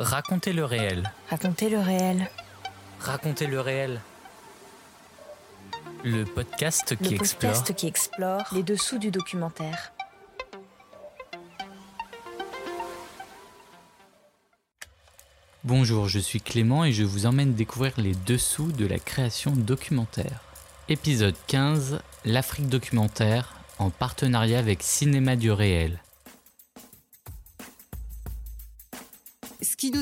Racontez 0.00 0.54
le 0.54 0.64
réel. 0.64 1.12
Racontez 1.28 1.68
le 1.68 1.78
réel. 1.78 2.30
Racontez 3.00 3.46
le 3.46 3.60
réel. 3.60 4.00
Le 6.04 6.24
podcast 6.24 6.96
qui 6.96 7.10
le 7.10 7.20
explore. 7.20 7.52
podcast 7.52 7.74
qui 7.74 7.86
explore 7.86 8.44
les 8.52 8.62
dessous 8.62 8.96
du 8.96 9.10
documentaire. 9.10 9.92
Bonjour, 15.64 16.08
je 16.08 16.18
suis 16.18 16.40
Clément 16.40 16.86
et 16.86 16.92
je 16.92 17.04
vous 17.04 17.26
emmène 17.26 17.52
découvrir 17.52 17.92
les 17.98 18.14
dessous 18.14 18.72
de 18.72 18.86
la 18.86 18.98
création 18.98 19.50
documentaire. 19.50 20.40
Épisode 20.88 21.36
15 21.46 22.00
L'Afrique 22.24 22.70
documentaire 22.70 23.52
en 23.78 23.90
partenariat 23.90 24.60
avec 24.60 24.82
Cinéma 24.82 25.36
du 25.36 25.52
réel. 25.52 26.00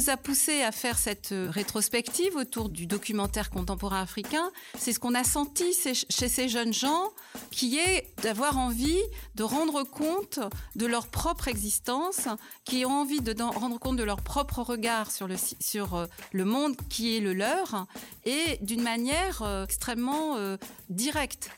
A 0.09 0.17
poussé 0.17 0.62
à 0.62 0.73
faire 0.73 0.98
cette 0.98 1.33
euh, 1.33 1.51
rétrospective 1.51 2.37
autour 2.37 2.69
du 2.69 2.87
documentaire 2.87 3.51
contemporain 3.51 4.01
africain, 4.01 4.51
c'est 4.77 4.93
ce 4.93 4.99
qu'on 5.01 5.15
a 5.15 5.25
senti 5.25 5.73
chez 5.75 6.29
ces 6.29 6.49
jeunes 6.49 6.73
gens, 6.73 7.11
qui 7.51 7.79
est 7.79 8.13
d'avoir 8.23 8.59
envie 8.59 9.01
de 9.35 9.43
rendre 9.43 9.83
compte 9.85 10.41
de 10.77 10.87
leur 10.87 11.09
propre 11.09 11.49
existence, 11.49 12.29
qui 12.65 12.85
ont 12.85 13.01
envie 13.01 13.21
de 13.21 13.35
rendre 13.43 13.79
compte 13.79 13.97
de 13.97 14.02
leur 14.02 14.23
propre 14.23 14.61
regard 14.63 15.11
sur 15.11 15.29
le, 15.29 15.37
sur 15.61 15.95
euh, 15.95 16.07
le 16.33 16.45
monde 16.45 16.77
qui 16.88 17.16
est 17.16 17.21
le 17.21 17.35
leur, 17.35 17.87
et 18.25 18.59
d'une 18.63 18.83
manière 18.83 19.43
euh, 19.43 19.65
extrêmement 19.65 20.37
directe. 20.91 21.51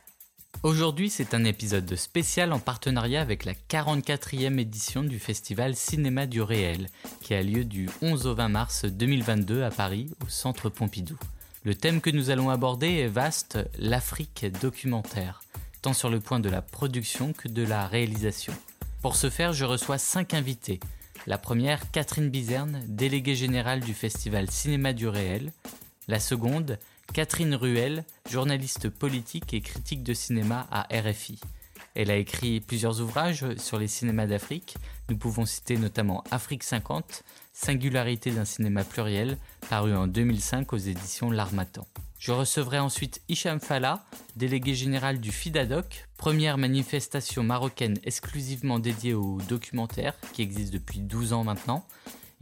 Aujourd'hui, 0.62 1.08
c'est 1.08 1.32
un 1.32 1.44
épisode 1.44 1.96
spécial 1.96 2.52
en 2.52 2.58
partenariat 2.58 3.22
avec 3.22 3.46
la 3.46 3.54
44e 3.54 4.58
édition 4.58 5.02
du 5.02 5.18
festival 5.18 5.74
Cinéma 5.74 6.26
du 6.26 6.42
réel, 6.42 6.88
qui 7.22 7.32
a 7.32 7.42
lieu 7.42 7.64
du 7.64 7.88
11 8.02 8.26
au 8.26 8.34
20 8.34 8.48
mars 8.50 8.84
2022 8.84 9.62
à 9.62 9.70
Paris, 9.70 10.10
au 10.22 10.28
Centre 10.28 10.68
Pompidou. 10.68 11.16
Le 11.64 11.74
thème 11.74 12.02
que 12.02 12.10
nous 12.10 12.28
allons 12.28 12.50
aborder 12.50 12.88
est 12.88 13.06
vaste, 13.06 13.58
l'Afrique 13.78 14.44
documentaire, 14.60 15.40
tant 15.80 15.94
sur 15.94 16.10
le 16.10 16.20
point 16.20 16.40
de 16.40 16.50
la 16.50 16.60
production 16.60 17.32
que 17.32 17.48
de 17.48 17.64
la 17.64 17.86
réalisation. 17.86 18.52
Pour 19.00 19.16
ce 19.16 19.30
faire, 19.30 19.54
je 19.54 19.64
reçois 19.64 19.96
cinq 19.96 20.34
invités. 20.34 20.78
La 21.26 21.38
première, 21.38 21.90
Catherine 21.90 22.28
Bizerne, 22.28 22.82
déléguée 22.86 23.34
générale 23.34 23.80
du 23.80 23.94
festival 23.94 24.50
Cinéma 24.50 24.92
du 24.92 25.08
réel. 25.08 25.52
La 26.06 26.20
seconde, 26.20 26.78
Catherine 27.12 27.56
Ruel, 27.56 28.04
journaliste 28.30 28.88
politique 28.88 29.52
et 29.52 29.60
critique 29.60 30.04
de 30.04 30.14
cinéma 30.14 30.68
à 30.70 30.86
RFI. 30.92 31.40
Elle 31.96 32.10
a 32.10 32.16
écrit 32.16 32.60
plusieurs 32.60 33.00
ouvrages 33.00 33.44
sur 33.56 33.80
les 33.80 33.88
cinémas 33.88 34.26
d'Afrique. 34.26 34.76
Nous 35.08 35.16
pouvons 35.16 35.44
citer 35.44 35.76
notamment 35.76 36.22
Afrique 36.30 36.62
50, 36.62 37.24
Singularité 37.52 38.30
d'un 38.30 38.44
cinéma 38.44 38.84
pluriel, 38.84 39.38
paru 39.68 39.92
en 39.92 40.06
2005 40.06 40.72
aux 40.72 40.76
éditions 40.76 41.32
L'Armatan. 41.32 41.84
Je 42.20 42.30
recevrai 42.30 42.78
ensuite 42.78 43.22
Hicham 43.28 43.58
Fala, 43.58 44.04
délégué 44.36 44.74
général 44.74 45.18
du 45.18 45.32
FIDADOC, 45.32 46.06
première 46.16 46.58
manifestation 46.58 47.42
marocaine 47.42 47.98
exclusivement 48.04 48.78
dédiée 48.78 49.14
aux 49.14 49.38
documentaires, 49.48 50.14
qui 50.32 50.42
existe 50.42 50.72
depuis 50.72 51.00
12 51.00 51.32
ans 51.32 51.44
maintenant. 51.44 51.84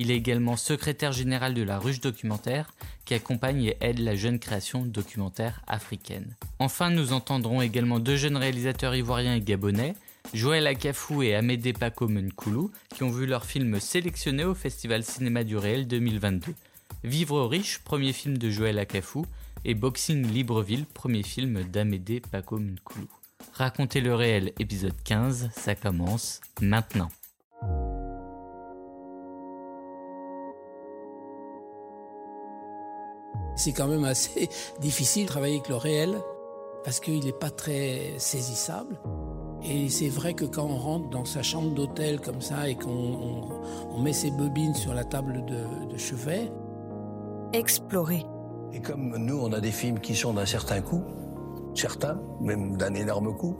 Il 0.00 0.12
est 0.12 0.16
également 0.16 0.56
secrétaire 0.56 1.12
général 1.12 1.54
de 1.54 1.62
la 1.62 1.78
Ruche 1.78 2.00
Documentaire, 2.00 2.72
qui 3.04 3.14
accompagne 3.14 3.64
et 3.64 3.76
aide 3.80 3.98
la 3.98 4.14
jeune 4.14 4.38
création 4.38 4.84
documentaire 4.84 5.60
africaine. 5.66 6.36
Enfin, 6.60 6.90
nous 6.90 7.12
entendrons 7.12 7.60
également 7.62 7.98
deux 7.98 8.16
jeunes 8.16 8.36
réalisateurs 8.36 8.94
ivoiriens 8.94 9.34
et 9.34 9.40
gabonais, 9.40 9.94
Joël 10.34 10.66
Akafou 10.68 11.22
et 11.22 11.34
Amédée 11.34 11.72
Paco 11.72 12.06
Menkoulou, 12.06 12.70
qui 12.94 13.02
ont 13.02 13.10
vu 13.10 13.26
leur 13.26 13.44
film 13.44 13.80
sélectionné 13.80 14.44
au 14.44 14.54
Festival 14.54 15.02
Cinéma 15.02 15.42
du 15.42 15.56
Réel 15.56 15.88
2022. 15.88 16.54
Vivre 17.02 17.44
riche, 17.46 17.80
premier 17.80 18.12
film 18.12 18.38
de 18.38 18.50
Joël 18.50 18.78
Akafou, 18.78 19.26
et 19.64 19.74
Boxing 19.74 20.24
Libreville, 20.30 20.86
premier 20.86 21.24
film 21.24 21.64
d'Amédée 21.64 22.20
Paco 22.20 22.58
Menkoulou. 22.58 23.08
Racontez 23.54 24.00
le 24.00 24.14
réel, 24.14 24.52
épisode 24.60 24.94
15, 25.04 25.50
ça 25.52 25.74
commence 25.74 26.40
maintenant. 26.60 27.08
C'est 33.58 33.72
quand 33.72 33.88
même 33.88 34.04
assez 34.04 34.48
difficile 34.80 35.24
de 35.24 35.28
travailler 35.28 35.56
avec 35.56 35.68
le 35.68 35.76
réel 35.76 36.18
parce 36.84 37.00
qu'il 37.00 37.24
n'est 37.24 37.32
pas 37.32 37.50
très 37.50 38.14
saisissable. 38.18 38.98
Et 39.64 39.88
c'est 39.88 40.08
vrai 40.08 40.34
que 40.34 40.44
quand 40.44 40.64
on 40.64 40.76
rentre 40.76 41.10
dans 41.10 41.24
sa 41.24 41.42
chambre 41.42 41.74
d'hôtel 41.74 42.20
comme 42.20 42.40
ça 42.40 42.68
et 42.68 42.76
qu'on 42.76 44.00
met 44.00 44.12
ses 44.12 44.30
bobines 44.30 44.74
sur 44.74 44.94
la 44.94 45.04
table 45.04 45.44
de, 45.44 45.92
de 45.92 45.98
chevet. 45.98 46.50
Explorer. 47.52 48.24
Et 48.72 48.80
comme 48.80 49.16
nous, 49.16 49.38
on 49.40 49.52
a 49.52 49.60
des 49.60 49.72
films 49.72 49.98
qui 49.98 50.14
sont 50.14 50.34
d'un 50.34 50.46
certain 50.46 50.80
coût, 50.80 51.02
certains, 51.74 52.20
même 52.40 52.76
d'un 52.76 52.94
énorme 52.94 53.36
coût, 53.36 53.56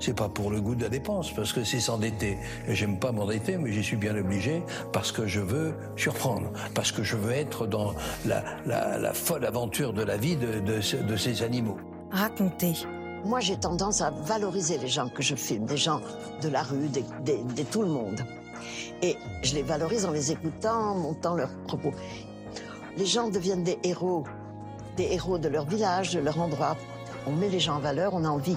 c'est 0.00 0.14
pas 0.14 0.28
pour 0.28 0.50
le 0.50 0.60
goût 0.60 0.74
de 0.74 0.82
la 0.82 0.88
dépense, 0.88 1.30
parce 1.32 1.52
que 1.52 1.62
c'est 1.62 1.80
s'endetter. 1.80 2.38
Et 2.66 2.74
j'aime 2.74 2.98
pas 2.98 3.12
m'endetter, 3.12 3.56
mais 3.58 3.72
j'y 3.72 3.84
suis 3.84 3.96
bien 3.96 4.16
obligé 4.16 4.62
parce 4.92 5.12
que 5.12 5.26
je 5.26 5.40
veux 5.40 5.74
surprendre, 5.96 6.50
parce 6.74 6.90
que 6.90 7.02
je 7.02 7.16
veux 7.16 7.32
être 7.32 7.66
dans 7.66 7.94
la, 8.24 9.12
folle 9.12 9.44
aventure 9.44 9.92
de 9.92 10.02
la 10.02 10.16
vie 10.16 10.36
de, 10.36 10.80
ces 11.16 11.42
animaux. 11.42 11.76
Raconter. 12.10 12.72
Moi, 13.24 13.40
j'ai 13.40 13.56
tendance 13.56 14.00
à 14.00 14.10
valoriser 14.10 14.78
les 14.78 14.88
gens 14.88 15.08
que 15.08 15.22
je 15.22 15.34
filme, 15.34 15.66
des 15.66 15.76
gens 15.76 16.00
de 16.42 16.48
la 16.48 16.62
rue, 16.62 16.88
de 16.88 17.62
tout 17.70 17.82
le 17.82 17.88
monde. 17.88 18.24
Et 19.02 19.16
je 19.42 19.54
les 19.54 19.62
valorise 19.62 20.06
en 20.06 20.10
les 20.10 20.32
écoutant, 20.32 20.92
en 20.92 20.94
montant 20.94 21.34
leurs 21.34 21.54
propos. 21.66 21.92
Les 22.96 23.06
gens 23.06 23.28
deviennent 23.28 23.64
des 23.64 23.78
héros, 23.82 24.24
des 24.96 25.12
héros 25.12 25.38
de 25.38 25.48
leur 25.48 25.66
village, 25.66 26.14
de 26.14 26.20
leur 26.20 26.40
endroit. 26.40 26.76
On 27.26 27.32
met 27.32 27.48
les 27.48 27.60
gens 27.60 27.76
en 27.76 27.80
valeur, 27.80 28.14
on 28.14 28.24
a 28.24 28.28
envie 28.28 28.56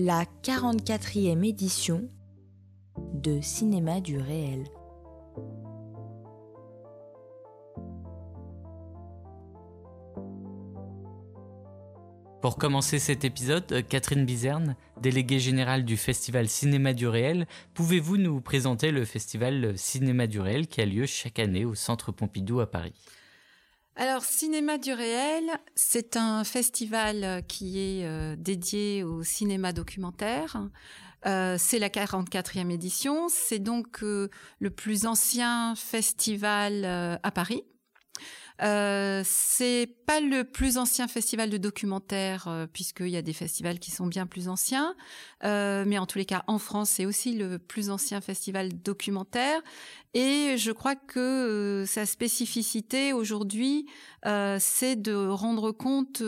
La 0.00 0.26
44e 0.44 1.44
édition 1.44 2.08
de 3.14 3.40
Cinéma 3.40 4.00
du 4.00 4.16
réel. 4.16 4.62
Pour 12.40 12.58
commencer 12.58 13.00
cet 13.00 13.24
épisode, 13.24 13.84
Catherine 13.88 14.24
Bizerne, 14.24 14.76
déléguée 15.00 15.40
générale 15.40 15.84
du 15.84 15.96
Festival 15.96 16.48
Cinéma 16.48 16.92
du 16.92 17.08
Réel, 17.08 17.48
pouvez-vous 17.74 18.18
nous 18.18 18.40
présenter 18.40 18.92
le 18.92 19.04
Festival 19.04 19.76
Cinéma 19.76 20.28
du 20.28 20.38
Réel 20.38 20.68
qui 20.68 20.80
a 20.80 20.86
lieu 20.86 21.06
chaque 21.06 21.40
année 21.40 21.64
au 21.64 21.74
Centre 21.74 22.12
Pompidou 22.12 22.60
à 22.60 22.70
Paris? 22.70 22.94
Alors, 24.00 24.24
Cinéma 24.24 24.78
du 24.78 24.92
réel, 24.92 25.50
c'est 25.74 26.16
un 26.16 26.44
festival 26.44 27.42
qui 27.48 27.80
est 27.80 28.06
euh, 28.06 28.36
dédié 28.38 29.02
au 29.02 29.24
cinéma 29.24 29.72
documentaire. 29.72 30.68
Euh, 31.26 31.56
c'est 31.58 31.80
la 31.80 31.88
44e 31.88 32.70
édition. 32.70 33.28
C'est 33.28 33.58
donc 33.58 34.04
euh, 34.04 34.28
le 34.60 34.70
plus 34.70 35.04
ancien 35.04 35.74
festival 35.74 36.84
à 36.84 37.30
Paris. 37.32 37.64
Euh, 38.60 39.22
c'est 39.24 39.88
pas 40.06 40.20
le 40.20 40.42
plus 40.42 40.78
ancien 40.78 41.06
festival 41.06 41.48
de 41.48 41.58
documentaire, 41.58 42.48
euh, 42.48 42.66
puisqu'il 42.66 43.08
y 43.08 43.16
a 43.16 43.22
des 43.22 43.32
festivals 43.32 43.78
qui 43.78 43.90
sont 43.90 44.06
bien 44.06 44.26
plus 44.26 44.48
anciens. 44.48 44.96
Euh, 45.44 45.84
mais 45.86 45.98
en 45.98 46.06
tous 46.06 46.18
les 46.18 46.24
cas, 46.24 46.42
en 46.48 46.58
France, 46.58 46.90
c'est 46.90 47.06
aussi 47.06 47.34
le 47.34 47.58
plus 47.58 47.90
ancien 47.90 48.20
festival 48.20 48.70
documentaire. 48.82 49.60
Et 50.14 50.56
je 50.56 50.72
crois 50.72 50.96
que 50.96 51.84
sa 51.86 52.06
spécificité 52.06 53.12
aujourd'hui, 53.12 53.86
c'est 54.58 54.96
de 54.96 55.14
rendre 55.14 55.70
compte 55.70 56.22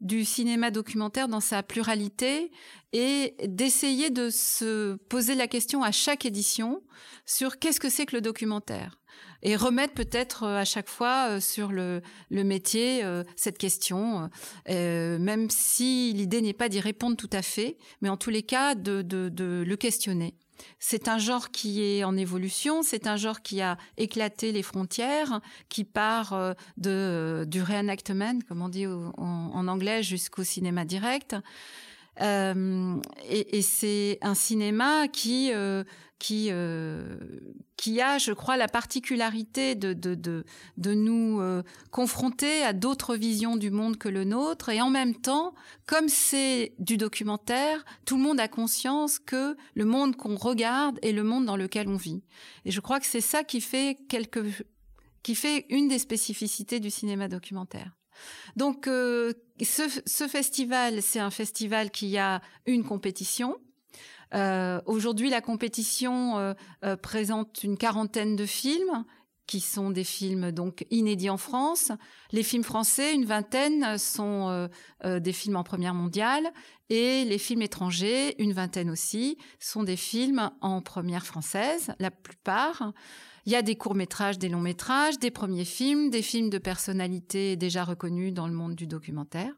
du 0.00 0.24
cinéma 0.24 0.70
documentaire 0.70 1.28
dans 1.28 1.40
sa 1.40 1.62
pluralité 1.62 2.50
et 2.92 3.36
d'essayer 3.46 4.08
de 4.08 4.30
se 4.30 4.94
poser 4.94 5.34
la 5.34 5.46
question 5.48 5.82
à 5.82 5.92
chaque 5.92 6.24
édition 6.24 6.82
sur 7.26 7.58
qu'est-ce 7.58 7.78
que 7.78 7.90
c'est 7.90 8.06
que 8.06 8.16
le 8.16 8.22
documentaire 8.22 8.98
et 9.42 9.56
remettre 9.56 9.94
peut-être 9.94 10.44
à 10.44 10.64
chaque 10.64 10.88
fois 10.88 11.40
sur 11.40 11.72
le, 11.72 12.02
métier 12.30 13.02
cette 13.36 13.58
question, 13.58 14.30
même 14.68 15.50
si 15.50 16.12
l'idée 16.14 16.40
n'est 16.40 16.52
pas 16.52 16.68
d'y 16.68 16.80
répondre 16.80 17.16
tout 17.16 17.30
à 17.32 17.42
fait, 17.42 17.76
mais 18.00 18.08
en 18.08 18.16
tous 18.16 18.30
les 18.30 18.42
cas 18.42 18.74
de, 18.74 19.04
le 19.38 19.76
questionner. 19.76 20.34
C'est 20.78 21.08
un 21.08 21.18
genre 21.18 21.50
qui 21.50 21.82
est 21.82 22.04
en 22.04 22.16
évolution, 22.16 22.82
c'est 22.82 23.06
un 23.06 23.16
genre 23.16 23.42
qui 23.42 23.60
a 23.60 23.76
éclaté 23.98 24.52
les 24.52 24.62
frontières, 24.62 25.40
qui 25.68 25.84
part 25.84 26.32
euh, 26.32 26.54
euh, 26.86 27.44
du 27.44 27.62
reenactment, 27.62 28.38
comme 28.48 28.62
on 28.62 28.70
dit 28.70 28.86
en, 28.86 29.68
anglais, 29.68 30.02
jusqu'au 30.02 30.44
cinéma 30.44 30.84
direct. 30.84 31.36
Euh, 32.22 32.96
et, 33.28 33.60
c'est 33.60 34.18
un 34.22 34.34
cinéma 34.34 35.08
qui 35.08 35.52
qui 36.18 36.48
euh, 36.50 37.18
qui 37.76 38.00
a, 38.00 38.18
je 38.18 38.32
crois, 38.32 38.56
la 38.56 38.68
particularité 38.68 39.74
de 39.74 39.92
de 39.92 40.14
de, 40.14 40.44
de 40.76 40.94
nous 40.94 41.40
euh, 41.40 41.62
confronter 41.90 42.62
à 42.62 42.72
d'autres 42.72 43.16
visions 43.16 43.56
du 43.56 43.70
monde 43.70 43.98
que 43.98 44.08
le 44.08 44.24
nôtre, 44.24 44.70
et 44.70 44.80
en 44.80 44.90
même 44.90 45.14
temps, 45.14 45.54
comme 45.86 46.08
c'est 46.08 46.74
du 46.78 46.96
documentaire, 46.96 47.84
tout 48.04 48.16
le 48.16 48.22
monde 48.22 48.40
a 48.40 48.48
conscience 48.48 49.18
que 49.18 49.56
le 49.74 49.84
monde 49.84 50.16
qu'on 50.16 50.36
regarde 50.36 50.98
est 51.02 51.12
le 51.12 51.22
monde 51.22 51.44
dans 51.44 51.56
lequel 51.56 51.88
on 51.88 51.96
vit. 51.96 52.22
Et 52.64 52.70
je 52.70 52.80
crois 52.80 53.00
que 53.00 53.06
c'est 53.06 53.20
ça 53.20 53.44
qui 53.44 53.60
fait 53.60 53.98
quelque 54.08 54.44
qui 55.22 55.34
fait 55.34 55.66
une 55.70 55.88
des 55.88 55.98
spécificités 55.98 56.80
du 56.80 56.90
cinéma 56.90 57.28
documentaire. 57.28 57.96
Donc, 58.54 58.86
euh, 58.86 59.32
ce, 59.60 59.82
ce 60.06 60.28
festival, 60.28 61.02
c'est 61.02 61.18
un 61.18 61.30
festival 61.30 61.90
qui 61.90 62.16
a 62.16 62.40
une 62.64 62.84
compétition, 62.84 63.58
euh, 64.34 64.80
Aujourd'hui, 64.86 65.30
la 65.30 65.40
compétition 65.40 66.38
euh, 66.38 66.54
euh, 66.84 66.96
présente 66.96 67.62
une 67.62 67.76
quarantaine 67.76 68.36
de 68.36 68.46
films 68.46 69.04
qui 69.46 69.60
sont 69.60 69.90
des 69.90 70.04
films 70.04 70.50
donc 70.52 70.84
inédits 70.90 71.30
en 71.30 71.36
France. 71.36 71.92
Les 72.32 72.42
films 72.42 72.64
français, 72.64 73.14
une 73.14 73.24
vingtaine, 73.24 73.96
sont 73.98 74.48
euh, 74.48 74.68
euh, 75.04 75.20
des 75.20 75.32
films 75.32 75.56
en 75.56 75.62
première 75.62 75.94
mondiale, 75.94 76.52
et 76.90 77.24
les 77.24 77.38
films 77.38 77.62
étrangers, 77.62 78.40
une 78.42 78.52
vingtaine 78.52 78.90
aussi, 78.90 79.38
sont 79.60 79.82
des 79.82 79.96
films 79.96 80.50
en 80.60 80.82
première 80.82 81.24
française, 81.24 81.92
la 81.98 82.10
plupart. 82.10 82.92
Il 83.44 83.52
y 83.52 83.56
a 83.56 83.62
des 83.62 83.76
courts-métrages, 83.76 84.38
des 84.38 84.48
longs-métrages, 84.48 85.18
des 85.18 85.30
premiers 85.30 85.64
films, 85.64 86.10
des 86.10 86.22
films 86.22 86.50
de 86.50 86.58
personnalités 86.58 87.56
déjà 87.56 87.84
reconnues 87.84 88.32
dans 88.32 88.48
le 88.48 88.54
monde 88.54 88.74
du 88.74 88.88
documentaire. 88.88 89.52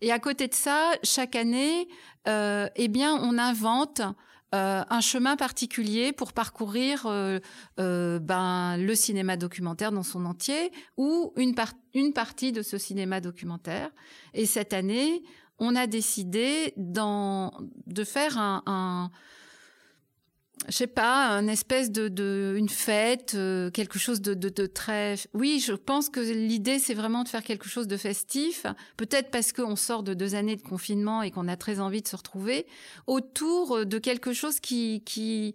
Et 0.00 0.12
à 0.12 0.18
côté 0.18 0.48
de 0.48 0.54
ça, 0.54 0.92
chaque 1.02 1.36
année, 1.36 1.88
euh, 2.28 2.68
eh 2.76 2.88
bien, 2.88 3.14
on 3.14 3.38
invente 3.38 4.02
euh, 4.54 4.82
un 4.88 5.00
chemin 5.00 5.36
particulier 5.36 6.12
pour 6.12 6.32
parcourir 6.32 7.06
euh, 7.06 7.38
ben, 8.18 8.76
le 8.76 8.94
cinéma 8.94 9.36
documentaire 9.36 9.92
dans 9.92 10.02
son 10.02 10.24
entier 10.24 10.72
ou 10.96 11.32
une, 11.36 11.54
une 11.94 12.12
partie 12.12 12.52
de 12.52 12.62
ce 12.62 12.78
cinéma 12.78 13.20
documentaire. 13.20 13.90
Et 14.34 14.46
cette 14.46 14.72
année, 14.72 15.22
on 15.58 15.76
a 15.76 15.86
décidé 15.86 16.72
de 16.76 18.04
faire 18.04 18.38
un 18.38 19.10
je 20.70 20.76
sais 20.76 20.86
pas, 20.86 21.26
un 21.26 21.48
espèce 21.48 21.90
de, 21.90 22.08
de 22.08 22.54
une 22.56 22.68
fête, 22.68 23.32
euh, 23.34 23.70
quelque 23.70 23.98
chose 23.98 24.20
de, 24.20 24.34
de, 24.34 24.48
de, 24.48 24.66
très. 24.66 25.16
Oui, 25.34 25.62
je 25.64 25.72
pense 25.72 26.08
que 26.08 26.20
l'idée 26.20 26.78
c'est 26.78 26.94
vraiment 26.94 27.24
de 27.24 27.28
faire 27.28 27.42
quelque 27.42 27.68
chose 27.68 27.88
de 27.88 27.96
festif. 27.96 28.66
Peut-être 28.96 29.30
parce 29.30 29.52
qu'on 29.52 29.76
sort 29.76 30.02
de 30.02 30.14
deux 30.14 30.34
années 30.34 30.56
de 30.56 30.62
confinement 30.62 31.22
et 31.22 31.30
qu'on 31.30 31.48
a 31.48 31.56
très 31.56 31.80
envie 31.80 32.02
de 32.02 32.08
se 32.08 32.16
retrouver 32.16 32.66
autour 33.06 33.84
de 33.84 33.98
quelque 33.98 34.32
chose 34.32 34.60
qui, 34.60 35.02
qui 35.04 35.54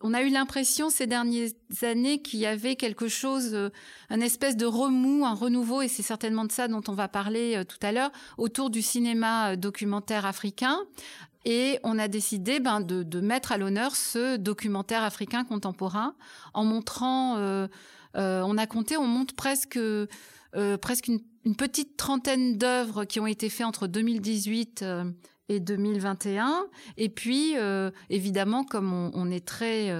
on, 0.00 0.14
a 0.14 0.22
eu 0.22 0.30
l'impression 0.30 0.90
ces 0.90 1.06
dernières 1.06 1.50
années 1.82 2.22
qu'il 2.22 2.40
y 2.40 2.46
avait 2.46 2.76
quelque 2.76 3.08
chose, 3.08 3.50
euh, 3.52 3.70
un 4.08 4.20
espèce 4.20 4.56
de 4.56 4.66
remous, 4.66 5.26
un 5.26 5.34
renouveau, 5.34 5.82
et 5.82 5.88
c'est 5.88 6.02
certainement 6.02 6.44
de 6.44 6.52
ça 6.52 6.68
dont 6.68 6.82
on 6.88 6.92
va 6.92 7.08
parler 7.08 7.56
euh, 7.56 7.64
tout 7.64 7.78
à 7.82 7.92
l'heure, 7.92 8.10
autour 8.38 8.70
du 8.70 8.82
cinéma 8.82 9.56
documentaire 9.56 10.26
africain, 10.26 10.78
et 11.44 11.78
on 11.82 11.98
a 11.98 12.08
décidé 12.08 12.60
ben, 12.60 12.80
de, 12.80 13.20
mettre 13.20 13.52
à 13.52 13.58
l'honneur 13.58 13.96
ce 13.96 14.36
documentaire 14.36 15.02
africain 15.02 15.44
contemporain 15.44 16.14
en 16.54 16.64
montrant, 16.64 17.36
euh, 17.38 17.68
euh, 18.16 18.42
on 18.44 18.56
a 18.58 18.66
compté, 18.66 18.96
on 18.96 19.06
montre 19.06 19.34
presque, 19.34 19.76
euh, 19.76 20.06
une, 20.54 21.56
petite 21.56 21.96
trentaine 21.96 22.58
d'œuvres 22.58 23.04
qui 23.04 23.20
ont 23.20 23.26
été 23.26 23.48
faites 23.48 23.66
entre 23.66 23.86
2018 23.86 24.82
euh, 24.82 25.04
et 25.48 25.60
2021. 25.60 26.66
Et 26.96 27.08
puis, 27.08 27.54
évidemment, 28.10 28.64
comme 28.64 28.92
on, 28.92 29.30
est 29.30 29.46
très 29.46 29.90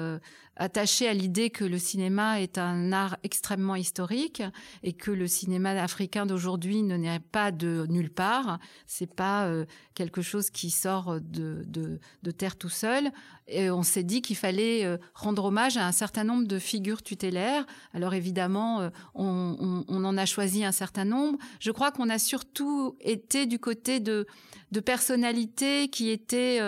attaché 0.58 1.08
à 1.08 1.14
l'idée 1.14 1.50
que 1.50 1.64
le 1.64 1.78
cinéma 1.78 2.40
est 2.40 2.58
un 2.58 2.92
art 2.92 3.16
extrêmement 3.22 3.76
historique 3.76 4.42
et 4.82 4.92
que 4.92 5.10
le 5.10 5.26
cinéma 5.26 5.70
africain 5.70 6.26
d'aujourd'hui 6.26 6.82
ne 6.82 6.96
n'est 6.96 7.20
pas 7.20 7.52
de 7.52 7.86
nulle 7.88 8.10
part, 8.10 8.58
c'est 8.86 9.12
pas 9.12 9.46
euh, 9.46 9.64
quelque 9.94 10.20
chose 10.20 10.50
qui 10.50 10.70
sort 10.70 11.20
de, 11.20 11.64
de, 11.66 12.30
terre 12.30 12.56
tout 12.56 12.68
seul. 12.68 13.10
Et 13.46 13.70
on 13.70 13.82
s'est 13.82 14.02
dit 14.02 14.20
qu'il 14.20 14.36
fallait 14.36 14.84
euh, 14.84 14.98
rendre 15.14 15.44
hommage 15.46 15.76
à 15.76 15.86
un 15.86 15.92
certain 15.92 16.24
nombre 16.24 16.46
de 16.46 16.58
figures 16.58 17.02
tutélaires. 17.02 17.64
Alors 17.94 18.14
évidemment, 18.14 18.80
euh, 18.80 18.90
on, 19.14 19.56
on, 19.58 19.84
on, 19.88 20.04
en 20.04 20.16
a 20.18 20.26
choisi 20.26 20.64
un 20.64 20.72
certain 20.72 21.04
nombre. 21.04 21.38
Je 21.60 21.70
crois 21.70 21.90
qu'on 21.90 22.10
a 22.10 22.18
surtout 22.18 22.96
été 23.00 23.46
du 23.46 23.58
côté 23.58 24.00
de, 24.00 24.26
de 24.72 24.80
personnalités 24.80 25.88
qui 25.88 26.10
étaient 26.10 26.60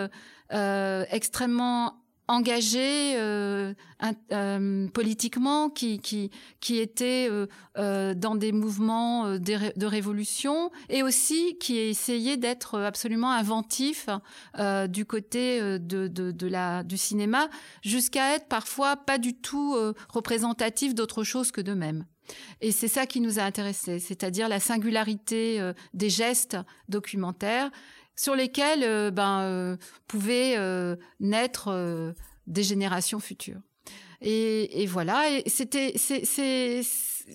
extrêmement 1.11 2.00
engagés 2.31 3.17
euh, 3.17 3.75
euh, 4.33 4.89
politiquement, 4.89 5.69
qui, 5.69 5.99
qui, 5.99 6.31
euh, 7.03 7.47
euh 7.77 8.15
dans 8.15 8.37
des 8.37 8.53
mouvements 8.53 9.27
euh, 9.27 9.39
de, 9.39 9.87
révolution 9.87 10.71
et 10.89 11.03
aussi 11.03 11.59
qui 11.59 11.77
essayaient 11.77 12.37
d'être 12.37 12.79
absolument 12.79 13.33
inventifs 13.33 14.09
du 14.89 15.05
côté 15.05 15.61
de, 15.81 16.83
du 16.83 16.97
cinéma, 16.97 17.49
jusqu'à 17.83 18.37
être 18.37 18.47
parfois 18.47 18.97
pas 18.97 19.19
du 19.19 19.35
tout 19.35 19.77
représentatifs 20.09 20.95
d'autre 20.95 21.25
chose 21.25 21.51
que 21.51 21.61
d'eux-mêmes. 21.61 22.05
Et 22.61 22.71
c'est 22.71 22.89
ça 22.89 23.07
qui 23.07 23.21
nous 23.21 23.41
a 23.41 23.43
intéressés, 23.43 23.99
c'est-à-dire 23.99 24.49
la 24.49 24.61
singularité 24.61 25.73
des 25.95 26.11
gestes 26.11 26.57
documentaires 26.89 27.71
sur 28.21 28.35
lesquels 28.35 28.83
euh, 28.83 29.11
ben, 29.11 29.41
euh, 29.45 29.77
pouvaient 30.07 30.55
euh, 30.59 30.95
naître 31.21 32.15
des 32.47 32.63
générations 32.63 33.19
futures. 33.19 33.63
Et, 34.21 34.83
et 34.83 34.87
voilà, 34.87 35.31
et 35.31 35.49
c'était, 35.49 35.95
c'est, 35.97 36.83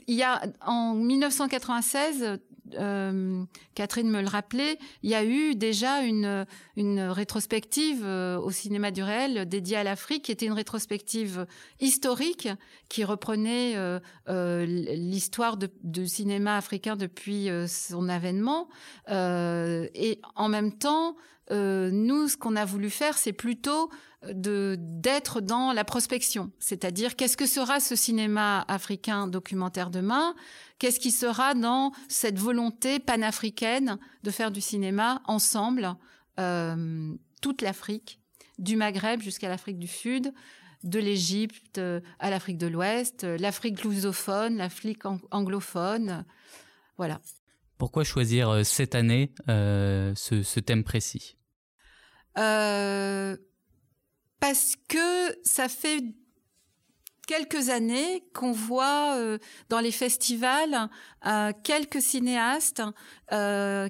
il 0.06 0.15
y 0.15 0.22
a 0.22 0.44
en 0.62 0.94
1996, 0.94 2.39
euh, 2.74 3.43
Catherine 3.75 4.10
me 4.10 4.22
le 4.22 4.27
rappelait, 4.27 4.77
il 5.03 5.10
y 5.10 5.15
a 5.15 5.24
eu 5.24 5.55
déjà 5.55 6.01
une, 6.01 6.45
rétrospective 6.77 8.01
euh, 8.03 8.38
au 8.39 8.51
cinéma 8.51 8.91
du 8.91 9.03
réel 9.03 9.48
dédiée 9.48 9.77
à 9.77 9.84
l'Afrique, 9.84 10.24
qui 10.24 10.31
était 10.31 10.45
une 10.45 10.53
rétrospective 10.53 11.45
historique 11.79 12.50
qui 12.89 13.03
reprenait 13.03 13.74
euh, 13.75 14.65
l'histoire 14.65 15.57
du 15.57 16.07
cinéma 16.07 16.57
africain 16.57 16.95
depuis 16.95 17.50
son 17.67 18.10
avènement. 18.10 18.67
et 19.10 20.19
en 20.36 20.50
même 20.50 20.74
temps, 20.74 21.15
nous, 21.52 22.28
ce 22.28 22.38
qu'on 22.38 22.56
a 22.56 22.66
voulu 22.66 22.90
faire, 22.90 23.18
c'est 23.18 23.34
plutôt 23.34 23.90
de 24.34 24.78
d'être 24.80 25.42
dans 25.42 25.72
la 25.72 25.84
prospection, 25.84 26.52
c'est-à-dire 26.60 27.16
qu'est-ce 27.16 27.38
que 27.38 27.46
sera 27.46 27.80
ce 27.80 27.96
cinéma 27.96 28.66
africain 28.68 29.28
documentaire 29.28 29.92
demain? 29.92 30.36
Qu'est-ce 30.80 31.00
qui 31.00 31.12
sera 31.12 31.54
dans 31.54 31.92
cette 32.10 32.40
volonté 32.40 33.00
panafricaine 33.00 34.00
de 34.24 34.32
faire 34.32 34.52
du 34.52 34.62
cinéma 34.62 35.22
ensemble, 35.25 35.96
euh, 36.40 37.14
toute 37.42 37.62
l'Afrique, 37.62 38.20
du 38.58 38.75
Maghreb 38.75 39.22
jusqu'à 39.22 39.50
l'Afrique 39.50 39.78
du 39.78 39.88
Sud, 39.88 40.34
de 40.84 41.00
l'Égypte 41.00 41.80
à 42.20 42.30
l'Afrique 42.30 42.58
de 42.58 42.68
l'Ouest, 42.68 43.24
l'Afrique 43.24 43.84
lusophone, 43.84 44.58
l'Afrique 44.58 45.04
anglophone, 45.32 46.25
voilà. 46.98 47.20
Pourquoi 47.77 48.03
choisir 48.03 48.50
euh, 48.50 48.63
cette 48.63 48.96
année 48.96 49.34
euh, 49.50 50.13
ce, 50.15 50.60
thème 50.60 50.84
précis? 50.84 51.36
Euh, 52.38 53.36
Parce 54.39 54.75
que 54.88 55.38
ça 55.44 55.67
fait 55.67 56.03
quelques 57.27 57.70
années 57.70 58.24
qu'on 58.36 58.51
voit 58.51 59.17
dans 59.70 59.79
les 59.79 59.91
festivals 59.91 60.89
quelques 61.63 62.00
cinéastes 62.00 62.84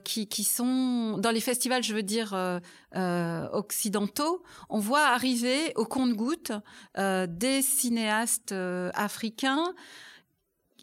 qui, 0.05 0.27
qui 0.29 0.43
sont 0.45 1.17
dans 1.17 1.31
les 1.31 1.41
festivals, 1.41 1.83
je 1.83 1.93
veux 1.93 2.01
dire 2.01 2.33
occidentaux, 3.51 4.41
on 4.69 4.79
voit 4.79 5.07
arriver 5.07 5.73
au 5.75 5.83
compte-gouttes 5.83 6.53
des 6.97 7.61
cinéastes 7.61 8.55
africains 8.93 9.73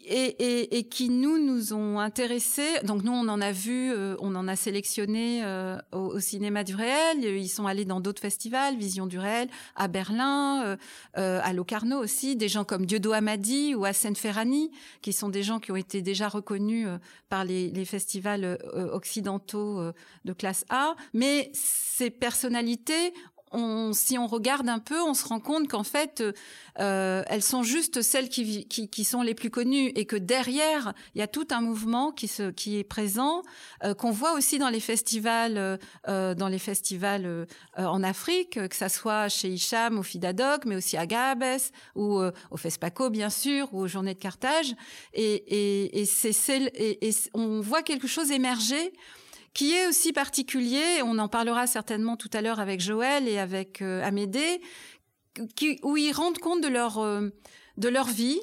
et, 0.05 0.35
et, 0.39 0.77
et, 0.77 0.83
qui 0.83 1.09
nous 1.09 1.37
nous 1.37 1.73
ont 1.73 1.99
intéressés. 1.99 2.79
Donc 2.83 3.03
nous 3.03 3.11
on 3.11 3.27
en 3.27 3.41
a 3.41 3.51
vu, 3.51 3.91
euh, 3.91 4.15
on 4.19 4.35
en 4.35 4.47
a 4.47 4.55
sélectionné 4.55 5.41
euh, 5.43 5.77
au, 5.91 6.19
cinéma 6.19 6.63
du 6.63 6.75
réel. 6.75 7.23
Ils 7.23 7.49
sont 7.49 7.67
allés 7.67 7.85
dans 7.85 7.99
d'autres 7.99 8.21
festivals, 8.21 8.77
Vision 8.77 9.07
du 9.07 9.19
réel, 9.19 9.49
à 9.75 9.87
Berlin, 9.87 10.77
euh, 11.17 11.39
à 11.43 11.53
Locarno 11.53 11.97
aussi. 11.99 12.35
Des 12.35 12.47
gens 12.47 12.63
comme 12.63 12.85
Dieudo 12.85 13.11
Amadi 13.11 13.75
ou 13.75 13.85
Hassan 13.85 14.15
Ferrani, 14.15 14.71
qui 15.01 15.13
sont 15.13 15.29
des 15.29 15.43
gens 15.43 15.59
qui 15.59 15.71
ont 15.71 15.75
été 15.75 16.01
déjà 16.01 16.27
reconnus 16.27 16.87
par 17.29 17.45
les, 17.45 17.69
les 17.69 17.85
festivals 17.85 18.57
occidentaux 18.91 19.81
de 20.25 20.33
classe 20.33 20.65
A. 20.69 20.95
Mais 21.13 21.51
ces 21.53 22.09
personnalités 22.09 23.13
si 23.93 24.17
on 24.17 24.27
regarde 24.27 24.67
un 24.69 24.79
peu, 24.79 25.01
on 25.01 25.13
se 25.13 25.27
rend 25.27 25.39
compte 25.39 25.67
qu'en 25.67 25.83
fait, 25.83 26.23
euh, 26.79 27.23
elles 27.27 27.43
sont 27.43 27.63
juste 27.63 28.01
celles 28.01 28.29
qui, 28.29 29.03
sont 29.03 29.21
les 29.21 29.35
plus 29.35 29.49
connues 29.49 29.91
et 29.95 30.05
que 30.05 30.15
derrière, 30.15 30.93
il 31.13 31.19
y 31.19 31.21
a 31.21 31.27
tout 31.27 31.47
un 31.51 31.61
mouvement 31.61 32.11
qui, 32.11 32.25
est 32.77 32.83
présent, 32.83 33.43
euh, 33.83 33.93
qu'on 33.93 34.11
voit 34.11 34.33
aussi 34.33 34.57
dans 34.57 34.69
les 34.69 34.79
festivals, 34.79 35.57
euh, 35.57 36.35
en 37.77 38.03
Afrique, 38.03 38.67
que 38.67 38.75
ça 38.75 38.89
soit 38.89 39.29
chez 39.29 39.49
Hicham 39.49 39.99
au 39.99 40.03
Fidadoc, 40.03 40.65
mais 40.65 40.75
aussi 40.75 40.97
à 40.97 41.05
Gabes 41.05 41.43
ou 41.95 42.21
au 42.51 42.57
Fespaco, 42.57 43.09
bien 43.09 43.29
sûr, 43.29 43.73
ou 43.73 43.81
aux 43.81 43.87
Journées 43.87 44.13
de 44.13 44.19
Carthage. 44.19 44.73
Et 45.13 46.05
on 47.33 47.61
voit 47.61 47.83
quelque 47.83 48.07
chose 48.07 48.31
émerger 48.31 48.93
qui 49.53 49.73
est 49.73 49.87
aussi 49.87 50.13
particulier, 50.13 51.01
on 51.03 51.17
en 51.19 51.27
parlera 51.27 51.67
certainement 51.67 52.17
tout 52.17 52.29
à 52.33 52.41
l'heure 52.41 52.59
avec 52.59 52.81
Joël 52.81 53.27
et 53.27 53.37
avec 53.39 53.81
euh, 53.81 54.03
Amédée, 54.03 54.61
où 55.83 55.97
ils 55.97 56.11
rendent 56.11 56.39
compte 56.39 56.61
de 56.61 56.67
leur, 56.67 56.99
euh, 56.99 57.29
de 57.77 57.89
leur 57.89 58.07
vie, 58.07 58.39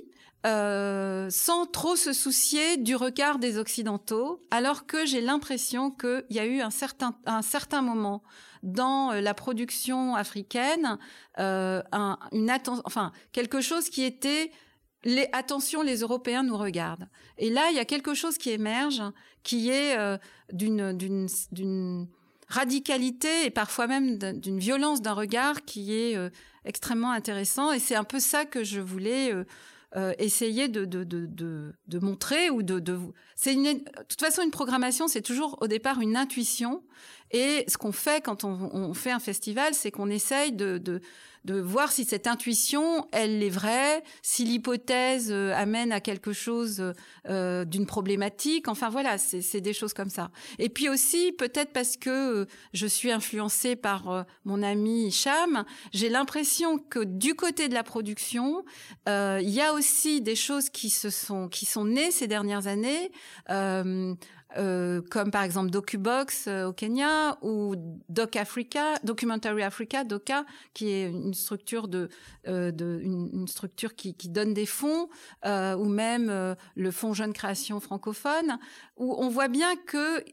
euh, 0.47 1.29
sans 1.29 1.67
trop 1.67 1.97
se 1.97 2.15
soucier 2.15 2.79
du 2.79 2.97
regard 2.97 3.39
des 3.39 3.59
Occidentaux, 3.59 4.43
alors 4.51 4.87
que 4.87 5.05
j'ai 5.05 5.21
l'impression 5.21 5.91
qu'il 5.91 6.25
y 6.31 6.39
a 6.39 6.47
eu 6.47 6.63
un 6.63 6.71
certain, 6.71 7.15
un 7.27 7.43
certain 7.43 7.83
moment 7.83 8.23
dans 8.63 9.13
euh, 9.13 9.21
la 9.21 9.35
production 9.35 10.15
africaine, 10.15 10.99
euh, 11.39 11.83
un, 11.93 12.19
une 12.33 12.51
enfin 12.85 13.13
quelque 13.33 13.61
chose 13.61 13.91
qui 13.91 14.03
était 14.03 14.51
les, 15.05 15.29
attention, 15.33 15.83
les 15.83 16.01
Européens 16.01 16.43
nous 16.43 16.57
regardent. 16.57 17.09
Et 17.39 17.51
là, 17.51 17.71
il 17.71 17.77
y 17.77 17.79
a 17.79 17.85
quelque 17.85 18.15
chose 18.15 18.39
qui 18.39 18.51
émerge, 18.51 19.03
qui 19.43 19.71
est 19.71 19.97
euh, 19.99 20.19
d'une, 20.53 22.07
radicalité 22.49 23.47
et 23.47 23.51
parfois 23.51 23.87
même 23.87 24.19
d'une 24.19 24.59
violence 24.59 25.03
d'un 25.03 25.13
regard 25.13 25.65
qui 25.65 25.95
est 25.95 26.17
euh, 26.17 26.31
extrêmement 26.65 27.13
intéressant. 27.13 27.73
Et 27.73 27.79
c'est 27.79 27.95
un 27.95 28.05
peu 28.05 28.19
ça 28.19 28.45
que 28.45 28.65
je 28.65 28.81
voulais 28.81 29.33
euh, 29.97 30.13
essayer 30.19 30.69
de, 30.69 30.85
montrer 32.01 32.51
ou 32.51 32.63
de, 32.63 32.79
de... 32.79 32.99
C'est. 33.37 33.55
De 33.55 33.83
toute 34.09 34.21
façon, 34.21 34.43
une 34.43 34.51
programmation, 34.51 35.09
c'est 35.09 35.23
toujours 35.23 35.59
au 35.61 35.69
départ 35.69 36.01
une 36.01 36.17
intuition. 36.17 36.83
Et 37.33 37.65
ce 37.69 37.77
qu'on 37.79 37.93
fait 37.93 38.23
quand 38.23 38.45
on, 38.45 38.71
on 38.73 38.95
fait 38.95 39.13
un 39.13 39.21
festival, 39.21 39.75
c'est 39.75 39.91
qu'on 39.91 40.11
essaye 40.11 40.53
de, 40.53 40.79
de, 40.79 41.01
de 41.45 41.59
voir 41.59 41.91
si 41.91 42.05
cette 42.05 42.27
intuition, 42.27 43.09
elle 43.13 43.43
est 43.43 43.51
vraie, 43.51 44.03
si 44.23 44.45
l'hypothèse 44.45 45.31
euh, 45.31 45.55
amène 45.55 45.93
à 45.93 46.01
quelque 46.01 46.33
chose 46.33 46.93
euh, 47.29 47.65
d'une 47.65 47.87
problématique. 47.87 48.69
Enfin 48.69 48.91
voilà, 48.91 49.17
c'est 49.19 49.61
des 49.61 49.73
choses 49.73 49.95
comme 49.95 50.11
ça. 50.11 50.31
Et 50.59 50.69
puis 50.69 50.89
aussi, 50.89 51.33
peut-être 51.33 51.73
parce 51.73 51.97
que 51.97 52.11
euh, 52.11 52.47
je 52.75 52.87
suis 52.87 53.11
influencée 53.11 53.77
par 53.77 54.27
mon 54.45 54.63
ami 54.63 55.07
Hicham, 55.07 55.65
j'ai 55.93 56.09
l'impression 56.09 56.79
que 56.79 57.01
du 57.01 57.35
côté 57.35 57.69
de 57.69 57.75
la 57.75 57.83
production, 57.83 58.65
il 59.07 59.49
y 59.49 59.61
a 59.61 59.73
aussi 59.73 60.21
des 60.21 60.37
choses 60.37 60.69
qui 60.71 60.91
se 60.91 61.11
sont 61.11 61.49
qui 61.49 61.65
sont 61.65 61.85
nées 61.85 62.11
ces 62.11 62.27
dernières 62.27 62.67
années. 62.67 63.11
Euh, 63.51 64.15
comme 65.11 65.31
par 65.31 65.43
exemple 65.43 65.71
DocuBox 65.71 66.47
euh, 66.49 66.67
au 66.67 66.73
Kenya 66.73 67.39
ou 67.43 67.75
Doc 68.09 68.37
Africa, 68.37 68.95
Documentary 69.05 69.63
Africa, 69.63 70.05
DOCA, 70.05 70.45
qui 70.75 70.91
est 70.91 71.11
une 71.11 71.35
structure 71.35 71.89
de, 71.89 72.09
euh, 72.49 72.71
de 72.71 73.01
une, 73.03 73.47
structure 73.47 73.95
qui, 73.95 74.15
qui, 74.15 74.29
donne 74.29 74.55
des 74.55 74.67
fonds, 74.67 75.09
ou 75.45 75.85
même 75.85 76.57
le 76.75 76.91
Fonds 76.91 77.15
Jeune 77.15 77.33
Création 77.33 77.81
francophone, 77.81 78.59
où 78.97 79.15
on 79.19 79.29
voit 79.29 79.49
bien 79.49 79.77
que 79.77 80.25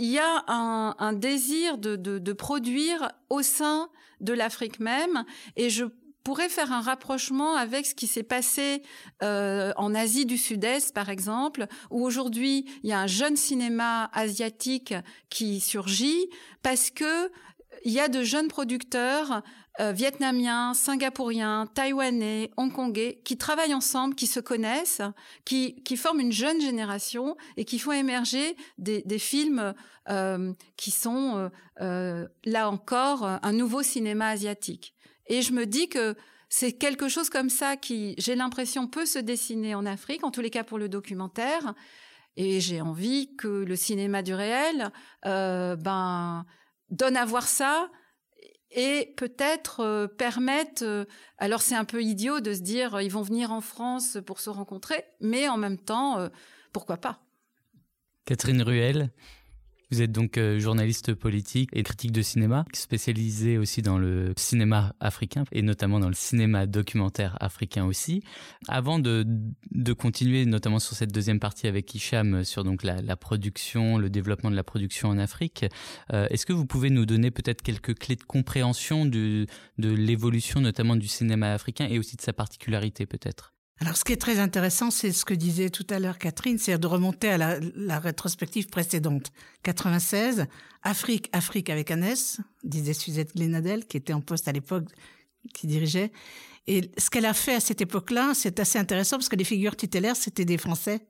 il 0.00 0.10
y 0.10 0.18
a 0.18 0.44
un, 0.46 0.94
un 0.98 1.12
désir 1.12 1.78
de, 1.78 1.96
de, 1.96 2.18
de 2.18 2.32
produire 2.32 3.10
au 3.30 3.42
sein 3.42 3.88
de 4.20 4.32
l'Afrique 4.32 4.80
même, 4.80 5.24
et 5.56 5.70
je 5.70 5.84
pourrait 6.24 6.48
faire 6.48 6.72
un 6.72 6.80
rapprochement 6.80 7.54
avec 7.54 7.86
ce 7.86 7.94
qui 7.94 8.06
s'est 8.06 8.22
passé 8.22 8.82
euh, 9.22 9.72
en 9.76 9.94
Asie 9.94 10.26
du 10.26 10.38
Sud-Est, 10.38 10.94
par 10.94 11.08
exemple, 11.08 11.66
où 11.90 12.04
aujourd'hui 12.04 12.66
il 12.82 12.90
y 12.90 12.92
a 12.92 13.00
un 13.00 13.06
jeune 13.06 13.36
cinéma 13.36 14.10
asiatique 14.12 14.94
qui 15.30 15.60
surgit 15.60 16.28
parce 16.62 16.90
que 16.90 17.30
il 17.84 17.92
y 17.92 18.00
a 18.00 18.08
de 18.08 18.22
jeunes 18.22 18.48
producteurs 18.48 19.42
euh, 19.80 19.92
vietnamiens, 19.92 20.74
singapouriens, 20.74 21.68
taïwanais, 21.72 22.50
hongkongais 22.56 23.20
qui 23.24 23.36
travaillent 23.36 23.74
ensemble, 23.74 24.16
qui 24.16 24.26
se 24.26 24.40
connaissent, 24.40 25.02
qui, 25.44 25.82
qui 25.84 25.96
forment 25.96 26.20
une 26.20 26.32
jeune 26.32 26.60
génération 26.60 27.36
et 27.56 27.64
qui 27.64 27.78
font 27.78 27.92
émerger 27.92 28.56
des, 28.78 29.02
des 29.02 29.20
films 29.20 29.74
euh, 30.08 30.52
qui 30.76 30.90
sont 30.90 31.50
euh, 31.80 32.26
là 32.44 32.70
encore 32.70 33.24
un 33.24 33.52
nouveau 33.52 33.82
cinéma 33.82 34.28
asiatique. 34.28 34.94
Et 35.28 35.42
je 35.42 35.52
me 35.52 35.66
dis 35.66 35.88
que 35.88 36.16
c'est 36.48 36.72
quelque 36.72 37.08
chose 37.08 37.28
comme 37.28 37.50
ça 37.50 37.76
qui, 37.76 38.14
j'ai 38.18 38.34
l'impression, 38.34 38.86
peut 38.86 39.06
se 39.06 39.18
dessiner 39.18 39.74
en 39.74 39.84
Afrique, 39.84 40.24
en 40.24 40.30
tous 40.30 40.40
les 40.40 40.50
cas 40.50 40.64
pour 40.64 40.78
le 40.78 40.88
documentaire. 40.88 41.74
Et 42.36 42.60
j'ai 42.60 42.80
envie 42.80 43.36
que 43.36 43.48
le 43.48 43.76
cinéma 43.76 44.22
du 44.22 44.32
réel, 44.32 44.90
euh, 45.26 45.76
ben, 45.76 46.46
donne 46.88 47.16
à 47.16 47.24
voir 47.24 47.42
ça 47.42 47.90
et 48.70 49.12
peut-être 49.16 49.80
euh, 49.80 50.06
permette. 50.06 50.82
Euh, 50.82 51.04
alors 51.36 51.60
c'est 51.60 51.74
un 51.74 51.84
peu 51.84 52.02
idiot 52.02 52.40
de 52.40 52.54
se 52.54 52.60
dire 52.60 53.00
ils 53.00 53.10
vont 53.10 53.22
venir 53.22 53.52
en 53.52 53.60
France 53.60 54.18
pour 54.24 54.40
se 54.40 54.50
rencontrer, 54.50 55.04
mais 55.20 55.48
en 55.48 55.56
même 55.56 55.78
temps, 55.78 56.28
pourquoi 56.72 56.96
pas? 56.96 57.20
Catherine 58.24 58.62
Ruel, 58.62 59.10
vous 59.90 60.02
êtes 60.02 60.12
donc 60.12 60.36
euh, 60.36 60.58
journaliste 60.58 61.14
politique 61.14 61.70
et 61.72 61.82
critique 61.82 62.12
de 62.12 62.22
cinéma, 62.22 62.64
spécialisé 62.74 63.56
aussi 63.58 63.82
dans 63.82 63.98
le 63.98 64.32
cinéma 64.36 64.94
africain 65.00 65.44
et 65.52 65.62
notamment 65.62 65.98
dans 65.98 66.08
le 66.08 66.14
cinéma 66.14 66.66
documentaire 66.66 67.36
africain 67.40 67.84
aussi. 67.86 68.22
Avant 68.68 68.98
de, 68.98 69.24
de 69.70 69.92
continuer 69.92 70.44
notamment 70.44 70.78
sur 70.78 70.94
cette 70.94 71.12
deuxième 71.12 71.40
partie 71.40 71.66
avec 71.66 71.94
Hicham 71.94 72.44
sur 72.44 72.64
donc 72.64 72.82
la, 72.82 73.00
la 73.00 73.16
production, 73.16 73.98
le 73.98 74.10
développement 74.10 74.50
de 74.50 74.56
la 74.56 74.64
production 74.64 75.08
en 75.08 75.18
Afrique, 75.18 75.64
euh, 76.12 76.26
est-ce 76.30 76.44
que 76.44 76.52
vous 76.52 76.66
pouvez 76.66 76.90
nous 76.90 77.06
donner 77.06 77.30
peut-être 77.30 77.62
quelques 77.62 77.98
clés 77.98 78.16
de 78.16 78.24
compréhension 78.24 79.06
de, 79.06 79.46
de 79.78 79.90
l'évolution 79.90 80.60
notamment 80.60 80.96
du 80.96 81.08
cinéma 81.08 81.52
africain 81.52 81.86
et 81.88 81.98
aussi 81.98 82.16
de 82.16 82.22
sa 82.22 82.32
particularité 82.32 83.06
peut-être? 83.06 83.54
Alors, 83.80 83.96
ce 83.96 84.02
qui 84.02 84.12
est 84.12 84.20
très 84.20 84.40
intéressant, 84.40 84.90
c'est 84.90 85.12
ce 85.12 85.24
que 85.24 85.34
disait 85.34 85.70
tout 85.70 85.86
à 85.90 86.00
l'heure 86.00 86.18
Catherine, 86.18 86.58
c'est 86.58 86.76
de 86.78 86.86
remonter 86.86 87.28
à 87.28 87.38
la, 87.38 87.98
rétrospective 88.00 88.66
précédente. 88.66 89.30
96, 89.62 90.46
Afrique, 90.82 91.28
Afrique 91.32 91.70
avec 91.70 91.92
un 91.92 92.02
S, 92.02 92.40
disait 92.64 92.92
Suzette 92.92 93.36
Glenadel, 93.36 93.86
qui 93.86 93.96
était 93.96 94.12
en 94.12 94.20
poste 94.20 94.48
à 94.48 94.52
l'époque, 94.52 94.86
qui 95.54 95.68
dirigeait. 95.68 96.10
Et 96.66 96.90
ce 96.98 97.08
qu'elle 97.08 97.24
a 97.24 97.34
fait 97.34 97.54
à 97.54 97.60
cette 97.60 97.80
époque-là, 97.80 98.32
c'est 98.34 98.58
assez 98.58 98.80
intéressant 98.80 99.16
parce 99.16 99.28
que 99.28 99.36
les 99.36 99.44
figures 99.44 99.76
tutélaires, 99.76 100.16
c'était 100.16 100.44
des 100.44 100.58
Français 100.58 101.06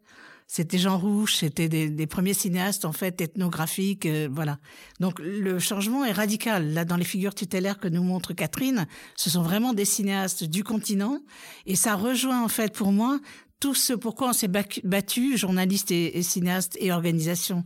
c'était 0.51 0.79
Jean 0.79 0.97
Rouge, 0.99 1.37
c'était 1.37 1.69
des, 1.69 2.07
premiers 2.07 2.33
cinéastes 2.33 2.87
en 2.87 2.93
fait 2.93 3.21
ethnographiques, 3.21 4.07
euh, 4.07 4.31
voilà. 4.33 4.59
Donc 4.99 5.21
le 5.21 5.59
changement 5.59 6.07
est 6.07 6.13
radical. 6.13 6.73
Là, 6.73 6.87
dans 6.87 6.97
les 6.97 7.05
figures 7.05 7.35
tutélaires 7.35 7.79
que 7.79 7.87
nous 7.87 8.03
montre 8.03 8.33
Catherine, 8.33 8.87
ce 9.15 9.29
sont 9.29 9.43
vraiment 9.43 9.75
des 9.75 9.85
cinéastes 9.85 10.45
du 10.45 10.65
continent, 10.65 11.21
et 11.67 11.77
ça 11.77 11.95
rejoint 11.97 12.43
en 12.43 12.49
fait 12.49 12.75
pour 12.75 12.93
moi 12.93 13.21
tout 13.61 13.75
ce 13.75 13.93
pourquoi 13.93 14.31
on 14.31 14.33
s'est 14.33 14.49
battu, 14.49 15.37
journalistes 15.37 15.91
et, 15.91 16.17
et, 16.17 16.23
cinéastes 16.23 16.79
et 16.81 16.93
organisations, 16.93 17.65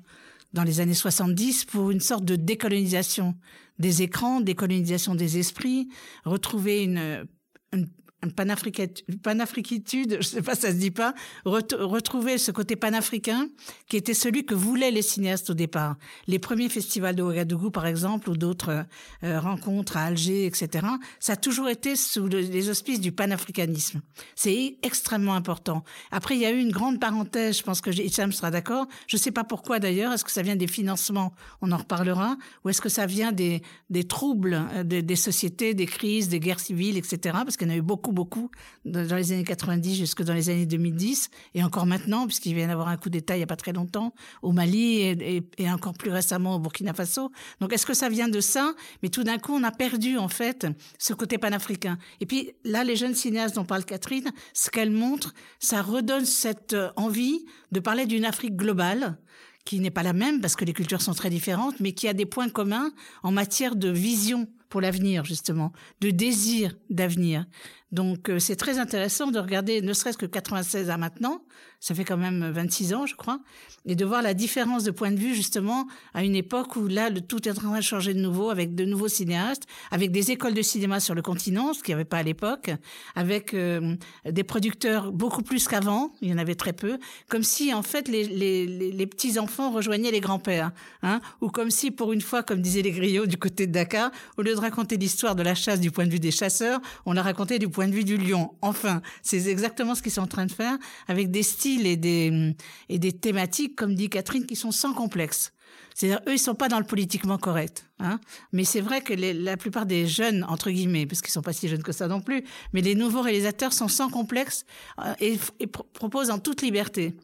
dans 0.52 0.64
les 0.64 0.80
années 0.80 0.92
70 0.92 1.66
pour 1.66 1.92
une 1.92 2.00
sorte 2.00 2.24
de 2.24 2.34
décolonisation 2.34 3.36
des 3.78 4.02
écrans, 4.02 4.40
décolonisation 4.40 5.14
des 5.14 5.38
esprits, 5.38 5.88
retrouver 6.24 6.82
une, 6.82 7.26
une 7.72 7.88
panafriquitude, 8.30 10.18
je 10.20 10.26
sais 10.26 10.42
pas, 10.42 10.54
ça 10.54 10.68
se 10.70 10.76
dit 10.76 10.90
pas, 10.90 11.14
retrouver 11.44 12.38
ce 12.38 12.50
côté 12.50 12.76
panafricain 12.76 13.48
qui 13.88 13.96
était 13.96 14.14
celui 14.14 14.44
que 14.46 14.54
voulaient 14.54 14.90
les 14.90 15.02
cinéastes 15.02 15.50
au 15.50 15.54
départ. 15.54 15.96
Les 16.26 16.38
premiers 16.38 16.68
festivals 16.68 17.16
de 17.16 17.22
Ouagadougou, 17.22 17.70
par 17.70 17.86
exemple, 17.86 18.30
ou 18.30 18.36
d'autres 18.36 18.84
euh, 19.24 19.40
rencontres 19.40 19.96
à 19.96 20.04
Alger, 20.04 20.46
etc., 20.46 20.86
ça 21.18 21.32
a 21.32 21.36
toujours 21.36 21.68
été 21.68 21.96
sous 21.96 22.26
les 22.26 22.68
auspices 22.68 23.00
du 23.00 23.12
panafricanisme. 23.12 24.00
C'est 24.36 24.76
extrêmement 24.82 25.34
important. 25.34 25.84
Après, 26.10 26.36
il 26.36 26.40
y 26.40 26.46
a 26.46 26.50
eu 26.50 26.60
une 26.60 26.72
grande 26.72 27.00
parenthèse, 27.00 27.58
je 27.58 27.62
pense 27.62 27.80
que 27.80 27.90
Hicham 27.90 28.32
sera 28.32 28.50
d'accord. 28.50 28.86
Je 29.06 29.16
sais 29.16 29.32
pas 29.32 29.44
pourquoi 29.44 29.78
d'ailleurs, 29.78 30.12
est-ce 30.12 30.24
que 30.24 30.30
ça 30.30 30.42
vient 30.42 30.56
des 30.56 30.66
financements, 30.66 31.34
on 31.60 31.72
en 31.72 31.76
reparlera, 31.76 32.36
ou 32.64 32.68
est-ce 32.68 32.80
que 32.80 32.88
ça 32.88 33.06
vient 33.06 33.32
des, 33.32 33.62
troubles 34.08 34.62
euh, 34.74 34.84
des 34.84 35.16
sociétés, 35.16 35.74
des 35.74 35.86
crises, 35.86 36.28
des 36.28 36.40
guerres 36.40 36.60
civiles, 36.60 36.96
etc., 36.96 37.18
parce 37.44 37.56
qu'il 37.56 37.68
y 37.68 37.70
en 37.70 37.74
a 37.74 37.76
eu 37.76 37.82
beaucoup 37.82 38.11
beaucoup, 38.12 38.50
dans 38.84 39.16
les 39.16 39.32
années 39.32 39.44
90 39.44 39.96
jusque 39.96 40.22
dans 40.22 40.34
les 40.34 40.50
années 40.50 40.66
2010, 40.66 41.30
et 41.54 41.64
encore 41.64 41.86
maintenant, 41.86 42.26
puisqu'il 42.26 42.54
vient 42.54 42.68
d'avoir 42.68 42.88
un 42.88 42.96
coup 42.96 43.10
d'État 43.10 43.34
il 43.34 43.38
n'y 43.38 43.44
a 43.44 43.46
pas 43.46 43.56
très 43.56 43.72
longtemps, 43.72 44.14
au 44.42 44.52
Mali 44.52 45.00
et, 45.00 45.42
et, 45.58 45.70
encore 45.70 45.94
plus 45.94 46.10
récemment 46.10 46.56
au 46.56 46.58
Burkina 46.58 46.94
Faso. 46.94 47.30
Donc 47.60 47.72
est-ce 47.72 47.86
que 47.86 47.94
ça 47.94 48.08
vient 48.08 48.28
de 48.28 48.40
ça? 48.40 48.74
Mais 49.02 49.08
tout 49.08 49.24
d'un 49.24 49.38
coup, 49.38 49.52
on 49.54 49.62
a 49.62 49.70
perdu 49.70 50.18
en 50.18 50.28
fait 50.28 50.66
ce 50.98 51.14
côté 51.14 51.38
panafricain. 51.38 51.98
Et 52.20 52.26
puis 52.26 52.52
là, 52.64 52.84
les 52.84 52.96
jeunes 52.96 53.14
cinéastes 53.14 53.54
dont 53.54 53.64
parle 53.64 53.84
Catherine, 53.84 54.30
ce 54.52 54.70
qu'elle 54.70 54.90
montre, 54.90 55.34
ça 55.58 55.82
redonne 55.82 56.24
cette 56.24 56.74
euh, 56.74 56.90
envie 56.96 57.44
de 57.72 57.80
parler 57.80 58.06
d'une 58.06 58.24
Afrique 58.24 58.56
globale 58.56 59.18
qui 59.64 59.80
n'est 59.80 59.90
pas 59.90 60.02
la 60.02 60.12
même 60.12 60.40
parce 60.40 60.56
que 60.56 60.64
les 60.64 60.72
cultures 60.72 61.02
sont 61.02 61.14
très 61.14 61.30
différentes, 61.30 61.78
mais 61.80 61.92
qui 61.92 62.08
a 62.08 62.12
des 62.12 62.26
points 62.26 62.48
communs 62.48 62.92
en 63.22 63.30
matière 63.30 63.76
de 63.76 63.88
vision 63.88 64.48
pour 64.72 64.80
l'avenir, 64.80 65.22
justement, 65.26 65.70
de 66.00 66.08
désir 66.08 66.74
d'avenir. 66.88 67.44
Donc 67.92 68.30
euh, 68.30 68.38
c'est 68.38 68.56
très 68.56 68.78
intéressant 68.78 69.30
de 69.30 69.38
regarder, 69.38 69.82
ne 69.82 69.92
serait-ce 69.92 70.16
que 70.16 70.24
96 70.24 70.88
à 70.88 70.96
maintenant, 70.96 71.42
ça 71.78 71.94
fait 71.94 72.04
quand 72.04 72.16
même 72.16 72.50
26 72.50 72.94
ans, 72.94 73.06
je 73.06 73.16
crois, 73.16 73.40
et 73.84 73.96
de 73.96 74.04
voir 74.04 74.22
la 74.22 74.34
différence 74.34 74.84
de 74.84 74.92
point 74.92 75.10
de 75.10 75.18
vue 75.18 75.34
justement 75.34 75.88
à 76.14 76.24
une 76.24 76.36
époque 76.36 76.76
où 76.76 76.86
là, 76.86 77.10
le, 77.10 77.20
tout 77.20 77.46
est 77.48 77.50
en 77.50 77.54
train 77.54 77.76
de 77.76 77.82
changer 77.82 78.14
de 78.14 78.20
nouveau, 78.20 78.50
avec 78.50 78.74
de 78.74 78.84
nouveaux 78.84 79.08
cinéastes, 79.08 79.64
avec 79.90 80.10
des 80.12 80.30
écoles 80.30 80.54
de 80.54 80.62
cinéma 80.62 81.00
sur 81.00 81.14
le 81.14 81.22
continent, 81.22 81.74
ce 81.74 81.82
qu'il 81.82 81.92
n'y 81.92 82.00
avait 82.00 82.04
pas 82.04 82.18
à 82.18 82.22
l'époque, 82.22 82.70
avec 83.14 83.52
euh, 83.52 83.96
des 84.24 84.44
producteurs 84.44 85.12
beaucoup 85.12 85.42
plus 85.42 85.66
qu'avant, 85.66 86.12
il 86.22 86.30
y 86.30 86.32
en 86.32 86.38
avait 86.38 86.54
très 86.54 86.72
peu, 86.72 86.98
comme 87.28 87.42
si 87.42 87.74
en 87.74 87.82
fait 87.82 88.06
les, 88.08 88.24
les, 88.24 88.66
les, 88.92 89.06
petits 89.06 89.38
enfants 89.40 89.72
rejoignaient 89.72 90.12
les 90.12 90.20
grands-pères, 90.20 90.70
hein, 91.02 91.20
ou 91.40 91.50
comme 91.50 91.70
si 91.70 91.90
pour 91.90 92.12
une 92.12 92.22
fois, 92.22 92.44
comme 92.44 92.62
disaient 92.62 92.82
les 92.82 92.92
griots 92.92 93.26
du 93.26 93.36
côté 93.36 93.66
de 93.66 93.72
Dakar, 93.72 94.12
au 94.38 94.42
lieu 94.42 94.54
de 94.54 94.60
raconter 94.62 94.96
l'histoire 94.96 95.36
de 95.36 95.42
la 95.42 95.54
chasse 95.54 95.80
du 95.80 95.90
point 95.90 96.06
de 96.06 96.10
vue 96.10 96.20
des 96.20 96.30
chasseurs, 96.30 96.80
on 97.04 97.12
la 97.12 97.22
racontait 97.22 97.58
du 97.58 97.68
point 97.68 97.86
de 97.86 97.92
vue 97.92 98.04
du 98.04 98.16
lion. 98.16 98.54
Enfin, 98.62 99.02
c'est 99.22 99.46
exactement 99.46 99.94
ce 99.94 100.02
qu'ils 100.02 100.12
sont 100.12 100.22
en 100.22 100.26
train 100.26 100.46
de 100.46 100.52
faire 100.52 100.78
avec 101.08 101.30
des 101.30 101.42
styles 101.42 101.86
et 101.86 101.96
des, 101.96 102.54
et 102.88 102.98
des 102.98 103.12
thématiques, 103.12 103.76
comme 103.76 103.94
dit 103.94 104.08
Catherine, 104.08 104.46
qui 104.46 104.56
sont 104.56 104.72
sans 104.72 104.94
complexe. 104.94 105.52
C'est-à-dire, 105.94 106.20
eux, 106.26 106.34
ils 106.34 106.38
sont 106.38 106.54
pas 106.54 106.68
dans 106.68 106.78
le 106.78 106.84
politiquement 106.84 107.38
correct. 107.38 107.86
Hein. 107.98 108.18
Mais 108.52 108.64
c'est 108.64 108.80
vrai 108.80 109.02
que 109.02 109.12
la 109.12 109.56
plupart 109.56 109.86
des 109.86 110.06
jeunes, 110.06 110.44
entre 110.48 110.70
guillemets, 110.70 111.06
parce 111.06 111.20
qu'ils 111.20 111.32
sont 111.32 111.42
pas 111.42 111.52
si 111.52 111.68
jeunes 111.68 111.82
que 111.82 111.92
ça 111.92 112.08
non 112.08 112.20
plus, 112.20 112.44
mais 112.72 112.80
les 112.80 112.94
nouveaux 112.94 113.20
réalisateurs 113.20 113.72
sont 113.72 113.88
sans 113.88 114.08
complexe 114.08 114.64
euh, 115.00 115.14
et, 115.20 115.38
et 115.60 115.66
proposent 115.66 116.30
en 116.30 116.38
toute 116.38 116.62
liberté. 116.62 117.14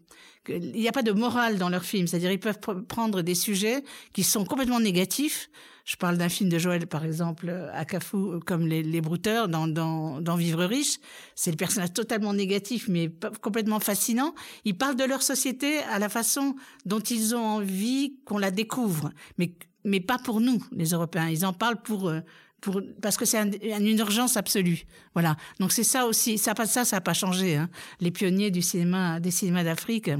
Il 0.48 0.72
n'y 0.72 0.88
a 0.88 0.92
pas 0.92 1.02
de 1.02 1.12
morale 1.12 1.58
dans 1.58 1.68
leurs 1.68 1.84
films, 1.84 2.06
c'est-à-dire 2.06 2.32
ils 2.32 2.40
peuvent 2.40 2.60
prendre 2.86 3.22
des 3.22 3.34
sujets 3.34 3.84
qui 4.14 4.22
sont 4.22 4.44
complètement 4.44 4.80
négatifs, 4.80 5.50
je 5.88 5.96
parle 5.96 6.18
d'un 6.18 6.28
film 6.28 6.50
de 6.50 6.58
Joël, 6.58 6.86
par 6.86 7.02
exemple, 7.02 7.50
à 7.72 7.86
Cafou, 7.86 8.40
comme 8.44 8.66
Les, 8.66 9.00
Brouteurs, 9.00 9.48
dans 9.48 10.36
Vivre 10.36 10.64
riche. 10.64 10.98
C'est 11.34 11.50
le 11.50 11.56
personnage 11.56 11.94
totalement 11.94 12.34
négatif, 12.34 12.88
mais 12.88 13.10
complètement 13.40 13.80
fascinant. 13.80 14.34
Ils 14.66 14.76
parlent 14.76 14.96
de 14.96 15.04
leur 15.04 15.22
société 15.22 15.78
à 15.90 15.98
la 15.98 16.10
façon 16.10 16.56
dont 16.84 17.00
ils 17.00 17.34
ont 17.34 17.42
envie 17.42 18.18
qu'on 18.26 18.36
la 18.36 18.50
découvre. 18.50 19.12
Mais, 19.38 19.54
mais 19.82 20.00
pas 20.00 20.18
pour 20.18 20.42
nous, 20.42 20.62
les 20.72 20.90
Européens. 20.90 21.30
Ils 21.30 21.46
en 21.46 21.54
parlent 21.54 21.80
pour, 21.80 22.10
euh, 22.10 22.20
pour, 22.60 22.80
parce 23.00 23.16
que 23.16 23.24
c'est 23.24 23.40
une 23.40 23.98
urgence 23.98 24.36
absolue. 24.36 24.84
Voilà. 25.14 25.36
Donc 25.60 25.72
c'est 25.72 25.84
ça 25.84 26.06
aussi. 26.06 26.38
Ça, 26.38 26.54
ça, 26.66 26.84
ça 26.84 26.96
n'a 26.96 27.00
pas 27.00 27.14
changé. 27.14 27.56
Hein. 27.56 27.68
Les 28.00 28.10
pionniers 28.10 28.50
du 28.50 28.62
cinéma, 28.62 29.20
des 29.20 29.30
cinémas 29.30 29.64
d'Afrique, 29.64 30.10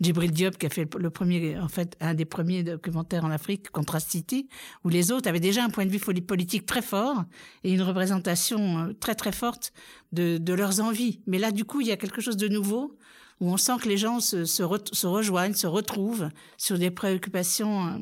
Djibril 0.00 0.30
Diop 0.30 0.56
qui 0.58 0.66
a 0.66 0.70
fait 0.70 0.88
le 0.96 1.10
premier, 1.10 1.58
en 1.58 1.68
fait, 1.68 1.96
un 2.00 2.14
des 2.14 2.24
premiers 2.24 2.62
documentaires 2.62 3.24
en 3.24 3.30
Afrique, 3.30 3.70
Contrast 3.70 4.10
City, 4.10 4.48
où 4.84 4.88
les 4.88 5.10
autres 5.10 5.28
avaient 5.28 5.40
déjà 5.40 5.64
un 5.64 5.70
point 5.70 5.86
de 5.86 5.90
vue 5.90 5.98
politique 5.98 6.66
très 6.66 6.82
fort 6.82 7.24
et 7.64 7.72
une 7.72 7.82
représentation 7.82 8.78
euh, 8.78 8.92
très 8.98 9.14
très 9.14 9.32
forte 9.32 9.72
de, 10.12 10.52
leurs 10.52 10.80
envies. 10.80 11.20
Mais 11.26 11.38
là, 11.38 11.50
du 11.50 11.64
coup, 11.64 11.80
il 11.80 11.86
y 11.86 11.92
a 11.92 11.96
quelque 11.96 12.20
chose 12.20 12.36
de 12.36 12.48
nouveau 12.48 12.96
où 13.40 13.50
on 13.52 13.56
sent 13.56 13.76
que 13.80 13.88
les 13.88 13.96
gens 13.96 14.20
se, 14.20 14.44
se, 14.44 14.62
se 14.92 15.06
rejoignent, 15.06 15.54
se 15.54 15.66
retrouvent 15.66 16.28
sur 16.56 16.78
des 16.78 16.90
préoccupations 16.90 17.86
euh, 17.86 17.98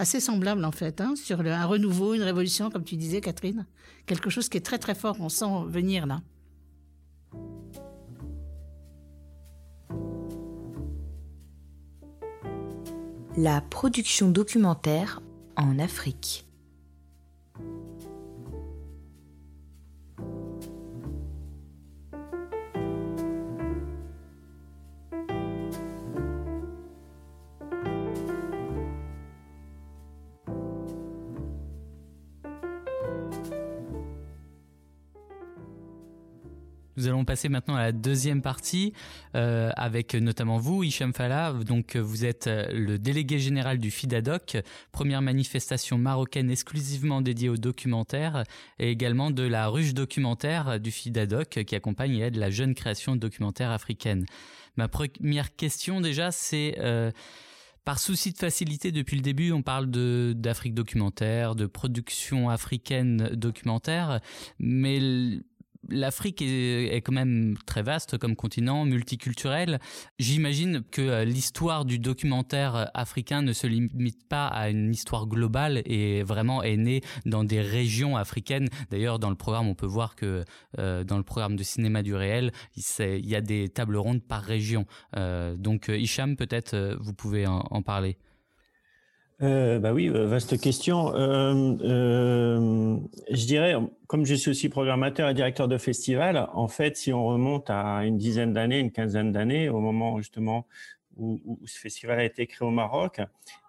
assez 0.00 0.18
semblables 0.18 0.64
en 0.64 0.72
fait, 0.72 1.00
hein, 1.02 1.14
sur 1.14 1.40
un 1.40 1.66
renouveau, 1.66 2.14
une 2.14 2.22
révolution, 2.22 2.70
comme 2.70 2.84
tu 2.84 2.96
disais 2.96 3.20
Catherine, 3.20 3.66
quelque 4.06 4.30
chose 4.30 4.48
qui 4.48 4.56
est 4.56 4.64
très 4.64 4.78
très 4.78 4.94
fort, 4.94 5.16
on 5.20 5.28
sent 5.28 5.44
venir 5.68 6.06
là. 6.06 6.22
La 13.36 13.60
production 13.60 14.30
documentaire 14.30 15.22
en 15.56 15.78
Afrique. 15.78 16.46
Nous 37.00 37.08
allons 37.08 37.24
passer 37.24 37.48
maintenant 37.48 37.76
à 37.76 37.80
la 37.80 37.92
deuxième 37.92 38.42
partie 38.42 38.92
euh, 39.34 39.70
avec 39.74 40.14
notamment 40.14 40.58
vous, 40.58 40.84
Hicham 40.84 41.14
Fala. 41.14 41.54
Donc 41.54 41.96
vous 41.96 42.26
êtes 42.26 42.46
euh, 42.46 42.66
le 42.74 42.98
délégué 42.98 43.38
général 43.38 43.78
du 43.78 43.90
FIDADOC, 43.90 44.58
première 44.92 45.22
manifestation 45.22 45.96
marocaine 45.96 46.50
exclusivement 46.50 47.22
dédiée 47.22 47.48
au 47.48 47.56
documentaire, 47.56 48.44
et 48.78 48.90
également 48.90 49.30
de 49.30 49.44
la 49.44 49.68
ruche 49.68 49.94
documentaire 49.94 50.78
du 50.78 50.90
FIDADOC 50.90 51.64
qui 51.64 51.74
accompagne 51.74 52.16
et 52.16 52.24
aide 52.24 52.36
la 52.36 52.50
jeune 52.50 52.74
création 52.74 53.16
documentaire 53.16 53.70
africaine. 53.70 54.26
Ma 54.76 54.88
première 54.88 55.56
question 55.56 56.02
déjà, 56.02 56.30
c'est 56.32 56.76
euh, 56.80 57.10
par 57.84 57.98
souci 57.98 58.32
de 58.32 58.36
facilité, 58.36 58.92
depuis 58.92 59.16
le 59.16 59.22
début, 59.22 59.52
on 59.52 59.62
parle 59.62 59.86
d'Afrique 60.34 60.74
documentaire, 60.74 61.54
de 61.54 61.64
production 61.64 62.50
africaine 62.50 63.30
documentaire, 63.32 64.20
mais 64.58 65.40
l'Afrique 65.88 66.42
est, 66.42 67.00
quand 67.02 67.12
même 67.12 67.56
très 67.66 67.82
vaste 67.82 68.18
comme 68.18 68.36
continent, 68.36 68.84
multiculturel. 68.84 69.78
J'imagine 70.18 70.82
que 70.90 71.02
euh, 71.02 71.24
l'histoire 71.24 71.84
du 71.84 71.98
documentaire 71.98 72.90
africain 72.94 73.42
ne 73.42 73.52
se 73.52 73.66
limite 73.66 74.28
pas 74.28 74.46
à 74.46 74.68
une 74.70 74.92
histoire 74.92 75.26
globale 75.26 75.82
et 75.86 76.22
vraiment 76.22 76.62
est 76.62 76.76
née 76.76 77.00
dans 77.26 77.44
des 77.44 77.60
régions 77.60 78.16
africaines. 78.16 78.68
D'ailleurs, 78.90 79.18
dans 79.18 79.30
le 79.30 79.36
programme, 79.36 79.68
on 79.68 79.74
peut 79.74 79.86
voir 79.86 80.16
que 80.16 80.44
euh, 80.78 81.04
dans 81.04 81.16
le 81.16 81.24
programme 81.24 81.56
de 81.56 81.62
cinéma 81.62 82.02
du 82.02 82.14
réel, 82.14 82.52
il 82.76 83.26
y 83.26 83.34
a 83.34 83.40
des 83.40 83.68
tables 83.68 83.96
rondes 83.96 84.22
par 84.22 84.42
région. 84.42 84.86
Euh, 85.16 85.56
donc, 85.56 85.88
Hicham, 85.88 86.36
peut-être 86.36 86.96
vous 87.00 87.14
pouvez 87.14 87.46
en 87.46 87.82
parler. 87.82 88.16
Euh, 89.42 89.78
bah 89.78 89.94
oui, 89.94 90.08
euh, 90.10 90.26
vaste 90.26 90.60
question. 90.60 91.14
Euh, 91.14 91.74
euh, 91.82 92.96
je 93.30 93.46
dirais, 93.46 93.74
comme 94.06 94.26
je 94.26 94.34
suis 94.34 94.50
aussi 94.50 94.68
programmateur 94.68 95.30
et 95.30 95.34
directeur 95.34 95.66
de 95.66 95.78
festival, 95.78 96.48
en 96.52 96.68
fait, 96.68 96.98
si 96.98 97.12
on 97.12 97.24
remonte 97.24 97.70
à 97.70 98.04
une 98.04 98.18
dizaine 98.18 98.52
d'années, 98.52 98.80
une 98.80 98.92
quinzaine 98.92 99.32
d'années, 99.32 99.70
au 99.70 99.80
moment 99.80 100.18
justement 100.18 100.66
où, 101.16 101.58
ce 101.64 101.78
festival 101.78 102.20
a 102.20 102.24
été 102.24 102.46
créé 102.46 102.66
au 102.66 102.70
Maroc, 102.70 103.20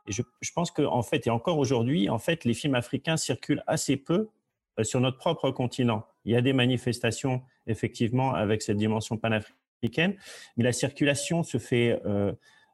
je, 0.08 0.22
pense 0.54 0.72
que 0.72 0.82
en 0.82 1.04
fait, 1.04 1.28
et 1.28 1.30
encore 1.30 1.58
aujourd'hui, 1.58 2.10
en 2.10 2.20
fait, 2.20 2.44
les 2.44 2.54
films 2.54 2.76
africains 2.76 3.16
circulent 3.16 3.64
assez 3.66 3.96
peu 3.96 4.28
euh, 4.78 4.84
sur 4.84 5.00
notre 5.00 5.18
propre 5.18 5.52
continent. 5.52 6.06
Il 6.26 6.34
y 6.34 6.36
a 6.36 6.42
des 6.42 6.54
manifestations 6.54 7.44
effectivement 7.66 8.34
avec 8.34 8.62
cette 8.62 8.78
dimension 8.78 9.18
panafricaine, 9.18 10.16
mais 10.58 10.66
la 10.66 10.74
circulation 10.74 11.44
se 11.44 11.58
fait 11.60 12.00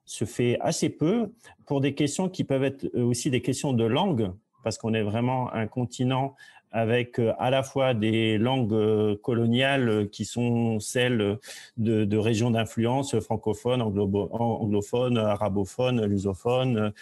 se 0.08 0.26
fait 0.26 0.58
assez 0.62 0.89
peu 0.89 1.34
pour 1.65 1.82
des 1.82 1.93
questions 1.93 2.30
qui 2.30 2.43
peuvent 2.43 2.63
être 2.63 2.86
euh, 2.96 3.04
aussi 3.04 3.30
des 3.30 3.41
questions 3.41 3.74
de 3.74 3.84
langue, 3.84 4.32
parce 4.63 4.78
qu'on 4.78 4.93
est 4.93 5.04
vraiment 5.04 5.54
un 5.54 5.67
continent 5.67 6.34
avec 6.72 7.20
euh, 7.20 7.34
à 7.38 7.50
la 7.50 7.62
fois 7.62 7.93
des 7.93 8.38
langues 8.38 8.74
euh, 8.74 9.17
coloniales 9.17 10.10
qui 10.10 10.24
sont 10.24 10.80
celles 10.80 11.38
de, 11.76 12.17
régions 12.17 12.52
d'influence 12.52 13.20
francophones, 13.20 13.82
anglophones, 13.82 15.17
arabophones, 15.17 16.04
lusophones, 16.06 16.93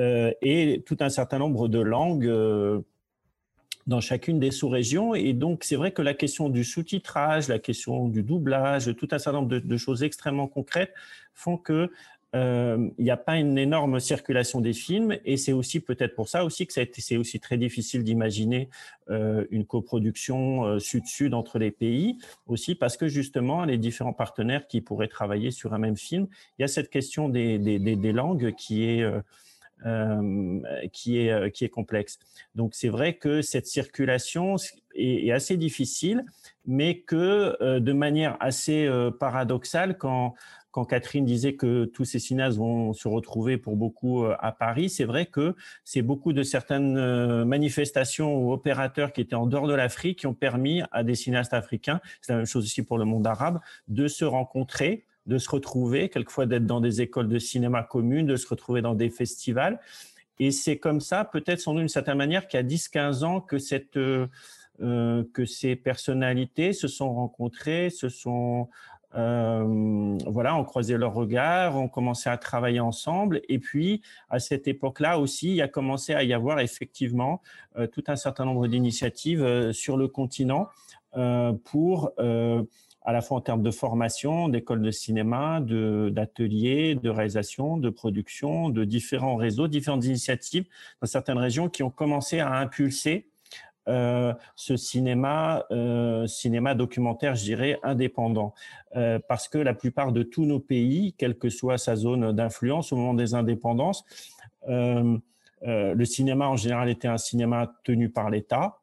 et 0.00 0.84
tout 0.86 0.96
un 1.00 1.08
certain 1.08 1.40
nombre 1.40 1.66
de 1.66 1.80
langues 1.80 2.30
dans 3.88 4.00
chacune 4.00 4.38
des 4.38 4.52
sous-régions. 4.52 5.16
Et 5.16 5.32
donc, 5.32 5.64
c'est 5.64 5.74
vrai 5.74 5.90
que 5.90 6.02
la 6.02 6.14
question 6.14 6.50
du 6.50 6.62
sous-titrage, 6.62 7.48
la 7.48 7.58
question 7.58 8.06
du 8.06 8.22
doublage, 8.22 8.94
tout 8.94 9.08
un 9.10 9.18
certain 9.18 9.40
nombre 9.40 9.58
de 9.58 9.76
choses 9.76 10.04
extrêmement 10.04 10.46
concrètes 10.46 10.94
font 11.34 11.56
que 11.56 11.90
euh, 12.34 12.90
il 12.98 13.04
n'y 13.04 13.10
a 13.10 13.16
pas 13.16 13.38
une 13.38 13.56
énorme 13.56 14.00
circulation 14.00 14.60
des 14.60 14.74
films 14.74 15.16
et 15.24 15.38
c'est 15.38 15.54
aussi 15.54 15.80
peut-être 15.80 16.14
pour 16.14 16.28
ça 16.28 16.44
aussi 16.44 16.66
que 16.66 16.74
c'est 16.74 17.16
aussi 17.16 17.40
très 17.40 17.56
difficile 17.56 18.04
d'imaginer 18.04 18.68
euh, 19.08 19.46
une 19.50 19.64
coproduction 19.64 20.64
euh, 20.64 20.78
sud-sud 20.78 21.32
entre 21.32 21.58
les 21.58 21.70
pays 21.70 22.18
aussi 22.46 22.74
parce 22.74 22.98
que 22.98 23.08
justement 23.08 23.64
les 23.64 23.78
différents 23.78 24.12
partenaires 24.12 24.66
qui 24.66 24.82
pourraient 24.82 25.08
travailler 25.08 25.50
sur 25.50 25.72
un 25.72 25.78
même 25.78 25.96
film, 25.96 26.26
il 26.58 26.62
y 26.62 26.64
a 26.66 26.68
cette 26.68 26.90
question 26.90 27.30
des, 27.30 27.58
langues 28.12 28.54
qui 28.54 28.84
est 28.84 29.10
qui, 30.92 31.18
est, 31.18 31.52
qui 31.52 31.64
est 31.64 31.68
complexe. 31.68 32.18
Donc 32.56 32.74
c'est 32.74 32.88
vrai 32.88 33.14
que 33.14 33.42
cette 33.42 33.66
circulation 33.66 34.56
est, 34.94 35.30
assez 35.30 35.56
difficile, 35.56 36.24
mais 36.66 36.98
que 36.98 37.78
de 37.78 37.92
manière 37.92 38.36
assez 38.40 38.90
paradoxale, 39.20 39.96
quand 39.96 40.34
quand 40.70 40.84
Catherine 40.84 41.24
disait 41.24 41.54
que 41.54 41.86
tous 41.86 42.04
ces 42.04 42.18
cinéastes 42.18 42.58
vont 42.58 42.92
se 42.92 43.08
retrouver 43.08 43.56
pour 43.56 43.76
beaucoup 43.76 44.24
euh, 44.24 44.36
à 44.38 44.52
Paris, 44.52 44.90
c'est 44.90 45.04
vrai 45.04 45.26
que 45.26 45.54
c'est 45.84 46.02
beaucoup 46.02 46.32
de 46.32 46.42
certaines 46.42 46.96
euh, 46.96 47.44
manifestations 47.44 48.36
ou 48.36 48.52
opérateurs 48.52 49.12
qui 49.12 49.20
étaient 49.20 49.34
en 49.34 49.46
dehors 49.46 49.66
de 49.66 49.74
l'Afrique 49.74 50.20
qui 50.20 50.26
ont 50.26 50.34
permis 50.34 50.82
à 50.92 51.02
des 51.02 51.14
cinéastes 51.14 51.54
africains, 51.54 52.00
c'est 52.20 52.32
la 52.32 52.38
même 52.38 52.46
chose 52.46 52.64
aussi 52.64 52.82
pour 52.82 52.98
le 52.98 53.04
monde 53.04 53.26
arabe, 53.26 53.60
de 53.88 54.08
se 54.08 54.24
rencontrer, 54.24 55.06
de 55.26 55.38
se 55.38 55.50
retrouver, 55.50 56.08
quelquefois 56.08 56.46
d'être 56.46 56.66
dans 56.66 56.80
des 56.80 57.00
écoles 57.00 57.28
de 57.28 57.38
cinéma 57.38 57.82
communes, 57.82 58.26
de 58.26 58.36
se 58.36 58.48
retrouver 58.48 58.82
dans 58.82 58.94
des 58.94 59.10
festivals. 59.10 59.80
Et 60.38 60.50
c'est 60.50 60.78
comme 60.78 61.00
ça, 61.00 61.24
peut-être 61.24 61.60
sans 61.60 61.74
d'une 61.74 61.88
certaine 61.88 62.16
manière, 62.16 62.46
qu'il 62.46 62.60
y 62.60 62.62
a 62.62 62.66
10-15 62.66 63.24
ans 63.24 63.40
que 63.40 63.58
cette... 63.58 63.96
Euh, 64.80 65.24
que 65.34 65.44
ces 65.44 65.74
personnalités 65.74 66.72
se 66.72 66.86
sont 66.86 67.12
rencontrées, 67.12 67.90
se 67.90 68.08
sont 68.08 68.68
euh, 69.14 70.18
voilà, 70.26 70.56
on 70.56 70.64
croisait 70.64 70.98
leurs 70.98 71.14
regards, 71.14 71.76
on 71.76 71.88
commençait 71.88 72.30
à 72.30 72.36
travailler 72.36 72.80
ensemble. 72.80 73.40
Et 73.48 73.58
puis, 73.58 74.02
à 74.28 74.38
cette 74.38 74.68
époque-là 74.68 75.18
aussi, 75.18 75.54
il 75.54 75.62
a 75.62 75.68
commencé 75.68 76.14
à 76.14 76.24
y 76.24 76.32
avoir 76.32 76.60
effectivement 76.60 77.40
euh, 77.78 77.86
tout 77.86 78.04
un 78.08 78.16
certain 78.16 78.44
nombre 78.44 78.66
d'initiatives 78.66 79.42
euh, 79.42 79.72
sur 79.72 79.96
le 79.96 80.08
continent 80.08 80.68
euh, 81.16 81.52
pour, 81.64 82.10
euh, 82.18 82.62
à 83.02 83.12
la 83.12 83.22
fois 83.22 83.38
en 83.38 83.40
termes 83.40 83.62
de 83.62 83.70
formation, 83.70 84.48
d'écoles 84.48 84.82
de 84.82 84.90
cinéma, 84.90 85.60
d'ateliers, 85.60 86.94
de, 86.94 87.00
de, 87.00 87.08
réalisation, 87.08 87.78
de 87.78 87.88
production, 87.88 88.68
de 88.68 88.84
différents 88.84 89.36
réseaux, 89.36 89.68
différentes 89.68 90.04
initiatives 90.04 90.66
dans 91.00 91.06
certaines 91.06 91.38
régions 91.38 91.70
qui 91.70 91.82
ont 91.82 91.90
commencé 91.90 92.40
à 92.40 92.52
impulser 92.58 93.26
ce 94.54 94.76
cinéma, 94.76 95.64
euh, 95.70 96.26
cinéma 96.26 96.74
documentaire, 96.74 97.34
je 97.34 97.44
dirais, 97.44 97.78
indépendant. 97.82 98.54
Euh, 98.96 99.18
parce 99.28 99.48
que 99.48 99.58
la 99.58 99.74
plupart 99.74 100.12
de 100.12 100.22
tous 100.22 100.44
nos 100.44 100.60
pays, 100.60 101.14
quelle 101.16 101.36
que 101.36 101.48
soit 101.48 101.78
sa 101.78 101.96
zone 101.96 102.32
d'influence 102.32 102.92
au 102.92 102.96
moment 102.96 103.14
des 103.14 103.34
indépendances, 103.34 104.04
le 104.66 106.04
cinéma 106.04 106.48
en 106.48 106.56
général 106.56 106.88
était 106.88 107.08
un 107.08 107.18
cinéma 107.18 107.72
tenu 107.84 108.10
par 108.10 108.30
l'État, 108.30 108.80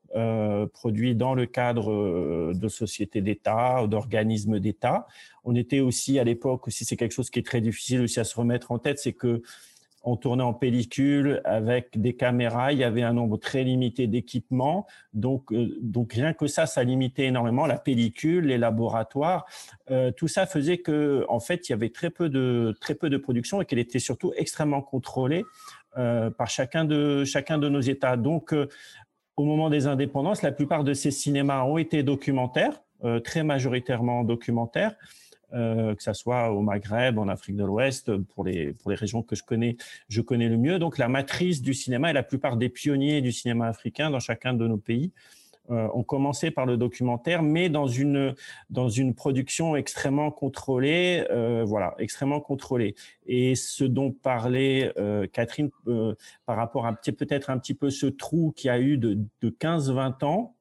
produit 0.74 1.14
dans 1.16 1.36
le 1.36 1.46
cadre 1.46 2.54
de 2.54 2.68
sociétés 2.68 3.22
d'État 3.22 3.86
d'organismes 3.88 4.60
d'État. 4.60 5.06
On 5.44 5.56
était 5.56 5.82
aussi 5.82 6.18
à 6.18 6.24
l'époque, 6.24 6.68
aussi 6.68 6.86
c'est 6.86 6.98
quelque 6.98 7.14
chose 7.14 7.30
qui 7.30 7.40
est 7.40 7.46
très 7.46 7.62
difficile 7.62 8.02
aussi 8.02 8.20
à 8.20 8.24
se 8.24 8.36
remettre 8.36 8.72
en 8.72 8.80
tête, 8.80 8.98
c'est 9.00 9.14
que 9.14 9.44
on 10.06 10.18
tournait 10.18 10.44
en 10.44 10.54
pellicule 10.54 11.42
avec 11.44 12.00
des 12.00 12.16
caméras, 12.16 12.72
il 12.72 12.78
y 12.78 12.84
avait 12.84 13.02
un 13.02 13.14
nombre 13.14 13.38
très 13.38 13.64
limité 13.64 14.06
d'équipements, 14.06 14.86
donc, 15.14 15.52
euh, 15.52 15.76
donc 15.82 16.14
rien 16.14 16.34
que 16.34 16.46
ça, 16.46 16.68
ça 16.68 16.84
limitait 16.84 17.26
énormément 17.26 17.66
la 17.66 17.80
pellicule, 17.80 18.46
les 18.46 18.60
laboratoires, 18.60 19.46
euh, 19.90 20.12
tout 20.12 20.28
ça 20.28 20.46
faisait 20.46 20.78
que 20.78 21.26
en 21.28 21.40
fait 21.40 21.68
il 21.68 21.72
y 21.72 21.74
avait 21.74 21.90
très 21.90 22.12
peu 22.12 22.30
de 22.30 22.76
très 22.80 22.94
peu 22.94 23.10
de 23.10 23.18
production 23.18 23.62
et 23.62 23.66
qu'elle 23.66 23.80
était 23.80 24.00
surtout 24.00 24.32
extrêmement 24.38 24.82
contrôlée 24.82 25.44
euh, 25.98 26.30
par 26.30 26.50
chacun 26.50 26.86
de 26.86 27.26
chacun 27.26 27.58
de 27.58 27.68
nos 27.68 27.82
États. 27.82 28.16
Donc 28.16 28.54
au 29.36 29.44
moment 29.44 29.70
des 29.72 29.88
indépendances, 29.88 30.44
la 30.44 30.52
plupart 30.52 30.84
de 30.84 30.94
ces 30.94 31.12
cinémas 31.12 31.64
ont 31.64 31.78
été 31.78 32.04
documentaires, 32.04 32.82
très 33.24 33.44
majoritairement 33.44 34.24
documentaires. 34.24 34.96
Euh, 35.56 35.96
que 35.96 36.04
ça 36.04 36.14
soit 36.14 36.52
au 36.52 36.62
Maghreb, 36.62 37.18
en 37.18 37.30
Afrique 37.30 37.56
de 37.56 37.64
l'Ouest, 37.64 38.16
pour 38.18 38.44
les, 38.44 38.74
pour 38.74 38.92
les 38.92 38.98
régions 38.98 39.22
que 39.22 39.36
je 39.38 39.44
connais, 39.44 39.78
je 40.10 40.20
connais 40.22 40.50
le 40.50 40.58
mieux. 40.58 40.80
Donc 40.80 40.98
la 40.98 41.08
matrice 41.08 41.62
du 41.62 41.74
cinéma 41.74 42.10
et 42.10 42.14
la 42.14 42.24
plupart 42.24 42.58
des 42.58 42.68
pionniers 42.68 43.22
du 43.22 43.32
cinéma 43.32 43.68
africain 43.68 44.10
dans 44.10 44.20
chacun 44.20 44.54
de 44.54 44.68
nos 44.68 44.78
pays 44.78 45.14
euh, 45.70 45.88
ont 45.94 46.04
commencé 46.04 46.52
par 46.52 46.66
le 46.66 46.78
documentaire, 46.78 47.42
mais 47.42 47.70
dans 47.70 47.88
une, 47.88 48.36
dans 48.70 48.90
une 48.90 49.16
production 49.16 49.76
extrêmement 49.76 50.30
contrôlée, 50.30 51.26
euh, 51.32 51.64
voilà, 51.66 51.96
extrêmement 52.00 52.42
contrôlée. 52.42 52.96
Et 53.26 53.56
ce 53.56 53.84
dont 53.84 54.12
parlait 54.12 54.92
euh, 54.98 55.26
Catherine 55.28 55.70
euh, 55.88 56.16
par 56.46 56.58
rapport 56.58 56.86
à 56.86 56.94
peut-être 56.94 57.50
un 57.50 57.58
petit 57.58 57.74
peu 57.74 57.90
ce 57.90 58.08
trou 58.08 58.54
qui 58.56 58.68
a 58.68 58.80
eu 58.80 58.98
de, 58.98 59.18
de 59.42 59.50
15-20 59.50 60.26
ans, 60.26 60.55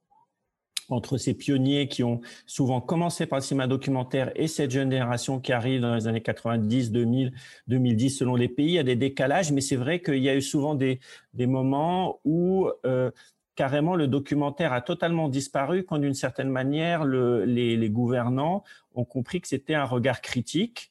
entre 0.89 1.19
ces 1.19 1.35
pionniers 1.35 1.89
qui 1.89 2.03
ont 2.03 2.21
souvent 2.47 2.81
commencé 2.81 3.27
par 3.27 3.39
le 3.39 3.45
cinéma 3.45 3.67
documentaire 3.67 4.33
et 4.35 4.49
cette 4.49 4.71
jeune 4.71 4.91
génération 4.91 5.41
qui 5.41 5.53
arrive 5.53 5.81
dans 5.81 5.95
les 5.95 6.07
années 6.07 6.21
90, 6.21 6.93
2000, 6.93 7.33
2010 7.69 8.11
selon 8.11 8.37
les 8.37 8.49
pays. 8.49 8.67
Il 8.67 8.73
y 8.73 8.79
a 8.79 8.85
des 8.85 8.97
décalages, 8.97 9.53
mais 9.53 9.61
c'est 9.61 9.77
vrai 9.77 10.01
qu'il 10.01 10.23
y 10.23 10.29
a 10.29 10.37
eu 10.37 10.43
souvent 10.43 10.75
des, 10.75 11.01
des 11.33 11.47
moments 11.47 12.21
où 12.25 12.69
euh, 12.87 13.11
carrément 13.55 13.95
le 13.95 14.09
documentaire 14.09 14.73
a 14.73 14.81
totalement 14.81 15.29
disparu 15.29 15.85
quand 15.85 15.99
d'une 15.99 16.15
certaine 16.15 16.51
manière 16.51 17.05
le, 17.05 17.45
les, 17.45 17.77
les 17.77 17.91
gouvernants 17.91 18.65
ont 18.95 19.05
compris 19.05 19.41
que 19.41 19.49
c'était 19.49 19.75
un 19.75 19.85
regard 19.85 20.21
critique 20.21 20.91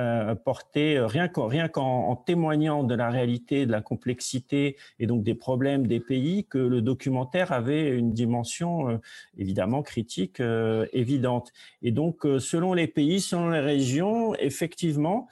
euh, 0.00 0.34
porté 0.34 0.96
euh, 0.96 1.06
rien 1.06 1.28
qu'en 1.28 2.16
témoignant 2.16 2.84
de 2.84 2.94
la 2.94 3.10
réalité, 3.10 3.66
de 3.66 3.72
la 3.72 3.82
complexité 3.82 4.76
et 4.98 5.06
donc 5.06 5.22
des 5.22 5.34
problèmes 5.34 5.86
des 5.86 6.00
pays, 6.00 6.44
que 6.44 6.58
le 6.58 6.80
documentaire 6.80 7.52
avait 7.52 7.90
une 7.90 8.12
dimension 8.12 8.88
euh, 8.88 8.96
évidemment 9.36 9.82
critique 9.82 10.40
euh, 10.40 10.86
évidente. 10.94 11.52
Et 11.82 11.90
donc, 11.90 12.26
selon 12.38 12.72
les 12.72 12.86
pays, 12.86 13.20
selon 13.20 13.50
les 13.50 13.60
régions, 13.60 14.34
effectivement, 14.36 15.28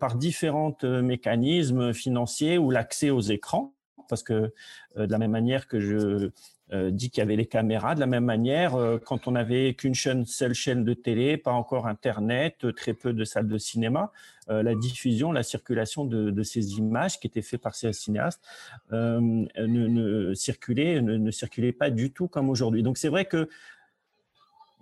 par 0.00 0.16
différents 0.16 0.74
mécanismes 0.82 1.92
financiers 1.92 2.56
ou 2.56 2.70
l'accès 2.70 3.10
aux 3.10 3.20
écrans, 3.20 3.74
parce 4.08 4.22
que 4.22 4.54
de 4.96 5.10
la 5.10 5.18
même 5.18 5.32
manière 5.32 5.68
que 5.68 5.80
je 5.80 6.30
euh, 6.72 6.90
dit 6.90 7.10
qu'il 7.10 7.20
y 7.20 7.22
avait 7.22 7.36
les 7.36 7.46
caméras. 7.46 7.94
De 7.94 8.00
la 8.00 8.06
même 8.06 8.24
manière, 8.24 8.74
euh, 8.74 8.98
quand 8.98 9.28
on 9.28 9.32
n'avait 9.32 9.74
qu'une 9.74 9.94
seule 9.94 10.54
chaîne 10.54 10.84
de 10.84 10.94
télé, 10.94 11.36
pas 11.36 11.52
encore 11.52 11.86
Internet, 11.86 12.64
euh, 12.64 12.72
très 12.72 12.92
peu 12.92 13.12
de 13.12 13.24
salles 13.24 13.48
de 13.48 13.58
cinéma, 13.58 14.12
euh, 14.48 14.62
la 14.62 14.76
diffusion, 14.76 15.32
la 15.32 15.42
circulation 15.42 16.04
de, 16.04 16.30
de, 16.30 16.42
ces 16.44 16.78
images 16.78 17.18
qui 17.18 17.26
étaient 17.26 17.42
faites 17.42 17.60
par 17.60 17.74
ces 17.74 17.92
cinéastes 17.92 18.40
euh, 18.92 19.20
ne, 19.20 19.46
ne, 19.66 20.34
circulait, 20.34 21.00
ne, 21.02 21.16
ne, 21.16 21.30
circulait 21.32 21.72
pas 21.72 21.90
du 21.90 22.12
tout 22.12 22.28
comme 22.28 22.48
aujourd'hui. 22.48 22.84
Donc 22.84 22.96
c'est 22.96 23.08
vrai 23.08 23.24
que 23.24 23.48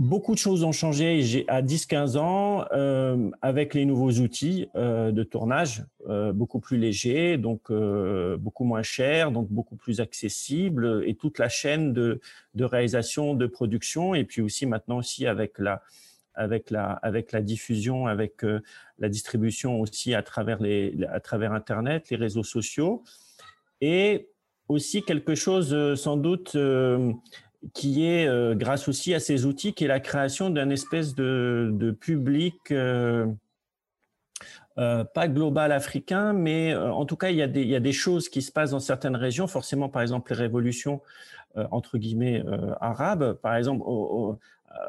Beaucoup 0.00 0.34
de 0.34 0.38
choses 0.38 0.64
ont 0.64 0.72
changé 0.72 1.44
à 1.46 1.62
10-15 1.62 2.18
ans 2.18 2.64
euh, 2.72 3.30
avec 3.42 3.74
les 3.74 3.84
nouveaux 3.84 4.10
outils 4.10 4.66
euh, 4.74 5.12
de 5.12 5.22
tournage, 5.22 5.84
euh, 6.08 6.32
beaucoup 6.32 6.58
plus 6.58 6.78
légers, 6.78 7.38
donc 7.38 7.70
beaucoup 7.70 8.64
moins 8.64 8.82
chers, 8.82 9.30
donc 9.30 9.48
beaucoup 9.50 9.76
plus 9.76 10.00
accessibles, 10.00 11.04
et 11.06 11.14
toute 11.14 11.38
la 11.38 11.48
chaîne 11.48 11.92
de, 11.92 12.20
réalisation, 12.58 13.34
de 13.34 13.46
production, 13.46 14.16
et 14.16 14.24
puis 14.24 14.42
aussi 14.42 14.66
maintenant 14.66 14.96
aussi 14.96 15.28
avec 15.28 15.60
la, 15.60 15.80
diffusion, 17.40 18.08
avec 18.08 18.44
la 18.98 19.08
distribution 19.08 19.80
aussi 19.80 20.12
à 20.12 20.24
travers, 20.24 20.60
Internet, 21.52 22.10
les 22.10 22.16
réseaux 22.16 22.42
sociaux, 22.42 23.04
et 23.80 24.26
aussi 24.66 25.02
quelque 25.02 25.36
chose 25.36 25.94
sans 25.94 26.16
doute 26.16 26.56
qui 27.72 28.06
est 28.06 28.26
euh, 28.26 28.54
grâce 28.54 28.88
aussi 28.88 29.14
à 29.14 29.20
ces 29.20 29.46
outils, 29.46 29.72
qui 29.72 29.84
est 29.84 29.88
la 29.88 30.00
création 30.00 30.50
d'un 30.50 30.70
espèce 30.70 31.14
de, 31.14 31.70
de 31.72 31.90
public 31.90 32.54
euh, 32.70 33.26
euh, 34.78 35.04
pas 35.04 35.28
global 35.28 35.72
africain, 35.72 36.32
mais 36.32 36.74
en 36.74 37.06
tout 37.06 37.16
cas, 37.16 37.30
il 37.30 37.36
y, 37.36 37.42
a 37.42 37.46
des, 37.46 37.62
il 37.62 37.68
y, 37.68 37.76
a 37.76 37.80
des, 37.80 37.92
choses 37.92 38.28
qui 38.28 38.42
se 38.42 38.50
passent 38.50 38.72
dans 38.72 38.80
certaines 38.80 39.16
régions. 39.16 39.46
Forcément, 39.46 39.88
par 39.88 40.02
exemple, 40.02 40.32
les 40.32 40.38
révolutions 40.38 41.00
entre 41.70 41.98
guillemets 41.98 42.42
arabes, 42.80 43.34
par 43.34 43.54
exemple, 43.54 43.84
au, 43.86 44.36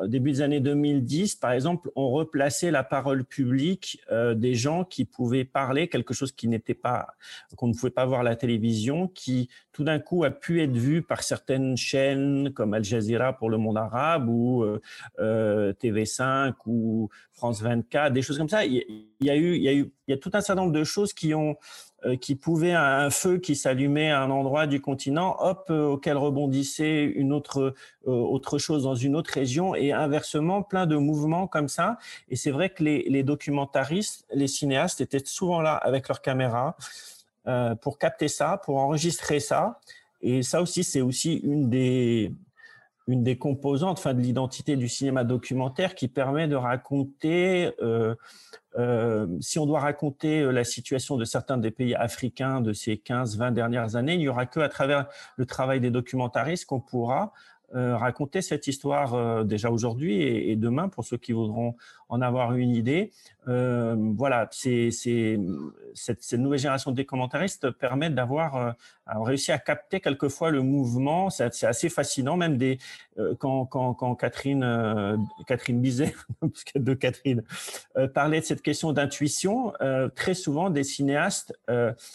au 0.01 0.07
début 0.07 0.31
des 0.31 0.41
années 0.41 0.59
2010, 0.59 1.35
par 1.35 1.51
exemple, 1.51 1.91
on 1.95 2.09
replaçait 2.09 2.71
la 2.71 2.83
parole 2.83 3.23
publique 3.23 3.99
euh, 4.11 4.33
des 4.33 4.55
gens 4.55 4.83
qui 4.83 5.05
pouvaient 5.05 5.45
parler 5.45 5.87
quelque 5.87 6.13
chose 6.13 6.31
qui 6.31 6.47
n'était 6.47 6.73
pas, 6.73 7.07
qu'on 7.55 7.67
ne 7.67 7.73
pouvait 7.73 7.91
pas 7.91 8.05
voir 8.05 8.21
à 8.21 8.23
la 8.23 8.35
télévision, 8.35 9.07
qui 9.07 9.49
tout 9.71 9.83
d'un 9.83 9.99
coup 9.99 10.23
a 10.23 10.31
pu 10.31 10.61
être 10.61 10.75
vu 10.75 11.01
par 11.01 11.23
certaines 11.23 11.77
chaînes 11.77 12.51
comme 12.53 12.73
Al 12.73 12.83
Jazeera 12.83 13.33
pour 13.33 13.49
le 13.49 13.57
monde 13.57 13.77
arabe 13.77 14.29
ou 14.29 14.63
euh, 14.63 14.81
euh 15.19 15.73
TV5 15.73 16.53
ou 16.65 17.09
France 17.33 17.61
24, 17.61 18.13
des 18.13 18.21
choses 18.21 18.37
comme 18.37 18.49
ça. 18.49 18.65
Il 18.65 18.73
y 19.21 19.29
a 19.29 19.35
eu, 19.35 19.55
il 19.55 19.63
y 19.63 19.69
a 19.69 19.73
eu, 19.73 19.91
il 20.07 20.11
y 20.11 20.13
a 20.13 20.17
tout 20.17 20.31
un 20.33 20.41
certain 20.41 20.61
nombre 20.61 20.73
de 20.73 20.83
choses 20.83 21.13
qui 21.13 21.33
ont, 21.33 21.51
euh, 21.51 21.55
qui 22.15 22.35
pouvaient 22.35 22.73
un 22.73 23.09
feu 23.09 23.37
qui 23.37 23.55
s'allumait 23.55 24.11
à 24.11 24.21
un 24.21 24.29
endroit 24.29 24.67
du 24.67 24.81
continent, 24.81 25.35
hop, 25.39 25.67
euh, 25.69 25.85
auquel 25.85 26.17
rebondissait 26.17 27.03
une 27.03 27.33
autre, 27.33 27.73
euh, 28.07 28.11
autre 28.11 28.57
chose 28.57 28.83
dans 28.83 28.95
une 28.95 29.15
autre 29.15 29.31
région, 29.33 29.75
et 29.75 29.91
inversement, 29.91 30.61
plein 30.61 30.85
de 30.85 30.95
mouvements 30.95 31.47
comme 31.47 31.67
ça. 31.67 31.97
Et 32.29 32.35
c'est 32.35 32.51
vrai 32.51 32.69
que 32.69 32.83
les, 32.83 33.23
documentaristes, 33.23 34.25
les 34.33 34.47
cinéastes 34.47 35.01
étaient 35.01 35.23
souvent 35.25 35.61
là 35.61 35.75
avec 35.75 36.07
leur 36.07 36.21
caméra 36.21 36.75
pour 37.81 37.99
capter 37.99 38.27
ça, 38.27 38.59
pour 38.63 38.77
enregistrer 38.77 39.39
ça. 39.39 39.79
Et 40.21 40.41
ça 40.41 40.61
aussi, 40.61 40.83
c'est 40.83 41.01
aussi 41.01 41.35
une 41.35 41.69
des, 41.69 42.31
une 43.07 43.23
des 43.23 43.37
composantes 43.37 43.99
enfin, 43.99 44.13
de 44.13 44.21
l'identité 44.21 44.75
du 44.75 44.89
cinéma 44.89 45.23
documentaire 45.23 45.95
qui 45.95 46.07
permet 46.07 46.47
de 46.47 46.55
raconter, 46.55 47.71
euh, 47.81 48.15
euh, 48.77 49.27
si 49.39 49.57
on 49.59 49.65
doit 49.65 49.79
raconter 49.79 50.41
euh, 50.41 50.51
la 50.51 50.63
situation 50.63 51.15
de 51.15 51.23
certains 51.23 51.57
des 51.57 51.71
pays 51.71 51.95
africains 51.95 52.61
de 52.61 52.73
ces 52.73 52.95
15-20 52.95 53.53
dernières 53.53 53.95
années, 53.95 54.13
il 54.13 54.19
n'y 54.19 54.27
aura 54.27 54.45
que 54.45 54.59
à 54.59 54.69
travers 54.69 55.07
le 55.37 55.45
travail 55.45 55.79
des 55.79 55.91
documentaristes 55.91 56.65
qu'on 56.65 56.81
pourra 56.81 57.31
euh, 57.73 57.95
raconter 57.95 58.41
cette 58.41 58.67
histoire 58.67 59.43
déjà 59.43 59.71
aujourd'hui 59.71 60.21
et, 60.21 60.55
demain 60.55 60.87
pour 60.87 61.03
ceux 61.03 61.17
qui 61.17 61.31
voudront 61.31 61.75
en 62.09 62.21
avoir 62.21 62.53
une 62.53 62.71
idée. 62.71 63.11
Euh, 63.47 63.95
voilà, 64.17 64.47
c'est, 64.51 64.89
cette, 64.91 66.33
nouvelle 66.33 66.59
génération 66.59 66.91
de 66.91 67.03
commentaristes 67.03 67.69
permet 67.71 68.09
d'avoir 68.09 68.55
euh, 68.55 68.71
réussi 69.07 69.51
à 69.51 69.59
capter 69.59 69.99
quelquefois 69.99 70.49
le 70.49 70.61
mouvement. 70.61 71.29
C'est, 71.29 71.63
assez 71.63 71.89
fascinant, 71.89 72.37
même 72.37 72.57
des, 72.57 72.79
euh, 73.19 73.35
quand, 73.35 74.15
Catherine, 74.15 75.25
Catherine 75.47 75.81
Bizet, 75.81 76.15
Catherine, 76.99 77.43
parlait 78.13 78.39
de 78.39 78.45
cette 78.45 78.61
question 78.61 78.93
d'intuition. 78.93 79.73
très 80.15 80.33
souvent, 80.33 80.69
des 80.69 80.83
cinéastes, 80.83 81.57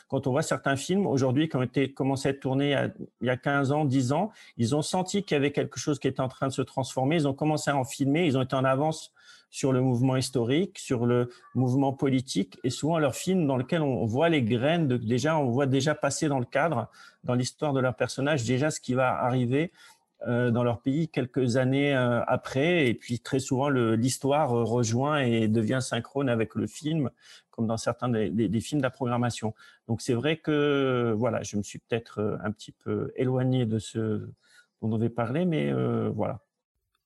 quand 0.09 0.27
on 0.27 0.31
voit 0.31 0.43
certains 0.43 0.77
films 0.77 1.07
aujourd'hui 1.07 1.49
qui 1.49 1.57
ont 1.57 1.63
été 1.63 1.93
commencé 1.93 2.29
à 2.29 2.31
être 2.33 2.41
tournés 2.41 2.77
il 3.21 3.27
y 3.27 3.31
a 3.31 3.37
15 3.37 3.73
ans, 3.73 3.85
10 3.85 4.13
ans, 4.13 4.33
ils 4.57 4.75
ont 4.75 4.83
senti 4.83 5.23
qu'il 5.23 5.35
y 5.35 5.39
avait 5.39 5.53
quelque 5.53 5.79
chose 5.79 5.99
qui 5.99 6.09
était 6.09 6.21
en 6.21 6.29
train 6.29 6.49
de 6.49 6.53
se 6.53 6.63
transformer. 6.63 7.17
Ils 7.17 7.29
ont 7.29 7.35
commencé 7.35 7.71
à 7.71 7.77
en 7.77 7.85
filmer. 7.85 8.27
Ils 8.27 8.37
ont 8.37 8.43
été 8.43 8.57
en 8.57 8.65
avance 8.65 9.13
sur 9.51 9.73
le 9.73 9.81
mouvement 9.81 10.17
historique, 10.17 10.79
sur 10.79 11.07
le 11.07 11.31
mouvement 11.55 11.93
politique, 11.93 12.59
et 12.65 12.71
souvent 12.71 12.99
leurs 12.99 13.17
films 13.17 13.47
dans 13.47 13.57
lesquels 13.57 13.83
on 13.83 14.07
voit 14.07 14.29
les 14.29 14.43
graines, 14.43 14.87
de, 14.89 14.97
déjà 14.97 15.39
on 15.39 15.51
voit 15.51 15.67
déjà 15.67 15.95
passer 15.95 16.29
dans 16.29 16.39
le 16.39 16.45
cadre, 16.45 16.89
dans 17.25 17.35
l'histoire 17.35 17.73
de 17.73 17.81
leur 17.81 17.95
personnage, 17.97 18.45
déjà 18.45 18.71
ce 18.71 18.81
qui 18.81 18.95
va 18.95 19.11
arriver 19.11 19.73
euh, 20.29 20.51
dans 20.51 20.63
leur 20.63 20.81
pays 20.81 21.09
quelques 21.09 21.57
années 21.57 21.97
euh, 21.97 22.23
après, 22.27 22.87
et 22.87 22.95
puis 22.95 23.19
très 23.21 23.41
souvent 23.41 23.69
l'histoire 23.69 24.51
rejoint 24.51 25.21
et 25.21 25.49
devient 25.49 25.81
synchrone 25.81 26.29
avec 26.29 26.55
le 26.55 26.67
film, 26.67 27.11
comme 27.51 27.67
dans 27.67 27.77
certains 27.77 28.09
des, 28.09 28.31
des, 28.31 28.49
des 28.49 28.61
films 28.61 28.81
de 28.81 28.87
la 28.87 28.91
programmation. 28.91 29.55
Donc 29.89 30.01
c'est 30.01 30.15
vrai 30.15 30.37
que 30.37 31.13
voilà, 31.17 31.43
je 31.43 31.57
me 31.57 31.63
suis 31.63 31.81
peut-être 31.81 32.21
euh, 32.21 32.37
un 32.45 32.53
petit 32.53 32.73
peu 32.73 33.13
éloigné 33.17 33.67
de 33.67 33.79
ce 33.79 34.29
dont 34.81 34.91
on 34.91 34.95
avait 34.95 35.11
parlé, 35.11 35.45
mais 35.45 35.73
euh, 35.73 36.11
voilà. 36.15 36.41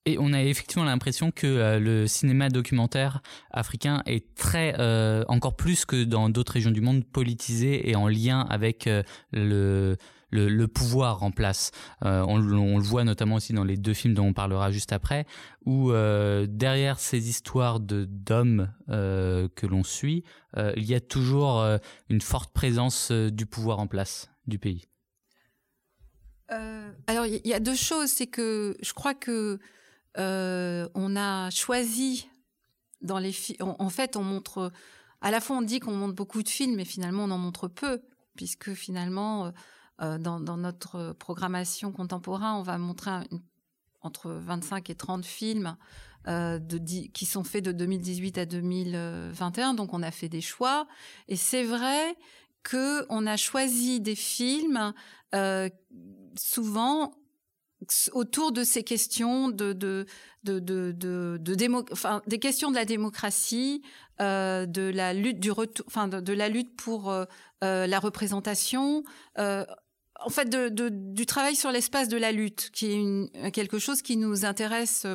Et 0.07 0.17
on 0.19 0.33
a 0.33 0.43
effectivement 0.43 0.85
l'impression 0.85 1.31
que 1.31 1.47
euh, 1.47 1.79
le 1.79 2.05
cinéma 2.05 2.49
documentaire 2.49 3.21
africain 3.49 4.03
est 4.05 4.35
très, 4.35 4.75
euh, 4.79 5.23
encore 5.27 5.55
plus 5.55 5.83
que 5.85 6.03
dans 6.03 6.29
d'autres 6.29 6.53
régions 6.53 6.69
du 6.69 6.81
monde, 6.81 7.03
politisé 7.03 7.89
et 7.89 7.95
en 7.95 8.07
lien 8.07 8.41
avec 8.51 8.85
euh, 8.85 9.01
le, 9.31 9.97
le, 10.29 10.67
pouvoir 10.67 11.23
en 11.23 11.31
place. 11.31 11.71
On, 12.01 12.37
le 12.37 12.83
voit 12.83 13.03
notamment 13.03 13.35
aussi 13.35 13.53
dans 13.53 13.63
les 13.63 13.77
deux 13.77 13.95
films 13.95 14.13
dont 14.13 14.27
on 14.27 14.33
parlera 14.33 14.69
juste 14.69 14.91
après, 14.93 15.25
où 15.65 15.91
derrière 15.93 16.99
ces 16.99 17.29
histoires 17.29 17.79
de 17.79 18.05
d'hommes 18.05 18.69
que 18.87 19.65
l'on 19.65 19.83
suit, 19.83 20.25
il 20.57 20.83
y 20.83 20.93
a 20.93 20.99
toujours 20.99 21.63
une 22.09 22.19
forte 22.19 22.53
présence 22.53 23.11
du 23.13 23.45
pouvoir 23.45 23.79
en 23.79 23.87
place 23.87 24.29
du 24.45 24.59
pays. 24.59 24.83
alors 26.49 27.25
il 27.25 27.47
y 27.47 27.53
a 27.53 27.61
deux 27.61 27.75
choses, 27.75 28.09
c'est 28.09 28.27
que 28.27 28.75
je 28.81 28.91
crois 28.91 29.13
que 29.13 29.57
euh, 30.17 30.87
on 30.93 31.15
a 31.15 31.49
choisi 31.49 32.29
dans 33.01 33.19
les 33.19 33.31
films. 33.31 33.75
En 33.79 33.89
fait, 33.89 34.15
on 34.15 34.23
montre. 34.23 34.71
À 35.21 35.31
la 35.31 35.41
fois, 35.41 35.57
on 35.57 35.61
dit 35.61 35.79
qu'on 35.79 35.95
montre 35.95 36.13
beaucoup 36.13 36.43
de 36.43 36.49
films, 36.49 36.75
mais 36.75 36.85
finalement, 36.85 37.23
on 37.23 37.31
en 37.31 37.37
montre 37.37 37.67
peu, 37.67 38.01
puisque 38.35 38.73
finalement, 38.73 39.51
euh, 40.01 40.17
dans, 40.17 40.39
dans, 40.39 40.57
notre 40.57 41.13
programmation 41.13 41.91
contemporaine, 41.91 42.55
on 42.55 42.63
va 42.63 42.77
montrer 42.77 43.11
entre 44.01 44.31
25 44.31 44.89
et 44.89 44.95
30 44.95 45.25
films 45.25 45.77
euh, 46.27 46.59
qui 47.13 47.25
sont 47.25 47.43
faits 47.43 47.63
de 47.63 47.71
2018 47.71 48.37
à 48.37 48.45
2021. 48.45 49.73
Donc, 49.73 49.93
on 49.93 50.01
a 50.01 50.11
fait 50.11 50.29
des 50.29 50.41
choix. 50.41 50.87
Et 51.27 51.35
c'est 51.35 51.63
vrai 51.63 52.15
que 52.63 53.05
on 53.09 53.27
a 53.27 53.37
choisi 53.37 54.01
des 54.01 54.15
films 54.15 54.93
euh, 55.35 55.69
souvent 56.35 57.13
autour 58.13 58.51
de 58.51 58.63
ces 58.63 58.83
questions 58.83 59.49
de 59.49 59.73
de 59.73 60.05
de 60.43 60.59
de, 60.59 60.91
de, 60.91 61.39
des 62.27 62.39
questions 62.39 62.69
de 62.69 62.75
la 62.75 62.85
démocratie, 62.85 63.81
euh, 64.21 64.65
de 64.65 64.83
la 64.83 65.13
lutte 65.13 65.39
du 65.39 65.51
retour, 65.51 65.85
enfin 65.87 66.07
de, 66.07 66.33
la 66.33 66.49
lutte 66.49 66.75
pour 66.75 67.11
euh, 67.11 67.25
euh, 67.63 67.87
la 67.87 67.99
représentation. 67.99 69.03
En 69.37 70.29
fait, 70.29 70.49
de, 70.49 70.89
du 70.89 71.25
travail 71.25 71.55
sur 71.55 71.71
l'espace 71.71 72.07
de 72.07 72.15
la 72.15 72.31
lutte, 72.31 72.71
qui 72.71 73.29
est 73.43 73.51
quelque 73.51 73.79
chose 73.79 74.01
qui 74.01 74.15
nous 74.15 74.45
intéresse 74.45 75.05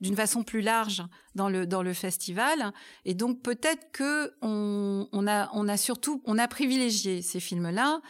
d'une 0.00 0.16
façon 0.16 0.42
plus 0.42 0.60
large 0.60 1.04
dans 1.36 1.48
le 1.48 1.64
dans 1.64 1.82
le 1.82 1.94
festival 1.94 2.72
et 3.04 3.14
donc 3.14 3.40
peut-être 3.40 3.92
que 3.92 4.34
on, 4.42 5.08
on 5.12 5.26
a 5.28 5.48
on 5.54 5.68
a 5.68 5.76
surtout 5.76 6.20
on 6.24 6.38
a 6.38 6.48
privilégié 6.48 7.22
ces 7.22 7.38
films 7.38 7.70
là 7.70 8.02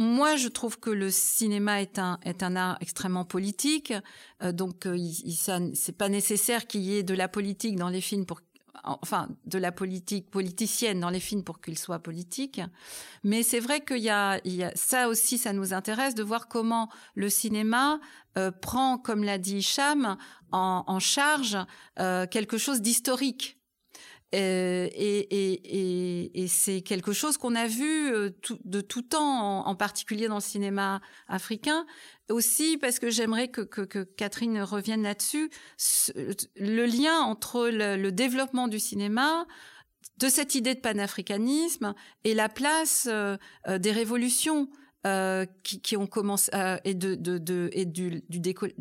moi, 0.00 0.36
je 0.36 0.48
trouve 0.48 0.80
que 0.80 0.88
le 0.88 1.10
cinéma 1.10 1.82
est 1.82 1.98
un 1.98 2.18
est 2.22 2.42
un 2.42 2.56
art 2.56 2.78
extrêmement 2.80 3.26
politique, 3.26 3.92
euh, 4.42 4.50
donc 4.50 4.86
euh, 4.86 4.96
il, 4.96 5.34
ça, 5.34 5.58
c'est 5.74 5.96
pas 5.96 6.08
nécessaire 6.08 6.66
qu'il 6.66 6.80
y 6.80 6.96
ait 6.96 7.02
de 7.02 7.12
la 7.12 7.28
politique 7.28 7.76
dans 7.76 7.90
les 7.90 8.00
films 8.00 8.24
pour 8.24 8.40
enfin 8.82 9.28
de 9.44 9.58
la 9.58 9.72
politique 9.72 10.30
politicienne 10.30 11.00
dans 11.00 11.10
les 11.10 11.20
films 11.20 11.44
pour 11.44 11.60
qu'ils 11.60 11.78
soient 11.78 11.98
politiques. 11.98 12.62
Mais 13.24 13.42
c'est 13.42 13.60
vrai 13.60 13.84
qu'il 13.84 13.98
y 13.98 14.08
a, 14.08 14.40
il 14.44 14.54
y 14.54 14.64
a 14.64 14.72
ça 14.74 15.08
aussi, 15.08 15.36
ça 15.36 15.52
nous 15.52 15.74
intéresse 15.74 16.14
de 16.14 16.22
voir 16.22 16.48
comment 16.48 16.88
le 17.14 17.28
cinéma 17.28 18.00
euh, 18.38 18.50
prend, 18.50 18.96
comme 18.96 19.22
l'a 19.22 19.36
dit 19.36 19.60
Cham, 19.60 20.16
en, 20.50 20.84
en 20.86 20.98
charge 20.98 21.58
euh, 21.98 22.26
quelque 22.26 22.56
chose 22.56 22.80
d'historique. 22.80 23.59
Euh, 24.32 24.88
et, 24.92 25.18
et, 25.18 25.52
et, 25.64 26.42
et 26.42 26.48
c'est 26.48 26.82
quelque 26.82 27.12
chose 27.12 27.36
qu'on 27.36 27.56
a 27.56 27.66
vu 27.66 28.14
euh, 28.14 28.30
de 28.64 28.80
tout 28.80 29.02
temps, 29.02 29.66
en, 29.66 29.74
particulier 29.74 30.28
dans 30.28 30.36
le 30.36 30.40
cinéma 30.40 31.00
africain. 31.26 31.84
Aussi, 32.30 32.78
parce 32.78 33.00
que 33.00 33.10
j'aimerais 33.10 33.48
que, 33.48 34.04
Catherine 34.04 34.62
revienne 34.62 35.02
là-dessus, 35.02 35.50
le 36.14 36.86
lien 36.86 37.18
entre 37.18 37.68
le, 37.68 38.10
développement 38.10 38.68
du 38.68 38.78
cinéma, 38.78 39.46
de 40.18 40.28
cette 40.28 40.54
idée 40.54 40.74
de 40.74 40.80
panafricanisme 40.80 41.94
et 42.22 42.34
la 42.34 42.48
place 42.48 43.08
euh, 43.10 43.36
des 43.78 43.92
révolutions. 43.92 44.68
Qui, 45.62 45.96
ont 45.96 46.06
commencé 46.06 46.50
et 46.84 46.92
de, 46.92 47.16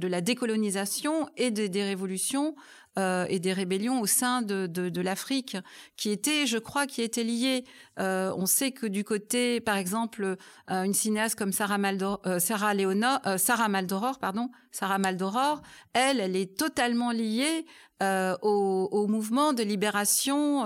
la 0.06 0.20
décolonisation 0.20 1.30
et 1.38 1.50
des 1.50 1.84
révolutions 1.84 2.56
euh, 2.98 3.26
et 3.30 3.40
des 3.40 3.54
rébellions 3.54 4.02
au 4.02 4.06
sein 4.06 4.42
de, 4.42 4.66
de, 4.68 4.90
de 4.90 5.02
l'Afrique, 5.02 5.58
qui 5.96 6.10
étaient, 6.10 6.48
je 6.48 6.58
crois, 6.58 6.88
qui 6.88 7.02
étaient 7.02 7.24
liées. 7.24 7.64
Euh, 8.00 8.34
on 8.36 8.46
sait 8.46 8.72
que 8.72 8.88
du 8.88 9.04
côté, 9.04 9.62
par 9.62 9.78
exemple, 9.78 10.38
euh, 10.72 10.84
une 10.84 10.94
cinéaste 10.94 11.36
comme 11.36 11.52
Sarah, 11.52 11.78
Maldor, 11.78 12.22
euh, 12.26 12.40
Sarah, 12.40 12.74
Léonor, 12.74 13.20
euh, 13.26 13.38
Sarah 13.38 13.70
Maldoror, 13.70 14.18
pardon, 14.20 14.50
Sarah 14.72 14.98
Maldoror, 14.98 15.62
elle, 15.94 16.20
elle 16.20 16.36
est 16.36 16.58
totalement 16.58 17.12
liée 17.12 17.66
au, 18.02 18.88
au, 18.94 19.08
mouvement 19.08 19.52
de 19.52 19.62
libération 19.62 20.64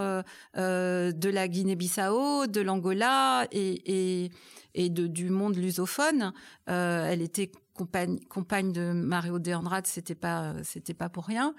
de 0.54 1.30
la 1.30 1.48
Guinée-Bissau, 1.48 2.46
de 2.46 2.62
l'Angola 2.62 3.48
et, 3.52 4.26
et, 4.26 4.32
et 4.76 4.90
de, 4.92 5.08
du 5.08 5.32
monde 5.32 5.56
lusophone. 5.56 6.32
elle 6.68 7.24
était 7.24 7.52
compagne, 7.74 8.20
compagne 8.30 8.72
de 8.72 8.92
Mario 8.92 9.40
de 9.40 9.52
Andrade, 9.52 9.88
c'était 9.88 10.16
pas, 10.16 10.54
c'était 10.64 10.94
pas 10.94 11.10
pour 11.10 11.26
rien. 11.26 11.56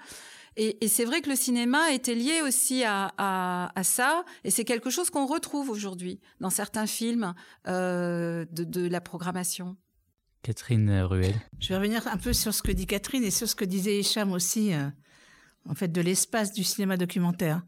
Et, 0.57 0.83
et 0.83 0.87
c'est 0.87 1.05
vrai 1.05 1.21
que 1.21 1.29
le 1.29 1.35
cinéma 1.35 1.91
était 1.91 2.15
lié 2.15 2.41
aussi 2.41 2.83
à, 2.83 3.13
à, 3.17 3.77
à 3.77 3.83
ça, 3.83 4.23
et 4.43 4.51
c'est 4.51 4.63
quelque 4.63 4.89
chose 4.89 5.09
qu'on 5.09 5.25
retrouve 5.25 5.69
aujourd'hui 5.69 6.21
dans 6.39 6.49
certains 6.49 6.87
films 6.87 7.33
euh, 7.67 8.45
de, 8.51 8.63
de, 8.63 8.87
la 8.87 9.01
programmation. 9.01 9.75
Catherine 10.43 11.01
Ruel. 11.01 11.33
Je 11.59 11.69
vais 11.69 11.75
revenir 11.75 12.07
un 12.07 12.17
peu 12.17 12.31
sur 12.31 12.53
ce 12.53 12.61
que 12.61 12.71
dit 12.71 12.85
Catherine 12.85 13.23
et 13.23 13.31
sur 13.31 13.49
ce 13.49 13.55
que 13.55 13.65
disait 13.65 13.99
Hicham 13.99 14.31
aussi, 14.31 14.73
euh, 14.73 14.87
en 15.67 15.73
fait, 15.73 15.89
de 15.89 16.01
l'espace 16.01 16.53
du 16.53 16.63
cinéma 16.63 16.95
documentaire. 16.95 17.63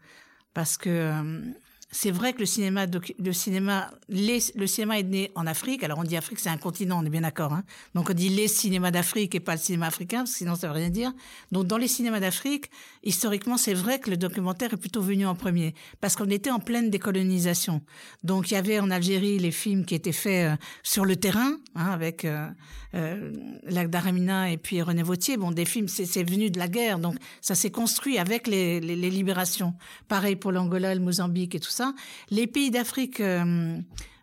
Parce 0.53 0.77
que 0.77 0.89
euh, 0.89 1.41
c'est 1.89 2.11
vrai 2.11 2.33
que 2.33 2.39
le 2.39 2.45
cinéma, 2.45 2.85
le 2.85 3.33
cinéma, 3.33 3.89
le 4.09 4.67
cinéma 4.67 4.99
est 4.99 5.03
né 5.03 5.31
en 5.35 5.47
Afrique. 5.47 5.83
Alors 5.83 5.99
on 5.99 6.03
dit 6.03 6.17
Afrique, 6.17 6.39
c'est 6.39 6.49
un 6.49 6.57
continent, 6.57 6.99
on 7.01 7.05
est 7.05 7.09
bien 7.09 7.21
d'accord. 7.21 7.53
Hein 7.53 7.63
Donc 7.95 8.09
on 8.09 8.13
dit 8.13 8.27
les 8.27 8.49
cinémas 8.49 8.91
d'Afrique 8.91 9.35
et 9.35 9.39
pas 9.39 9.53
le 9.53 9.59
cinéma 9.59 9.87
africain, 9.87 10.19
parce 10.19 10.31
que 10.31 10.37
sinon 10.37 10.55
ça 10.55 10.67
veut 10.67 10.73
rien 10.73 10.89
dire. 10.89 11.13
Donc 11.53 11.65
dans 11.65 11.77
les 11.77 11.87
cinémas 11.87 12.19
d'Afrique, 12.19 12.69
historiquement, 13.03 13.57
c'est 13.57 13.73
vrai 13.73 13.99
que 13.99 14.09
le 14.09 14.17
documentaire 14.17 14.73
est 14.73 14.77
plutôt 14.77 15.01
venu 15.01 15.25
en 15.25 15.35
premier, 15.35 15.73
parce 16.01 16.17
qu'on 16.17 16.29
était 16.29 16.51
en 16.51 16.59
pleine 16.59 16.89
décolonisation. 16.89 17.81
Donc 18.23 18.51
il 18.51 18.55
y 18.55 18.57
avait 18.57 18.79
en 18.79 18.91
Algérie 18.91 19.39
les 19.39 19.51
films 19.51 19.85
qui 19.85 19.95
étaient 19.95 20.11
faits 20.11 20.51
euh, 20.51 20.57
sur 20.83 21.05
le 21.05 21.15
terrain, 21.15 21.57
hein, 21.75 21.91
avec 21.91 22.25
euh, 22.25 22.47
euh, 22.95 23.31
Daramina 23.87 24.51
et 24.51 24.57
puis 24.57 24.81
René 24.81 25.03
Vautier. 25.03 25.37
Bon, 25.37 25.51
des 25.51 25.65
films, 25.65 25.87
c'est 25.87 26.23
venu 26.23 26.49
de 26.49 26.57
la 26.57 26.67
guerre, 26.67 26.99
donc 26.99 27.15
ça 27.41 27.55
s'est 27.55 27.71
construit 27.71 28.17
avec 28.17 28.47
les, 28.47 28.79
libérations. 28.79 29.73
Pareil 30.07 30.35
pour 30.35 30.51
l'Angola, 30.51 30.93
le 30.93 31.01
Mozambique 31.01 31.55
et 31.55 31.59
tout 31.59 31.69
ça. 31.69 31.76
Les 32.29 32.47
pays 32.47 32.71
d'Afrique 32.71 33.19
euh, 33.19 33.79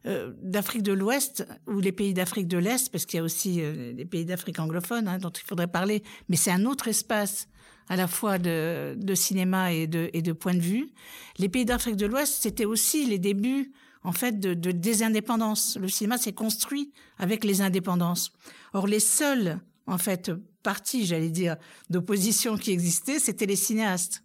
euh, 0.07 0.33
d'Afrique 0.43 0.83
de 0.83 0.93
l'Ouest 0.93 1.47
ou 1.67 1.81
les 1.81 1.93
pays 1.93 2.13
d'Afrique 2.13 2.47
de 2.47 2.59
l'Est, 2.59 2.91
parce 2.93 3.07
qu'il 3.07 3.17
y 3.17 3.21
a 3.21 3.23
aussi 3.23 3.63
euh, 3.63 3.95
les 3.95 4.05
pays 4.05 4.27
d'Afrique 4.27 4.59
anglophone 4.59 5.09
hein, 5.09 5.17
dont 5.17 5.31
il 5.31 5.43
faudrait 5.45 5.67
parler, 5.67 6.03
mais 6.29 6.37
c'est 6.37 6.51
un 6.51 6.67
autre 6.67 6.89
espace 6.89 7.49
à 7.89 7.97
la 7.97 8.07
fois 8.07 8.39
de, 8.39 8.97
cinéma 9.15 9.73
et 9.73 9.87
de, 9.87 10.11
et 10.13 10.21
de 10.21 10.33
point 10.33 10.55
de 10.55 10.61
vue. 10.61 10.91
Les 11.39 11.49
pays 11.49 11.65
d'Afrique 11.65 11.97
de 11.97 12.05
l'Ouest, 12.05 12.43
c'était 12.43 12.67
aussi 12.67 13.07
les 13.07 13.19
débuts 13.19 13.73
en 14.03 14.13
fait 14.13 14.39
de, 14.39 14.53
de 14.53 14.73
des 14.73 15.03
indépendances. 15.03 15.79
Le 15.81 15.89
cinéma 15.89 16.19
s'est 16.19 16.33
construit 16.33 16.93
avec 17.19 17.45
les 17.45 17.63
indépendances. 17.63 18.33
Or 18.75 18.87
les 18.87 19.01
seuls 19.01 19.59
en 19.87 19.97
fait 19.97 20.31
partis, 20.63 21.07
j'allais 21.07 21.31
dire, 21.31 21.57
d'opposition 21.91 22.57
qui 22.57 22.73
existaient, 22.73 23.19
c'était 23.19 23.47
les 23.47 23.57
cinéastes. 23.57 24.24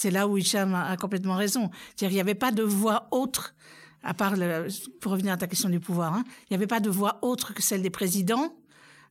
C'est 0.00 0.12
là 0.12 0.28
où 0.28 0.38
Hicham 0.38 0.76
a, 0.76 0.96
complètement 0.96 1.34
raison. 1.34 1.70
Il 2.00 2.08
n'y 2.10 2.20
avait 2.20 2.36
pas 2.36 2.52
de 2.52 2.62
voix 2.62 3.08
autre, 3.10 3.56
à 4.04 4.14
part, 4.14 4.36
le, 4.36 4.68
pour 5.00 5.10
revenir 5.10 5.32
à 5.32 5.36
ta 5.36 5.48
question 5.48 5.68
du 5.68 5.80
pouvoir, 5.80 6.14
hein, 6.14 6.22
il 6.42 6.52
n'y 6.52 6.54
avait 6.54 6.68
pas 6.68 6.78
de 6.78 6.88
voix 6.88 7.18
autre 7.20 7.52
que 7.52 7.62
celle 7.62 7.82
des 7.82 7.90
présidents 7.90 8.54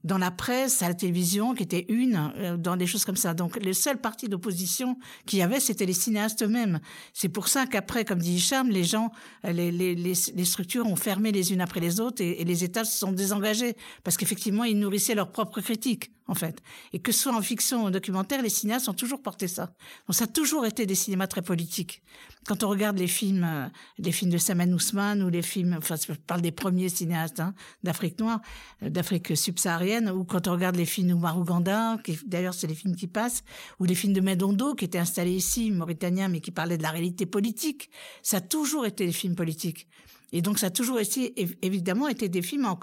dans 0.06 0.17
la 0.17 0.32
presse, 0.32 0.82
à 0.84 0.88
la 0.88 0.93
télévision, 0.93 1.56
qui 1.56 1.63
était 1.63 1.86
une, 1.89 2.32
euh, 2.38 2.56
dans 2.56 2.78
des 2.78 2.88
choses 2.88 3.04
comme 3.04 3.17
ça. 3.17 3.34
Donc, 3.34 3.62
les 3.62 3.73
seuls 3.73 4.00
partis 4.00 4.30
d'opposition 4.30 4.97
qu'il 5.26 5.39
y 5.39 5.41
avait, 5.41 5.60
c'était 5.60 5.86
les 5.86 5.91
cinéastes 5.91 6.41
eux-mêmes. 6.41 6.80
C'est 7.12 7.28
pour 7.28 7.50
ça 7.50 7.65
qu'après, 7.65 8.06
comme 8.06 8.19
dit 8.19 8.36
Hicham, 8.36 8.69
les 8.69 8.86
gens, 8.86 9.12
euh, 9.43 9.52
les, 9.52 10.45
structures 10.45 10.88
ont 10.88 10.95
fermé 10.95 11.34
les 11.34 11.52
unes 11.52 11.60
après 11.60 11.82
les 11.82 12.00
autres 12.00 12.23
et, 12.23 12.39
et 12.39 12.45
les 12.45 12.63
États 12.63 12.86
se 12.86 12.97
sont 12.97 13.12
désengagés 13.12 13.76
parce 14.06 14.15
qu'effectivement, 14.15 14.63
ils 14.63 14.80
nourrissaient 14.80 15.15
leur 15.15 15.34
propre 15.34 15.60
critique 15.60 16.12
en 16.28 16.36
fait. 16.36 16.62
Et 16.94 17.00
que 17.00 17.12
ce 17.12 17.20
soit 17.20 17.36
en 17.36 17.42
fiction 17.42 17.84
ou 17.84 17.88
en 17.88 17.92
documentaire, 17.92 18.42
les 18.42 18.50
cinéastes 18.50 18.90
ont 18.90 18.94
toujours 18.94 19.22
porté 19.22 19.48
ça. 19.48 19.74
Donc 20.08 20.16
ça 20.16 20.26
a 20.26 20.28
toujours 20.28 20.66
été 20.66 20.86
des 20.86 20.96
cinémas 20.96 21.28
très 21.28 21.42
politiques. 21.42 22.04
Quand 22.46 22.63
on 22.63 22.70
regarde 22.70 22.98
les 22.98 23.08
films, 23.08 23.44
euh, 23.44 23.68
les 23.98 24.12
films 24.12 24.32
de 24.32 24.38
Saman 24.38 24.74
Ousmane 24.74 25.24
ou 25.24 25.30
les 25.30 25.42
films, 25.42 25.76
enfin 25.78 25.96
je 25.96 26.13
parle 26.13 26.42
des 26.42 26.52
premiers 26.52 26.90
cinéastes 26.90 27.40
hein, 27.40 27.54
d'Afrique 27.84 28.20
noire, 28.20 28.42
euh, 28.84 28.90
d'Afrique 28.90 29.36
subsaharienne, 29.36 30.10
ou 30.10 30.24
quand 30.24 30.48
on 30.48 30.54
regarde 30.54 30.76
les 30.76 30.86
films 30.86 31.10
d'Oumar 31.10 31.38
Ouganda, 31.38 31.98
qui 32.04 32.18
d'ailleurs 32.26 32.54
c'est 32.54 32.68
les 32.68 32.76
films 32.76 32.96
qui 32.96 33.08
passent, 33.08 33.44
ou 33.80 33.86
les 33.86 33.96
films 33.96 34.13
de 34.13 34.22
Medondo 34.22 34.76
qui 34.76 34.86
étaient 34.86 35.00
installés 35.00 35.36
ici, 35.36 35.72
mauritanien, 35.72 36.28
mais 36.28 36.42
qui 36.42 36.52
parlaient 36.52 36.78
de 36.78 36.84
la 36.84 36.92
réalité 36.92 37.26
politique, 37.26 37.90
ça 38.22 38.38
a 38.38 38.42
toujours 38.42 38.86
été 38.86 39.06
des 39.06 39.13
films 39.13 39.36
politiques. 39.36 39.88
Et 40.34 40.42
donc 40.42 40.60
ça 40.60 40.68
a 40.68 40.70
toujours 40.70 41.00
été, 41.00 41.34
évidemment, 41.62 42.08
été 42.08 42.28
des 42.28 42.42
films 42.42 42.66
en, 42.66 42.80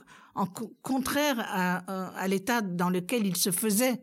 contraire 0.82 1.36
à, 1.38 2.08
à 2.16 2.28
l'état 2.28 2.60
dans 2.60 2.90
lequel 2.90 3.26
il 3.26 3.36
se 3.36 3.50
faisait. 3.50 4.00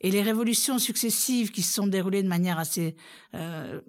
Et 0.00 0.10
les 0.10 0.22
révolutions 0.22 0.78
successives 0.78 1.50
qui 1.50 1.62
se 1.62 1.72
sont 1.72 1.86
déroulées 1.86 2.22
de 2.22 2.28
manière 2.28 2.58
assez 2.58 2.96
euh, 3.34 3.80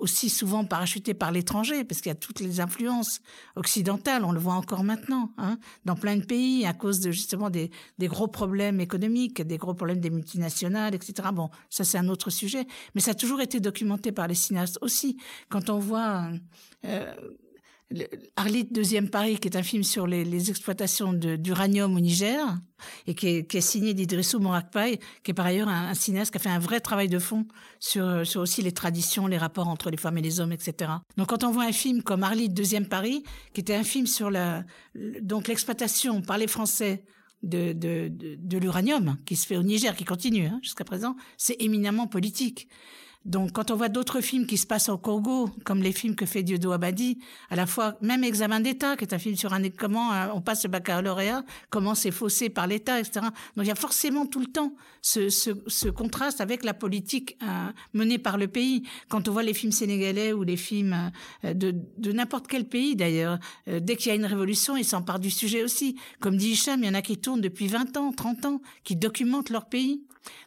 aussi 0.00 0.30
souvent 0.30 0.64
parachutées 0.64 1.14
par 1.14 1.30
l'étranger, 1.30 1.84
parce 1.84 2.00
qu'il 2.00 2.10
y 2.10 2.12
a 2.12 2.16
toutes 2.16 2.40
les 2.40 2.60
influences 2.60 3.20
occidentales, 3.54 4.24
on 4.24 4.32
le 4.32 4.40
voit 4.40 4.54
encore 4.54 4.82
maintenant, 4.82 5.32
hein, 5.36 5.58
dans 5.84 5.94
plein 5.94 6.16
de 6.16 6.24
pays, 6.24 6.66
à 6.66 6.72
cause 6.72 7.00
de 7.00 7.10
justement 7.10 7.50
des, 7.50 7.70
des 7.98 8.08
gros 8.08 8.26
problèmes 8.26 8.80
économiques, 8.80 9.42
des 9.42 9.58
gros 9.58 9.74
problèmes 9.74 10.00
des 10.00 10.10
multinationales, 10.10 10.94
etc. 10.94 11.28
Bon, 11.32 11.50
ça 11.68 11.84
c'est 11.84 11.98
un 11.98 12.08
autre 12.08 12.30
sujet, 12.30 12.66
mais 12.94 13.00
ça 13.00 13.12
a 13.12 13.14
toujours 13.14 13.40
été 13.40 13.60
documenté 13.60 14.10
par 14.10 14.26
les 14.26 14.34
cinéastes 14.34 14.78
aussi. 14.80 15.18
Quand 15.48 15.70
on 15.70 15.78
voit 15.78 16.30
euh, 16.84 17.14
Arlit 18.36 18.64
Deuxième 18.70 19.10
Paris, 19.10 19.38
qui 19.38 19.48
est 19.48 19.56
un 19.56 19.62
film 19.62 19.82
sur 19.82 20.06
les, 20.06 20.50
exploitations 20.50 21.12
d'uranium 21.12 21.94
au 21.96 22.00
Niger, 22.00 22.38
et 23.06 23.14
qui 23.14 23.28
est, 23.28 23.60
signé 23.60 23.94
d'Idrissou 23.94 24.38
Morakpai, 24.38 25.00
qui 25.22 25.32
est 25.32 25.34
par 25.34 25.46
ailleurs 25.46 25.68
un, 25.68 25.94
cinéaste 25.94 26.30
qui 26.30 26.38
a 26.38 26.40
fait 26.40 26.48
un 26.48 26.60
vrai 26.60 26.80
travail 26.80 27.08
de 27.08 27.18
fond 27.18 27.46
sur, 27.80 28.22
aussi 28.36 28.62
les 28.62 28.72
traditions, 28.72 29.26
les 29.26 29.38
rapports 29.38 29.68
entre 29.68 29.90
les 29.90 29.96
femmes 29.96 30.18
et 30.18 30.22
les 30.22 30.40
hommes, 30.40 30.52
etc. 30.52 30.90
Donc 31.16 31.28
quand 31.28 31.42
on 31.42 31.50
voit 31.50 31.64
un 31.64 31.72
film 31.72 32.02
comme 32.02 32.22
Arlit 32.22 32.48
Deuxième 32.48 32.86
Paris, 32.86 33.24
qui 33.54 33.60
était 33.60 33.74
un 33.74 33.84
film 33.84 34.06
sur 34.06 34.30
la, 34.30 34.64
donc 34.94 35.48
l'exploitation 35.48 36.22
par 36.22 36.38
les 36.38 36.46
Français 36.46 37.02
de, 37.42 38.56
l'uranium 38.58 39.16
qui 39.26 39.34
se 39.34 39.46
fait 39.46 39.56
au 39.56 39.62
Niger, 39.62 39.96
qui 39.96 40.04
continue 40.04 40.46
hein, 40.46 40.60
jusqu'à 40.62 40.84
présent, 40.84 41.16
c'est 41.36 41.56
éminemment 41.60 42.06
politique. 42.06 42.68
Donc, 43.26 43.52
quand 43.52 43.70
on 43.70 43.76
voit 43.76 43.90
d'autres 43.90 44.22
films 44.22 44.46
qui 44.46 44.56
se 44.56 44.66
passent 44.66 44.88
au 44.88 44.96
Congo, 44.96 45.50
comme 45.64 45.82
les 45.82 45.92
films 45.92 46.14
que 46.14 46.24
fait 46.24 46.42
Dieudo 46.42 46.72
Abadi, 46.72 47.18
à 47.50 47.56
la 47.56 47.66
fois, 47.66 47.96
même 48.00 48.24
Examen 48.24 48.60
d'État, 48.60 48.96
qui 48.96 49.04
est 49.04 49.12
un 49.12 49.18
film 49.18 49.36
sur 49.36 49.52
un, 49.52 49.68
comment 49.68 50.10
euh, 50.10 50.28
on 50.32 50.40
passe 50.40 50.62
le 50.62 50.70
baccalauréat, 50.70 51.44
comment 51.68 51.94
c'est 51.94 52.12
faussé 52.12 52.48
par 52.48 52.66
l'État, 52.66 52.98
etc. 52.98 53.20
Donc, 53.56 53.66
il 53.66 53.68
y 53.68 53.70
a 53.70 53.74
forcément 53.74 54.24
tout 54.24 54.40
le 54.40 54.46
temps 54.46 54.72
ce, 55.02 55.90
contraste 55.90 56.40
avec 56.40 56.64
la 56.64 56.72
politique 56.72 57.36
euh, 57.42 57.46
menée 57.92 58.16
par 58.16 58.38
le 58.38 58.48
pays. 58.48 58.84
Quand 59.10 59.28
on 59.28 59.32
voit 59.32 59.42
les 59.42 59.54
films 59.54 59.72
sénégalais 59.72 60.32
ou 60.32 60.42
les 60.42 60.56
films 60.56 61.12
euh, 61.44 61.52
de, 61.52 61.74
de 61.98 62.12
n'importe 62.12 62.46
quel 62.46 62.66
pays, 62.66 62.96
d'ailleurs, 62.96 63.38
dès 63.66 63.96
qu'il 63.96 64.08
y 64.08 64.12
a 64.12 64.14
une 64.14 64.24
révolution, 64.24 64.78
ils 64.78 64.84
s'emparent 64.84 65.20
du 65.20 65.30
sujet 65.30 65.62
aussi. 65.62 65.96
Comme 66.20 66.38
dit 66.38 66.52
Hicham, 66.52 66.82
il 66.82 66.86
y 66.86 66.88
en 66.88 66.94
a 66.94 67.02
qui 67.02 67.18
tournent 67.18 67.42
depuis 67.42 67.66
20 67.66 67.98
ans, 67.98 68.12
30 68.12 68.46
ans, 68.46 68.60
qui 68.82 68.96
documentent 68.96 69.50
leur 69.50 69.66
pays. 69.66 70.02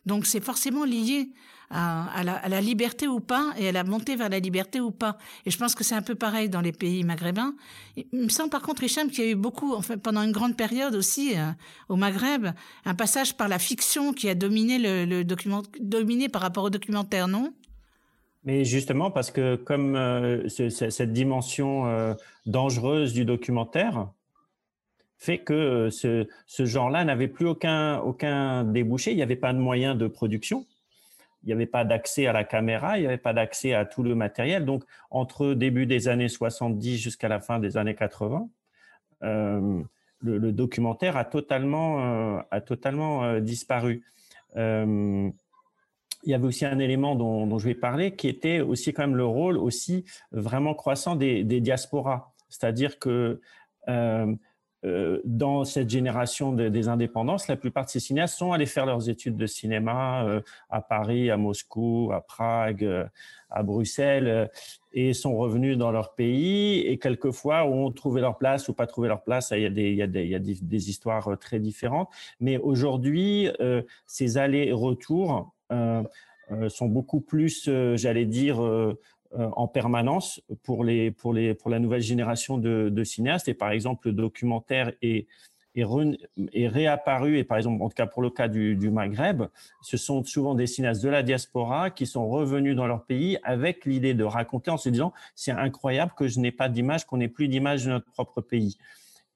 Donc, 0.08 0.26
c'est 0.26 0.44
forcément 0.44 0.86
lié 0.86 1.30
à, 1.70 2.24
la, 2.24 2.62
liberté 2.62 3.08
ou 3.08 3.20
pas 3.20 3.52
et 3.58 3.70
à 3.70 3.72
la 3.72 3.84
montée 3.84 4.16
vers 4.16 4.30
la 4.30 4.40
liberté 4.40 4.80
ou 4.80 4.92
pas. 4.92 5.18
Et 5.46 5.52
je 5.52 5.58
pense 5.58 5.76
que 5.76 5.84
c'est 5.84 5.96
un 5.96 6.02
peu 6.02 6.16
pareil 6.16 6.50
dans 6.50 6.62
les 6.62 6.72
pays 6.72 7.04
maghrébins. 7.04 7.56
Il 7.96 8.06
me 8.14 8.30
semble 8.30 8.50
par 8.50 8.62
contre, 8.62 8.84
Hicham, 8.84 9.10
qu'il 9.10 9.24
y 9.24 9.28
a 9.28 9.32
eu 9.32 9.36
beaucoup, 9.36 9.74
enfin, 9.74 9.98
pendant 9.98 10.22
une 10.22 10.32
grande 10.32 10.56
période 10.56 10.96
aussi 10.96 11.38
euh, 11.38 11.50
au 11.90 11.96
Maghreb, 11.96 12.48
un 12.86 12.96
passage 12.96 13.36
par 13.36 13.48
la 13.48 13.60
fiction 13.60 14.14
qui 14.14 14.30
a 14.30 14.36
dominé 14.36 14.78
le, 14.80 15.24
document, 15.24 15.64
dominé 15.80 16.30
par 16.30 16.42
rapport 16.42 16.66
au 16.66 16.70
documentaire, 16.70 17.28
non? 17.28 17.54
Mais 18.46 18.66
justement, 18.66 19.10
parce 19.10 19.32
que 19.32 19.56
comme 19.56 19.96
euh, 19.96 20.48
cette 20.50 21.14
dimension 21.14 21.88
euh, 21.88 22.14
dangereuse 22.46 23.14
du 23.14 23.24
documentaire 23.24 24.10
fait 25.18 25.38
que 25.38 25.90
ce, 25.90 26.28
ce 26.46 26.66
genre-là 26.66 27.06
n'avait 27.06 27.30
plus 27.30 27.48
aucun, 27.48 28.00
aucun 28.00 28.66
débouché, 28.66 29.12
il 29.12 29.16
n'y 29.16 29.24
avait 29.24 29.38
pas 29.38 29.54
de 29.54 29.60
moyens 29.60 29.98
de 29.98 30.08
production 30.08 30.66
il 31.44 31.48
n'y 31.48 31.54
avait 31.54 31.66
pas 31.66 31.84
d'accès 31.84 32.26
à 32.26 32.34
la 32.34 32.44
caméra, 32.44 32.98
il 32.98 33.02
n'y 33.02 33.08
avait 33.08 33.18
pas 33.18 33.34
d'accès 33.34 33.74
à 33.74 33.86
tout 33.86 34.02
le 34.02 34.16
matériel. 34.16 34.66
Donc, 34.66 34.84
entre 35.12 35.54
début 35.54 35.86
des 35.86 36.08
années 36.08 36.30
70 36.30 36.98
jusqu'à 36.98 37.28
la 37.28 37.42
fin 37.42 37.60
des 37.60 37.76
années 37.76 37.96
80, 37.96 38.50
euh, 39.24 39.84
le, 40.22 40.52
documentaire 40.54 41.18
a 41.18 41.26
totalement, 41.26 42.00
euh, 42.00 42.40
euh, 42.54 43.40
disparu. 43.42 44.06
il 44.56 45.34
y 46.24 46.34
avait 46.34 46.46
aussi 46.46 46.66
un 46.66 46.80
élément 46.80 47.16
dont, 47.16 47.58
je 47.60 47.68
vais 47.68 47.76
parler 47.76 48.16
qui 48.16 48.30
était 48.30 48.62
aussi 48.62 48.94
quand 48.94 49.04
même 49.04 49.18
le 49.18 49.26
rôle 49.26 49.58
aussi 49.58 50.06
vraiment 50.32 50.74
croissant 50.74 51.18
des, 51.18 51.44
des 51.44 51.60
diasporas. 51.60 52.34
C'est-à-dire 52.48 53.00
que 53.00 53.42
euh, 54.86 55.22
dans 55.24 55.64
cette 55.64 55.90
génération 55.90 56.52
des 56.52 56.88
indépendances, 56.90 57.48
la 57.48 57.56
plupart 57.56 57.86
de 57.86 57.90
ces 57.90 58.02
cinéastes 58.02 58.38
sont 58.38 58.52
allés 58.52 58.66
faire 58.66 58.86
leurs 58.86 59.10
études 59.10 59.38
de 59.38 59.46
cinéma 59.46 60.26
euh, 60.26 60.42
à 60.70 60.82
Paris, 60.82 61.32
à 61.32 61.38
Moscou, 61.38 62.12
à 62.14 62.20
Prague, 62.20 62.84
euh, 62.84 63.06
à 63.50 63.64
Bruxelles, 63.64 64.50
et 64.92 65.14
sont 65.14 65.38
revenus 65.38 65.78
dans 65.78 65.92
leur 65.92 66.16
pays 66.16 66.80
et 66.82 66.98
quelquefois 66.98 67.66
ont 67.66 67.92
trouvé 67.92 68.20
leur 68.20 68.38
place 68.38 68.68
ou 68.68 68.74
pas 68.74 68.88
trouvé 68.88 69.08
leur 69.08 69.24
place. 69.24 69.54
Il 69.56 69.62
y 69.62 70.02
a 70.02 70.08
des, 70.08 70.40
des, 70.40 70.90
histoires 70.90 71.38
très 71.40 71.60
différentes. 71.60 72.10
Mais 72.40 72.58
aujourd'hui, 72.58 73.50
ces 74.08 74.38
allers-retours 74.40 75.54
sont 75.70 76.88
beaucoup 76.88 77.22
plus, 77.22 77.70
j'allais 77.96 78.26
dire, 78.26 78.60
en 79.38 79.68
permanence 79.68 80.42
pour, 80.64 80.84
les, 80.84 81.12
pour, 81.12 81.34
les, 81.34 81.54
pour 81.54 81.70
la 81.70 81.80
nouvelle 81.80 82.02
génération 82.02 82.58
de, 82.58 82.90
de 82.90 83.04
cinéastes. 83.04 83.48
Et 83.48 83.54
par 83.54 83.72
exemple, 83.72 84.08
le 84.08 84.14
documentaire 84.14 84.92
est, 85.02 85.28
est, 85.76 85.86
est, 86.54 86.68
réapparu, 86.68 87.38
et 87.38 87.44
par 87.44 87.58
exemple, 87.58 87.82
en 87.82 87.90
tout 87.90 87.96
cas 87.96 88.06
pour 88.06 88.22
le 88.22 88.30
cas 88.30 88.48
du, 88.48 88.76
du, 88.76 88.90
Maghreb, 88.90 89.44
ce 89.82 89.98
sont 89.98 90.24
souvent 90.24 90.56
des 90.56 90.68
cinéastes 90.68 91.04
de 91.04 91.10
la 91.10 91.24
diaspora 91.24 91.90
qui 91.90 92.06
sont 92.06 92.30
revenus 92.30 92.76
dans 92.76 92.88
leur 92.88 93.06
pays 93.06 93.38
avec 93.44 93.86
l'idée 93.86 94.14
de 94.14 94.24
raconter 94.24 94.72
en 94.72 94.78
se 94.78 94.90
disant 94.90 95.14
c'est 95.36 95.52
incroyable 95.52 96.14
que 96.16 96.28
je 96.28 96.40
n'ai 96.40 96.52
pas 96.52 96.70
d'image, 96.70 97.06
qu'on 97.06 97.18
n'ait 97.18 97.28
plus 97.28 97.48
d'image 97.48 97.86
de 97.86 97.90
notre 97.90 98.12
propre 98.12 98.42
pays 98.42 98.78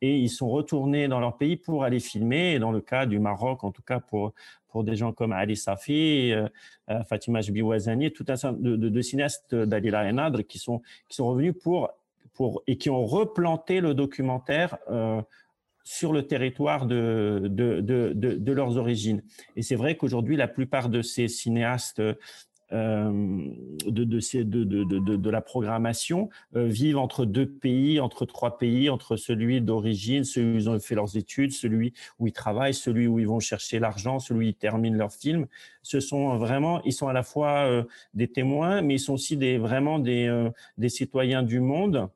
et 0.01 0.17
ils 0.17 0.29
sont 0.29 0.49
retournés 0.49 1.07
dans 1.07 1.19
leur 1.19 1.37
pays 1.37 1.57
pour 1.57 1.83
aller 1.83 1.99
filmer. 1.99 2.59
Dans 2.59 2.71
le 2.71 2.81
cas 2.81 3.05
du 3.05 3.19
Maroc, 3.19 3.63
en 3.63 3.71
tout 3.71 3.81
cas 3.81 3.99
pour, 3.99 4.33
pour 4.67 4.83
des 4.83 4.95
gens 4.95 5.13
comme 5.13 5.31
Ali 5.31 5.55
Safi, 5.55 6.31
euh, 6.31 6.47
euh 6.89 7.03
Fatima 7.03 7.41
Jbiwazani, 7.41 8.11
tout 8.11 8.25
un 8.27 8.35
certain 8.35 8.57
de, 8.59 9.01
cinéastes 9.01 9.55
d'Alila 9.55 10.01
Enadr 10.01 10.45
qui 10.45 10.59
sont, 10.59 10.81
qui 11.09 11.15
sont 11.15 11.27
revenus 11.27 11.53
pour 11.61 11.89
pour, 12.33 12.61
et 12.67 12.77
qui 12.77 12.91
ont 12.91 13.03
replanté 13.03 13.81
le 13.81 13.95
documentaire 13.95 14.77
sur 15.87 16.11
le 16.11 16.27
territoire 16.27 16.85
de, 16.85 17.43
de, 17.45 17.79
de, 17.79 18.11
de 18.13 18.51
leurs 18.51 18.77
origines. 18.77 19.23
Et 19.55 19.61
c'est 19.61 19.75
vrai 19.75 19.95
qu'aujourd'hui, 19.95 20.35
la 20.35 20.49
plupart 20.49 20.89
de 20.89 21.01
ces 21.01 21.29
cinéastes 21.29 22.01
euh, 22.73 23.47
de, 23.85 24.03
de, 24.03 25.15
de, 25.15 25.29
la 25.29 25.41
programmation 25.41 26.29
euh, 26.55 26.65
vivent 26.65 26.97
entre 26.97 27.25
deux 27.25 27.47
pays, 27.47 27.99
entre 28.01 28.25
trois 28.25 28.57
pays, 28.57 28.89
entre 28.89 29.15
celui 29.15 29.61
d'origine, 29.61 30.25
celui 30.25 30.53
où 30.53 30.55
ils 30.55 30.69
ont 30.69 30.79
fait 30.79 30.95
leurs 30.95 31.15
études, 31.15 31.51
celui 31.51 31.93
où 32.19 32.27
ils 32.27 32.33
travaillent, 32.33 32.73
celui 32.73 33.07
où 33.07 33.19
ils 33.19 33.27
vont 33.27 33.39
chercher 33.39 33.79
l'argent, 33.79 34.19
celui 34.19 34.39
où 34.39 34.49
ils 34.49 34.55
terminent 34.55 34.97
leur 34.97 35.13
film. 35.13 35.47
Ce 35.81 36.01
sont 36.01 36.37
vraiment, 36.37 36.83
ils 36.83 36.93
sont 36.93 37.07
à 37.07 37.13
la 37.13 37.23
fois 37.23 37.67
euh, 37.67 37.83
des 38.13 38.27
témoins, 38.27 38.81
mais 38.81 38.95
ils 38.95 38.99
sont 38.99 39.13
aussi 39.13 39.37
des, 39.37 39.57
vraiment 39.57 39.99
des, 39.99 40.49
des 40.77 40.89
citoyens 40.89 41.43
du 41.43 41.61
monde 41.61 42.09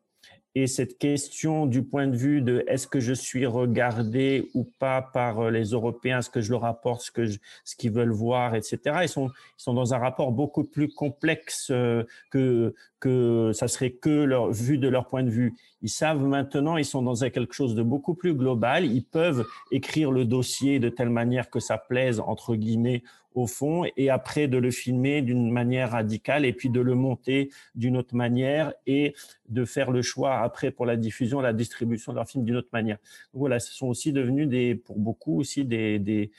et 0.54 0.68
cette 0.68 0.98
question 0.98 1.66
du 1.66 1.84
point 1.84 2.08
de 2.08 2.16
vue 2.16 2.42
de 2.42 2.64
est-ce 2.68 2.88
que 2.88 3.00
je 3.00 3.14
suis 3.14 3.46
regardé 3.46 4.50
ou 4.54 4.64
pas 4.64 5.02
par 5.02 5.40
euh, 5.40 5.50
les 5.50 5.70
Européens, 5.70 6.20
est-ce 6.20 6.30
que 6.30 6.42
je 6.42 6.52
leur 6.52 6.66
apporte 6.66 7.04
ce 7.04 7.12
que 7.12 7.26
ce 7.64 7.76
qu'ils 7.78 7.92
veulent 7.92 8.12
voir, 8.12 8.56
etc. 8.56 8.80
Ils 9.04 9.10
sont 9.10 9.28
ils 9.30 9.64
sont 9.64 9.74
dans 9.74 9.94
un 9.94 9.98
rapport 9.98 10.32
beaucoup 10.32 10.66
plus 10.66 10.90
complexe 10.90 11.70
euh, 11.72 12.04
que 12.32 12.76
que 13.00 13.52
ça 13.54 13.68
serait 13.68 13.92
que 13.92 14.10
leur 14.10 14.52
vue 14.52 14.78
de 14.78 14.90
leur 14.90 15.08
point 15.08 15.24
de 15.24 15.30
vue. 15.30 15.56
Ils 15.82 15.90
savent 15.90 16.24
maintenant, 16.24 16.78
ils 16.78 16.86
sont 16.86 17.02
dans 17.02 17.16
quelque 17.16 17.54
chose 17.54 17.76
de 17.76 17.84
beaucoup 17.84 18.14
plus 18.14 18.34
global. 18.34 18.86
Ils 18.86 19.04
peuvent 19.04 19.46
écrire 19.72 20.12
le 20.12 20.26
dossier 20.26 20.80
de 20.80 20.90
telle 20.90 21.10
manière 21.10 21.50
que 21.50 21.60
ça 21.60 21.78
plaise 21.78 22.20
entre 22.20 22.56
guillemets 22.56 23.04
au 23.34 23.48
fond, 23.48 23.86
et 23.96 24.10
après 24.10 24.48
de 24.48 24.58
le 24.58 24.72
filmer 24.72 25.22
d'une 25.22 25.52
manière 25.52 25.92
radicale, 25.92 26.46
et 26.46 26.52
puis 26.52 26.70
de 26.70 26.82
le 26.82 26.96
monter 26.96 27.50
d'une 27.76 27.96
autre 27.96 28.14
manière, 28.14 28.74
et 28.86 29.14
de 29.48 29.64
faire 29.64 29.92
le 29.92 30.02
choix 30.02 30.40
après 30.40 30.70
pour 30.70 30.86
la 30.86 30.98
diffusion, 30.98 31.40
la 31.40 31.54
distribution 31.54 32.12
de 32.12 32.18
leur 32.18 32.28
film 32.28 32.44
d'une 32.44 32.58
autre 32.58 32.70
manière. 32.74 32.98
voilà, 33.34 33.60
ce 33.60 33.72
sont 33.72 33.88
aussi 33.88 34.12
devenus 34.12 34.50
des, 34.50 34.76
pour 34.76 35.00
beaucoup 35.00 35.40
aussi 35.40 35.64
des, 35.64 35.98
des 35.98 36.32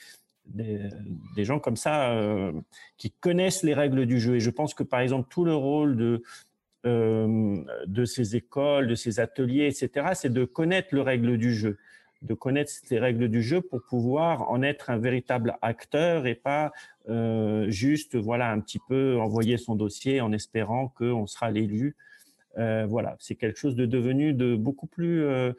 des, 0.46 1.44
gens 1.44 1.58
comme 1.58 1.76
ça 1.76 2.10
euh, 2.12 2.52
qui 2.98 3.10
connaissent 3.10 3.62
les 3.62 3.74
règles 3.74 4.06
du 4.06 4.18
jeu. 4.20 4.36
Et 4.36 4.40
je 4.40 4.50
pense 4.50 4.74
que 4.74 4.82
par 4.82 5.00
exemple 5.00 5.28
tout 5.30 5.44
le 5.44 5.54
rôle 5.54 5.96
de 5.96 6.22
de 6.84 8.04
ces 8.04 8.36
écoles, 8.36 8.88
de 8.88 8.94
ces 8.94 9.20
ateliers, 9.20 9.66
etc., 9.66 10.08
c'est 10.14 10.32
de 10.32 10.44
connaître 10.44 10.88
le 10.92 11.02
règle 11.02 11.38
du 11.38 11.54
jeu 11.54 11.78
de 12.22 12.34
connaître 12.34 12.70
ces 12.70 12.98
règles 12.98 13.28
du 13.28 13.42
jeu 13.42 13.60
pour 13.60 13.82
pouvoir 13.82 14.50
en 14.50 14.62
être 14.62 14.90
un 14.90 14.98
véritable 14.98 15.56
acteur 15.60 16.26
et 16.26 16.34
pas 16.34 16.72
euh, 17.08 17.68
juste 17.68 18.16
voilà 18.16 18.50
un 18.50 18.60
petit 18.60 18.78
peu 18.88 19.18
envoyer 19.18 19.58
son 19.58 19.74
dossier 19.74 20.20
en 20.20 20.32
espérant 20.32 20.88
qu'on 20.88 21.26
sera 21.26 21.50
l'élu. 21.50 21.96
Euh, 22.58 22.86
voilà, 22.88 23.16
c'est 23.18 23.34
quelque 23.34 23.58
chose 23.58 23.74
de 23.74 23.86
devenu 23.86 24.34
de 24.34 24.54
beaucoup 24.54 24.86
plus 24.86 25.22
euh, 25.24 25.52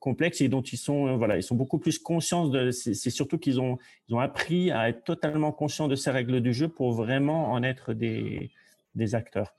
complexe 0.00 0.40
et 0.40 0.48
dont 0.48 0.62
ils 0.62 0.78
sont 0.78 1.16
voilà 1.16 1.36
ils 1.36 1.42
sont 1.42 1.56
beaucoup 1.56 1.78
plus 1.78 1.98
conscients 1.98 2.52
c'est 2.70 3.10
surtout 3.10 3.36
qu'ils 3.36 3.60
ont 3.60 3.78
ils 4.08 4.14
ont 4.14 4.20
appris 4.20 4.70
à 4.70 4.88
être 4.88 5.02
totalement 5.02 5.50
conscients 5.50 5.88
de 5.88 5.96
ces 5.96 6.12
règles 6.12 6.40
du 6.40 6.54
jeu 6.54 6.68
pour 6.68 6.92
vraiment 6.92 7.52
en 7.52 7.62
être 7.62 7.94
des 7.94 8.50
des 8.94 9.14
acteurs. 9.14 9.54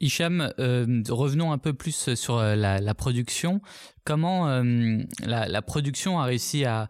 Hicham, 0.00 0.52
euh, 0.58 1.02
revenons 1.08 1.52
un 1.52 1.58
peu 1.58 1.72
plus 1.72 2.14
sur 2.14 2.38
euh, 2.38 2.56
la, 2.56 2.94
production. 2.94 3.60
Comment 4.04 4.48
euh, 4.48 4.98
la, 5.24 5.62
production 5.62 6.18
a 6.18 6.24
réussi 6.24 6.64
à, 6.64 6.88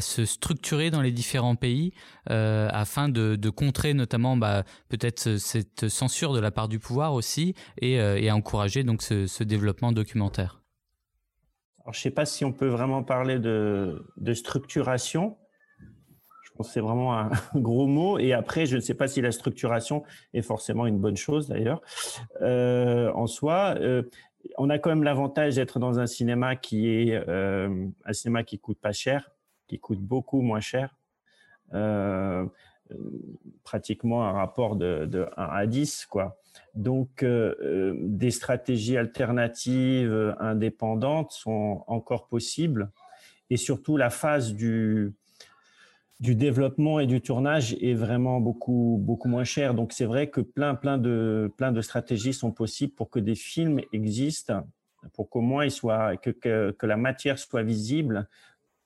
se 0.00 0.24
structurer 0.24 0.90
dans 0.90 1.02
les 1.02 1.12
différents 1.12 1.56
pays 1.56 1.92
afin 2.26 3.08
de, 3.08 3.50
contrer 3.50 3.94
notamment 3.94 4.36
bah, 4.36 4.64
peut-être 4.88 5.36
cette 5.36 5.88
censure 5.88 6.32
de 6.32 6.40
la 6.40 6.50
part 6.50 6.68
du 6.68 6.78
pouvoir 6.78 7.14
aussi 7.14 7.54
et, 7.80 8.00
à 8.00 8.34
encourager 8.34 8.84
donc 8.84 9.02
ce, 9.02 9.44
développement 9.44 9.92
documentaire? 9.92 10.62
Je 11.86 11.98
ne 11.98 12.02
sais 12.02 12.10
pas 12.10 12.26
si 12.26 12.44
on 12.44 12.52
peut 12.52 12.68
vraiment 12.68 13.02
parler 13.02 13.38
de 13.38 14.34
structuration 14.34 15.36
c'est 16.62 16.80
vraiment 16.80 17.18
un 17.18 17.30
gros 17.54 17.86
mot. 17.86 18.18
Et 18.18 18.32
après, 18.32 18.66
je 18.66 18.76
ne 18.76 18.80
sais 18.80 18.94
pas 18.94 19.08
si 19.08 19.20
la 19.20 19.32
structuration 19.32 20.02
est 20.34 20.42
forcément 20.42 20.86
une 20.86 20.98
bonne 20.98 21.16
chose 21.16 21.48
d'ailleurs. 21.48 21.80
Euh, 22.40 23.10
en 23.12 23.26
soi, 23.26 23.74
euh, 23.78 24.02
on 24.56 24.70
a 24.70 24.78
quand 24.78 24.90
même 24.90 25.02
l'avantage 25.02 25.56
d'être 25.56 25.78
dans 25.78 25.98
un 25.98 26.06
cinéma 26.06 26.56
qui 26.56 26.88
est 26.88 27.28
euh, 27.28 27.86
un 28.04 28.12
cinéma 28.12 28.42
qui 28.42 28.58
coûte 28.58 28.78
pas 28.80 28.92
cher, 28.92 29.30
qui 29.66 29.78
coûte 29.78 30.00
beaucoup 30.00 30.40
moins 30.40 30.60
cher. 30.60 30.96
pratiquement 33.62 34.24
un 34.24 34.32
rapport 34.32 34.74
de, 34.74 35.06
de 35.06 35.28
1 35.36 35.44
à 35.44 35.66
10 35.66 36.06
quoi. 36.06 36.40
Donc 36.74 37.24
des 37.24 38.30
stratégies 38.32 38.96
alternatives 38.96 40.34
indépendantes 40.40 41.30
sont 41.30 41.84
encore 41.86 42.26
possibles 42.26 42.90
et 43.50 43.56
surtout 43.56 43.96
la 43.96 44.10
phase 44.10 44.54
du 44.54 45.12
du 46.20 46.34
développement 46.34 47.00
et 47.00 47.06
du 47.06 47.22
tournage 47.22 47.74
est 47.80 47.94
vraiment 47.94 48.40
beaucoup 48.40 48.98
beaucoup 49.00 49.28
moins 49.28 49.44
cher. 49.44 49.74
Donc 49.74 49.92
c'est 49.92 50.04
vrai 50.04 50.28
que 50.28 50.42
plein 50.42 50.74
plein 50.74 50.98
de 50.98 51.50
plein 51.56 51.72
de 51.72 51.80
stratégies 51.80 52.34
sont 52.34 52.52
possibles 52.52 52.92
pour 52.92 53.08
que 53.08 53.18
des 53.18 53.34
films 53.34 53.80
existent, 53.92 54.66
pour 55.14 55.30
qu'au 55.30 55.40
moins 55.40 55.64
il 55.64 55.70
soit 55.70 56.16
que, 56.18 56.30
que, 56.30 56.86
la 56.86 56.96
matière 56.98 57.38
soit 57.38 57.62
visible 57.62 58.28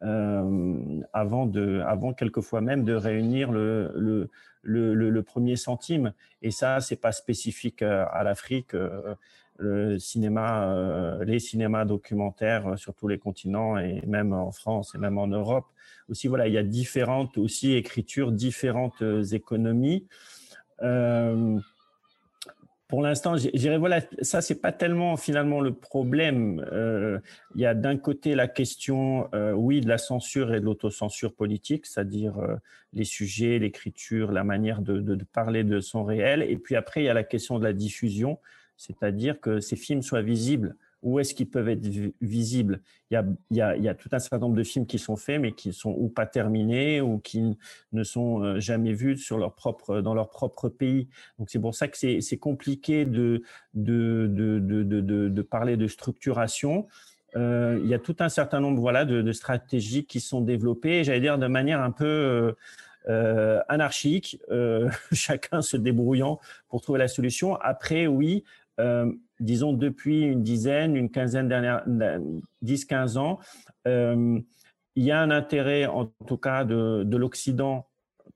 euh, 0.03 1.03
avant 1.13 1.47
de 1.47 1.83
avant 1.85 2.13
quelquefois 2.15 2.61
même 2.61 2.85
de 2.85 2.95
réunir 2.95 3.51
le 3.51 3.93
le, 4.63 4.95
le, 4.95 5.23
premier 5.23 5.57
centime. 5.57 6.15
Et 6.41 6.53
ça 6.53 6.81
c'est 6.81 6.97
pas 7.01 7.13
spécifique 7.13 7.83
euh, 7.83 8.07
à 8.13 8.23
l'Afrique. 8.23 8.75
Euh, 9.61 9.99
euh, 10.37 11.25
les 11.25 11.39
cinémas 11.39 11.85
documentaires 11.85 12.77
sur 12.77 12.93
tous 12.95 13.07
les 13.07 13.19
continents 13.19 13.79
et 13.79 14.03
même 14.05 14.33
en 14.33 14.51
France 14.51 14.95
et 14.95 14.99
même 14.99 15.17
en 15.17 15.29
Europe 15.29 15.67
aussi. 16.09 16.27
Voilà, 16.27 16.49
il 16.49 16.55
y 16.55 16.59
a 16.59 16.65
différentes 16.65 17.39
aussi 17.39 17.75
écritures, 17.75 18.33
différentes 18.33 19.01
euh, 19.03 19.23
économies. 19.23 20.09
Euh, 20.83 21.57
pour 22.89 23.01
l'instant, 23.01 23.37
je 23.37 23.49
dirais 23.51 23.79
voilà, 23.79 24.01
ça 24.23 24.41
c'est 24.41 24.61
pas 24.61 24.73
tellement 24.73 25.17
finalement 25.17 25.61
le 25.61 25.73
problème. 25.73 26.65
il 27.55 27.61
y 27.61 27.67
a 27.67 27.75
d'un 27.75 27.97
côté 27.97 28.35
la 28.35 28.47
question, 28.47 29.29
oui, 29.55 29.81
de 29.81 29.89
la 29.89 29.99
censure 29.99 30.55
et 30.55 30.61
de 30.61 30.65
l'autocensure 30.67 31.35
politique, 31.35 31.87
c'est-à-dire 31.87 32.35
les 32.93 33.05
sujets, 33.05 33.59
l'écriture, 33.59 34.31
la 34.31 34.45
manière 34.45 34.81
de, 34.83 35.01
de, 35.01 35.25
parler 35.25 35.65
de 35.65 35.81
son 35.81 36.05
réel. 36.05 36.43
Et 36.43 36.57
puis 36.57 36.77
après, 36.77 37.03
il 37.03 37.07
y 37.07 37.09
a 37.09 37.15
la 37.15 37.25
question 37.25 37.59
de 37.59 37.65
la 37.65 37.73
diffusion 37.73 38.39
c'est-à-dire 38.77 39.41
que 39.41 39.61
ces 39.61 39.77
films 39.77 40.03
soient 40.03 40.23
visibles. 40.23 40.77
Où 41.05 41.21
est-ce 41.21 41.35
qu'ils 41.35 41.51
peuvent 41.51 41.69
être 41.69 41.87
visibles? 42.23 42.81
Il 43.11 43.15
y, 43.15 43.17
a, 43.61 43.77
il, 43.77 43.85
y 43.85 43.89
a, 43.89 43.95
tout 43.95 44.09
un 44.13 44.19
certain 44.19 44.39
nombre 44.39 44.57
de 44.57 44.63
films 44.63 44.87
qui 44.87 44.99
sont 44.99 45.17
faits, 45.17 45.39
mais 45.39 45.53
qui 45.53 45.75
sont 45.75 45.95
ou 45.99 46.09
pas 46.09 46.25
terminés 46.25 47.03
ou 47.03 47.19
qui 47.19 47.59
ne 47.93 48.03
sont 48.05 48.43
euh, 48.43 48.59
jamais 48.59 48.95
vus 48.95 49.19
sur 49.19 49.37
leur 49.37 49.55
propre, 49.55 50.01
dans 50.01 50.15
leur 50.15 50.31
propre 50.31 50.71
pays. 50.71 51.09
Donc 51.39 51.51
c'est 51.51 51.59
pour 51.59 51.75
ça 51.75 51.89
que 51.89 51.99
c'est 51.99 52.39
compliqué 52.39 53.05
de, 53.05 53.43
de, 53.75 54.29
de, 54.31 54.59
de, 54.59 55.29
de 55.29 55.43
parler 55.43 55.77
de 55.77 55.87
structuration. 55.87 56.87
Euh, 57.37 57.79
il 57.83 57.89
y 57.89 57.95
a 57.95 57.99
tout 57.99 58.17
un 58.21 58.31
certain 58.31 58.61
nombre 58.61 58.81
voilà, 58.81 59.05
de, 59.05 59.33
stratégies 59.33 60.07
qui 60.07 60.21
sont 60.21 60.41
développées, 60.41 61.05
j'allais 61.05 61.21
dire 61.21 61.39
de 61.39 61.47
manière 61.47 61.83
un 61.83 61.93
peu... 61.93 62.55
Euh, 63.07 63.61
anarchique, 63.69 64.41
chacun 65.13 65.61
se 65.61 65.77
débrouillant 65.77 66.41
pour 66.71 66.81
trouver 66.81 66.99
la 66.99 67.07
solution. 67.07 67.55
Après, 67.57 68.07
oui, 68.07 68.45
euh, 68.81 69.13
disons 69.41 69.73
depuis 69.73 70.23
une 70.23 70.43
dizaine, 70.43 70.97
une 70.97 71.11
quinzaine 71.11 71.49
dernière, 71.49 71.85
10-15 72.65 73.19
ans, 73.19 73.39
euh, 73.87 74.39
il 74.97 75.05
y 75.05 75.11
a 75.11 75.21
un 75.21 75.31
intérêt, 75.31 75.87
en 75.87 76.07
tout 76.27 76.37
cas, 76.37 76.65
de, 76.65 77.03
de 77.05 77.17
l'Occident 77.17 77.87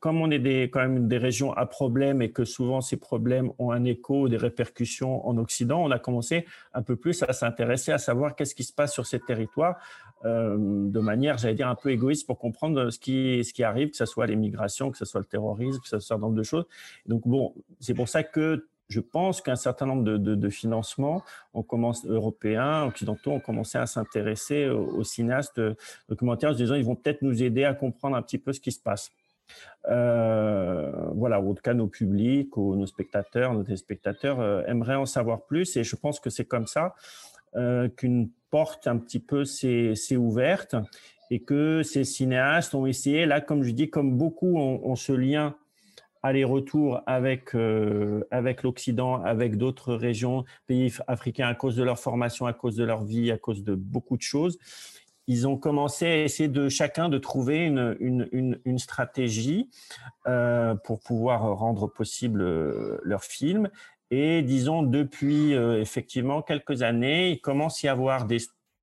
comme 0.01 0.21
on 0.21 0.31
est 0.31 0.39
des, 0.39 0.71
quand 0.71 0.81
même 0.81 1.09
des 1.09 1.19
régions 1.19 1.53
à 1.53 1.67
problème 1.67 2.23
et 2.23 2.31
que 2.31 2.45
souvent 2.45 2.81
ces 2.81 2.97
problèmes 2.97 3.51
ont 3.59 3.73
un 3.73 3.85
écho, 3.85 4.29
des 4.29 4.37
répercussions 4.37 5.27
en 5.27 5.37
Occident, 5.39 5.83
on 5.83 5.91
a 5.91 5.99
commencé 5.99 6.47
un 6.73 6.83
peu 6.83 6.97
plus 6.97 7.23
à 7.25 7.33
s'intéresser 7.33 7.91
à 7.91 7.99
savoir 7.99 8.37
qu'est-ce 8.37 8.55
qui 8.55 8.65
se 8.65 8.73
passe 8.73 8.93
sur 8.93 9.07
ces 9.07 9.19
territoires 9.19 9.77
euh, 10.25 10.57
de 10.59 11.01
manière, 11.01 11.39
j'allais 11.39 11.55
dire, 11.55 11.69
un 11.69 11.77
peu 11.77 11.91
égoïste 11.91 12.27
pour 12.27 12.39
comprendre 12.39 12.91
ce 12.91 12.99
qui, 12.99 13.45
ce 13.45 13.53
qui 13.53 13.63
arrive, 13.63 13.91
que 13.91 13.97
ce 13.97 14.07
soit 14.07 14.27
l'immigration, 14.27 14.91
que 14.91 14.99
ce 14.99 15.05
soit 15.05 15.21
le 15.21 15.27
terrorisme, 15.27 15.81
que 15.81 15.89
ce 15.89 15.99
soit 16.01 16.17
un 16.17 16.21
nombre 16.21 16.35
de 16.35 16.43
choses. 16.43 16.67
Donc 17.07 17.27
bon, 17.27 17.55
c'est 17.81 17.95
pour 17.95 18.09
ça 18.09 18.23
que 18.23 18.69
je 18.89 19.01
pense 19.01 19.41
qu'un 19.41 19.57
certain 19.57 19.87
nombre 19.87 20.03
de, 20.03 20.49
financements 20.49 21.23
européens, 21.55 22.85
occidentaux 22.85 23.33
ont 23.33 23.41
commencé 23.41 23.79
à 23.79 23.87
s'intéresser 23.87 24.69
aux, 24.69 25.05
cinéastes 25.05 25.61
documentaires 26.09 26.51
en 26.51 26.53
se 26.55 26.59
disant 26.59 26.75
ils 26.75 26.85
vont 26.85 26.97
peut-être 26.97 27.23
nous 27.23 27.43
aider 27.43 27.65
à 27.65 27.75
comprendre 27.75 28.17
un 28.17 28.23
petit 28.23 28.39
peu 28.39 28.53
ce 28.53 28.61
qui 28.61 28.73
se 28.73 28.81
passe. 28.81 29.11
Euh, 29.89 30.91
voilà, 31.15 31.41
en 31.41 31.55
tout 31.55 31.63
cas 31.63 31.75
nos 31.75 31.87
publics 31.87 32.57
nos 32.57 32.87
spectateurs, 32.87 33.55
nos 33.55 33.63
téléspectateurs 33.63 34.41
euh, 34.41 34.63
aimeraient 34.67 34.97
en 34.97 35.07
savoir 35.07 35.47
plus 35.47 35.77
et 35.77 35.85
je 35.85 35.97
pense 35.97 36.21
que 36.21 36.29
c'est 36.29 36.45
comme 36.45 36.67
ça 36.67 36.95
euh, 37.57 37.89
qu'une 37.89 38.31
porte 38.51 38.87
un 38.87 38.99
petit 38.99 39.21
peu 39.21 39.45
s'est 39.45 40.17
ouverte 40.17 40.77
et 41.31 41.41
que 41.41 41.83
ces 41.83 42.05
cinéastes 42.05 42.75
ont 42.75 42.87
essayé, 42.87 43.27
là 43.27 43.41
comme 43.41 43.63
je 43.63 43.71
dis, 43.71 43.91
comme 43.91 44.17
beaucoup 44.17 44.59
ont, 44.59 44.97
ce 44.97 45.13
lien 45.13 45.55
aller-retour 46.23 47.01
avec, 47.07 47.55
avec 48.31 48.63
l'Occident, 48.63 49.23
avec 49.23 49.57
d'autres 49.57 49.95
régions, 49.95 50.45
pays 50.67 50.93
africains 51.07 51.49
à 51.49 51.55
cause 51.55 51.77
de 51.77 51.83
leur 51.83 51.99
formation, 51.99 52.47
à 52.47 52.53
cause 52.53 52.77
de 52.77 52.85
leur 52.85 53.05
vie, 53.05 53.31
à 53.31 53.39
cause 53.39 53.63
de 53.63 53.75
beaucoup 53.75 54.17
de 54.17 54.23
choses 54.23 54.59
ils 55.29 55.47
ont 55.47 55.59
commencé 55.59 56.07
à 56.07 56.25
essayer 56.25 56.49
de 56.49 56.71
chacun 56.71 57.11
de 57.11 57.19
trouver 57.19 57.67
une, 57.67 57.97
une, 58.01 58.59
une, 58.65 58.79
stratégie 58.79 59.69
euh, 60.27 60.75
pour 60.75 61.01
pouvoir 61.01 61.43
rendre 61.59 61.87
possible 61.87 62.41
euh, 62.41 62.99
leur 63.03 63.23
film. 63.23 63.69
Et 64.11 64.41
disons, 64.43 64.83
depuis 64.83 65.55
euh, 65.55 65.81
effectivement 65.81 66.41
quelques 66.41 66.83
années, 66.83 67.31
il 67.31 67.41
commence 67.43 67.85
à 67.85 67.89
y 67.89 67.91
avoir 67.91 68.25
des, 68.25 68.39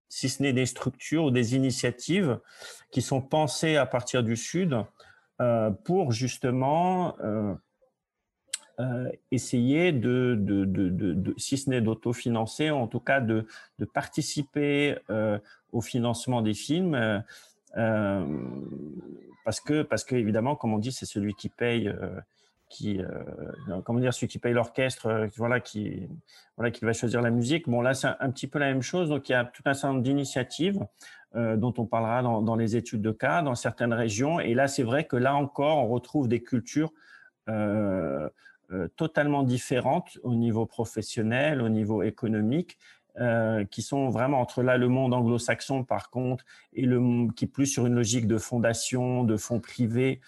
si 0.07 0.29
ce 0.29 0.43
n'est 0.43 0.53
des 0.53 0.67
structures 0.67 1.25
ou 1.25 1.31
des 1.31 1.55
initiatives 1.55 2.39
qui 2.91 3.01
sont 3.01 3.21
pensées 3.21 3.75
à 3.75 3.87
partir 3.87 4.21
du 4.21 4.37
Sud 4.37 4.73
euh, 4.73 4.83
pour 5.83 6.11
justement 6.11 7.15
euh, 7.19 7.53
euh, 8.81 9.09
essayer 9.31 9.93
de, 9.93 10.35
de, 10.37 10.65
de, 10.65 11.33
si 11.37 11.57
ce 11.57 11.69
n'est 11.69 11.79
d'autofinancer, 11.79 12.71
en 12.71 12.87
tout 12.87 12.99
cas 12.99 13.21
de, 13.21 13.47
participer 13.93 14.97
euh, 15.09 15.39
au 15.71 15.79
financement 15.79 16.41
des 16.41 16.53
films. 16.53 16.93
Euh, 16.93 17.19
euh, 17.77 18.25
parce 19.45 19.61
que, 19.61 19.81
parce 19.81 20.03
que 20.03 20.15
évidemment, 20.15 20.57
comme 20.57 20.73
on 20.73 20.77
dit, 20.77 20.91
c'est 20.91 21.05
celui 21.05 21.33
qui 21.35 21.47
paye, 21.47 21.87
euh, 21.87 22.19
qui, 22.67 22.99
comment 23.85 23.99
dire, 23.99 24.13
celui 24.13 24.27
qui 24.27 24.39
paye 24.39 24.53
l'orchestre, 24.53 25.29
voilà, 25.37 25.61
qui, 25.61 26.09
voilà, 26.57 26.69
qui 26.69 26.83
va 26.83 26.91
choisir 26.91 27.21
la 27.21 27.31
musique. 27.31 27.69
Bon, 27.69 27.79
là, 27.79 27.93
c'est 27.93 28.07
un, 28.19 28.29
petit 28.29 28.47
peu 28.47 28.59
la 28.59 28.65
même 28.65 28.81
chose. 28.81 29.07
Donc, 29.07 29.29
il 29.29 29.33
y 29.33 29.35
a 29.35 29.45
tout 29.45 29.63
un 29.65 29.73
certain 29.73 29.93
nombre 29.93 30.03
d'initiatives 30.03 30.79
dont 31.35 31.73
on 31.77 31.85
parlera 31.85 32.21
dans, 32.21 32.55
les 32.55 32.77
études 32.77 33.01
de 33.01 33.11
cas, 33.11 33.41
dans 33.41 33.55
certaines 33.55 33.93
régions. 33.93 34.39
Et 34.39 34.53
là, 34.53 34.67
c'est 34.67 34.83
vrai 34.83 35.03
que 35.03 35.17
là 35.17 35.35
encore, 35.35 35.79
on 35.79 35.87
retrouve 35.87 36.27
des 36.27 36.41
cultures 36.41 36.93
euh, 37.49 38.29
euh, 38.71 38.87
totalement 38.95 39.43
différentes 39.43 40.17
au 40.23 40.33
niveau 40.33 40.65
professionnel, 40.65 41.61
au 41.61 41.69
niveau 41.69 42.01
économique, 42.01 42.79
euh, 43.19 43.63
qui 43.63 43.81
sont 43.81 44.09
vraiment 44.09 44.41
entre 44.41 44.61
là 44.61 44.75
le 44.75 44.89
monde 44.89 45.13
anglo-saxon 45.13 45.85
par 45.85 46.09
contre 46.09 46.43
et 46.73 46.85
le 46.85 47.31
qui 47.33 47.45
est 47.45 47.47
plus 47.47 47.65
sur 47.65 47.85
une 47.85 47.95
logique 47.95 48.27
de 48.27 48.37
fondation, 48.37 49.23
de 49.23 49.37
fonds 49.37 49.61
privés 49.61 50.19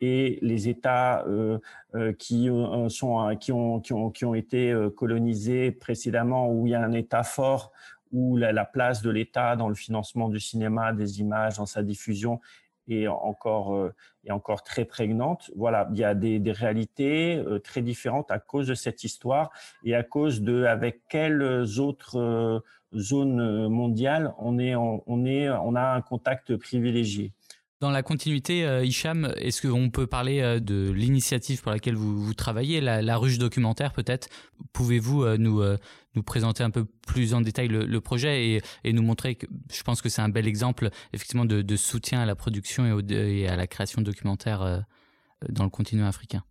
et 0.00 0.38
les 0.42 0.68
États 0.68 1.24
euh, 1.26 1.58
euh 1.96 2.12
qui 2.12 2.48
euh, 2.48 2.88
sont 2.88 3.34
qui 3.40 3.50
ont 3.50 3.80
qui 3.80 3.94
ont 3.94 4.10
qui 4.10 4.24
ont 4.24 4.34
été 4.34 4.72
colonisés 4.94 5.72
précédemment 5.72 6.52
où 6.52 6.68
il 6.68 6.70
y 6.70 6.74
a 6.76 6.84
un 6.84 6.92
État 6.92 7.24
fort 7.24 7.72
où 8.16 8.36
la, 8.38 8.50
la 8.50 8.64
place 8.64 9.02
de 9.02 9.10
l'État 9.10 9.56
dans 9.56 9.68
le 9.68 9.74
financement 9.74 10.28
du 10.30 10.40
cinéma, 10.40 10.94
des 10.94 11.20
images, 11.20 11.58
dans 11.58 11.66
sa 11.66 11.82
diffusion 11.82 12.40
est 12.88 13.08
encore, 13.08 13.74
euh, 13.74 13.94
est 14.24 14.30
encore 14.30 14.62
très 14.62 14.84
prégnante. 14.84 15.50
Voilà, 15.54 15.88
il 15.92 15.98
y 15.98 16.04
a 16.04 16.14
des, 16.14 16.38
des 16.38 16.52
réalités 16.52 17.36
euh, 17.36 17.58
très 17.58 17.82
différentes 17.82 18.30
à 18.30 18.38
cause 18.38 18.68
de 18.68 18.74
cette 18.74 19.04
histoire 19.04 19.50
et 19.84 19.94
à 19.94 20.02
cause 20.02 20.40
de 20.40 20.64
avec 20.64 21.02
quelles 21.10 21.42
autres 21.78 22.18
euh, 22.18 22.60
zones 22.94 23.68
mondiales 23.68 24.32
on 24.38 24.58
est, 24.58 24.74
on 24.76 25.26
est, 25.26 25.50
on 25.50 25.74
a 25.74 25.86
un 25.98 26.00
contact 26.00 26.56
privilégié. 26.56 27.32
Dans 27.80 27.90
la 27.90 28.02
continuité, 28.02 28.64
euh, 28.64 28.86
Hicham, 28.86 29.34
est-ce 29.36 29.66
qu'on 29.66 29.90
peut 29.90 30.06
parler 30.06 30.40
euh, 30.40 30.60
de 30.60 30.90
l'initiative 30.90 31.60
pour 31.60 31.70
laquelle 31.70 31.94
vous, 31.94 32.32
travaillez, 32.32 32.80
la, 32.80 33.16
ruche 33.18 33.36
documentaire 33.36 33.92
peut-être? 33.92 34.28
Pouvez-vous 34.72 35.24
euh, 35.24 35.36
nous, 35.36 36.22
présenter 36.22 36.64
un 36.64 36.70
peu 36.70 36.86
plus 37.06 37.34
en 37.34 37.42
détail 37.42 37.68
le, 37.68 38.00
projet 38.00 38.62
et, 38.84 38.92
nous 38.94 39.02
montrer 39.02 39.34
que 39.34 39.46
je 39.70 39.82
pense 39.82 40.00
que 40.00 40.08
c'est 40.08 40.22
un 40.22 40.30
bel 40.30 40.46
exemple 40.46 40.88
effectivement 41.12 41.44
de, 41.44 41.76
soutien 41.76 42.20
à 42.20 42.24
la 42.24 42.34
production 42.34 42.98
et, 42.98 43.40
et 43.40 43.48
à 43.48 43.56
la 43.56 43.66
création 43.66 44.00
de 44.00 44.06
documentaires 44.06 44.84
dans 45.50 45.64
le 45.64 45.70
continent 45.70 46.06
africain? 46.06 46.42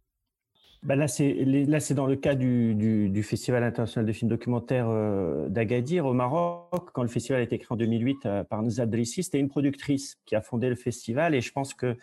Ben 0.86 1.00
là, 1.00 1.08
c'est 1.08 1.94
dans 1.96 2.06
le 2.06 2.16
cas 2.16 2.36
du, 2.36 3.24
Festival 3.24 3.64
international 3.64 4.06
de 4.06 4.14
films 4.14 4.30
documentaires 4.30 4.88
euh, 4.88 5.50
d'Agadir 5.50 6.06
au 6.06 6.14
Maroc. 6.14 6.92
Quand 6.94 7.02
le 7.02 7.08
festival 7.08 7.42
a 7.42 7.44
été 7.44 7.58
créé 7.58 7.68
en 7.72 7.76
2008 7.76 8.26
euh, 8.26 8.44
par 8.44 8.62
Nzad 8.62 8.92
Drissi, 8.92 9.24
c'était 9.24 9.40
une 9.40 9.50
productrice 9.50 10.20
qui 10.28 10.36
a 10.36 10.42
fondé 10.42 10.70
le 10.70 10.76
festival 10.76 11.34
et 11.34 11.42
je 11.42 11.52
pense 11.52 11.74
que 11.74 11.98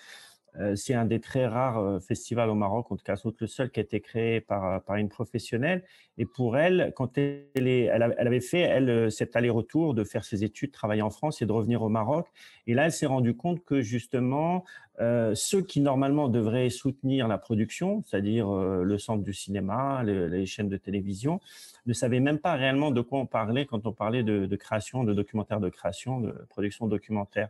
euh, 0.58 0.74
c'est 0.74 0.94
un 0.94 1.04
des 1.04 1.20
très 1.20 1.46
rares 1.46 2.02
festivals 2.02 2.50
au 2.50 2.56
Maroc, 2.56 2.90
en 2.90 2.96
tout 2.96 3.04
cas 3.04 3.14
le 3.40 3.46
seul 3.46 3.70
qui 3.70 3.78
a 3.78 3.84
été 3.84 4.00
créé 4.00 4.40
par, 4.40 4.82
une 4.96 5.08
professionnelle. 5.08 5.84
Et 6.18 6.26
pour 6.26 6.58
elle, 6.58 6.92
quand 6.96 7.16
elle, 7.16 8.14
avait 8.18 8.40
fait 8.40 8.60
elle 8.60 9.12
cet 9.12 9.36
aller-retour 9.36 9.94
de 9.94 10.02
faire 10.02 10.24
ses 10.24 10.42
études, 10.42 10.72
travailler 10.72 11.02
en 11.02 11.10
France 11.10 11.40
et 11.40 11.46
de 11.46 11.52
revenir 11.52 11.82
au 11.82 11.88
Maroc. 11.88 12.26
Et 12.66 12.74
là, 12.74 12.86
elle 12.86 12.92
s'est 12.92 13.06
rendue 13.06 13.36
compte 13.36 13.64
que 13.64 13.80
justement, 13.80 14.64
euh, 15.00 15.34
ceux 15.34 15.62
qui 15.62 15.80
normalement 15.80 16.28
devraient 16.28 16.68
soutenir 16.68 17.26
la 17.26 17.38
production, 17.38 18.02
c'est-à-dire 18.06 18.50
euh, 18.50 18.82
le 18.82 18.98
centre 18.98 19.24
du 19.24 19.32
cinéma, 19.32 20.02
les, 20.04 20.44
chaînes 20.44 20.68
de 20.68 20.76
télévision, 20.76 21.40
ne 21.86 21.92
savaient 21.92 22.20
même 22.20 22.38
pas 22.38 22.54
réellement 22.54 22.90
de 22.90 23.00
quoi 23.00 23.18
on 23.18 23.26
parlait 23.26 23.64
quand 23.64 23.86
on 23.86 23.92
parlait 23.92 24.22
de, 24.22 24.56
création, 24.56 25.02
de 25.04 25.14
documentaire 25.14 25.60
de 25.60 25.70
création, 25.70 26.20
de 26.20 26.32
production 26.50 26.86
documentaire. 26.86 27.48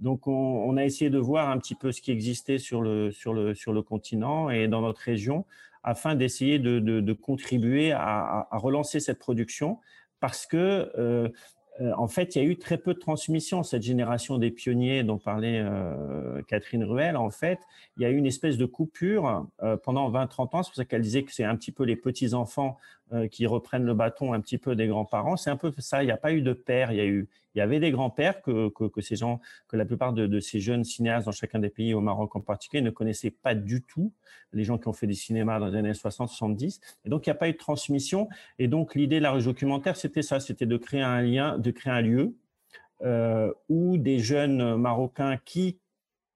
Donc, 0.00 0.26
on, 0.26 0.76
a 0.76 0.84
essayé 0.84 1.10
de 1.10 1.18
voir 1.18 1.48
un 1.48 1.58
petit 1.58 1.74
peu 1.74 1.92
ce 1.92 2.02
qui 2.02 2.12
existait 2.12 2.58
sur 2.58 2.82
le, 2.82 3.10
sur 3.10 3.32
le, 3.32 3.54
sur 3.54 3.72
le 3.72 3.82
continent 3.82 4.50
et 4.50 4.68
dans 4.68 4.82
notre 4.82 5.00
région 5.00 5.46
afin 5.82 6.14
d'essayer 6.14 6.58
de, 6.58 7.12
contribuer 7.12 7.92
à, 7.92 8.46
relancer 8.52 9.00
cette 9.00 9.18
production 9.18 9.78
parce 10.20 10.46
que 10.46 10.92
euh, 10.96 11.28
en 11.80 12.06
fait, 12.06 12.36
il 12.36 12.42
y 12.42 12.46
a 12.46 12.48
eu 12.48 12.58
très 12.58 12.76
peu 12.76 12.92
de 12.94 12.98
transmission. 12.98 13.62
Cette 13.62 13.82
génération 13.82 14.38
des 14.38 14.50
pionniers 14.50 15.02
dont 15.04 15.18
parlait 15.18 15.60
euh, 15.60 16.42
Catherine 16.46 16.84
Ruel, 16.84 17.16
en 17.16 17.30
fait, 17.30 17.60
il 17.96 18.02
y 18.02 18.06
a 18.06 18.10
eu 18.10 18.16
une 18.16 18.26
espèce 18.26 18.58
de 18.58 18.66
coupure 18.66 19.46
euh, 19.62 19.76
pendant 19.76 20.10
20-30 20.10 20.56
ans. 20.56 20.62
C'est 20.62 20.70
pour 20.70 20.74
ça 20.76 20.84
qu'elle 20.84 21.02
disait 21.02 21.22
que 21.22 21.32
c'est 21.32 21.44
un 21.44 21.56
petit 21.56 21.72
peu 21.72 21.84
les 21.84 21.96
petits-enfants 21.96 22.78
euh, 23.01 23.01
qui 23.30 23.46
reprennent 23.46 23.84
le 23.84 23.94
bâton 23.94 24.32
un 24.32 24.40
petit 24.40 24.58
peu 24.58 24.74
des 24.74 24.86
grands-parents. 24.86 25.36
C'est 25.36 25.50
un 25.50 25.56
peu 25.56 25.72
ça. 25.78 26.02
Il 26.02 26.06
n'y 26.06 26.12
a 26.12 26.16
pas 26.16 26.32
eu 26.32 26.42
de 26.42 26.52
père. 26.52 26.92
Il 26.92 26.98
y 26.98 27.00
a 27.00 27.04
eu, 27.04 27.28
il 27.54 27.58
y 27.58 27.60
avait 27.60 27.80
des 27.80 27.90
grands-pères 27.90 28.42
que, 28.42 28.68
que, 28.68 29.00
ces 29.00 29.16
gens, 29.16 29.40
que 29.68 29.76
la 29.76 29.84
plupart 29.84 30.12
de, 30.12 30.40
ces 30.40 30.60
jeunes 30.60 30.84
cinéastes 30.84 31.26
dans 31.26 31.32
chacun 31.32 31.58
des 31.58 31.70
pays, 31.70 31.94
au 31.94 32.00
Maroc 32.00 32.34
en 32.36 32.40
particulier, 32.40 32.82
ne 32.82 32.90
connaissaient 32.90 33.30
pas 33.30 33.54
du 33.54 33.82
tout. 33.82 34.12
Les 34.52 34.64
gens 34.64 34.78
qui 34.78 34.88
ont 34.88 34.92
fait 34.92 35.06
des 35.06 35.14
cinémas 35.14 35.58
dans 35.58 35.66
les 35.66 35.76
années 35.76 35.92
60-70. 35.92 36.80
Et 37.04 37.08
donc, 37.08 37.26
il 37.26 37.30
n'y 37.30 37.32
a 37.32 37.36
pas 37.36 37.48
eu 37.48 37.52
de 37.52 37.58
transmission. 37.58 38.28
Et 38.58 38.68
donc, 38.68 38.94
l'idée 38.94 39.18
de 39.18 39.22
la 39.22 39.32
rue 39.32 39.42
documentaire, 39.42 39.96
c'était 39.96 40.22
ça. 40.22 40.40
C'était 40.40 40.66
de 40.66 40.76
créer 40.76 41.02
un 41.02 41.22
lien, 41.22 41.58
de 41.58 41.70
créer 41.70 41.92
un 41.92 42.02
lieu 42.02 42.34
euh, 43.02 43.52
où 43.68 43.98
des 43.98 44.18
jeunes 44.18 44.76
Marocains 44.76 45.38
qui 45.44 45.78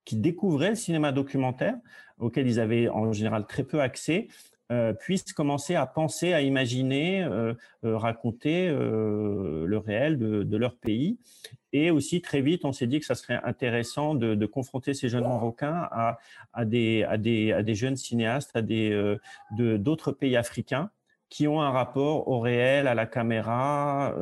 qui 0.06 0.16
découvraient 0.16 0.70
le 0.70 0.76
cinéma 0.76 1.12
documentaire, 1.12 1.76
auquel 2.18 2.46
ils 2.46 2.58
avaient 2.58 2.88
en 2.88 3.12
général 3.12 3.44
très 3.44 3.64
peu 3.64 3.82
accès, 3.82 4.28
euh, 4.72 4.92
puissent 4.92 5.32
commencer 5.32 5.76
à 5.76 5.86
penser, 5.86 6.32
à 6.32 6.40
imaginer, 6.40 7.22
euh, 7.22 7.54
euh, 7.84 7.96
raconter 7.96 8.68
le 8.68 9.78
réel 9.78 10.18
de, 10.18 10.56
leur 10.56 10.76
pays. 10.76 11.18
Et 11.72 11.92
aussi, 11.92 12.20
très 12.20 12.40
vite, 12.40 12.64
on 12.64 12.72
s'est 12.72 12.88
dit 12.88 12.98
que 12.98 13.06
ça 13.06 13.14
serait 13.14 13.40
intéressant 13.44 14.16
de, 14.16 14.46
confronter 14.46 14.92
ces 14.92 15.08
jeunes 15.08 15.22
Marocains 15.22 15.88
à, 16.52 16.64
des, 16.64 17.04
à, 17.04 17.16
des, 17.16 17.74
jeunes 17.74 17.96
cinéastes, 17.96 18.56
à 18.56 18.62
d'autres 19.52 20.10
pays 20.12 20.36
africains 20.36 20.90
qui 21.28 21.46
ont 21.48 21.60
un 21.60 21.70
rapport 21.70 22.28
au 22.28 22.40
réel, 22.40 22.86
à 22.88 22.94
la 22.94 23.06
caméra, 23.06 24.14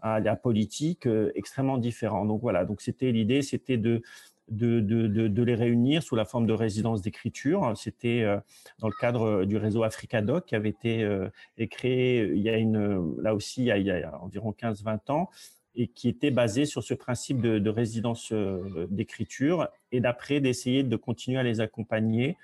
à 0.00 0.20
la 0.20 0.36
politique 0.36 1.08
extrêmement 1.34 1.78
différent. 1.78 2.24
Donc 2.24 2.40
voilà, 2.40 2.64
donc 2.64 2.80
c'était 2.80 3.12
l'idée, 3.12 3.42
c'était 3.42 3.76
de 3.76 4.02
de, 4.48 5.42
les 5.42 5.54
réunir 5.54 6.02
sous 6.02 6.16
la 6.16 6.24
forme 6.24 6.46
de 6.46 6.52
résidence 6.52 7.02
d'écriture. 7.02 7.72
C'était 7.76 8.22
euh, 8.22 8.38
dans 8.78 8.88
le 8.88 8.94
cadre 9.00 9.44
du 9.44 9.56
réseau 9.56 9.82
Africadoc 9.82 10.46
qui 10.46 10.54
avait 10.54 10.70
été 10.70 11.02
euh, 11.02 11.28
créé 11.70 12.30
il 12.34 12.42
y 12.42 12.48
a 12.48 12.56
une, 12.56 13.20
là 13.20 13.34
aussi 13.34 13.66
il 13.66 13.82
y 13.82 13.90
a, 13.90 14.18
environ 14.22 14.52
15-20 14.52 15.12
ans 15.12 15.30
et 15.76 15.88
qui 15.88 16.08
était 16.08 16.30
basé 16.30 16.66
sur 16.66 16.82
ce 16.82 16.94
principe 16.94 17.40
de, 17.40 17.58
de 17.58 17.70
résidence 17.70 18.32
euh, 18.32 18.86
d'écriture 18.90 19.68
et 19.92 20.00
d'après 20.00 20.40
d'essayer 20.40 20.82
de 20.82 20.96
continuer 20.96 21.38
à 21.38 21.42
les 21.42 21.60
accompagner 21.60 22.36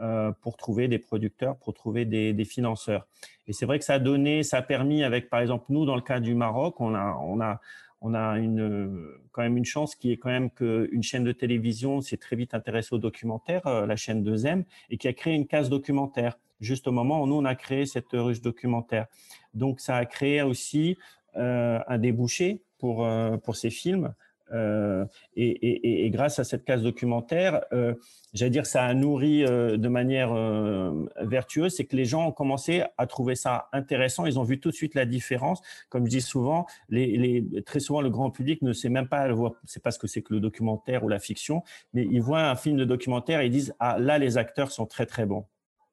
euh, 0.00 0.32
pour 0.40 0.56
trouver 0.56 0.88
des 0.88 0.98
producteurs, 0.98 1.56
pour 1.56 1.72
trouver 1.72 2.04
des, 2.04 2.44
financeurs. 2.44 3.06
Et 3.46 3.52
c'est 3.52 3.64
vrai 3.64 3.78
que 3.78 3.84
ça 3.84 3.94
a 3.94 3.98
donné, 4.00 4.42
ça 4.42 4.56
a 4.56 4.62
permis 4.62 5.04
avec, 5.04 5.30
par 5.30 5.38
exemple, 5.38 5.66
nous, 5.68 5.86
dans 5.86 5.94
le 5.94 6.02
cas 6.02 6.18
du 6.18 6.34
Maroc, 6.34 6.80
on 6.80 6.96
a, 6.96 7.60
on 8.04 8.12
a 8.12 8.38
une, 8.38 9.00
quand 9.32 9.42
même 9.42 9.56
une 9.56 9.64
chance 9.64 9.94
qui 9.94 10.12
est 10.12 10.18
quand 10.18 10.28
même 10.28 10.50
qu'une 10.50 11.02
chaîne 11.02 11.24
de 11.24 11.32
télévision 11.32 12.02
s'est 12.02 12.18
très 12.18 12.36
vite 12.36 12.52
intéressée 12.52 12.94
au 12.94 12.98
documentaire, 12.98 13.66
euh, 13.66 13.86
la 13.86 13.96
chaîne 13.96 14.22
2M, 14.22 14.64
et 14.90 14.98
qui 14.98 15.08
a 15.08 15.14
créé 15.14 15.34
une 15.34 15.46
case 15.46 15.70
documentaire, 15.70 16.38
juste 16.60 16.86
au 16.86 16.92
moment 16.92 17.22
où 17.22 17.26
nous, 17.26 17.36
on 17.36 17.46
a 17.46 17.54
créé 17.54 17.86
cette 17.86 18.12
ruche 18.12 18.42
documentaire. 18.42 19.06
Donc, 19.54 19.80
ça 19.80 19.96
a 19.96 20.04
créé 20.04 20.42
aussi 20.42 20.98
euh, 21.36 21.80
un 21.88 21.96
débouché 21.96 22.62
pour, 22.78 23.06
euh, 23.06 23.38
pour 23.38 23.56
ces 23.56 23.70
films. 23.70 24.14
Euh, 24.52 25.04
et, 25.36 25.48
et, 25.48 26.04
et, 26.04 26.10
grâce 26.10 26.38
à 26.38 26.44
cette 26.44 26.64
case 26.64 26.82
documentaire, 26.82 27.64
euh, 27.72 27.94
j'allais 28.34 28.50
dire 28.50 28.66
ça 28.66 28.84
a 28.84 28.94
nourri 28.94 29.44
euh, 29.44 29.76
de 29.76 29.88
manière 29.88 30.34
vertueuse, 31.20 31.74
c'est 31.74 31.84
que 31.84 31.96
les 31.96 32.04
gens 32.04 32.26
ont 32.26 32.32
commencé 32.32 32.82
à 32.98 33.06
trouver 33.06 33.34
ça 33.34 33.68
intéressant. 33.72 34.26
Ils 34.26 34.38
ont 34.38 34.44
vu 34.44 34.60
tout 34.60 34.70
de 34.70 34.74
suite 34.74 34.94
la 34.94 35.06
différence. 35.06 35.60
Comme 35.88 36.04
je 36.04 36.10
dis 36.10 36.20
souvent, 36.20 36.66
les, 36.88 37.16
les, 37.16 37.62
très 37.62 37.80
souvent 37.80 38.00
le 38.00 38.10
grand 38.10 38.30
public 38.30 38.62
ne 38.62 38.72
sait 38.72 38.88
même 38.88 39.08
pas, 39.08 39.28
c'est 39.64 39.82
pas 39.82 39.90
ce 39.90 39.98
que 39.98 40.06
c'est 40.06 40.22
que 40.22 40.34
le 40.34 40.40
documentaire 40.40 41.04
ou 41.04 41.08
la 41.08 41.18
fiction, 41.18 41.62
mais 41.92 42.06
ils 42.10 42.22
voient 42.22 42.48
un 42.48 42.56
film 42.56 42.76
de 42.76 42.84
documentaire 42.84 43.40
et 43.40 43.46
ils 43.46 43.52
disent 43.52 43.74
ah 43.80 43.98
là 43.98 44.18
les 44.18 44.36
acteurs 44.36 44.70
sont 44.70 44.86
très 44.86 45.06
très 45.06 45.26
bons. 45.26 45.46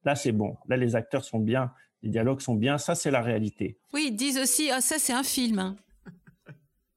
là 0.03 0.15
c'est 0.15 0.31
bon, 0.31 0.57
là 0.67 0.77
les 0.77 0.95
acteurs 0.95 1.23
sont 1.23 1.39
bien, 1.39 1.71
les 2.03 2.09
dialogues 2.09 2.41
sont 2.41 2.55
bien, 2.55 2.77
ça 2.77 2.95
c'est 2.95 3.11
la 3.11 3.21
réalité. 3.21 3.77
Oui, 3.93 4.07
ils 4.09 4.15
disent 4.15 4.39
aussi, 4.39 4.69
ah, 4.71 4.81
ça 4.81 4.95
c'est 4.97 5.13
un 5.13 5.23
film. 5.23 5.75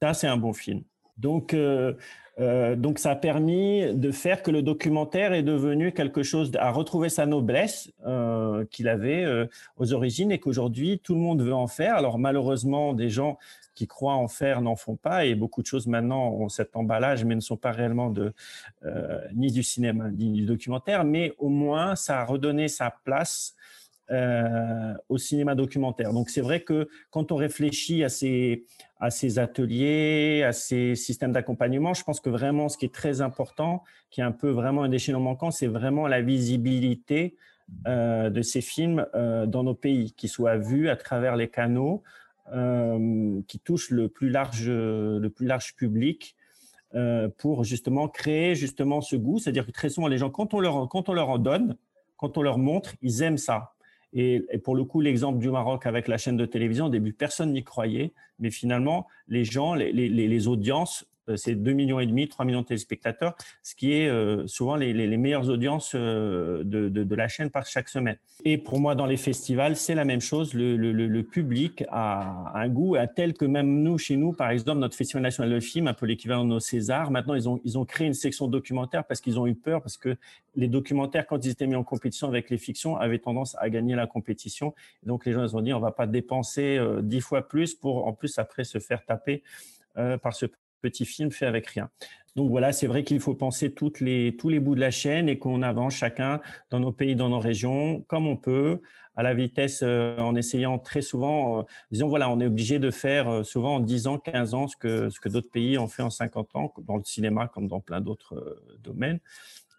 Ça 0.01 0.13
c'est 0.13 0.27
un 0.27 0.37
bon 0.37 0.53
film. 0.53 0.83
Donc, 1.17 1.53
euh, 1.53 1.93
euh, 2.39 2.75
donc 2.75 2.99
ça 2.99 3.11
a 3.11 3.15
permis 3.15 3.93
de 3.93 4.11
faire 4.11 4.43
que 4.43 4.51
le 4.51 4.61
documentaire 4.61 5.33
est 5.33 5.43
devenu 5.43 5.93
quelque 5.93 6.23
chose 6.23 6.51
à 6.57 6.71
retrouver 6.71 7.07
sa 7.07 7.25
noblesse 7.25 7.91
euh, 8.05 8.65
qu'il 8.65 8.89
avait 8.89 9.25
aux 9.77 9.93
origines 9.93 10.31
et 10.31 10.39
qu'aujourd'hui 10.39 10.99
tout 10.99 11.13
le 11.13 11.21
monde 11.21 11.41
veut 11.41 11.53
en 11.53 11.67
faire. 11.67 11.95
Alors 11.95 12.19
malheureusement, 12.19 12.93
des 12.93 13.09
gens 13.09 13.37
qui 13.73 13.87
croient 13.87 14.15
en 14.15 14.27
faire 14.27 14.61
n'en 14.61 14.75
font 14.75 14.95
pas 14.95 15.25
et 15.25 15.35
beaucoup 15.35 15.61
de 15.61 15.67
choses 15.67 15.87
maintenant 15.87 16.29
ont 16.29 16.49
cet 16.49 16.75
emballage 16.75 17.25
mais 17.25 17.35
ne 17.35 17.41
sont 17.41 17.57
pas 17.57 17.71
réellement 17.71 18.09
de 18.09 18.33
ni 19.33 19.51
du 19.51 19.63
cinéma 19.63 20.11
ni 20.11 20.31
du 20.31 20.45
documentaire. 20.45 21.05
Mais 21.05 21.33
au 21.37 21.47
moins 21.49 21.95
ça 21.95 22.19
a 22.19 22.25
redonné 22.25 22.67
sa 22.67 22.93
place 23.05 23.55
euh, 24.11 24.93
au 25.09 25.17
cinéma 25.17 25.55
documentaire. 25.55 26.13
Donc 26.13 26.29
c'est 26.29 26.41
vrai 26.41 26.61
que 26.61 26.87
quand 27.09 27.31
on 27.31 27.37
réfléchit 27.37 28.03
à 28.03 28.09
ces, 28.09 28.63
à 28.99 29.09
ces 29.09 29.39
ateliers, 29.39 30.43
à 30.43 30.53
ces 30.53 30.93
systèmes 30.93 31.31
d'accompagnement, 31.31 31.95
je 31.95 32.03
pense 32.03 32.19
que 32.19 32.29
vraiment 32.29 32.69
ce 32.69 32.77
qui 32.77 32.85
est 32.85 32.93
très 32.93 33.21
important, 33.21 33.83
qui 34.11 34.21
est 34.21 34.23
un 34.23 34.31
peu 34.31 34.51
vraiment 34.51 34.83
un 34.83 34.89
déchaînement 34.89 35.21
manquant, 35.21 35.49
c'est 35.49 35.65
vraiment 35.65 36.07
la 36.07 36.21
visibilité 36.21 37.35
euh, 37.87 38.29
de 38.29 38.43
ces 38.43 38.61
films 38.61 39.07
euh, 39.15 39.47
dans 39.47 39.63
nos 39.63 39.73
pays, 39.73 40.13
qui 40.13 40.27
soient 40.27 40.57
vus 40.57 40.87
à 40.89 40.95
travers 40.95 41.35
les 41.35 41.49
canaux, 41.49 42.03
qui 43.47 43.59
touchent 43.59 43.89
le 43.89 44.07
plus 44.07 44.29
large, 44.29 44.69
le 44.69 45.27
plus 45.29 45.47
large 45.47 45.75
public. 45.75 46.35
pour 47.39 47.63
justement 47.63 48.07
créer 48.07 48.53
justement 48.53 49.01
ce 49.01 49.15
goût, 49.15 49.39
c'est-à-dire 49.39 49.65
que 49.65 49.71
très 49.71 49.89
souvent 49.89 50.07
les 50.07 50.19
gens, 50.19 50.29
quand 50.29 50.53
on 50.53 50.59
leur 50.59 50.87
quand 50.89 51.09
on 51.09 51.13
leur 51.13 51.29
en 51.29 51.39
donne, 51.39 51.75
quand 52.17 52.37
on 52.37 52.43
leur 52.43 52.59
montre, 52.59 52.93
ils 53.01 53.23
aiment 53.23 53.39
ça. 53.39 53.74
Et, 54.17 54.45
pour 54.63 54.75
le 54.75 54.85
coup, 54.85 55.01
l'exemple 55.01 55.39
du 55.39 55.51
Maroc 55.51 55.85
avec 55.85 56.07
la 56.07 56.17
chaîne 56.17 56.37
de 56.37 56.45
télévision, 56.45 56.85
au 56.85 56.89
début, 56.89 57.11
personne 57.11 57.51
n'y 57.51 57.65
croyait, 57.65 58.13
mais 58.39 58.49
finalement, 58.49 59.07
les 59.27 59.43
gens, 59.43 59.75
les, 59.75 60.47
audiences 60.47 61.05
c'est 61.35 61.55
2 61.55 61.73
millions 61.73 61.99
et 61.99 62.05
demi, 62.05 62.27
3 62.27 62.45
millions 62.45 62.61
de 62.61 62.67
téléspectateurs, 62.67 63.35
ce 63.63 63.75
qui 63.75 63.93
est 63.93 64.07
euh, 64.07 64.45
souvent 64.47 64.75
les, 64.75 65.17
meilleures 65.17 65.49
audiences 65.49 65.93
euh, 65.95 66.63
de, 66.63 67.15
la 67.15 67.27
chaîne 67.27 67.49
par 67.49 67.65
chaque 67.65 67.89
semaine. 67.89 68.17
Et 68.43 68.57
pour 68.57 68.79
moi, 68.79 68.95
dans 68.95 69.05
les 69.05 69.17
festivals, 69.17 69.75
c'est 69.75 69.95
la 69.95 70.05
même 70.05 70.21
chose. 70.21 70.53
Le, 70.53 71.21
public 71.23 71.83
a 71.89 72.51
un 72.53 72.69
goût 72.69 72.95
à 72.95 73.07
tel 73.07 73.33
que 73.33 73.45
même 73.45 73.81
nous, 73.81 73.97
chez 73.97 74.15
nous, 74.15 74.31
par 74.31 74.49
exemple, 74.51 74.79
notre 74.79 74.95
Festival 74.95 75.23
national 75.23 75.51
de 75.51 75.59
film, 75.59 75.87
un 75.87 75.93
peu 75.93 76.05
l'équivalent 76.05 76.43
de 76.43 76.49
nos 76.49 76.59
Césars, 76.59 77.09
maintenant, 77.09 77.33
ils 77.33 77.49
ont, 77.49 77.59
ils 77.63 77.77
ont 77.77 77.85
créé 77.85 78.05
une 78.05 78.13
section 78.13 78.47
documentaire 78.47 79.05
parce 79.05 79.21
qu'ils 79.21 79.39
ont 79.39 79.47
eu 79.47 79.55
peur, 79.55 79.81
parce 79.81 79.97
que 79.97 80.15
les 80.55 80.67
documentaires, 80.67 81.25
quand 81.25 81.43
ils 81.43 81.49
étaient 81.49 81.67
mis 81.67 81.75
en 81.75 81.83
compétition 81.83 82.27
avec 82.27 82.49
les 82.49 82.57
fictions, 82.57 82.97
avaient 82.97 83.19
tendance 83.19 83.55
à 83.59 83.69
gagner 83.69 83.95
la 83.95 84.07
compétition. 84.07 84.73
donc, 85.03 85.25
les 85.25 85.33
gens, 85.33 85.43
ils 85.43 85.55
ont 85.55 85.61
dit, 85.61 85.73
on 85.73 85.79
va 85.79 85.91
pas 85.91 86.07
dépenser 86.07 86.79
dix 87.01 87.21
fois 87.21 87.47
plus 87.47 87.73
pour, 87.73 88.05
en 88.05 88.13
plus, 88.13 88.37
après, 88.37 88.63
se 88.63 88.79
faire 88.79 89.03
taper 89.03 89.43
par 89.95 90.33
ce 90.33 90.45
petit 90.81 91.05
film 91.05 91.31
fait 91.31 91.45
avec 91.45 91.67
rien. 91.67 91.89
Donc 92.35 92.49
voilà, 92.49 92.73
c'est 92.73 92.87
vrai 92.87 93.03
qu'il 93.03 93.21
faut 93.21 93.33
penser 93.33 93.73
toutes 93.73 94.01
les, 94.01 94.35
tous 94.35 94.49
les 94.49 94.59
bouts 94.59 94.75
de 94.75 94.81
la 94.81 94.91
chaîne 94.91 95.29
et 95.29 95.37
qu'on 95.37 95.61
avance 95.61 95.95
chacun 95.95 96.41
dans 96.69 96.81
nos 96.81 96.91
pays, 96.91 97.15
dans 97.15 97.29
nos 97.29 97.39
régions, 97.39 98.03
comme 98.07 98.27
on 98.27 98.35
peut, 98.35 98.81
à 99.15 99.23
la 99.23 99.33
vitesse, 99.33 99.81
euh, 99.83 100.17
en 100.17 100.35
essayant 100.35 100.77
très 100.77 101.01
souvent, 101.01 101.59
euh, 101.59 101.63
disons 101.91 102.09
voilà, 102.09 102.29
on 102.29 102.41
est 102.41 102.45
obligé 102.45 102.77
de 102.77 102.91
faire 102.91 103.29
euh, 103.29 103.43
souvent 103.43 103.75
en 103.75 103.79
10 103.79 104.07
ans, 104.07 104.17
15 104.17 104.53
ans 104.53 104.67
ce 104.67 104.75
que, 104.75 105.09
ce 105.09 105.21
que 105.21 105.29
d'autres 105.29 105.49
pays 105.49 105.77
ont 105.77 105.87
fait 105.87 106.03
en 106.03 106.09
50 106.09 106.55
ans, 106.57 106.73
dans 106.79 106.97
le 106.97 107.05
cinéma 107.05 107.47
comme 107.47 107.67
dans 107.67 107.79
plein 107.79 108.01
d'autres 108.01 108.61
domaines. 108.83 109.19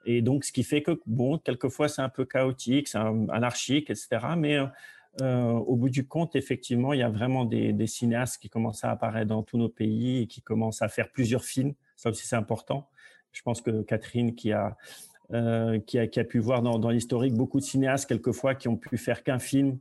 Et 0.06 0.22
donc, 0.22 0.44
ce 0.44 0.52
qui 0.52 0.62
fait 0.62 0.82
que, 0.82 0.98
bon, 1.04 1.36
quelquefois 1.36 1.88
c'est 1.88 2.00
un 2.00 2.08
peu 2.08 2.24
chaotique, 2.24 2.88
c'est 2.88 2.98
anarchique, 2.98 3.90
etc. 3.90 4.08
Mais 4.38 4.56
euh, 5.22 5.52
au 5.52 5.76
bout 5.76 5.88
du 5.88 6.06
compte, 6.06 6.36
effectivement, 6.36 6.92
il 6.92 7.00
y 7.00 7.02
a 7.02 7.08
vraiment 7.08 7.44
des, 7.44 7.86
cinéastes 7.86 8.40
qui 8.40 8.50
commencent 8.50 8.84
à 8.84 8.90
apparaître 8.90 9.28
dans 9.28 9.42
tous 9.42 9.56
nos 9.56 9.68
pays 9.68 10.22
et 10.22 10.26
qui 10.26 10.42
commencent 10.42 10.82
à 10.82 10.88
faire 10.88 11.10
plusieurs 11.10 11.44
films. 11.44 11.74
Ça 11.96 12.10
aussi, 12.10 12.26
c'est 12.26 12.36
important. 12.36 12.88
Je 13.32 13.42
pense 13.42 13.62
que 13.62 13.82
Catherine, 13.82 14.34
qui 14.34 14.52
a, 14.52 14.76
euh, 15.32 15.78
qui 15.80 15.98
a, 15.98 16.24
pu 16.24 16.38
voir 16.38 16.60
dans, 16.62 16.90
l'historique 16.90 17.34
beaucoup 17.34 17.60
de 17.60 17.64
cinéastes, 17.64 18.06
quelquefois, 18.06 18.54
qui 18.54 18.68
ont 18.68 18.76
pu 18.76 18.98
faire 18.98 19.22
qu'un 19.22 19.38
film, 19.38 19.78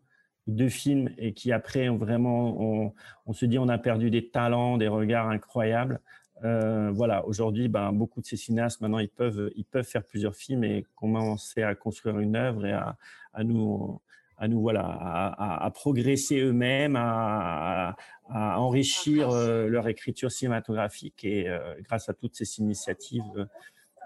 deux 0.48 0.70
films, 0.70 1.10
et 1.18 1.34
qui 1.34 1.52
après, 1.52 1.90
ont 1.90 1.98
vraiment, 1.98 2.94
on, 3.26 3.34
se 3.34 3.46
dit, 3.46 3.60
on 3.60 3.68
a 3.68 3.78
perdu 3.78 4.10
des 4.10 4.30
talents, 4.30 4.78
des 4.78 4.88
regards 4.88 5.30
incroyables. 5.30 6.00
Euh, 6.44 6.92
voilà, 6.92 7.26
aujourd'hui, 7.26 7.68
ben, 7.68 7.92
beaucoup 7.92 8.22
de 8.22 8.26
ces 8.26 8.38
cinéastes, 8.38 8.80
maintenant, 8.80 9.00
ils 9.00 9.10
peuvent, 9.10 9.52
ils 9.56 9.66
peuvent 9.66 9.86
faire 9.86 10.04
plusieurs 10.04 10.36
films 10.36 10.64
et 10.64 10.86
commencer 10.96 11.62
à 11.62 11.76
construire 11.76 12.20
une 12.20 12.36
œuvre 12.36 12.66
et 12.66 12.74
à, 12.74 12.98
à 13.34 13.44
nous 13.44 14.00
à 14.38 14.48
nous 14.48 14.62
voilà 14.62 14.84
à, 14.84 15.72
progresser 15.72 16.40
eux-mêmes, 16.40 16.96
à, 16.98 17.96
enrichir 18.30 19.30
euh, 19.30 19.68
leur 19.68 19.88
écriture 19.88 20.32
cinématographique 20.32 21.24
et 21.24 21.48
euh, 21.48 21.76
grâce 21.84 22.10
à 22.10 22.14
toutes 22.14 22.36
ces 22.36 22.60
initiatives 22.60 23.48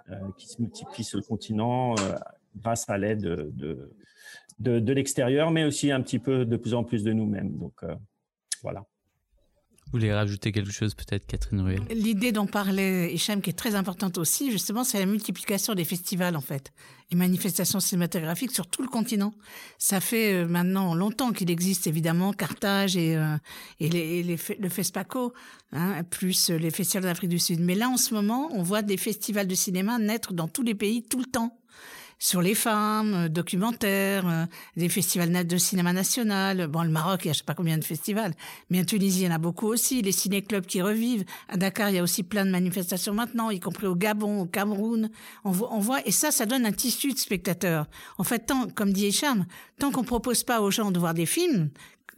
euh, 0.09 0.15
qui 0.38 0.47
se 0.47 0.61
multiplient 0.61 1.03
sur 1.03 1.17
le 1.17 1.23
continent, 1.23 1.95
grâce 2.57 2.89
à 2.89 2.97
l'aide 2.97 3.21
de, 3.21 3.93
de, 4.59 4.80
de 4.80 4.93
l'extérieur, 4.93 5.51
mais 5.51 5.63
aussi 5.63 5.91
un 5.91 6.01
petit 6.01 6.19
peu 6.19 6.45
de 6.45 6.57
plus 6.57 6.73
en 6.73 6.84
plus 6.84 7.03
de 7.03 7.13
nous-mêmes. 7.13 7.57
Donc 7.57 7.82
voilà. 8.61 8.86
Vous 9.91 9.97
voulez 9.97 10.13
rajouter 10.13 10.51
quelque 10.51 10.71
chose 10.71 10.93
peut-être, 10.93 11.25
Catherine 11.25 11.61
Ruel? 11.61 11.81
L'idée 11.89 12.31
dont 12.31 12.45
parlait 12.45 13.11
Hicham, 13.11 13.41
qui 13.41 13.49
est 13.49 13.53
très 13.53 13.73
importante 13.73 14.19
aussi, 14.19 14.51
justement, 14.51 14.83
c'est 14.83 14.99
la 14.99 15.07
multiplication 15.07 15.73
des 15.73 15.83
festivals, 15.83 16.35
en 16.35 16.41
fait. 16.41 16.71
Les 17.09 17.17
manifestations 17.17 17.79
cinématographiques 17.79 18.51
sur 18.51 18.67
tout 18.67 18.83
le 18.83 18.87
continent. 18.87 19.33
Ça 19.79 19.99
fait 19.99 20.33
euh, 20.33 20.47
maintenant 20.47 20.93
longtemps 20.93 21.31
qu'il 21.31 21.49
existe, 21.49 21.87
évidemment, 21.87 22.33
Carthage 22.33 22.97
et, 22.97 23.17
euh, 23.17 23.35
et, 23.79 24.21
le 24.21 24.69
FESPACO, 24.69 25.33
hein, 25.71 26.03
plus 26.03 26.51
les 26.51 26.69
festivals 26.69 27.05
d'Afrique 27.05 27.31
du 27.31 27.39
Sud. 27.39 27.59
Mais 27.59 27.73
là, 27.73 27.89
en 27.89 27.97
ce 27.97 28.13
moment, 28.13 28.51
on 28.53 28.61
voit 28.61 28.83
des 28.83 28.97
festivals 28.97 29.47
de 29.47 29.55
cinéma 29.55 29.97
naître 29.97 30.33
dans 30.33 30.47
tous 30.47 30.61
les 30.61 30.75
pays 30.75 31.01
tout 31.01 31.17
le 31.17 31.25
temps 31.25 31.59
sur 32.20 32.41
les 32.41 32.53
femmes, 32.53 33.13
euh, 33.13 33.30
documentaires, 33.30 34.28
euh, 34.28 34.45
des 34.76 34.89
festivals 34.89 35.47
de 35.47 35.57
cinéma 35.57 35.93
national. 35.93 36.67
Bon, 36.67 36.84
le 36.84 36.89
Maroc, 36.89 37.22
il 37.24 37.28
y 37.28 37.32
a 37.32 37.34
je 37.34 37.39
sais 37.39 37.43
pas 37.45 37.55
combien 37.55 37.78
de 37.78 37.84
festivals, 37.84 38.34
mais 38.70 38.82
en 38.82 38.86
Tunisie, 38.86 39.22
il 39.22 39.26
y 39.26 39.28
en 39.28 39.36
a 39.36 39.38
beaucoup 39.38 39.67
aussi. 39.67 40.01
Les 40.01 40.11
ciné-clubs 40.11 40.65
qui 40.65 40.82
revivent. 40.82 41.24
À 41.47 41.55
Dakar, 41.57 41.89
il 41.89 41.95
y 41.95 41.99
a 41.99 42.03
aussi 42.03 42.24
plein 42.24 42.45
de 42.45 42.51
manifestations 42.51 43.13
maintenant, 43.13 43.49
y 43.49 43.59
compris 43.59 43.88
au 43.88 43.95
Gabon, 43.95 44.41
au 44.41 44.45
Cameroun. 44.45 45.09
On 45.45 45.51
voit, 45.51 45.74
on 45.74 45.80
voit 45.80 46.05
et 46.05 46.11
ça, 46.11 46.32
ça 46.32 46.45
donne 46.45 46.65
un 46.65 46.74
tissu 46.74 47.13
de 47.13 47.17
spectateurs. 47.17 47.88
En 48.17 48.24
fait, 48.24 48.39
tant, 48.39 48.67
comme 48.67 48.91
dit 48.91 49.07
Hicham, 49.07 49.45
tant 49.80 49.91
qu'on 49.91 50.03
propose 50.03 50.43
pas 50.43 50.61
aux 50.61 50.72
gens 50.72 50.91
de 50.91 50.99
voir 50.99 51.13
des 51.13 51.26
films, 51.26 51.70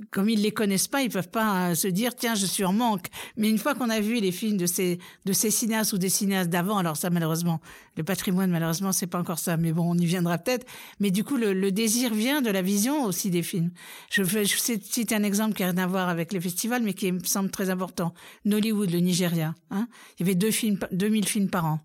comme 0.10 0.30
ils 0.30 0.42
les 0.42 0.52
connaissent 0.52 0.88
pas, 0.88 1.04
ils 1.04 1.10
peuvent 1.10 1.30
pas 1.30 1.70
euh, 1.70 1.76
se 1.76 1.88
dire 1.88 2.16
tiens 2.16 2.36
je 2.36 2.46
suis 2.46 2.66
en 2.66 2.74
manque. 2.74 3.08
Mais 3.38 3.50
une 3.50 3.58
fois 3.58 3.76
qu'on 3.76 3.90
a 3.90 4.00
vu 4.00 4.20
les 4.20 4.32
films 4.32 4.58
de 4.58 4.66
ces 4.66 5.00
de 5.26 5.34
ces 5.34 5.52
cinéastes 5.52 5.94
ou 5.94 5.98
des 5.98 6.10
cinéastes 6.10 6.50
d'avant, 6.50 6.78
alors 6.78 6.98
ça 6.98 7.10
malheureusement 7.10 7.62
le 7.98 8.04
patrimoine 8.04 8.50
malheureusement 8.50 8.92
c'est 8.92 9.08
pas 9.08 9.20
encore 9.20 9.40
ça, 9.40 9.58
mais 9.58 9.72
bon 9.72 9.84
on 9.92 9.98
y 9.98 10.06
viendra 10.06 10.38
peut-être. 10.38 10.66
Mais 11.00 11.12
du 11.12 11.24
coup 11.24 11.38
le, 11.38 11.72
désir 11.72 12.14
vient 12.14 12.42
de 12.42 12.50
la 12.50 12.62
vision 12.62 13.06
aussi 13.06 13.30
des 13.30 13.44
films. 13.44 13.72
Je 14.10 14.24
vais 14.24 14.46
je 14.46 14.58
citer 14.58 15.16
un 15.16 15.24
exemple 15.24 15.54
qui 15.54 15.64
a 15.64 15.68
rien 15.68 15.78
à 15.78 15.88
voir 15.88 16.10
avec 16.10 16.34
les 16.34 16.42
festivals, 16.42 16.84
mais 16.84 16.94
qui 16.94 17.12
me 17.12 17.24
semble 17.24 17.50
très 17.50 17.70
important. 17.70 18.14
Nollywood, 18.46 18.90
le 18.90 19.00
Nigeria. 19.00 19.56
Hein 19.70 19.88
Il 20.18 20.26
y 20.26 20.30
avait 20.30 20.36
deux 20.36 20.52
films, 20.52 20.80
2000 20.92 21.28
films 21.28 21.50
par 21.50 21.66
an 21.66 21.80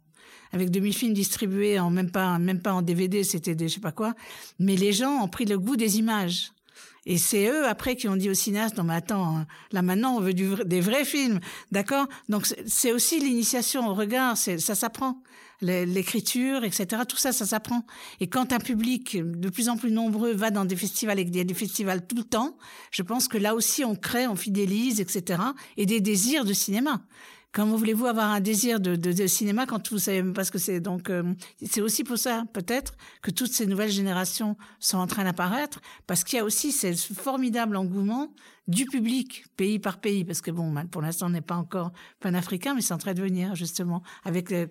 avec 0.52 0.70
2000 0.70 0.94
films 0.94 1.12
distribués 1.12 1.78
en 1.78 1.90
même 1.90 2.10
pas 2.10 2.38
même 2.38 2.60
pas 2.60 2.72
en 2.72 2.82
DVD, 2.82 3.24
c'était 3.24 3.54
des 3.54 3.68
je 3.68 3.74
sais 3.74 3.80
pas 3.80 3.92
quoi. 3.92 4.14
Mais 4.58 4.76
les 4.76 4.92
gens 4.92 5.22
ont 5.22 5.28
pris 5.28 5.44
le 5.44 5.58
goût 5.58 5.76
des 5.76 5.98
images. 5.98 6.52
Et 7.06 7.18
c'est 7.18 7.46
eux, 7.48 7.66
après, 7.66 7.94
qui 7.94 8.08
ont 8.08 8.16
dit 8.16 8.28
aux 8.28 8.34
cinéastes, 8.34 8.76
non 8.76 8.84
mais 8.84 8.94
attends, 8.94 9.38
hein, 9.38 9.46
là 9.70 9.80
maintenant, 9.80 10.16
on 10.16 10.20
veut 10.20 10.34
du, 10.34 10.54
des 10.64 10.80
vrais 10.80 11.04
films, 11.04 11.38
d'accord? 11.70 12.08
Donc 12.28 12.46
c'est 12.66 12.92
aussi 12.92 13.20
l'initiation 13.20 13.88
au 13.88 13.94
regard, 13.94 14.36
ça 14.36 14.74
s'apprend. 14.74 15.22
L'écriture, 15.62 16.64
etc., 16.64 17.02
tout 17.08 17.16
ça, 17.16 17.32
ça 17.32 17.46
s'apprend. 17.46 17.86
Et 18.20 18.26
quand 18.26 18.52
un 18.52 18.58
public 18.58 19.16
de 19.22 19.48
plus 19.48 19.70
en 19.70 19.78
plus 19.78 19.90
nombreux 19.90 20.34
va 20.34 20.50
dans 20.50 20.66
des 20.66 20.76
festivals 20.76 21.18
et 21.18 21.24
qu'il 21.24 21.36
y 21.36 21.40
a 21.40 21.44
des 21.44 21.54
festivals 21.54 22.06
tout 22.06 22.16
le 22.16 22.24
temps, 22.24 22.58
je 22.90 23.02
pense 23.02 23.26
que 23.26 23.38
là 23.38 23.54
aussi, 23.54 23.82
on 23.82 23.94
crée, 23.94 24.26
on 24.26 24.36
fidélise, 24.36 25.00
etc., 25.00 25.40
et 25.78 25.86
des 25.86 26.00
désirs 26.00 26.44
de 26.44 26.52
cinéma. 26.52 27.00
Comment 27.56 27.76
voulez-vous 27.76 28.04
avoir 28.04 28.32
un 28.32 28.40
désir 28.40 28.80
de, 28.80 29.26
cinéma 29.26 29.64
quand 29.64 29.90
vous 29.90 29.98
savez 29.98 30.22
même 30.22 30.34
pas 30.34 30.44
ce 30.44 30.50
que 30.50 30.58
c'est? 30.58 30.78
Donc, 30.78 31.08
euh, 31.08 31.22
c'est 31.64 31.80
aussi 31.80 32.04
pour 32.04 32.18
ça, 32.18 32.44
peut-être, 32.52 32.98
que 33.22 33.30
toutes 33.30 33.50
ces 33.50 33.64
nouvelles 33.64 33.90
générations 33.90 34.58
sont 34.78 34.98
en 34.98 35.06
train 35.06 35.24
d'apparaître, 35.24 35.80
parce 36.06 36.22
qu'il 36.22 36.36
y 36.36 36.40
a 36.42 36.44
aussi 36.44 36.70
ce 36.70 36.92
formidable 37.14 37.78
engouement 37.78 38.30
du 38.68 38.84
public, 38.84 39.46
pays 39.56 39.78
par 39.78 40.02
pays, 40.02 40.22
parce 40.26 40.42
que 40.42 40.50
bon, 40.50 40.74
pour 40.90 41.00
l'instant, 41.00 41.28
on 41.28 41.30
n'est 41.30 41.40
pas 41.40 41.54
encore 41.54 41.92
panafricain, 42.20 42.74
mais 42.74 42.82
c'est 42.82 42.92
en 42.92 42.98
train 42.98 43.14
de 43.14 43.22
venir, 43.22 43.54
justement, 43.54 44.02
avec 44.26 44.50
les, 44.50 44.66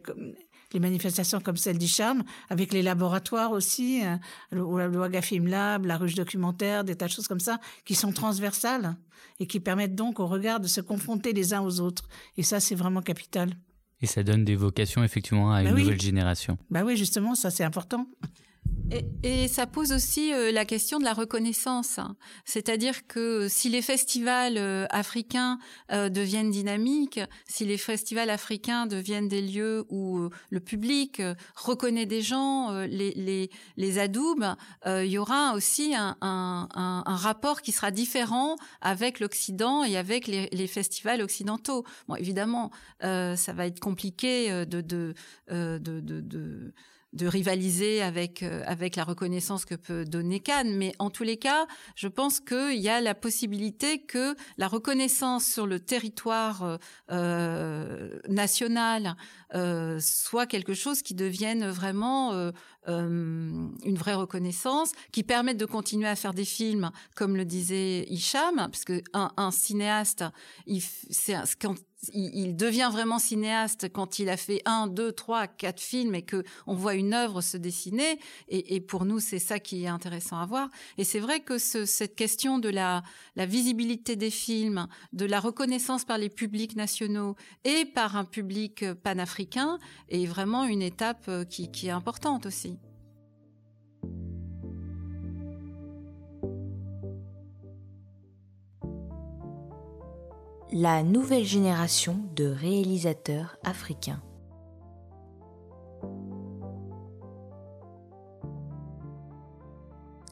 les 0.75 0.79
manifestations 0.79 1.39
comme 1.39 1.57
celle 1.57 1.79
d'Icham, 1.79 2.23
avec 2.49 2.71
les 2.71 2.83
laboratoires 2.83 3.51
aussi, 3.51 4.03
euh, 4.03 4.17
le, 4.51 4.61
le 4.87 4.99
Wagafim 4.99 5.47
Lab, 5.47 5.85
la 5.85 5.97
ruche 5.97 6.13
documentaire, 6.13 6.83
des 6.83 6.95
tas 6.95 7.07
de 7.07 7.11
choses 7.11 7.27
comme 7.27 7.39
ça, 7.39 7.59
qui 7.85 7.95
sont 7.95 8.11
transversales 8.11 8.95
et 9.39 9.47
qui 9.47 9.59
permettent 9.59 9.95
donc 9.95 10.19
au 10.19 10.27
regard 10.27 10.59
de 10.59 10.67
se 10.67 10.81
confronter 10.81 11.33
les 11.33 11.53
uns 11.53 11.61
aux 11.61 11.79
autres. 11.79 12.07
Et 12.37 12.43
ça, 12.43 12.59
c'est 12.59 12.75
vraiment 12.75 13.01
capital. 13.01 13.55
Et 14.01 14.05
ça 14.05 14.23
donne 14.23 14.45
des 14.45 14.55
vocations 14.55 15.03
effectivement 15.03 15.51
à 15.51 15.63
une 15.63 15.71
bah 15.71 15.79
nouvelle 15.79 16.01
génération. 16.01 16.57
Bah 16.69 16.83
oui, 16.85 16.97
justement, 16.97 17.33
ça 17.33 17.49
c'est 17.49 17.63
important. 17.63 18.07
Et, 19.23 19.47
ça 19.47 19.65
pose 19.65 19.91
aussi 19.91 20.33
euh, 20.33 20.51
la 20.51 20.65
question 20.65 20.99
de 20.99 21.03
la 21.03 21.13
reconnaissance. 21.13 21.99
C'est-à-dire 22.45 23.07
que 23.07 23.47
si 23.49 23.69
les 23.69 23.81
festivals 23.81 24.57
euh, 24.57 24.85
africains 24.89 25.59
euh, 25.91 26.09
deviennent 26.09 26.51
dynamiques, 26.51 27.19
si 27.47 27.65
les 27.65 27.77
festivals 27.77 28.29
africains 28.29 28.85
deviennent 28.85 29.27
des 29.27 29.41
lieux 29.41 29.85
où 29.89 30.29
le 30.49 30.59
public 30.59 31.21
reconnaît 31.55 32.05
des 32.05 32.21
gens, 32.21 32.71
les, 32.81 33.13
les, 33.15 33.49
il 33.77 35.11
y 35.11 35.17
aura 35.17 35.53
aussi 35.53 35.93
un, 35.95 36.67
rapport 37.05 37.61
qui 37.61 37.71
sera 37.71 37.91
différent 37.91 38.55
avec 38.81 39.19
l'Occident 39.19 39.83
et 39.83 39.97
avec 39.97 40.27
les, 40.27 40.67
festivals 40.67 41.21
occidentaux. 41.21 41.85
Bon, 42.07 42.15
évidemment, 42.15 42.71
ça 43.01 43.53
va 43.53 43.65
être 43.67 43.79
compliqué 43.79 44.65
de 44.65 45.13
rivaliser 47.23 48.01
avec 48.01 48.43
euh, 48.43 48.63
avec 48.65 48.95
la 48.95 49.03
reconnaissance 49.03 49.65
que 49.65 49.75
peut 49.75 50.05
donner 50.05 50.39
Cannes, 50.39 50.75
mais 50.75 50.93
en 50.99 51.09
tous 51.09 51.23
les 51.23 51.37
cas, 51.37 51.65
je 51.95 52.07
pense 52.07 52.39
qu'il 52.39 52.79
y 52.79 52.89
a 52.89 53.01
la 53.01 53.15
possibilité 53.15 54.01
que 54.01 54.35
la 54.57 54.67
reconnaissance 54.67 55.45
sur 55.45 55.67
le 55.67 55.79
territoire 55.79 56.63
euh, 56.63 56.77
euh 57.11 58.19
national 58.27 59.15
soit 59.99 60.47
quelque 60.47 60.73
chose 60.73 61.01
qui 61.01 61.13
devienne 61.13 61.65
vraiment 61.69 62.51
une 62.87 63.95
vraie 63.97 64.13
reconnaissance, 64.13 64.91
qui 65.13 65.23
permette 65.23 65.55
de 65.55 65.65
continuer 65.65 66.09
à 66.09 66.15
faire 66.17 66.33
des 66.33 66.43
films, 66.43 66.91
comme 67.15 67.37
le 67.37 67.45
disait 67.45 68.05
Hicham, 68.09 68.55
parce 68.55 68.83
que 68.83 69.01
un, 69.13 69.31
un 69.37 69.51
cinéaste, 69.51 70.25
il, 70.65 70.81
c'est 70.81 71.35
quand 71.61 71.75
il, 72.13 72.55
devient 72.55 72.89
vraiment 72.91 73.19
cinéaste 73.19 73.91
quand 73.91 74.19
il 74.19 74.29
a 74.29 74.37
fait 74.37 74.61
un, 74.65 74.87
deux, 74.87 75.11
trois, 75.11 75.47
quatre 75.47 75.79
films 75.79 76.15
et 76.15 76.21
que 76.21 76.43
on 76.67 76.73
voit 76.73 76.95
une 76.95 77.13
œuvre 77.13 77.41
se 77.41 77.57
dessiner. 77.57 78.19
Et, 78.49 78.79
pour 78.81 79.05
nous, 79.05 79.19
c'est 79.19 79.39
ça 79.39 79.59
qui 79.59 79.83
est 79.83 79.87
intéressant 79.87 80.37
à 80.37 80.45
voir. 80.45 80.69
Et 80.97 81.03
c'est 81.03 81.19
vrai 81.19 81.39
que 81.39 81.57
cette 81.57 82.15
question 82.15 82.59
de 82.59 82.69
la, 82.69 83.03
visibilité 83.35 84.15
des 84.15 84.29
films, 84.29 84.87
de 85.13 85.25
la 85.25 85.39
reconnaissance 85.39 86.05
par 86.05 86.17
les 86.17 86.29
publics 86.29 86.75
nationaux 86.75 87.35
et 87.63 87.85
par 87.85 88.15
un 88.15 88.25
public 88.25 88.85
panafricain 89.03 89.79
est 90.09 90.25
vraiment 90.25 90.65
une 90.65 90.81
étape 90.81 91.25
euh, 91.27 91.43
qui 91.45 91.69
est 91.87 91.89
importante 91.89 92.45
aussi. 92.45 92.77
La 100.77 101.03
nouvelle 101.03 101.45
génération 101.45 102.19
de 102.35 102.47
réalisateurs 102.47 103.55
africains. 103.63 104.21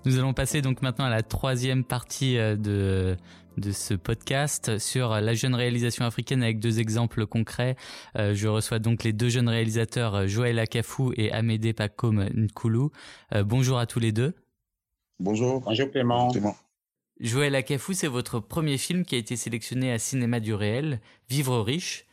Nous 0.04 0.20
allons 0.20 0.34
passer 0.34 0.62
donc 0.62 0.82
maintenant 0.82 1.06
à 1.06 1.10
la 1.10 1.24
troisième 1.24 1.86
partie 1.86 2.38
euh, 2.38 2.58
de, 2.58 3.16
de 3.56 3.72
ce 3.72 3.94
podcast 3.94 4.80
sur 4.80 5.12
la 5.12 5.34
jeune 5.34 5.56
réalisation 5.56 6.04
africaine 6.04 6.44
avec 6.44 6.60
deux 6.60 6.82
exemples 6.82 7.26
concrets. 7.26 7.78
Euh, 8.18 8.34
je 8.34 8.50
reçois 8.50 8.80
donc 8.80 9.06
les 9.06 9.14
deux 9.14 9.30
jeunes 9.30 9.48
réalisateurs 9.48 10.14
euh, 10.14 10.28
Joël 10.28 10.60
Akafou 10.60 11.14
et 11.16 11.32
Amédée 11.32 11.72
Pakom 11.72 12.22
Nkulu. 12.22 12.89
bonjour 13.46 13.80
à 13.80 13.86
tous 13.86 14.00
les 14.00 14.12
deux. 14.12 14.34
Bonjour. 15.22 15.62
Bonjour 15.62 15.89
Clément. 15.89 16.32
Clément. 16.32 16.58
Joël 17.20 17.55
Akafou, 17.55 17.93
c'est 17.93 18.07
votre 18.07 18.39
premier 18.39 18.78
film 18.78 19.05
qui 19.05 19.16
a 19.16 19.20
été 19.20 19.36
sélectionné 19.36 19.91
à 19.91 19.99
Cinéma 19.99 20.39
du 20.39 20.53
Réel, 20.53 20.99
Vivre 21.30 21.61
riche. 21.61 22.05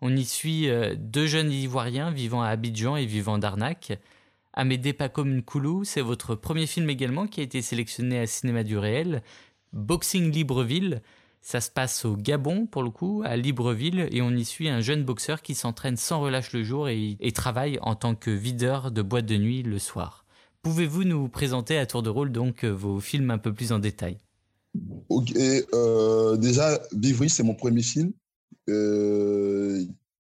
On 0.00 0.14
y 0.14 0.24
suit 0.24 0.68
euh, 0.68 0.94
deux 0.96 1.26
jeunes 1.26 1.50
Ivoiriens 1.50 2.10
vivant 2.10 2.42
à 2.42 2.48
Abidjan 2.48 2.96
et 2.96 3.04
vivant 3.04 3.38
d'Arnaque. 3.38 3.98
Amédée 4.52 4.92
Pakom 4.92 5.28
Nkoulou, 5.38 5.84
c'est 5.84 6.00
votre 6.00 6.34
premier 6.36 6.66
film 6.66 6.88
également 6.88 7.26
qui 7.26 7.40
a 7.40 7.42
été 7.42 7.62
sélectionné 7.62 8.20
à 8.20 8.26
Cinéma 8.26 8.62
du 8.62 8.78
Réel, 8.78 9.22
Boxing 9.72 10.30
Libreville. 10.30 11.02
Ça 11.40 11.60
se 11.60 11.70
passe 11.70 12.04
au 12.04 12.16
Gabon 12.16 12.66
pour 12.66 12.84
le 12.84 12.90
coup, 12.90 13.22
à 13.24 13.36
Libreville, 13.36 14.08
et 14.12 14.22
on 14.22 14.30
y 14.30 14.44
suit 14.44 14.68
un 14.68 14.80
jeune 14.80 15.04
boxeur 15.04 15.42
qui 15.42 15.54
s'entraîne 15.54 15.96
sans 15.96 16.20
relâche 16.20 16.52
le 16.52 16.62
jour 16.62 16.88
et, 16.88 17.16
et 17.20 17.32
travaille 17.32 17.78
en 17.82 17.96
tant 17.96 18.14
que 18.14 18.30
videur 18.30 18.92
de 18.92 19.02
boîte 19.02 19.26
de 19.26 19.36
nuit 19.36 19.62
le 19.62 19.80
soir. 19.80 20.24
Pouvez-vous 20.62 21.04
nous 21.04 21.28
présenter 21.28 21.76
à 21.76 21.86
tour 21.86 22.02
de 22.02 22.08
rôle 22.08 22.30
donc 22.32 22.64
euh, 22.64 22.70
vos 22.70 23.00
films 23.00 23.30
un 23.30 23.38
peu 23.38 23.52
plus 23.52 23.72
en 23.72 23.80
détail? 23.80 24.16
Ok, 25.08 25.32
euh, 25.36 26.36
déjà, 26.36 26.80
Vivry, 26.92 27.30
c'est 27.30 27.42
mon 27.42 27.54
premier 27.54 27.82
film 27.82 28.12
euh, 28.68 29.84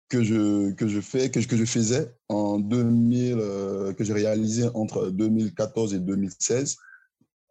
que, 0.09 0.22
je, 0.22 0.72
que 0.72 0.88
je 0.88 1.01
fais, 1.01 1.30
que 1.30 1.41
que 1.41 1.57
je 1.57 1.64
faisais 1.64 2.14
en 2.28 2.59
2000, 2.59 3.36
euh, 3.38 3.93
que 3.93 4.05
j'ai 4.05 4.12
réalisé 4.12 4.68
entre 4.74 5.11
2014 5.11 5.95
et 5.95 5.99
2016. 5.99 6.76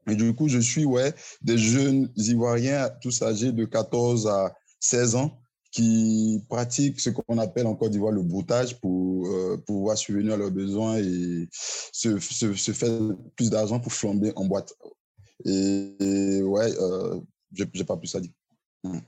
Et 0.09 0.15
du 0.15 0.33
coup, 0.33 0.47
je 0.47 0.59
suis 0.59 0.85
ouais, 0.85 1.13
des 1.41 1.57
jeunes 1.57 2.11
Ivoiriens, 2.15 2.89
tous 3.01 3.21
âgés 3.21 3.51
de 3.51 3.65
14 3.65 4.27
à 4.27 4.55
16 4.79 5.15
ans, 5.15 5.39
qui 5.71 6.43
pratiquent 6.49 6.99
ce 6.99 7.11
qu'on 7.11 7.37
appelle 7.37 7.67
en 7.67 7.75
Côte 7.75 7.91
d'Ivoire 7.91 8.11
le 8.11 8.23
broutage 8.23 8.79
pour 8.79 9.29
pouvoir 9.67 9.95
subvenir 9.99 10.33
à 10.33 10.37
leurs 10.37 10.49
besoins 10.49 10.97
et 10.97 11.47
se, 11.51 12.17
se 12.17 12.71
faire 12.71 12.99
plus 13.35 13.51
d'argent 13.51 13.79
pour 13.79 13.93
flamber 13.93 14.31
en 14.35 14.45
boîte. 14.45 14.73
Et, 15.45 16.41
ouais, 16.43 16.71
euh, 16.79 17.19
j'ai 17.51 17.83
pas 17.85 17.97
plus 17.97 18.13
à 18.15 18.19
dire. 18.19 18.31
Mm. 18.83 18.99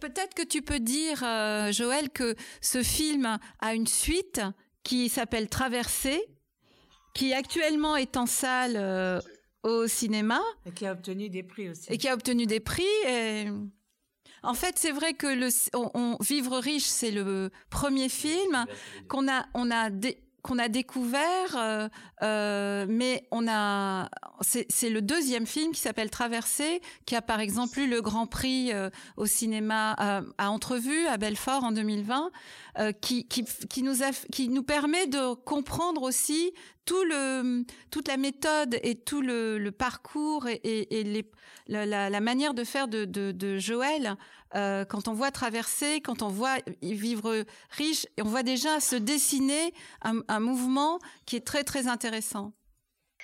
Peut-être 0.00 0.34
que 0.34 0.42
tu 0.42 0.62
peux 0.62 0.80
dire, 0.80 1.22
euh, 1.22 1.72
Joël, 1.72 2.08
que 2.10 2.34
ce 2.62 2.82
film 2.82 3.38
a 3.58 3.74
une 3.74 3.86
suite 3.86 4.40
qui 4.82 5.08
s'appelle 5.10 5.48
Traversée, 5.48 6.22
qui 7.14 7.34
actuellement 7.34 7.96
est 7.96 8.16
en 8.16 8.26
salle 8.26 8.76
euh, 8.76 9.20
au 9.62 9.86
cinéma. 9.86 10.40
Et 10.64 10.72
qui 10.72 10.86
a 10.86 10.92
obtenu 10.92 11.28
des 11.28 11.42
prix 11.42 11.68
aussi. 11.68 11.92
Et 11.92 11.98
qui 11.98 12.08
a 12.08 12.14
obtenu 12.14 12.46
des 12.46 12.60
prix. 12.60 12.84
En 14.42 14.54
fait, 14.54 14.78
c'est 14.78 14.92
vrai 14.92 15.12
que 15.12 15.26
le, 15.26 15.48
on, 15.74 16.16
Vivre 16.20 16.58
riche, 16.58 16.86
c'est 16.86 17.10
le 17.10 17.50
premier 17.68 18.08
film 18.08 18.64
qu'on 19.08 19.28
a, 19.28 19.46
on 19.52 19.70
a 19.70 19.90
qu'on 20.42 20.58
a 20.58 20.68
découvert, 20.68 21.56
euh, 21.56 21.88
euh, 22.22 22.86
mais 22.88 23.26
on 23.30 23.46
a, 23.48 24.08
c'est 24.40 24.90
le 24.90 25.02
deuxième 25.02 25.46
film 25.46 25.72
qui 25.72 25.80
s'appelle 25.80 26.10
Traversée, 26.10 26.80
qui 27.06 27.16
a 27.16 27.22
par 27.22 27.40
exemple 27.40 27.78
eu 27.80 27.88
le 27.88 28.00
Grand 28.00 28.26
Prix 28.26 28.72
euh, 28.72 28.90
au 29.16 29.26
cinéma 29.26 29.92
à 30.38 30.50
Entrevue 30.50 31.06
à 31.06 31.16
Belfort 31.16 31.64
en 31.64 31.72
2020, 31.72 32.30
qui, 33.00 33.26
qui, 33.26 33.44
qui, 33.44 33.82
nous 33.82 33.96
qui 34.32 34.48
nous 34.48 34.62
permet 34.62 35.06
de 35.06 35.34
comprendre 35.34 36.02
aussi 36.02 36.52
tout 36.84 37.04
le, 37.04 37.64
toute 37.90 38.08
la 38.08 38.16
méthode 38.16 38.78
et 38.82 38.94
tout 38.94 39.20
le, 39.20 39.70
parcours 39.70 40.46
et, 40.48 41.24
la, 41.68 42.20
manière 42.20 42.54
de 42.54 42.64
faire 42.64 42.88
de 42.88 43.58
Joël 43.58 44.16
euh, 44.54 44.84
quand 44.84 45.08
on 45.08 45.14
voit 45.14 45.30
traverser, 45.30 46.00
quand 46.00 46.22
on 46.22 46.28
voit 46.28 46.56
vivre 46.82 47.44
riche, 47.70 48.06
on 48.20 48.24
voit 48.24 48.42
déjà 48.42 48.80
se 48.80 48.96
dessiner 48.96 49.72
un, 50.02 50.40
mouvement 50.40 50.98
qui 51.26 51.36
est 51.36 51.46
très 51.46 51.64
très 51.64 51.86
intéressant. 51.86 52.52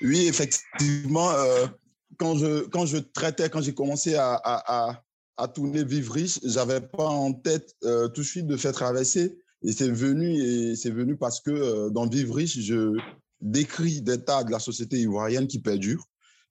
Oui, 0.00 0.26
effectivement, 0.26 1.30
euh, 1.30 1.66
quand 2.18 2.36
je 2.36 2.66
quand 2.68 2.86
je 2.86 2.98
traitais, 2.98 3.50
quand 3.50 3.62
j'ai 3.62 3.74
commencé 3.74 4.14
à, 4.14 4.40
à, 4.44 5.48
tourner 5.48 5.84
Vivre 5.84 6.14
riche, 6.14 6.38
j'avais 6.44 6.80
pas 6.80 7.08
en 7.08 7.32
tête 7.32 7.74
euh, 7.84 8.08
tout 8.08 8.22
de 8.22 8.26
suite 8.26 8.46
de 8.46 8.56
faire 8.56 8.72
traverser. 8.72 9.38
Et 9.62 9.72
c'est 9.72 9.90
venu 9.90 10.38
et 10.38 10.76
c'est 10.76 10.90
venu 10.90 11.16
parce 11.16 11.40
que 11.40 11.88
dans 11.90 12.06
Vivre 12.06 12.36
riche, 12.36 12.58
je 12.60 12.96
décrit 13.40 14.00
des 14.00 14.22
tas 14.22 14.44
de 14.44 14.50
la 14.50 14.58
société 14.58 14.98
ivoirienne 14.98 15.46
qui 15.46 15.58
perdurent 15.58 16.06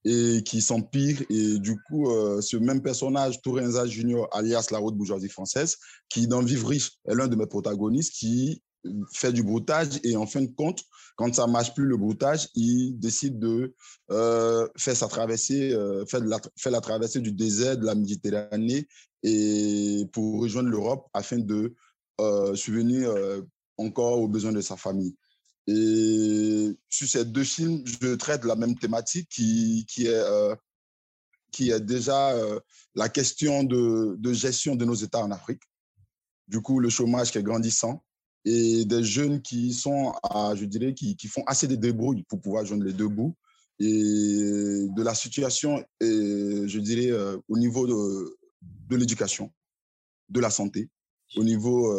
et 0.05 0.43
qui 0.43 0.61
s'empire. 0.61 1.21
Et 1.29 1.59
du 1.59 1.75
coup, 1.87 2.09
euh, 2.11 2.39
ce 2.39 2.57
même 2.57 2.81
personnage, 2.81 3.41
Tourenza 3.41 3.85
Junior, 3.87 4.29
alias 4.31 4.67
la 4.71 4.79
haute 4.79 4.95
bourgeoisie 4.95 5.29
française, 5.29 5.77
qui 6.09 6.27
dans 6.27 6.43
Vivre 6.43 6.69
riche 6.69 6.91
est 7.05 7.15
l'un 7.15 7.27
de 7.27 7.35
mes 7.35 7.47
protagonistes, 7.47 8.13
qui 8.13 8.61
fait 9.11 9.33
du 9.33 9.41
broutage 9.41 9.99
et 10.03 10.15
en 10.15 10.27
fin 10.27 10.41
de 10.41 10.51
compte, 10.55 10.83
quand 11.15 11.33
ça 11.33 11.47
marche 11.47 11.73
plus 11.73 11.85
le 11.85 11.97
broutage, 11.97 12.49
il 12.53 12.99
décide 12.99 13.39
de 13.39 13.73
euh, 14.11 14.67
faire 14.77 14.95
sa 14.95 15.07
traversée, 15.07 15.73
euh, 15.73 16.05
la, 16.23 16.39
faire 16.55 16.71
la 16.71 16.81
traversée 16.81 17.19
du 17.19 17.31
désert 17.31 17.77
de 17.77 17.85
la 17.85 17.95
Méditerranée 17.95 18.87
et 19.23 20.05
pour 20.13 20.39
rejoindre 20.39 20.69
l'Europe 20.69 21.07
afin 21.13 21.39
de 21.39 21.73
subvenir 22.53 23.11
encore 23.77 24.19
aux 24.19 24.27
besoins 24.27 24.53
de 24.53 24.61
sa 24.61 24.77
famille. 24.77 25.15
Et 25.67 26.77
sur 26.89 27.07
ces 27.07 27.25
deux 27.25 27.43
films, 27.43 27.83
je 27.85 28.15
traite 28.15 28.45
la 28.45 28.55
même 28.55 28.77
thématique 28.77 29.29
qui, 29.29 29.85
qui, 29.89 30.05
est, 30.05 30.13
euh, 30.13 30.55
qui 31.51 31.71
est 31.71 31.79
déjà 31.79 32.31
euh, 32.31 32.59
la 32.93 33.09
question 33.09 33.63
de, 33.63 34.15
de, 34.17 34.33
gestion 34.33 34.75
de 34.75 34.85
nos 34.85 34.93
États 34.93 35.23
en 35.23 35.31
Afrique. 35.31 35.61
Du 36.47 36.61
coup, 36.61 36.79
le 36.79 36.89
chômage 36.89 37.31
qui 37.31 37.39
est 37.39 37.43
grandissant 37.43 38.03
et 38.45 38.85
des 38.85 39.03
jeunes 39.03 39.41
qui 39.41 39.73
sont, 39.73 40.13
à, 40.21 40.53
je 40.55 40.65
dirais, 40.65 40.93
qui, 40.93 41.15
qui 41.15 41.27
font 41.27 41.43
assez 41.47 41.67
de 41.67 41.75
débrouilles 41.75 42.23
pour 42.29 42.39
pouvoir 42.39 42.63
joindre 42.63 42.85
les 42.85 42.93
deux 42.93 43.07
bouts 43.07 43.35
et 43.79 43.85
de 44.95 45.03
la 45.03 45.15
situation, 45.15 45.83
et, 45.99 46.67
je 46.67 46.79
dirais, 46.79 47.11
euh, 47.11 47.37
au 47.49 47.57
niveau 47.57 47.87
de, 47.87 48.37
de 48.87 48.95
l'éducation, 48.95 49.51
de 50.29 50.39
la 50.39 50.51
santé, 50.51 50.89
au 51.35 51.43
niveau 51.43 51.91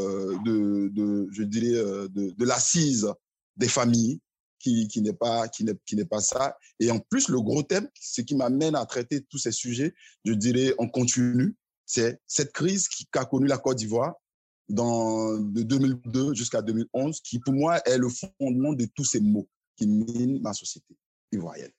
de, 0.45 0.89
de, 0.89 1.29
je 1.33 1.43
dirais, 1.43 1.83
de, 2.09 2.31
de 2.31 2.45
l'assise 2.45 3.13
des 3.57 3.69
familles 3.69 4.21
qui, 4.59 4.89
qui 4.89 5.03
n'est 5.03 5.13
pas, 5.13 5.49
qui 5.49 5.65
n'est, 5.65 6.05
pas 6.05 6.21
ça. 6.21 6.57
Et 6.81 6.91
en 6.91 6.99
plus, 6.99 7.29
le 7.29 7.41
gros 7.41 7.63
thème, 7.63 7.89
ce 8.01 8.21
qui 8.21 8.35
m'amène 8.35 8.75
à 8.75 8.87
traiter 8.87 9.23
tous 9.29 9.39
ces 9.39 9.53
sujets, 9.53 9.95
je 10.25 10.33
dirais 10.33 10.75
en 10.79 10.89
continu, 10.89 11.57
c'est 11.85 12.21
cette 12.27 12.53
crise 12.53 12.89
qui 12.89 13.07
a 13.15 13.25
connu 13.25 13.47
la 13.47 13.59
Côte 13.59 13.79
d'Ivoire 13.79 14.15
dans, 14.69 15.39
de 15.39 15.63
2002 15.63 16.35
jusqu'à 16.35 16.63
2011, 16.63 17.21
qui 17.21 17.39
pour 17.39 17.55
moi 17.55 17.79
est 17.87 17.99
le 17.99 18.09
fondement 18.09 18.73
de 18.73 18.87
tous 18.95 19.05
ces 19.05 19.21
mots 19.21 19.49
qui 19.77 19.87
minent 19.87 20.41
ma 20.41 20.53
société 20.53 20.97
ivoirienne. 21.33 21.71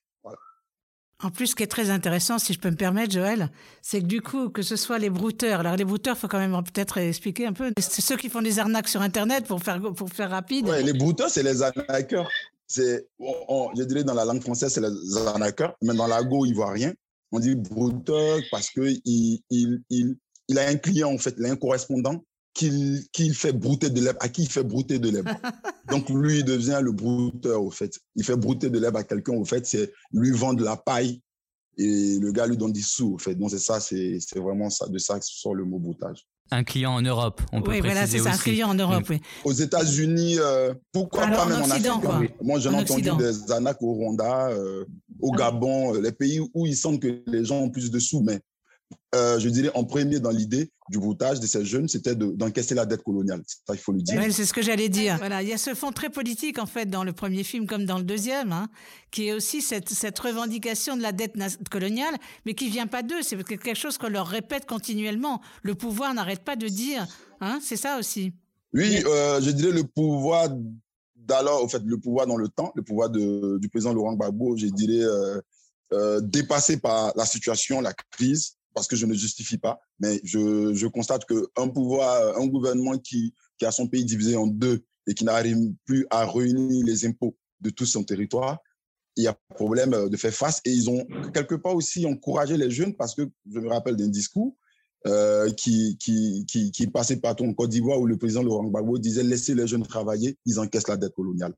En 1.22 1.30
plus, 1.30 1.48
ce 1.48 1.56
qui 1.56 1.64
est 1.64 1.68
très 1.68 1.90
intéressant, 1.90 2.38
si 2.38 2.52
je 2.52 2.60
peux 2.60 2.70
me 2.70 2.76
permettre, 2.76 3.12
Joël, 3.12 3.50
c'est 3.82 4.00
que 4.00 4.06
du 4.06 4.22
coup, 4.22 4.50
que 4.50 4.62
ce 4.62 4.76
soit 4.76 4.98
les 4.98 5.10
brouteurs, 5.10 5.60
alors 5.60 5.74
les 5.74 5.84
brouteurs, 5.84 6.16
faut 6.16 6.28
quand 6.28 6.38
même 6.38 6.52
peut-être 6.62 6.98
expliquer 6.98 7.46
un 7.46 7.52
peu. 7.52 7.72
C'est 7.80 8.02
ceux 8.02 8.16
qui 8.16 8.28
font 8.28 8.40
des 8.40 8.60
arnaques 8.60 8.86
sur 8.86 9.02
Internet 9.02 9.44
pour 9.44 9.60
faire, 9.60 9.80
pour 9.80 10.08
faire 10.10 10.30
rapide. 10.30 10.68
Les 10.68 10.92
brouteurs, 10.92 11.28
c'est 11.28 11.42
les 11.42 11.62
arnaqueurs. 11.62 12.30
C'est, 12.68 13.08
je 13.18 13.82
dirais 13.82 14.04
dans 14.04 14.14
la 14.14 14.24
langue 14.24 14.42
française, 14.42 14.72
c'est 14.72 14.80
les 14.80 15.16
arnaqueurs, 15.26 15.74
mais 15.82 15.94
dans 15.94 16.06
l'argot 16.06 16.46
ivoirien, 16.46 16.92
on 17.32 17.40
dit 17.40 17.56
brouteur 17.56 18.38
parce 18.52 18.70
que 18.70 18.82
il, 19.04 19.42
il, 19.50 19.82
il, 19.90 20.16
il, 20.48 20.58
a 20.58 20.68
un 20.68 20.76
client, 20.76 21.12
en 21.12 21.18
fait, 21.18 21.34
il 21.36 21.46
a 21.46 21.50
un 21.50 21.56
correspondant 21.56 22.22
qu'il 22.54 23.02
qu'il 23.12 23.34
fait 23.34 23.52
brouter 23.52 23.90
de 23.90 24.00
l'herbe, 24.00 24.16
à 24.20 24.28
qui 24.28 24.42
il 24.42 24.48
fait 24.50 24.64
brouter 24.64 24.98
de 24.98 25.10
l'herbe. 25.10 25.28
Donc, 25.90 26.08
lui, 26.10 26.38
il 26.40 26.44
devient 26.44 26.80
le 26.82 26.92
brouteur, 26.92 27.62
au 27.62 27.70
fait. 27.70 27.98
Il 28.16 28.24
fait 28.24 28.36
brouter 28.36 28.68
de 28.70 28.78
l'herbe 28.78 28.96
à 28.96 29.04
quelqu'un, 29.04 29.32
au 29.34 29.44
fait, 29.44 29.66
c'est 29.66 29.92
lui 30.12 30.30
vendre 30.32 30.62
la 30.64 30.76
paille 30.76 31.20
et 31.76 32.18
le 32.18 32.32
gars 32.32 32.46
lui 32.46 32.56
donne 32.56 32.72
des 32.72 32.82
sous, 32.82 33.14
au 33.14 33.18
fait. 33.18 33.34
Donc, 33.36 33.50
c'est 33.50 33.58
ça, 33.60 33.78
c'est 33.80 34.18
vraiment 34.36 34.68
ça, 34.70 34.88
de 34.88 34.98
ça 34.98 35.18
que 35.18 35.24
sort 35.24 35.54
le 35.54 35.64
mot 35.64 35.78
broutage. 35.78 36.26
Un 36.50 36.64
client 36.64 36.94
en 36.94 37.02
Europe, 37.02 37.42
on 37.52 37.60
peut 37.60 37.72
oui, 37.72 37.80
préciser 37.80 37.92
voilà, 37.94 38.06
c'est 38.06 38.18
ça, 38.20 38.32
un 38.32 38.38
client 38.38 38.68
en 38.70 38.74
Europe, 38.74 39.04
oui. 39.10 39.20
Aux 39.44 39.52
États-Unis, 39.52 40.36
euh, 40.38 40.72
pourquoi 40.92 41.24
Alors, 41.24 41.40
pas 41.40 41.44
en 41.44 41.48
même 41.50 41.58
en 41.62 41.64
Occident, 41.70 41.96
Afrique 41.98 42.10
quoi. 42.10 42.16
hein. 42.16 42.26
Moi, 42.42 42.58
j'en 42.58 42.72
ai 42.72 42.76
En 42.76 42.78
entendu 42.80 43.10
Occident. 43.10 43.16
des 43.46 43.52
arnaques 43.52 43.82
au 43.82 43.92
Rwanda, 43.92 44.48
euh, 44.48 44.84
au 45.20 45.30
Gabon, 45.32 45.94
euh, 45.94 46.00
les 46.00 46.10
pays 46.12 46.40
où 46.54 46.64
ils 46.66 46.74
sentent 46.76 47.00
que 47.00 47.22
les 47.26 47.44
gens 47.44 47.58
ont 47.60 47.68
plus 47.70 47.90
de 47.90 47.98
sous. 47.98 48.22
Mais 48.22 48.40
euh, 49.14 49.38
je 49.38 49.48
dirais 49.48 49.70
en 49.74 49.84
premier 49.84 50.20
dans 50.20 50.30
l'idée 50.30 50.70
du 50.90 50.98
broutage 50.98 51.40
de 51.40 51.46
ces 51.46 51.64
jeunes, 51.64 51.88
c'était 51.88 52.14
de- 52.14 52.26
d'encaisser 52.32 52.74
la 52.74 52.86
dette 52.86 53.02
coloniale. 53.02 53.42
Ça, 53.46 53.74
il 53.74 53.78
faut 53.78 53.92
le 53.92 54.00
dire. 54.02 54.18
Ouais, 54.18 54.30
c'est 54.30 54.44
ce 54.46 54.52
que 54.52 54.62
j'allais 54.62 54.88
dire. 54.88 55.16
Voilà, 55.18 55.42
il 55.42 55.48
y 55.48 55.52
a 55.52 55.58
ce 55.58 55.74
fond 55.74 55.92
très 55.92 56.08
politique 56.10 56.58
en 56.58 56.66
fait 56.66 56.86
dans 56.86 57.04
le 57.04 57.12
premier 57.12 57.42
film 57.44 57.66
comme 57.66 57.84
dans 57.84 57.98
le 57.98 58.04
deuxième, 58.04 58.52
hein, 58.52 58.68
qui 59.10 59.28
est 59.28 59.32
aussi 59.32 59.60
cette, 59.62 59.88
cette 59.90 60.18
revendication 60.18 60.96
de 60.96 61.02
la 61.02 61.12
dette 61.12 61.34
coloniale, 61.70 62.14
mais 62.46 62.54
qui 62.54 62.68
vient 62.70 62.86
pas 62.86 63.02
d'eux. 63.02 63.22
C'est 63.22 63.42
quelque 63.44 63.74
chose 63.74 63.98
qu'on 63.98 64.08
leur 64.08 64.26
répète 64.26 64.66
continuellement. 64.66 65.40
Le 65.62 65.74
pouvoir 65.74 66.14
n'arrête 66.14 66.44
pas 66.44 66.56
de 66.56 66.68
dire, 66.68 67.06
hein, 67.40 67.58
c'est 67.62 67.76
ça 67.76 67.98
aussi. 67.98 68.32
Oui, 68.74 69.02
euh, 69.06 69.40
je 69.40 69.50
dirais 69.50 69.72
le 69.72 69.84
pouvoir 69.84 70.48
d'alors, 71.16 71.62
au 71.64 71.68
fait, 71.68 71.82
le 71.84 71.98
pouvoir 71.98 72.26
dans 72.26 72.36
le 72.36 72.48
temps, 72.48 72.72
le 72.74 72.82
pouvoir 72.82 73.10
de- 73.10 73.58
du 73.58 73.68
président 73.68 73.92
Laurent 73.92 74.14
Gbagbo, 74.14 74.56
je 74.56 74.66
dirais 74.66 75.04
euh, 75.92 76.20
dépassé 76.20 76.76
par 76.76 77.12
la 77.16 77.24
situation, 77.24 77.80
la 77.80 77.94
crise, 77.94 78.56
parce 78.74 78.86
que 78.86 78.96
je 78.96 79.06
ne 79.06 79.14
justifie 79.14 79.58
pas, 79.58 79.80
mais 79.98 80.20
je, 80.24 80.72
je 80.74 80.86
constate 80.86 81.24
qu'un 81.26 81.68
pouvoir, 81.68 82.38
un 82.38 82.46
gouvernement 82.46 82.98
qui, 82.98 83.34
qui 83.58 83.66
a 83.66 83.70
son 83.70 83.88
pays 83.88 84.04
divisé 84.04 84.36
en 84.36 84.46
deux 84.46 84.84
et 85.06 85.14
qui 85.14 85.24
n'arrive 85.24 85.72
plus 85.84 86.06
à 86.10 86.26
réunir 86.26 86.84
les 86.84 87.06
impôts 87.06 87.36
de 87.60 87.70
tout 87.70 87.86
son 87.86 88.04
territoire, 88.04 88.58
il 89.16 89.24
y 89.24 89.26
a 89.26 89.36
problème 89.54 89.94
euh, 89.94 90.08
de 90.08 90.16
faire 90.16 90.32
face. 90.32 90.60
Et 90.64 90.70
ils 90.70 90.88
ont 90.88 91.06
quelque 91.34 91.56
part 91.56 91.74
aussi 91.74 92.06
encouragé 92.06 92.56
les 92.56 92.70
jeunes, 92.70 92.94
parce 92.94 93.14
que 93.14 93.28
je 93.52 93.58
me 93.58 93.68
rappelle 93.68 93.96
d'un 93.96 94.08
discours 94.08 94.56
euh, 95.06 95.50
qui, 95.50 95.96
qui, 95.98 96.44
qui, 96.46 96.86
passait 96.88 97.16
partout 97.16 97.44
en 97.44 97.52
Côte 97.54 97.70
d'Ivoire 97.70 98.00
où 98.00 98.06
le 98.06 98.16
président 98.16 98.42
Laurent 98.42 98.64
Gbagbo 98.64 98.98
disait 98.98 99.22
laissez 99.22 99.54
les 99.54 99.66
jeunes 99.66 99.86
travailler, 99.86 100.38
ils 100.44 100.58
encaissent 100.58 100.88
la 100.88 100.96
dette 100.96 101.14
coloniale. 101.14 101.54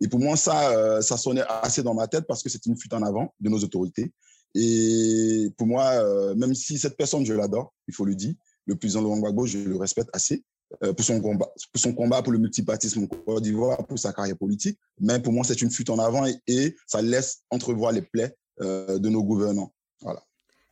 Et 0.00 0.08
pour 0.08 0.20
moi, 0.20 0.36
ça, 0.36 0.70
euh, 0.72 1.00
ça 1.00 1.16
sonnait 1.16 1.44
assez 1.48 1.82
dans 1.82 1.94
ma 1.94 2.06
tête 2.06 2.26
parce 2.26 2.42
que 2.42 2.48
c'est 2.48 2.64
une 2.66 2.76
fuite 2.76 2.92
en 2.92 3.02
avant 3.02 3.32
de 3.40 3.48
nos 3.48 3.58
autorités. 3.58 4.12
Et 4.54 5.50
pour 5.56 5.66
moi, 5.66 5.90
euh, 5.92 6.34
même 6.34 6.54
si 6.54 6.78
cette 6.78 6.96
personne, 6.96 7.24
je 7.24 7.34
l'adore, 7.34 7.74
il 7.88 7.94
faut 7.94 8.04
le 8.04 8.14
dire, 8.14 8.34
le 8.66 8.76
président 8.76 9.02
Laurent 9.02 9.18
Gbagbo, 9.18 9.46
je 9.46 9.58
le 9.58 9.76
respecte 9.76 10.10
assez 10.12 10.44
euh, 10.82 10.92
pour, 10.92 11.04
son 11.04 11.20
combat, 11.20 11.48
pour 11.72 11.80
son 11.80 11.92
combat 11.94 12.22
pour 12.22 12.32
le 12.32 12.38
multipartisme 12.38 13.04
en 13.04 13.06
Côte 13.06 13.42
d'Ivoire, 13.42 13.86
pour 13.86 13.98
sa 13.98 14.12
carrière 14.12 14.36
politique. 14.36 14.78
Mais 15.00 15.20
pour 15.20 15.32
moi, 15.32 15.44
c'est 15.44 15.62
une 15.62 15.70
fuite 15.70 15.90
en 15.90 15.98
avant 15.98 16.26
et, 16.46 16.76
ça 16.86 17.02
laisse 17.02 17.44
entrevoir 17.50 17.92
les 17.92 18.02
plaies 18.02 18.34
euh, 18.60 18.98
de 18.98 19.08
nos 19.08 19.22
gouvernants. 19.22 19.72
Voilà. 20.00 20.22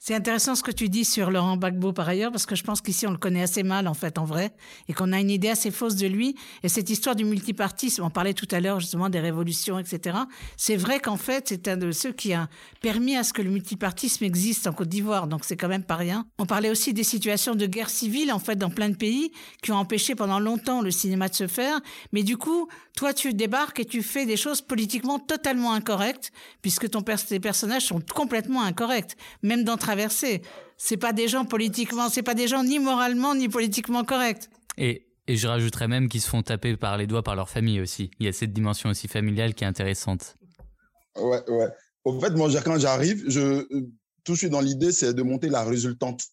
C'est 0.06 0.14
intéressant 0.14 0.54
ce 0.54 0.62
que 0.62 0.70
tu 0.70 0.90
dis 0.90 1.06
sur 1.06 1.30
Laurent 1.30 1.56
Gbagbo 1.56 1.94
par 1.94 2.06
ailleurs, 2.06 2.30
parce 2.30 2.44
que 2.44 2.54
je 2.54 2.62
pense 2.62 2.82
qu'ici 2.82 3.06
on 3.06 3.10
le 3.10 3.16
connaît 3.16 3.40
assez 3.40 3.62
mal 3.62 3.88
en 3.88 3.94
fait 3.94 4.18
en 4.18 4.26
vrai, 4.26 4.52
et 4.86 4.92
qu'on 4.92 5.14
a 5.14 5.18
une 5.18 5.30
idée 5.30 5.48
assez 5.48 5.70
fausse 5.70 5.96
de 5.96 6.06
lui. 6.06 6.36
Et 6.62 6.68
cette 6.68 6.90
histoire 6.90 7.16
du 7.16 7.24
multipartisme, 7.24 8.02
on 8.02 8.10
parlait 8.10 8.34
tout 8.34 8.46
à 8.50 8.60
l'heure 8.60 8.80
justement 8.80 9.08
des 9.08 9.20
révolutions, 9.20 9.78
etc. 9.78 10.18
C'est 10.58 10.76
vrai 10.76 11.00
qu'en 11.00 11.16
fait 11.16 11.48
c'est 11.48 11.68
un 11.68 11.78
de 11.78 11.90
ceux 11.90 12.12
qui 12.12 12.34
a 12.34 12.50
permis 12.82 13.16
à 13.16 13.24
ce 13.24 13.32
que 13.32 13.40
le 13.40 13.48
multipartisme 13.48 14.24
existe 14.24 14.66
en 14.66 14.74
Côte 14.74 14.90
d'Ivoire, 14.90 15.26
donc 15.26 15.42
c'est 15.42 15.56
quand 15.56 15.68
même 15.68 15.84
pas 15.84 15.96
rien. 15.96 16.26
On 16.38 16.44
parlait 16.44 16.68
aussi 16.68 16.92
des 16.92 17.02
situations 17.02 17.54
de 17.54 17.64
guerre 17.64 17.88
civile 17.88 18.30
en 18.30 18.38
fait 18.38 18.56
dans 18.56 18.68
plein 18.68 18.90
de 18.90 18.96
pays 18.96 19.32
qui 19.62 19.72
ont 19.72 19.76
empêché 19.76 20.14
pendant 20.14 20.38
longtemps 20.38 20.82
le 20.82 20.90
cinéma 20.90 21.30
de 21.30 21.34
se 21.34 21.46
faire. 21.46 21.80
Mais 22.12 22.24
du 22.24 22.36
coup, 22.36 22.68
toi 22.94 23.14
tu 23.14 23.32
débarques 23.32 23.80
et 23.80 23.86
tu 23.86 24.02
fais 24.02 24.26
des 24.26 24.36
choses 24.36 24.60
politiquement 24.60 25.18
totalement 25.18 25.72
incorrectes, 25.72 26.30
puisque 26.60 26.90
ton 26.90 27.00
pers- 27.00 27.24
tes 27.24 27.40
personnages 27.40 27.86
sont 27.86 28.02
complètement 28.14 28.64
incorrects, 28.64 29.16
même 29.42 29.64
dans 29.64 29.78
Traversée. 29.98 30.42
C'est 30.76 30.96
pas 30.96 31.12
des 31.12 31.28
gens 31.28 31.44
politiquement, 31.44 32.08
c'est 32.08 32.24
pas 32.24 32.34
des 32.34 32.48
gens 32.48 32.64
ni 32.64 32.80
moralement 32.80 33.32
ni 33.36 33.48
politiquement 33.48 34.02
corrects. 34.02 34.48
Et, 34.76 35.06
et 35.28 35.36
je 35.36 35.46
rajouterais 35.46 35.86
même 35.86 36.08
qu'ils 36.08 36.20
se 36.20 36.28
font 36.28 36.42
taper 36.42 36.76
par 36.76 36.98
les 36.98 37.06
doigts 37.06 37.22
par 37.22 37.36
leur 37.36 37.48
famille 37.48 37.80
aussi. 37.80 38.10
Il 38.18 38.26
y 38.26 38.28
a 38.28 38.32
cette 38.32 38.52
dimension 38.52 38.90
aussi 38.90 39.06
familiale 39.06 39.54
qui 39.54 39.62
est 39.62 39.68
intéressante. 39.68 40.34
Ouais, 41.16 41.48
ouais. 41.48 41.68
Au 42.02 42.18
fait, 42.20 42.30
moi, 42.30 42.50
quand 42.64 42.76
j'arrive, 42.80 43.22
je, 43.28 43.62
tout 44.24 44.32
de 44.32 44.36
suite 44.36 44.50
dans 44.50 44.60
l'idée, 44.60 44.90
c'est 44.90 45.14
de 45.14 45.22
monter 45.22 45.48
la 45.48 45.62
résultante 45.62 46.24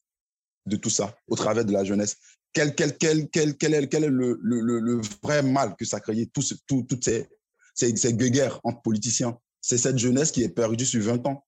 de 0.65 0.75
tout 0.75 0.89
ça 0.89 1.15
au 1.27 1.35
travers 1.35 1.63
de 1.63 1.71
la 1.71 1.83
jeunesse. 1.83 2.17
Quel, 2.53 2.73
quel, 2.73 2.97
quel, 2.97 3.29
quel, 3.29 3.55
quel 3.57 3.75
est, 3.75 3.87
quel 3.87 4.05
est 4.05 4.09
le, 4.09 4.39
le, 4.41 4.59
le, 4.59 4.79
le 4.79 5.01
vrai 5.23 5.43
mal 5.43 5.75
que 5.77 5.85
ça 5.85 5.97
a 5.97 5.99
créé, 5.99 6.25
tout 6.33 6.41
ce- 6.41 6.55
tout, 6.67 6.83
toutes 6.89 7.05
ces, 7.05 7.27
ces, 7.75 7.95
ces 7.95 8.13
guerres 8.15 8.59
entre 8.63 8.81
politiciens? 8.81 9.37
C'est 9.61 9.77
cette 9.77 9.99
jeunesse 9.99 10.31
qui 10.31 10.41
est 10.41 10.49
perdue 10.49 10.85
sur 10.87 11.03
20 11.03 11.27
ans. 11.27 11.45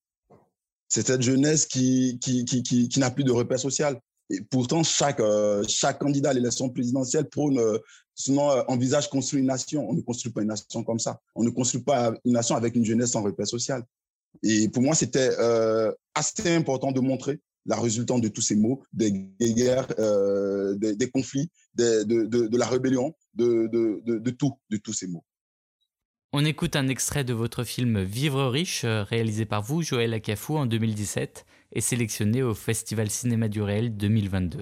C'est 0.94 1.08
cette 1.08 1.22
jeunesse 1.22 1.66
qui, 1.66 2.20
qui, 2.20 2.44
qui, 2.44 2.62
qui, 2.62 3.00
n'a 3.00 3.10
plus 3.10 3.24
de 3.24 3.32
repère 3.32 3.58
social. 3.58 4.00
Et 4.30 4.42
pourtant, 4.42 4.84
chaque, 4.84 5.18
euh, 5.18 5.64
chaque 5.66 5.98
candidat 5.98 6.30
à 6.30 6.32
l'élection 6.32 6.70
présidentielle 6.70 7.28
prône, 7.28 7.58
euh, 7.58 7.78
sinon 8.14 8.48
euh, 8.52 8.62
envisage 8.68 9.10
construire 9.10 9.40
une 9.40 9.48
nation. 9.48 9.90
On 9.90 9.94
ne 9.94 10.02
construit 10.02 10.30
pas 10.30 10.42
une 10.42 10.48
nation 10.48 10.84
comme 10.84 11.00
ça. 11.00 11.20
On 11.34 11.42
ne 11.42 11.50
construit 11.50 11.82
pas 11.82 12.14
une 12.24 12.34
nation 12.34 12.54
avec 12.54 12.76
une 12.76 12.84
jeunesse 12.84 13.10
sans 13.10 13.24
repère 13.24 13.48
social. 13.48 13.82
Et 14.44 14.68
pour 14.68 14.84
moi, 14.84 14.94
c'était 14.94 15.30
assez 16.14 16.54
important 16.54 16.92
de 16.92 17.00
montrer 17.00 17.40
la 17.66 17.76
résultante 17.76 18.20
de 18.20 18.28
tous 18.28 18.42
ces 18.42 18.54
mots, 18.54 18.84
des 18.92 19.10
guerres, 19.40 19.88
des, 20.76 21.10
conflits, 21.12 21.50
de, 21.74 22.04
de, 22.04 22.56
la 22.56 22.66
rébellion, 22.66 23.14
de, 23.34 23.68
de 23.68 24.30
tout, 24.30 24.52
de 24.70 24.76
tous 24.76 24.92
ces 24.92 25.08
mots. 25.08 25.24
On 26.36 26.44
écoute 26.44 26.74
un 26.74 26.88
extrait 26.88 27.22
de 27.22 27.32
votre 27.32 27.62
film 27.62 28.02
Vivre 28.02 28.46
riche, 28.46 28.82
euh, 28.84 29.04
réalisé 29.04 29.44
par 29.44 29.62
vous, 29.62 29.82
Joël 29.82 30.12
Acafou, 30.12 30.56
en 30.56 30.66
2017, 30.66 31.46
et 31.70 31.80
sélectionné 31.80 32.42
au 32.42 32.54
Festival 32.54 33.08
Cinéma 33.08 33.46
du 33.46 33.62
Réel 33.62 33.96
2022. 33.96 34.58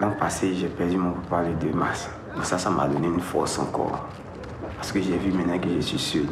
L'an 0.00 0.12
passé, 0.12 0.54
j'ai 0.54 0.68
perdu 0.68 0.96
mon 0.96 1.12
papa 1.12 1.42
le 1.42 1.54
2 1.56 1.76
mars. 1.76 2.08
Mais 2.34 2.42
ça, 2.42 2.56
ça 2.56 2.70
m'a 2.70 2.88
donné 2.88 3.08
une 3.08 3.20
force 3.20 3.58
encore. 3.58 4.08
Parce 4.76 4.90
que 4.90 5.02
j'ai 5.02 5.18
vu 5.18 5.32
maintenant 5.32 5.58
que 5.58 5.68
je 5.68 5.80
suis 5.80 5.98
seul. 5.98 6.26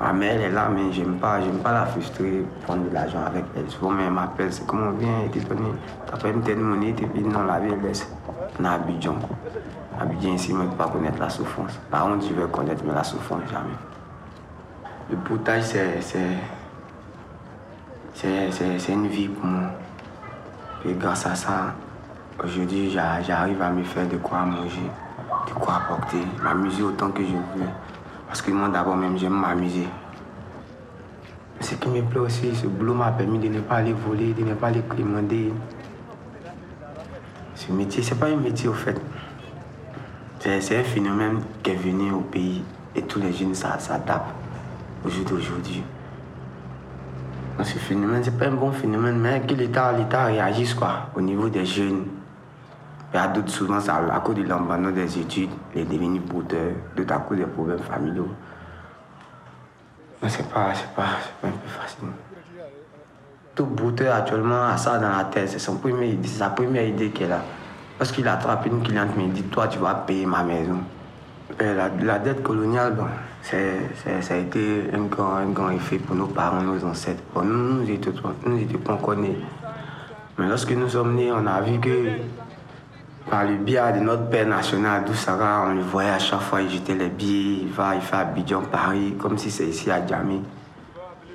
Ma 0.00 0.14
mère, 0.14 0.36
elle 0.36 0.40
est 0.40 0.50
là, 0.50 0.70
mais 0.70 0.90
j'aime 0.90 1.18
pas, 1.18 1.42
j'aime 1.42 1.58
pas 1.58 1.74
la 1.74 1.84
frustrer, 1.84 2.46
prendre 2.62 2.88
de 2.88 2.94
l'argent 2.94 3.22
avec 3.26 3.44
elle. 3.54 3.68
Souvent, 3.68 3.92
elle 3.98 4.10
m'appelle, 4.10 4.50
c'est 4.50 4.66
comment 4.66 4.86
on 4.86 4.92
vient, 4.92 5.28
te 5.30 5.38
donner, 5.38 5.68
t'as 6.06 6.16
pas 6.16 6.30
une 6.30 6.40
telle 6.40 6.60
monnaie, 6.60 6.94
tu 6.96 7.04
dis 7.14 7.28
non, 7.28 7.44
la 7.44 7.60
vie, 7.60 7.68
elle 7.70 7.86
laisse. 7.86 8.10
On 8.58 8.64
à 8.64 8.70
Abidjan. 8.70 9.16
Abidjan, 10.00 10.32
ici, 10.34 10.54
ne 10.54 10.66
pas 10.66 10.88
connaître 10.88 11.18
la 11.20 11.28
souffrance. 11.28 11.78
Par 11.90 12.04
contre, 12.04 12.26
je 12.26 12.32
veux 12.32 12.46
connaître, 12.46 12.82
mais 12.86 12.94
la 12.94 13.04
souffrance, 13.04 13.42
jamais. 13.50 13.68
Le 15.10 15.16
potage, 15.18 15.64
c'est, 15.64 16.00
c'est, 18.14 18.92
une 18.92 19.08
vie 19.08 19.28
pour 19.28 19.44
moi. 19.44 19.70
Et 20.86 20.94
grâce 20.94 21.26
à 21.26 21.34
ça, 21.34 21.74
aujourd'hui, 22.42 22.90
j'a- 22.90 23.20
j'arrive 23.20 23.60
à 23.60 23.70
me 23.70 23.82
faire 23.84 24.08
de 24.08 24.16
quoi 24.16 24.38
manger, 24.38 24.88
de 25.48 25.52
quoi 25.52 25.74
apporter, 25.76 26.22
m'amuser 26.42 26.82
autant 26.82 27.10
que 27.10 27.22
je 27.22 27.32
veux. 27.32 27.68
Parce 28.26 28.40
que 28.40 28.50
moi, 28.52 28.68
d'abord, 28.68 28.96
même, 28.96 29.18
j'aime 29.18 29.38
m'amuser. 29.38 29.86
Ce 31.60 31.74
qui 31.74 31.88
me 31.90 32.00
plaît 32.02 32.20
aussi, 32.20 32.54
ce 32.56 32.66
boulot 32.66 32.94
m'a 32.94 33.10
permis 33.10 33.38
de 33.38 33.48
ne 33.48 33.60
pas 33.60 33.76
aller 33.76 33.92
voler, 33.92 34.32
de 34.32 34.44
ne 34.44 34.54
pas 34.54 34.68
aller 34.68 34.80
commander. 34.80 35.52
Ce 37.54 37.70
métier, 37.70 38.02
c'est 38.02 38.14
pas 38.18 38.28
un 38.28 38.36
métier, 38.36 38.68
au 38.68 38.72
fait. 38.72 38.98
C'est 40.40 40.78
un 40.78 40.82
phénomène 40.82 41.40
qui 41.62 41.70
est 41.70 41.74
venu 41.74 42.12
au 42.12 42.20
pays 42.20 42.64
et 42.96 43.02
tous 43.02 43.20
les 43.20 43.32
jeunes 43.32 43.54
s'a- 43.54 43.78
s'adaptent 43.78 44.32
au 45.04 45.08
jour 45.10 45.24
d'aujourd'hui. 45.26 45.82
Ce 47.62 47.78
phénomène, 47.78 48.22
c'est 48.24 48.38
pas 48.38 48.46
un 48.46 48.52
bon 48.52 48.72
phénomène, 48.72 49.18
mais 49.18 49.42
que 49.46 49.52
l'État 49.52 49.90
réagisse 49.90 50.72
quoi, 50.72 51.10
au 51.14 51.20
niveau 51.20 51.50
des 51.50 51.66
jeunes. 51.66 52.06
Il 53.12 53.16
y 53.16 53.18
a 53.20 53.28
d'autres, 53.28 53.50
souvent, 53.50 53.78
à 53.78 54.20
cause 54.20 54.36
de 54.36 54.44
l'abandon 54.44 54.90
des 54.92 55.18
études, 55.18 55.50
il 55.74 55.82
est 55.82 55.84
devenu 55.84 56.20
brouteur, 56.20 56.70
d'autres 56.96 57.12
à 57.12 57.18
cause 57.18 57.36
des 57.36 57.44
problèmes 57.44 57.80
familiaux. 57.80 58.28
Mais 60.22 60.28
c'est 60.30 60.48
pas, 60.48 60.72
c'est 60.74 60.88
pas, 60.94 61.02
pas 61.42 61.48
un 61.48 61.50
peu 61.50 61.68
facile. 61.68 62.08
Tout 63.54 63.66
brouteur 63.66 64.14
actuellement 64.14 64.62
a 64.68 64.76
ça 64.78 64.98
dans 64.98 65.10
la 65.10 65.24
tête, 65.24 65.50
c'est 65.50 65.58
sa 65.58 66.48
première 66.50 66.86
idée 66.86 67.10
qu'elle 67.10 67.32
a. 67.32 67.42
Parce 68.00 68.12
qu'il 68.12 68.26
attrape 68.28 68.64
une 68.64 68.82
cliente, 68.82 69.10
mais 69.14 69.24
il 69.24 69.32
dit 69.34 69.42
Toi, 69.42 69.68
tu 69.68 69.78
vas 69.78 69.92
payer 69.92 70.24
ma 70.24 70.42
maison. 70.42 70.78
la, 71.60 72.18
dette 72.18 72.42
coloniale, 72.42 72.94
bon, 72.94 73.04
ça 73.42 73.56
a 73.58 74.36
été 74.38 74.84
un 74.94 75.02
grand, 75.02 75.34
un 75.34 75.50
grand 75.50 75.68
effet 75.68 75.98
pour 75.98 76.16
nos 76.16 76.28
parents, 76.28 76.62
nos 76.62 76.82
ancêtres. 76.82 77.22
Bon, 77.34 77.42
nous, 77.42 77.82
nous 77.82 77.90
étions, 77.90 78.14
nous 78.46 78.78
pas. 78.78 78.98
Mais 80.38 80.48
lorsque 80.48 80.72
nous 80.72 80.88
sommes 80.88 81.14
nés, 81.14 81.30
on 81.30 81.46
a 81.46 81.60
vu 81.60 81.78
que 81.78 82.08
par 83.28 83.44
le 83.44 83.56
biais 83.56 83.92
de 83.92 84.00
notre 84.00 84.30
père 84.30 84.46
national, 84.46 85.04
Doussara, 85.04 85.66
on 85.68 85.74
le 85.74 85.82
voyait 85.82 86.08
à 86.08 86.18
chaque 86.18 86.40
fois, 86.40 86.62
il 86.62 86.70
jetait 86.70 86.94
les 86.94 87.10
billets, 87.10 87.64
il 87.64 87.68
va, 87.68 87.96
il 87.96 88.00
fait 88.00 88.16
Abidjan, 88.16 88.62
Paris, 88.62 89.14
comme 89.18 89.36
si 89.36 89.50
c'est 89.50 89.66
ici 89.66 89.90
à 89.90 90.06
Djamé. 90.06 90.40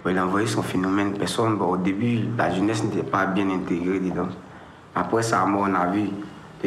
Il 0.09 0.17
a 0.17 0.25
envoyé 0.25 0.47
son 0.47 0.63
phénomène. 0.63 1.13
Personne, 1.13 1.57
bon, 1.57 1.73
au 1.73 1.77
début, 1.77 2.21
la 2.35 2.49
jeunesse 2.49 2.83
n'était 2.83 3.03
pas 3.07 3.27
bien 3.27 3.51
intégrée 3.51 3.99
dedans. 3.99 4.29
Après 4.95 5.21
ça, 5.21 5.45
on 5.47 5.75
a 5.75 5.85
vu 5.87 6.09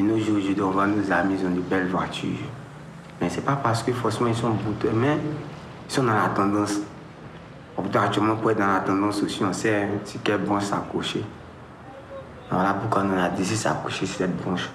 de 0.01 0.07
nos 0.07 0.18
jours, 0.18 0.38
je 0.46 0.53
dois 0.53 0.70
voir 0.70 0.86
nos 0.86 1.12
amis, 1.12 1.36
ils 1.40 1.46
ont 1.46 1.51
de 1.51 1.61
belles 1.61 1.88
voitures. 1.88 2.30
Mais 3.20 3.28
c'est 3.28 3.44
pas 3.44 3.57
parce 3.57 3.82
que 3.82 3.92
forcément 3.92 4.28
ils 4.28 4.34
sont 4.34 4.51
bouteux, 4.51 4.92
mais 4.94 5.16
ils 5.88 5.92
sont 5.92 6.05
dans 6.05 6.14
la 6.14 6.28
tendance. 6.28 6.78
Actuellement, 7.94 8.36
pour 8.36 8.51
être 8.51 8.59
dans 8.59 8.66
la 8.66 8.80
tendance 8.80 9.22
aussi, 9.22 9.42
on 9.44 9.53
sait 9.53 9.88
c'est 10.05 10.22
quelle 10.22 10.38
branche 10.38 10.64
s'accrocher. 10.64 11.24
Voilà 12.51 12.74
pourquoi 12.74 13.03
on 13.03 13.18
a 13.18 13.28
décidé 13.28 13.57
de 13.57 13.61
s'accrocher 13.61 14.07
sur 14.07 14.16
cette 14.16 14.36
branche? 14.36 14.68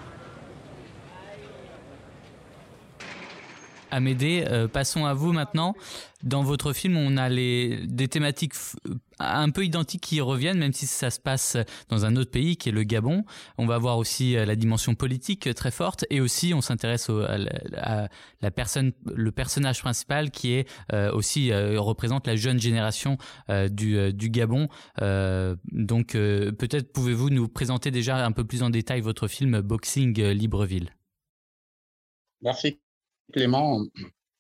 Amédée, 3.94 4.44
euh, 4.48 4.68
passons 4.68 5.06
à 5.06 5.14
vous 5.14 5.34
maintenant. 5.34 5.76
Dans 6.24 6.42
votre 6.42 6.74
film, 6.74 6.98
on 6.98 7.16
a 7.16 7.30
les, 7.30 7.86
des 7.86 8.08
thématiques 8.08 8.56
un 9.20 9.52
peu 9.52 9.64
identiques 9.64 10.02
qui 10.02 10.20
reviennent, 10.20 10.58
même 10.58 10.74
si 10.74 10.88
ça 10.88 11.12
se 11.12 11.20
passe 11.20 11.58
dans 11.90 12.04
un 12.04 12.16
autre 12.16 12.32
pays 12.32 12.58
qui 12.58 12.70
est 12.70 12.72
le 12.72 12.82
Gabon. 12.82 13.24
On 13.60 13.68
va 13.68 13.78
voir 13.78 14.00
aussi 14.00 14.36
euh, 14.36 14.46
la 14.48 14.56
dimension 14.56 14.96
politique 14.96 15.54
très 15.54 15.70
forte 15.70 16.06
et 16.10 16.22
aussi 16.22 16.56
on 16.56 16.62
s'intéresse 16.62 17.08
à, 17.78 18.08
la 18.42 18.52
personne, 18.52 18.94
le 19.06 19.32
personnage 19.32 19.82
principal 19.82 20.32
qui 20.32 20.54
est 20.54 20.68
euh, 20.92 21.12
aussi 21.12 21.54
représente 21.54 22.26
la 22.26 22.36
jeune 22.36 22.60
génération 22.60 23.20
du, 23.70 24.12
du, 24.12 24.30
Gabon. 24.32 24.70
donc 25.72 26.14
peut-être 26.14 26.92
pouvez-vous 26.92 27.30
nous 27.30 27.48
présenter 27.48 27.92
déjà 27.92 28.26
un 28.26 28.32
peu 28.32 28.44
plus 28.44 28.64
en 28.64 28.72
détail 28.72 29.02
votre 29.02 29.28
film 29.28 29.62
Boxing 29.62 30.20
Libreville. 30.20 30.90
Merci 32.42 32.80
Clément, 33.32 33.86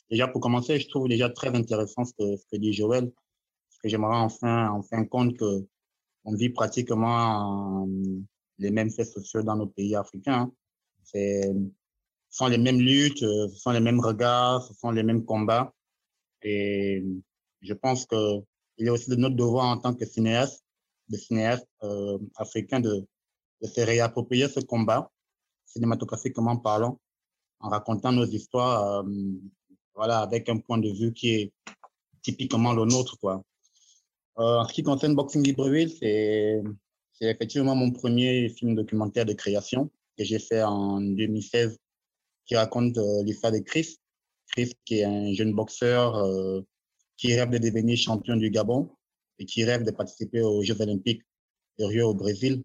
déjà 0.09 0.27
pour 0.27 0.41
commencer, 0.41 0.79
je 0.79 0.87
trouve 0.89 1.07
déjà 1.07 1.29
très 1.29 1.49
intéressant 1.49 2.03
ce 2.05 2.13
que, 2.13 2.57
dit 2.57 2.73
Joël, 2.73 3.11
parce 3.11 3.79
que 3.81 3.89
j'aimerais 3.89 4.17
enfin, 4.17 4.69
enfin 4.71 5.05
compte 5.05 5.37
que 5.37 5.65
on 6.25 6.35
vit 6.35 6.49
pratiquement 6.49 7.87
les 8.57 8.71
mêmes 8.71 8.89
faits 8.91 9.07
sociaux 9.07 9.43
dans 9.43 9.55
nos 9.55 9.67
pays 9.67 9.95
africains. 9.95 10.51
ce 11.03 11.53
sont 12.29 12.47
les 12.47 12.57
mêmes 12.57 12.79
luttes, 12.79 13.19
ce 13.19 13.47
sont 13.55 13.71
les 13.71 13.79
mêmes 13.79 13.99
regards, 13.99 14.63
ce 14.63 14.73
sont 14.73 14.91
les 14.91 15.03
mêmes 15.03 15.25
combats. 15.25 15.73
Et 16.41 17.03
je 17.61 17.73
pense 17.73 18.05
que 18.05 18.41
il 18.77 18.87
est 18.87 18.89
aussi 18.89 19.09
de 19.09 19.15
notre 19.15 19.35
devoir 19.35 19.65
en 19.65 19.77
tant 19.77 19.93
que 19.93 20.05
cinéaste, 20.05 20.63
de 21.09 21.17
cinéaste 21.17 21.67
euh, 21.83 22.17
africain, 22.35 22.79
de, 22.79 23.05
de 23.61 23.67
se 23.67 23.81
réapproprier 23.81 24.47
ce 24.47 24.59
combat, 24.61 25.11
cinématographiquement 25.65 26.57
parlant, 26.57 26.99
en 27.63 27.69
racontant 27.69 28.11
nos 28.11 28.25
histoires, 28.25 28.99
euh, 28.99 29.09
voilà, 29.95 30.19
avec 30.19 30.49
un 30.49 30.57
point 30.57 30.77
de 30.77 30.89
vue 30.89 31.13
qui 31.13 31.29
est 31.29 31.53
typiquement 32.21 32.73
le 32.73 32.85
nôtre, 32.85 33.17
quoi. 33.17 33.41
Euh, 34.37 34.59
en 34.59 34.67
ce 34.67 34.73
qui 34.73 34.83
concerne 34.83 35.15
Boxing 35.15 35.43
Libreville, 35.43 35.91
c'est 35.99 36.61
effectivement 37.21 37.75
mon 37.75 37.91
premier 37.91 38.49
film 38.49 38.75
documentaire 38.75 39.25
de 39.25 39.33
création 39.33 39.89
que 40.17 40.23
j'ai 40.23 40.39
fait 40.39 40.61
en 40.63 40.99
2016 40.99 41.79
qui 42.45 42.55
raconte 42.55 42.97
euh, 42.97 43.23
l'histoire 43.23 43.53
de 43.53 43.59
Chris. 43.59 43.97
Chris, 44.51 44.73
qui 44.85 44.99
est 44.99 45.05
un 45.05 45.33
jeune 45.33 45.53
boxeur 45.53 46.21
qui 47.17 47.33
rêve 47.33 47.49
de 47.49 47.57
devenir 47.57 47.97
champion 47.97 48.35
du 48.35 48.51
Gabon 48.51 48.89
et 49.39 49.45
qui 49.45 49.63
rêve 49.63 49.83
de 49.83 49.89
participer 49.89 50.41
aux 50.41 50.61
Jeux 50.61 50.79
Olympiques 50.79 51.23
de 51.79 51.85
Rio 51.85 52.09
au 52.09 52.13
Brésil. 52.13 52.63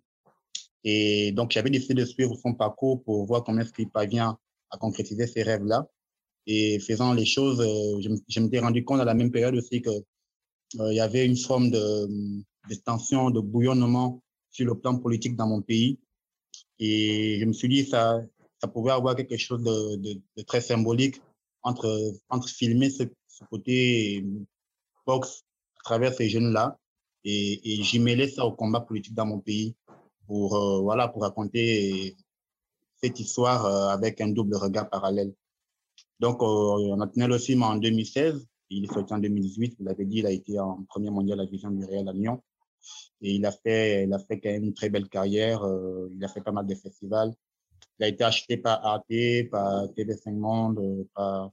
Et 0.85 1.33
donc, 1.33 1.53
j'avais 1.53 1.71
décidé 1.71 1.95
de 1.95 2.05
suivre 2.05 2.37
son 2.37 2.53
parcours 2.53 3.03
pour 3.05 3.25
voir 3.25 3.43
comment 3.45 3.61
est-ce 3.61 3.73
qu'il 3.73 3.89
parvient 3.89 4.39
à 4.71 4.79
concrétiser 4.79 5.27
ces 5.27 5.43
rêves-là. 5.43 5.87
Et 6.47 6.79
faisant 6.81 7.13
les 7.13 7.27
choses, 7.27 7.61
euh, 7.61 8.01
je, 8.01 8.11
je 8.29 8.41
m'étais 8.41 8.61
rendu 8.61 8.85
compte 8.85 9.01
à 9.01 9.05
la 9.05 9.15
même 9.15 9.31
période 9.31 9.55
aussi 9.55 9.83
que 9.83 9.91
euh, 9.91 10.93
il 10.93 10.97
y 10.97 11.01
avait 11.01 11.27
une 11.27 11.37
forme 11.37 11.71
de, 11.71 12.07
de 12.71 12.75
tension, 12.85 13.31
de 13.31 13.41
bouillonnement 13.41 14.23
sur 14.51 14.67
le 14.67 14.79
plan 14.79 14.99
politique 14.99 15.37
dans 15.37 15.47
mon 15.47 15.63
pays. 15.63 15.99
Et 16.79 17.39
je 17.41 17.45
me 17.45 17.53
suis 17.53 17.69
dit, 17.69 17.85
ça, 17.85 18.21
ça 18.61 18.69
pouvait 18.69 18.93
avoir 18.93 19.17
quelque 19.17 19.37
chose 19.37 19.63
de, 19.63 19.97
de, 19.97 20.43
très 20.43 20.61
symbolique 20.61 21.21
entre, 21.63 22.13
entre 22.29 22.49
filmer 22.49 22.91
ce, 22.91 23.05
ce 23.27 23.45
côté 23.45 24.25
boxe 25.07 25.45
à 25.81 25.85
travers 25.85 26.15
ces 26.15 26.29
jeunes-là 26.29 26.79
et, 27.25 27.73
et 27.73 27.83
j'y 27.83 27.99
mêlais 27.99 28.29
ça 28.29 28.45
au 28.45 28.53
combat 28.53 28.81
politique 28.81 29.15
dans 29.15 29.27
mon 29.27 29.41
pays 29.41 29.75
pour, 30.27 30.57
euh, 30.57 30.81
voilà, 30.81 31.09
pour 31.09 31.23
raconter 31.23 32.17
cette 33.03 33.21
histoire 33.21 33.65
euh, 33.67 33.89
avec 33.89 34.21
un 34.21 34.29
double 34.29 34.57
regard 34.57 34.89
parallèle. 34.89 35.33
Donc, 36.21 36.43
euh, 36.43 36.47
on 36.47 37.01
a 37.01 37.07
tenu 37.07 37.27
le 37.27 37.39
film 37.39 37.63
en 37.63 37.77
2016. 37.77 38.47
Il 38.71 38.85
est 38.85 38.93
sorti 38.93 39.15
en 39.15 39.19
2018. 39.19 39.77
Vous 39.79 39.85
l'avez 39.85 40.05
dit, 40.05 40.19
il 40.19 40.27
a 40.27 40.33
été 40.33 40.59
en 40.59 40.83
premier 40.89 41.11
mondial 41.11 41.41
à 41.41 41.45
vision 41.45 41.71
du 41.71 41.85
Réel 41.85 42.09
à 42.09 42.13
Lyon. 42.13 42.43
Et 43.23 43.35
il 43.35 43.47
a 43.47 43.53
fait, 43.53 44.05
il 44.05 44.13
a 44.13 44.19
fait 44.19 44.41
quand 44.41 44.51
même 44.51 44.65
une 44.65 44.75
très 44.75 44.91
belle 44.91 45.09
carrière. 45.09 45.63
Euh, 45.65 46.09
il 46.15 46.25
a 46.25 46.29
fait 46.29 46.41
pas 46.41 46.53
mal 46.53 46.67
de 46.67 46.75
festivals. 46.75 47.33
Il 47.99 48.05
a 48.05 48.09
été 48.09 48.25
acheté 48.25 48.57
par 48.57 48.85
Arte, 48.85 49.49
par 49.51 49.87
TV5 49.89 50.33
Monde, 50.33 51.07
par, 51.15 51.51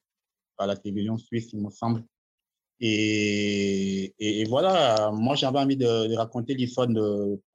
la 0.59 0.75
télévision 0.75 1.17
suisse, 1.17 1.49
il 1.53 1.61
me 1.61 1.69
semble. 1.69 2.03
Et, 2.79 4.45
voilà, 4.47 5.11
moi 5.11 5.35
j'avais 5.35 5.59
envie 5.59 5.77
de, 5.77 6.15
raconter 6.15 6.53
l'histoire 6.53 6.87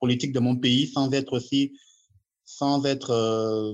politique 0.00 0.32
de 0.32 0.40
mon 0.40 0.56
pays 0.56 0.88
sans 0.88 1.12
être 1.12 1.34
aussi 1.34 1.72
sans 2.50 2.84
être 2.84 3.10
euh, 3.10 3.72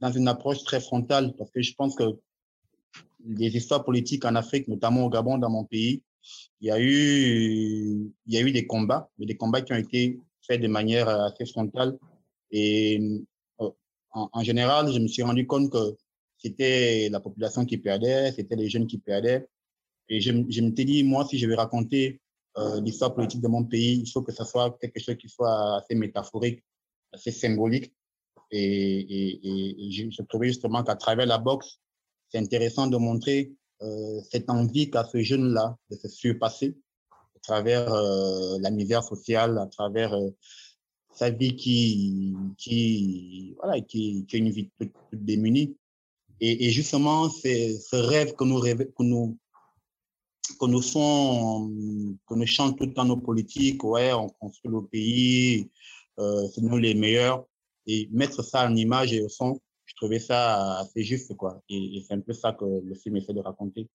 dans 0.00 0.12
une 0.12 0.28
approche 0.28 0.62
très 0.62 0.80
frontale, 0.80 1.34
parce 1.38 1.50
que 1.50 1.62
je 1.62 1.74
pense 1.74 1.96
que 1.96 2.04
les 3.26 3.56
histoires 3.56 3.84
politiques 3.84 4.24
en 4.26 4.34
Afrique, 4.34 4.68
notamment 4.68 5.06
au 5.06 5.10
Gabon, 5.10 5.38
dans 5.38 5.50
mon 5.50 5.64
pays, 5.64 6.02
il 6.60 6.68
y 6.68 6.70
a 6.70 6.78
eu, 6.80 8.12
il 8.26 8.34
y 8.34 8.36
a 8.36 8.42
eu 8.42 8.52
des 8.52 8.66
combats, 8.66 9.08
mais 9.18 9.26
des 9.26 9.36
combats 9.36 9.62
qui 9.62 9.72
ont 9.72 9.76
été 9.76 10.20
faits 10.46 10.60
de 10.60 10.68
manière 10.68 11.08
assez 11.08 11.46
frontale. 11.46 11.98
Et 12.50 13.00
euh, 13.60 13.70
en, 14.12 14.42
général, 14.42 14.92
je 14.92 14.98
me 14.98 15.08
suis 15.08 15.22
rendu 15.22 15.46
compte 15.46 15.70
que 15.70 15.96
c'était 16.36 17.08
la 17.10 17.20
population 17.20 17.64
qui 17.64 17.78
perdait, 17.78 18.32
c'était 18.32 18.56
les 18.56 18.68
jeunes 18.68 18.86
qui 18.86 18.98
perdaient. 18.98 19.46
Et 20.10 20.20
je, 20.20 20.30
je 20.30 20.60
me 20.60 20.74
suis 20.74 20.84
dit, 20.84 21.04
moi, 21.04 21.24
si 21.26 21.38
je 21.38 21.46
vais 21.46 21.54
raconter 21.54 22.20
euh, 22.58 22.80
l'histoire 22.82 23.14
politique 23.14 23.40
de 23.40 23.48
mon 23.48 23.64
pays, 23.64 24.02
il 24.04 24.10
faut 24.10 24.22
que 24.22 24.32
ça 24.32 24.44
soit 24.44 24.78
quelque 24.78 25.00
chose 25.00 25.16
qui 25.16 25.28
soit 25.28 25.78
assez 25.78 25.94
métaphorique, 25.94 26.62
assez 27.14 27.30
symbolique. 27.30 27.94
Et, 28.50 29.88
je, 29.90 30.22
trouvais 30.22 30.48
justement 30.48 30.84
qu'à 30.84 30.96
travers 30.96 31.26
la 31.26 31.38
boxe, 31.38 31.80
c'est 32.28 32.38
intéressant 32.38 32.86
de 32.86 32.96
montrer 32.96 33.52
euh, 33.82 34.20
cette 34.30 34.48
envie 34.50 34.90
qu'a 34.90 35.04
ce 35.04 35.22
jeune-là 35.22 35.76
de 35.90 35.96
se 35.96 36.08
surpasser 36.08 36.76
à 37.10 37.40
travers 37.40 37.92
euh, 37.92 38.58
la 38.60 38.70
misère 38.70 39.02
sociale, 39.02 39.58
à 39.58 39.66
travers 39.66 40.14
euh, 40.14 40.30
sa 41.14 41.30
vie 41.30 41.56
qui, 41.56 42.34
qui, 42.58 43.54
voilà, 43.56 43.80
qui, 43.80 44.24
qui 44.26 44.36
est 44.36 44.38
une 44.38 44.50
vie 44.50 44.70
toute, 44.78 44.92
démunie. 45.12 45.76
Et, 46.40 46.70
justement, 46.70 47.30
c'est 47.30 47.78
ce 47.78 47.96
rêve 47.96 48.34
que 48.34 48.44
nous, 48.44 48.58
rêve, 48.58 48.92
que 48.92 49.02
nous, 49.02 49.38
que 50.60 50.66
nous 50.66 50.82
font, 50.82 51.70
que 52.28 52.34
nous 52.34 52.46
chantons 52.46 52.76
tout 52.76 52.86
le 52.86 52.92
temps 52.92 53.04
nos 53.04 53.16
politiques, 53.16 53.82
ouais, 53.84 54.12
on 54.12 54.28
construit 54.28 54.70
le 54.70 54.84
pays, 54.84 55.70
euh, 56.18 56.46
c'est 56.54 56.62
nous 56.62 56.78
les 56.78 56.94
meilleurs. 56.94 57.46
Et 57.86 58.08
mettre 58.12 58.42
ça 58.42 58.66
en 58.66 58.74
image 58.74 59.12
et 59.12 59.22
au 59.22 59.28
son, 59.28 59.60
je 59.84 59.94
trouvais 59.96 60.18
ça 60.18 60.78
assez 60.78 61.02
juste, 61.02 61.34
quoi. 61.36 61.62
Et, 61.68 62.02
c'est 62.06 62.14
un 62.14 62.20
peu 62.20 62.32
ça 62.32 62.52
que 62.52 62.64
le 62.64 62.94
film 62.94 63.16
essaie 63.16 63.34
de 63.34 63.40
raconter. 63.40 63.88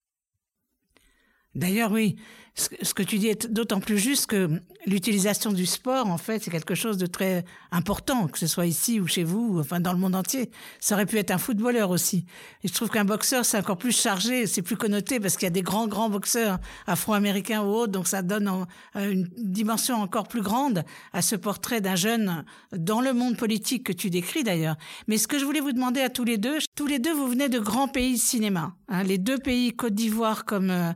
D'ailleurs, 1.56 1.92
oui, 1.92 2.16
ce 2.56 2.94
que 2.94 3.04
tu 3.04 3.18
dis 3.18 3.28
est 3.28 3.48
d'autant 3.48 3.80
plus 3.80 3.98
juste 3.98 4.28
que 4.28 4.62
l'utilisation 4.86 5.52
du 5.52 5.66
sport, 5.66 6.08
en 6.08 6.18
fait, 6.18 6.44
c'est 6.44 6.52
quelque 6.52 6.76
chose 6.76 6.98
de 6.98 7.06
très 7.06 7.46
important, 7.72 8.28
que 8.28 8.38
ce 8.38 8.48
soit 8.48 8.66
ici 8.66 9.00
ou 9.00 9.08
chez 9.08 9.24
vous, 9.24 9.56
ou 9.56 9.60
enfin 9.60 9.80
dans 9.80 9.94
le 9.94 10.00
monde 10.00 10.16
entier. 10.16 10.50
Ça 10.80 10.96
aurait 10.96 11.06
pu 11.06 11.18
être 11.18 11.32
un 11.32 11.38
footballeur 11.38 11.90
aussi. 11.90 12.26
Et 12.64 12.68
je 12.68 12.74
trouve 12.74 12.90
qu'un 12.90 13.06
boxeur, 13.06 13.46
c'est 13.46 13.58
encore 13.58 13.78
plus 13.78 13.98
chargé, 13.98 14.48
c'est 14.48 14.62
plus 14.62 14.78
connoté 14.78 15.20
parce 15.20 15.36
qu'il 15.36 15.46
y 15.46 15.48
a 15.48 15.52
des 15.52 15.62
grands, 15.62 15.88
grands 15.88 16.10
boxeurs 16.10 16.60
afro-américains 16.88 17.62
ou 17.62 17.68
autres, 17.68 17.92
donc 17.92 18.08
ça 18.08 18.22
donne 18.22 18.66
euh, 18.96 19.12
une 19.12 19.28
dimension 19.38 20.02
encore 20.02 20.28
plus 20.28 20.42
grande 20.42 20.84
à 21.14 21.22
ce 21.22 21.36
portrait 21.36 21.82
d'un 21.82 21.96
jeune 21.96 22.44
dans 22.76 23.02
le 23.02 23.14
monde 23.14 23.38
politique 23.38 23.86
que 23.86 23.94
tu 23.94 24.10
décris 24.10 24.44
d'ailleurs. 24.44 24.76
Mais 25.08 25.18
ce 25.18 25.28
que 25.28 25.40
je 25.40 25.46
voulais 25.46 25.62
vous 25.62 25.72
demander 25.72 26.02
à 26.02 26.10
tous 26.10 26.24
les 26.24 26.38
deux, 26.38 26.58
tous 26.76 26.88
les 26.88 27.00
deux, 27.00 27.14
vous 27.14 27.28
venez 27.28 27.50
de 27.50 27.60
grands 27.60 27.88
pays 27.88 28.14
de 28.14 28.20
cinéma. 28.20 28.74
Hein. 28.88 29.04
Les 29.04 29.18
deux 29.18 29.38
pays, 29.38 29.76
Côte 29.76 29.94
d'Ivoire 29.94 30.46
comme, 30.46 30.70
euh, 30.70 30.92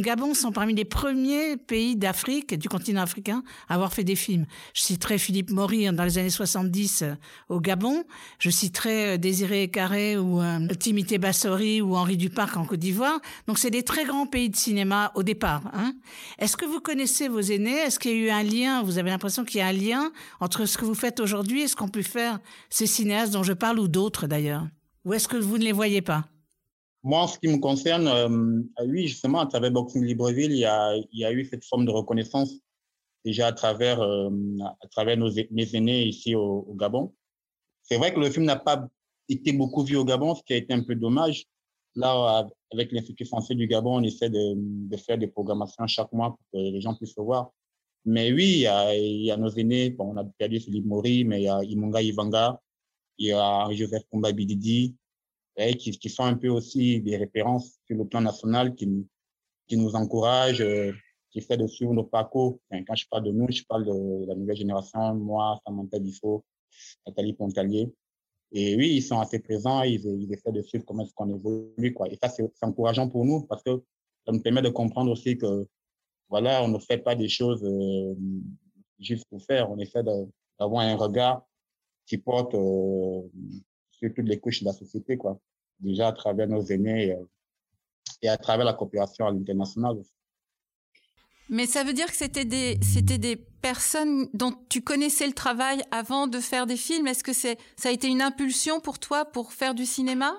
Gabon, 0.00 0.34
sont 0.34 0.52
parmi 0.52 0.74
les 0.74 0.84
premiers 0.84 1.56
pays 1.56 1.96
d'Afrique, 1.96 2.54
du 2.54 2.68
continent 2.68 3.02
africain, 3.02 3.42
à 3.68 3.74
avoir 3.74 3.92
fait 3.92 4.04
des 4.04 4.16
films. 4.16 4.46
Je 4.74 4.82
citerai 4.82 5.18
Philippe 5.18 5.50
Maury 5.50 5.86
hein, 5.86 5.92
dans 5.92 6.04
les 6.04 6.18
années 6.18 6.30
70 6.30 7.02
euh, 7.02 7.14
au 7.48 7.60
Gabon. 7.60 8.04
Je 8.38 8.50
citerai 8.50 9.14
euh, 9.14 9.16
Désiré 9.16 9.68
Carré 9.68 10.16
ou 10.16 10.40
Timité 10.78 11.18
Bassori 11.18 11.80
ou 11.80 11.96
Henri 11.96 12.16
Duparc 12.16 12.56
en 12.56 12.64
Côte 12.64 12.80
d'Ivoire. 12.80 13.20
Donc 13.46 13.58
c'est 13.58 13.70
des 13.70 13.82
très 13.82 14.04
grands 14.04 14.26
pays 14.26 14.50
de 14.50 14.56
cinéma 14.56 15.12
au 15.14 15.22
départ. 15.22 15.62
Hein. 15.72 15.94
Est-ce 16.38 16.56
que 16.56 16.64
vous 16.64 16.80
connaissez 16.80 17.28
vos 17.28 17.40
aînés? 17.40 17.76
Est-ce 17.76 17.98
qu'il 17.98 18.12
y 18.12 18.14
a 18.14 18.18
eu 18.18 18.30
un 18.30 18.42
lien? 18.42 18.82
Vous 18.82 18.98
avez 18.98 19.10
l'impression 19.10 19.44
qu'il 19.44 19.58
y 19.58 19.62
a 19.62 19.66
un 19.66 19.72
lien 19.72 20.10
entre 20.40 20.66
ce 20.66 20.78
que 20.78 20.84
vous 20.84 20.94
faites 20.94 21.20
aujourd'hui 21.20 21.62
et 21.62 21.68
ce 21.68 21.76
qu'ont 21.76 21.88
pu 21.88 22.02
faire 22.02 22.38
ces 22.70 22.86
cinéastes 22.86 23.32
dont 23.32 23.42
je 23.42 23.52
parle 23.52 23.78
ou 23.78 23.88
d'autres 23.88 24.26
d'ailleurs? 24.26 24.66
Ou 25.04 25.14
est-ce 25.14 25.28
que 25.28 25.36
vous 25.36 25.58
ne 25.58 25.64
les 25.64 25.72
voyez 25.72 26.02
pas? 26.02 26.24
Moi, 27.02 27.22
en 27.22 27.26
ce 27.28 27.38
qui 27.38 27.48
me 27.48 27.58
concerne, 27.58 28.08
euh, 28.08 28.62
oui, 28.86 29.08
justement, 29.08 29.40
à 29.40 29.46
travers 29.46 29.70
Boxing 29.70 30.04
Libreville, 30.04 30.52
il 30.52 30.58
y, 30.58 30.64
a, 30.64 30.96
il 30.96 31.18
y 31.18 31.24
a 31.24 31.32
eu 31.32 31.44
cette 31.44 31.64
forme 31.64 31.86
de 31.86 31.90
reconnaissance 31.90 32.54
déjà 33.24 33.48
à 33.48 33.52
travers, 33.52 34.00
euh, 34.00 34.30
à 34.82 34.88
travers 34.88 35.16
nos, 35.16 35.30
mes 35.50 35.74
aînés 35.74 36.04
ici 36.06 36.34
au, 36.34 36.74
Gabon. 36.74 37.14
C'est 37.82 37.96
vrai 37.96 38.12
que 38.12 38.20
le 38.20 38.30
film 38.30 38.46
n'a 38.46 38.56
pas 38.56 38.88
été 39.28 39.52
beaucoup 39.52 39.84
vu 39.84 39.96
au 39.96 40.04
Gabon, 40.04 40.34
ce 40.34 40.42
qui 40.42 40.54
a 40.54 40.56
été 40.56 40.74
un 40.74 40.82
peu 40.82 40.94
dommage. 40.94 41.44
Là, 41.94 42.48
avec 42.72 42.92
l'Institut 42.92 43.24
français 43.24 43.54
du 43.54 43.66
Gabon, 43.66 43.96
on 43.98 44.02
essaie 44.02 44.30
de, 44.30 44.54
de, 44.56 44.96
faire 44.96 45.18
des 45.18 45.26
programmations 45.26 45.86
chaque 45.86 46.12
mois 46.12 46.30
pour 46.30 46.46
que 46.52 46.58
les 46.58 46.80
gens 46.80 46.94
puissent 46.94 47.16
le 47.16 47.24
voir. 47.24 47.52
Mais 48.04 48.32
oui, 48.32 48.44
il 48.44 48.60
y 48.60 48.66
a, 48.66 48.94
il 48.94 49.24
y 49.24 49.30
a 49.30 49.36
nos 49.36 49.50
aînés, 49.50 49.90
bon, 49.90 50.12
on 50.14 50.16
a 50.16 50.24
perdu 50.24 50.60
Philippe 50.60 50.86
Mori, 50.86 51.24
mais 51.24 51.40
il 51.40 51.44
y 51.44 51.48
a 51.48 51.62
Imunga 51.62 52.00
Ivanga, 52.02 52.60
il 53.18 53.28
y 53.28 53.32
a 53.32 53.68
Joseph 53.72 54.04
Kumba 54.10 54.32
Bididi, 54.32 54.94
qui, 55.78 55.90
qui, 55.90 56.08
sont 56.08 56.24
un 56.24 56.34
peu 56.34 56.48
aussi 56.48 57.00
des 57.00 57.16
références 57.16 57.78
sur 57.86 57.96
le 57.96 58.06
plan 58.06 58.20
national, 58.20 58.74
qui, 58.74 59.06
qui 59.66 59.76
nous 59.76 59.94
encouragent, 59.94 60.62
euh, 60.62 60.92
qui 61.30 61.40
fait 61.40 61.56
de 61.56 61.66
suivre 61.66 61.92
nos 61.92 62.04
parcours. 62.04 62.58
quand 62.70 62.94
je 62.94 63.06
parle 63.10 63.24
de 63.24 63.32
nous, 63.32 63.46
je 63.50 63.62
parle 63.64 63.84
de 63.84 64.26
la 64.26 64.34
nouvelle 64.34 64.56
génération, 64.56 65.14
moi, 65.14 65.60
Samantha 65.66 65.98
Bifo, 65.98 66.44
Nathalie 67.06 67.34
Pontalier. 67.34 67.92
Et 68.52 68.76
oui, 68.76 68.94
ils 68.94 69.02
sont 69.02 69.20
assez 69.20 69.40
présents, 69.40 69.82
ils, 69.82 70.00
ils 70.06 70.32
essaient 70.32 70.52
de 70.52 70.62
suivre 70.62 70.84
comment 70.86 71.02
est-ce 71.02 71.12
qu'on 71.12 71.28
évolue. 71.28 71.92
Quoi. 71.92 72.08
Et 72.08 72.16
ça, 72.22 72.28
c'est 72.30 72.50
encourageant 72.62 73.08
pour 73.08 73.24
nous 73.24 73.42
parce 73.42 73.62
que 73.62 73.82
ça 74.24 74.32
nous 74.32 74.40
permet 74.40 74.62
de 74.62 74.70
comprendre 74.70 75.10
aussi 75.10 75.36
que, 75.36 75.66
voilà, 76.30 76.62
on 76.62 76.68
ne 76.68 76.78
fait 76.78 76.98
pas 76.98 77.14
des 77.14 77.28
choses 77.28 77.62
euh, 77.64 78.14
juste 78.98 79.24
pour 79.28 79.42
faire, 79.42 79.70
on 79.70 79.78
essaie 79.78 80.02
d'avoir 80.02 80.82
un 80.82 80.96
regard 80.96 81.46
qui 82.06 82.18
porte 82.18 82.54
euh, 82.54 83.22
sur 83.98 84.12
toutes 84.14 84.28
les 84.28 84.38
couches 84.38 84.60
de 84.60 84.66
la 84.66 84.72
société, 84.72 85.16
quoi. 85.16 85.38
Déjà 85.80 86.08
à 86.08 86.12
travers 86.12 86.48
nos 86.48 86.62
aînés 86.62 87.12
euh, 87.12 87.24
et 88.22 88.28
à 88.28 88.36
travers 88.36 88.64
la 88.64 88.74
coopération 88.74 89.26
à 89.26 89.32
l'international. 89.32 89.96
Mais 91.50 91.66
ça 91.66 91.82
veut 91.82 91.94
dire 91.94 92.06
que 92.06 92.16
c'était 92.16 92.44
des, 92.44 92.78
c'était 92.82 93.18
des 93.18 93.36
personnes 93.36 94.28
dont 94.34 94.52
tu 94.68 94.82
connaissais 94.82 95.26
le 95.26 95.32
travail 95.32 95.82
avant 95.90 96.26
de 96.26 96.40
faire 96.40 96.66
des 96.66 96.76
films. 96.76 97.06
Est-ce 97.06 97.24
que 97.24 97.32
c'est, 97.32 97.58
ça 97.76 97.88
a 97.88 97.92
été 97.92 98.06
une 98.08 98.20
impulsion 98.20 98.80
pour 98.80 98.98
toi 98.98 99.24
pour 99.24 99.52
faire 99.52 99.74
du 99.74 99.86
cinéma? 99.86 100.34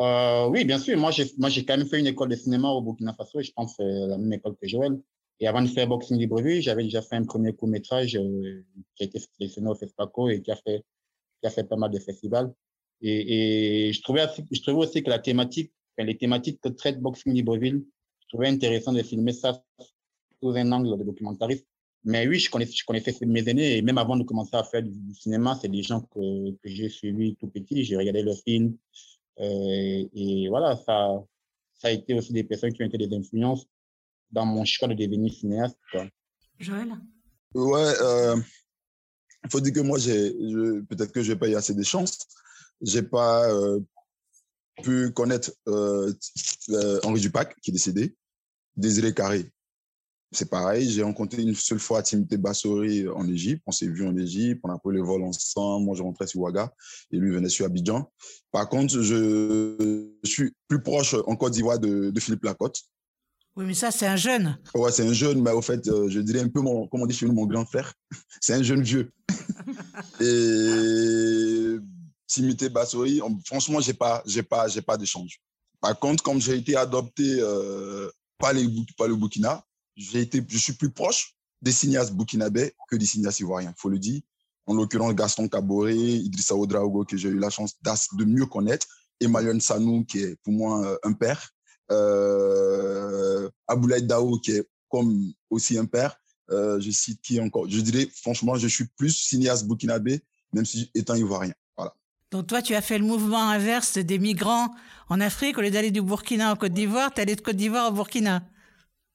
Euh, 0.00 0.46
Oui, 0.48 0.64
bien 0.64 0.78
sûr. 0.78 0.98
Moi, 0.98 1.10
j'ai, 1.10 1.30
moi, 1.38 1.50
j'ai 1.50 1.64
quand 1.64 1.76
même 1.76 1.86
fait 1.86 2.00
une 2.00 2.06
école 2.06 2.30
de 2.30 2.36
cinéma 2.36 2.68
au 2.70 2.80
Burkina 2.80 3.12
Faso 3.12 3.40
et 3.40 3.42
je 3.44 3.52
pense 3.52 3.76
que 3.76 3.82
c'est 3.82 4.08
la 4.08 4.16
même 4.16 4.32
école 4.32 4.56
que 4.60 4.66
Joël. 4.66 4.98
Et 5.40 5.46
avant 5.46 5.62
de 5.62 5.66
faire 5.66 5.86
Boxing 5.86 6.16
Libreville, 6.16 6.62
j'avais 6.62 6.84
déjà 6.84 7.02
fait 7.02 7.16
un 7.16 7.24
premier 7.24 7.52
court 7.52 7.68
métrage 7.68 8.16
euh, 8.16 8.64
qui 8.94 9.02
a 9.02 9.06
été 9.06 9.18
sélectionné 9.18 9.68
au 9.68 9.74
FESPACO 9.74 10.30
et 10.30 10.40
qui 10.40 10.50
a 10.50 10.56
fait, 10.56 10.84
qui 11.44 11.48
a 11.48 11.50
fait 11.50 11.64
pas 11.64 11.76
mal 11.76 11.90
de 11.90 11.98
festivals. 11.98 12.52
Et, 13.02 13.88
et 13.88 13.92
je, 13.92 14.00
trouvais, 14.02 14.26
je 14.50 14.62
trouvais 14.62 14.86
aussi 14.86 15.02
que 15.02 15.10
la 15.10 15.18
thématique, 15.18 15.72
les 15.98 16.16
thématiques 16.16 16.60
que 16.60 16.70
traite 16.70 17.00
Boxing 17.00 17.34
Libreville, 17.34 17.84
je 18.20 18.28
trouvais 18.28 18.48
intéressant 18.48 18.92
de 18.92 19.02
filmer 19.02 19.32
ça 19.32 19.62
sous 20.40 20.50
un 20.50 20.72
angle 20.72 20.98
de 20.98 21.04
documentariste. 21.04 21.66
Mais 22.04 22.26
oui, 22.26 22.38
je 22.38 22.50
connaissais, 22.50 22.72
je 22.72 22.84
connaissais 22.84 23.14
mes 23.26 23.46
aînés 23.48 23.76
et 23.76 23.82
même 23.82 23.98
avant 23.98 24.16
de 24.16 24.24
commencer 24.24 24.56
à 24.56 24.64
faire 24.64 24.82
du, 24.82 25.14
cinéma, 25.14 25.58
c'est 25.60 25.68
des 25.68 25.82
gens 25.82 26.00
que, 26.00 26.50
que 26.50 26.68
j'ai 26.68 26.88
suivis 26.88 27.36
tout 27.36 27.48
petit. 27.48 27.84
J'ai 27.84 27.96
regardé 27.96 28.22
leurs 28.22 28.38
films. 28.38 28.76
Euh, 29.40 30.04
et 30.14 30.46
voilà, 30.48 30.76
ça, 30.76 31.22
ça 31.74 31.88
a 31.88 31.90
été 31.90 32.14
aussi 32.14 32.32
des 32.32 32.44
personnes 32.44 32.72
qui 32.72 32.82
ont 32.82 32.86
été 32.86 32.98
des 32.98 33.14
influences 33.14 33.66
dans 34.30 34.46
mon 34.46 34.64
choix 34.64 34.88
de 34.88 34.94
devenir 34.94 35.32
cinéaste. 35.32 35.78
Quoi. 35.92 36.06
Joël? 36.58 36.94
Ouais, 37.54 37.92
euh, 38.02 38.36
il 39.44 39.50
faut 39.50 39.60
dire 39.60 39.72
que 39.72 39.80
moi, 39.80 39.98
peut-être 39.98 41.12
que 41.12 41.22
je 41.22 41.32
n'ai 41.32 41.38
pas 41.38 41.48
eu 41.48 41.54
assez 41.54 41.74
de 41.74 41.82
chance 41.82 42.18
j'ai 42.80 43.02
pas 43.02 43.50
euh, 43.50 43.80
pu 44.82 45.10
connaître 45.12 45.52
euh, 45.68 46.12
euh, 46.70 47.00
Henri 47.02 47.20
Dupac, 47.20 47.54
qui 47.60 47.70
est 47.70 47.72
décédé, 47.72 48.14
Désiré 48.76 49.14
Carré. 49.14 49.50
C'est 50.32 50.50
pareil, 50.50 50.90
j'ai 50.90 51.04
rencontré 51.04 51.42
une 51.42 51.54
seule 51.54 51.78
fois 51.78 52.02
Timothée 52.02 52.38
Bassori 52.38 53.08
en 53.08 53.28
Égypte. 53.28 53.62
On 53.66 53.72
s'est 53.72 53.86
vu 53.86 54.04
en 54.04 54.16
Égypte, 54.16 54.60
on 54.64 54.70
a 54.70 54.78
pris 54.78 54.92
le 54.92 55.00
vol 55.00 55.22
ensemble. 55.22 55.84
Moi, 55.84 55.94
je 55.94 56.02
rentrais 56.02 56.26
sur 56.26 56.40
Ouaga 56.40 56.74
et 57.12 57.18
lui 57.18 57.30
venait 57.30 57.48
sur 57.48 57.66
Abidjan. 57.66 58.10
Par 58.50 58.68
contre, 58.68 59.00
je, 59.00 60.10
suis 60.24 60.52
plus 60.66 60.82
proche 60.82 61.14
en 61.26 61.36
Côte 61.36 61.52
d'Ivoire 61.52 61.78
de, 61.78 62.12
Philippe 62.18 62.42
Lacotte. 62.42 62.80
Oui, 63.56 63.64
mais 63.66 63.74
ça, 63.74 63.90
c'est 63.90 64.06
un 64.06 64.16
jeune. 64.16 64.58
Ouais, 64.74 64.90
c'est 64.90 65.06
un 65.06 65.12
jeune, 65.12 65.40
mais 65.40 65.52
au 65.52 65.62
fait, 65.62 65.84
je 65.84 66.20
dirais 66.20 66.40
un 66.40 66.48
peu, 66.48 66.60
mon, 66.60 66.88
comme 66.88 67.02
on 67.02 67.06
dit 67.06 67.14
chez 67.14 67.26
nous, 67.26 67.34
mon 67.34 67.46
grand 67.46 67.64
frère. 67.64 67.92
c'est 68.40 68.54
un 68.54 68.62
jeune 68.62 68.82
vieux. 68.82 69.12
et 70.20 71.76
Timité 72.26 72.68
Bassori, 72.68 73.20
franchement, 73.44 73.80
j'ai 73.80 73.94
pas, 73.94 74.22
j'ai 74.26 74.42
pas, 74.42 74.66
j'ai 74.66 74.82
pas 74.82 74.96
d'échange. 74.96 75.40
Par 75.80 75.98
contre, 75.98 76.22
comme 76.22 76.40
j'ai 76.40 76.56
été 76.56 76.76
adopté 76.76 77.36
euh, 77.40 78.10
par, 78.38 78.52
les, 78.52 78.66
par 78.96 79.06
le 79.06 79.14
Burkina, 79.14 79.64
j'ai 79.96 80.22
été, 80.22 80.44
je 80.48 80.58
suis 80.58 80.72
plus 80.72 80.90
proche 80.90 81.34
des 81.62 81.72
cinéastes 81.72 82.12
burkinabés 82.12 82.72
que 82.88 82.96
des 82.96 83.06
cinéastes 83.06 83.40
ivoiriens, 83.40 83.74
faut 83.76 83.88
le 83.88 83.98
dire. 83.98 84.20
En 84.66 84.74
l'occurrence, 84.74 85.14
Gaston 85.14 85.46
Caboret, 85.48 85.94
Idrissa 85.94 86.54
Oudraogo, 86.54 87.04
que 87.04 87.16
j'ai 87.16 87.28
eu 87.28 87.38
la 87.38 87.50
chance 87.50 87.74
de 87.82 88.24
mieux 88.24 88.46
connaître, 88.46 88.86
Emmanuel 89.20 89.60
Sanou, 89.60 90.04
qui 90.04 90.18
est 90.20 90.36
pour 90.42 90.52
moi 90.52 90.84
euh, 90.84 90.96
un 91.04 91.12
père, 91.12 91.50
euh, 91.90 93.33
Aboulaye 93.68 94.02
Dao, 94.02 94.38
qui 94.38 94.52
est 94.52 94.68
comme 94.88 95.32
aussi 95.50 95.78
un 95.78 95.86
père. 95.86 96.16
Euh, 96.50 96.78
je 96.80 96.90
cite 96.90 97.20
qui 97.22 97.40
encore 97.40 97.68
Je 97.68 97.80
dirais, 97.80 98.06
franchement, 98.14 98.56
je 98.56 98.68
suis 98.68 98.84
plus 98.96 99.10
cinéaste 99.10 99.66
burkinabé, 99.66 100.22
même 100.52 100.66
si 100.66 100.90
étant 100.94 101.14
ivoirien. 101.14 101.54
Donc 102.30 102.48
toi, 102.48 102.62
tu 102.62 102.74
as 102.74 102.80
fait 102.80 102.98
le 102.98 103.04
mouvement 103.04 103.48
inverse 103.48 103.96
des 103.96 104.18
migrants 104.18 104.74
en 105.08 105.20
Afrique. 105.20 105.56
Au 105.56 105.60
lieu 105.60 105.70
d'aller 105.70 105.92
du 105.92 106.02
Burkina 106.02 106.50
en 106.52 106.56
Côte 106.56 106.72
d'Ivoire, 106.72 107.14
tu 107.14 107.20
es 107.20 107.22
allé 107.22 107.36
de 107.36 107.40
Côte 107.40 107.54
d'Ivoire 107.54 107.92
au 107.92 107.94
Burkina. 107.94 108.42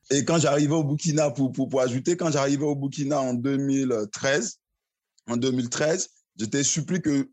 Et 0.09 0.23
quand 0.23 0.37
j'arrivais 0.37 0.73
au 0.73 0.85
Burkina, 0.85 1.29
pour, 1.29 1.51
pour, 1.51 1.81
ajouter, 1.81 2.15
quand 2.15 2.31
j'arrivais 2.31 2.63
au 2.63 2.75
Burkina 2.75 3.19
en 3.19 3.33
2013, 3.33 4.59
en 5.27 5.35
2013, 5.35 6.09
j'étais 6.37 6.63
surpris 6.63 7.01
que, 7.01 7.29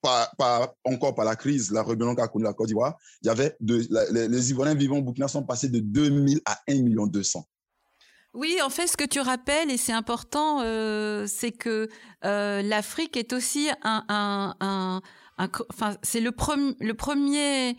pas, 0.00 0.74
encore 0.84 1.14
par 1.14 1.24
la 1.24 1.36
crise, 1.36 1.70
la 1.70 1.82
rébellion 1.82 2.14
qu'a 2.14 2.28
connue 2.28 2.44
la 2.44 2.52
Côte 2.52 2.68
d'Ivoire, 2.68 2.96
il 3.22 3.26
y 3.26 3.30
avait 3.30 3.56
les, 3.60 4.28
les, 4.28 4.50
Ivoiriens 4.50 4.74
vivant 4.74 4.98
au 4.98 5.02
Burkina 5.02 5.28
sont 5.28 5.42
passés 5.44 5.68
de 5.68 5.80
2000 5.80 6.40
à 6.44 6.58
1 6.68 6.82
million 6.82 7.06
200. 7.06 7.44
Oui, 8.34 8.58
en 8.62 8.70
fait, 8.70 8.86
ce 8.86 8.96
que 8.96 9.04
tu 9.04 9.20
rappelles, 9.20 9.70
et 9.70 9.76
c'est 9.76 9.92
important, 9.92 10.60
euh, 10.60 11.26
c'est 11.26 11.50
que 11.50 11.88
euh, 12.24 12.62
l'Afrique 12.62 13.16
est 13.16 13.32
aussi 13.32 13.68
un, 13.82 15.00
enfin, 15.38 15.96
c'est 16.02 16.20
le, 16.20 16.30
le 16.80 16.94
premier, 16.94 17.76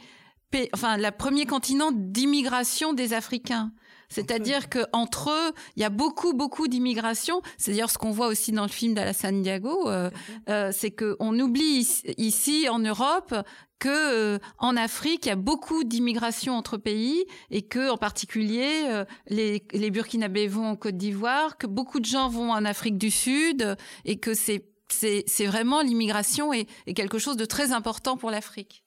enfin, 0.73 0.97
le 0.97 1.11
premier 1.11 1.45
continent 1.45 1.91
d'immigration 1.93 2.93
des 2.93 3.13
Africains. 3.13 3.71
C'est-à-dire 4.09 4.69
que 4.69 4.79
entre 4.91 5.29
eux, 5.29 5.53
il 5.75 5.81
y 5.81 5.85
a 5.85 5.89
beaucoup, 5.89 6.33
beaucoup 6.33 6.67
d'immigration. 6.67 7.41
C'est 7.57 7.71
d'ailleurs 7.71 7.91
ce 7.91 7.97
qu'on 7.97 8.11
voit 8.11 8.27
aussi 8.27 8.51
dans 8.51 8.63
le 8.63 8.69
film 8.69 8.93
d'Alassane 8.93 9.41
Diago. 9.41 9.89
Euh, 9.89 10.09
euh, 10.49 10.71
c'est 10.73 10.91
qu'on 10.91 11.39
oublie 11.39 11.87
ici, 12.17 12.67
en 12.69 12.79
Europe, 12.79 13.33
que 13.79 14.35
euh, 14.35 14.39
en 14.57 14.75
Afrique, 14.75 15.25
il 15.25 15.29
y 15.29 15.31
a 15.31 15.35
beaucoup 15.35 15.83
d'immigration 15.83 16.53
entre 16.53 16.77
pays 16.77 17.25
et 17.49 17.61
que, 17.61 17.89
en 17.89 17.97
particulier, 17.97 18.83
euh, 18.87 19.05
les, 19.27 19.63
les 19.71 19.91
Burkinabés 19.91 20.47
vont 20.47 20.67
en 20.67 20.75
Côte 20.75 20.97
d'Ivoire, 20.97 21.57
que 21.57 21.67
beaucoup 21.67 21.99
de 21.99 22.05
gens 22.05 22.29
vont 22.29 22.51
en 22.51 22.65
Afrique 22.65 22.97
du 22.97 23.11
Sud 23.11 23.77
et 24.05 24.19
que 24.19 24.33
c'est 24.33 24.65
c'est 24.91 25.45
vraiment 25.45 25.81
l'immigration 25.83 26.51
est, 26.51 26.67
est 26.87 26.95
quelque 26.95 27.19
chose 27.19 27.37
de 27.37 27.45
très 27.45 27.73
important 27.73 28.17
pour 28.17 28.31
l'Afrique. 28.31 28.83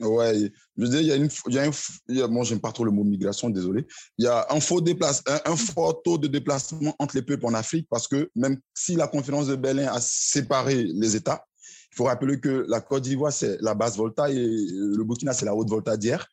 Ouais, 0.00 0.52
je 0.76 0.84
veux 0.84 1.00
il 1.00 1.06
y 1.06 1.58
a 1.58 1.62
un, 1.62 2.42
j'aime 2.42 2.60
pas 2.60 2.72
trop 2.72 2.84
le 2.84 2.90
mot 2.90 3.02
migration, 3.02 3.48
désolé. 3.48 3.86
Il 4.18 4.26
y 4.26 4.28
a 4.28 4.46
un 4.50 4.60
faux 4.60 4.82
déplace, 4.82 5.22
un, 5.26 5.52
un, 5.52 5.56
fort 5.56 6.02
taux 6.02 6.18
de 6.18 6.26
déplacement 6.26 6.94
entre 6.98 7.16
les 7.16 7.22
peuples 7.22 7.46
en 7.46 7.54
Afrique 7.54 7.86
parce 7.88 8.06
que 8.06 8.30
même 8.34 8.58
si 8.74 8.94
la 8.94 9.08
conférence 9.08 9.46
de 9.46 9.56
Berlin 9.56 9.88
a 9.90 10.00
séparé 10.00 10.84
les 10.84 11.16
États, 11.16 11.46
il 11.92 11.96
faut 11.96 12.04
rappeler 12.04 12.38
que 12.40 12.66
la 12.68 12.82
Côte 12.82 13.04
d'Ivoire 13.04 13.32
c'est 13.32 13.56
la 13.62 13.74
basse 13.74 13.96
Volta 13.96 14.30
et 14.30 14.34
le 14.34 15.02
Burkina 15.02 15.32
c'est 15.32 15.46
la 15.46 15.54
haute 15.54 15.70
Volta 15.70 15.96
d'hier 15.96 16.26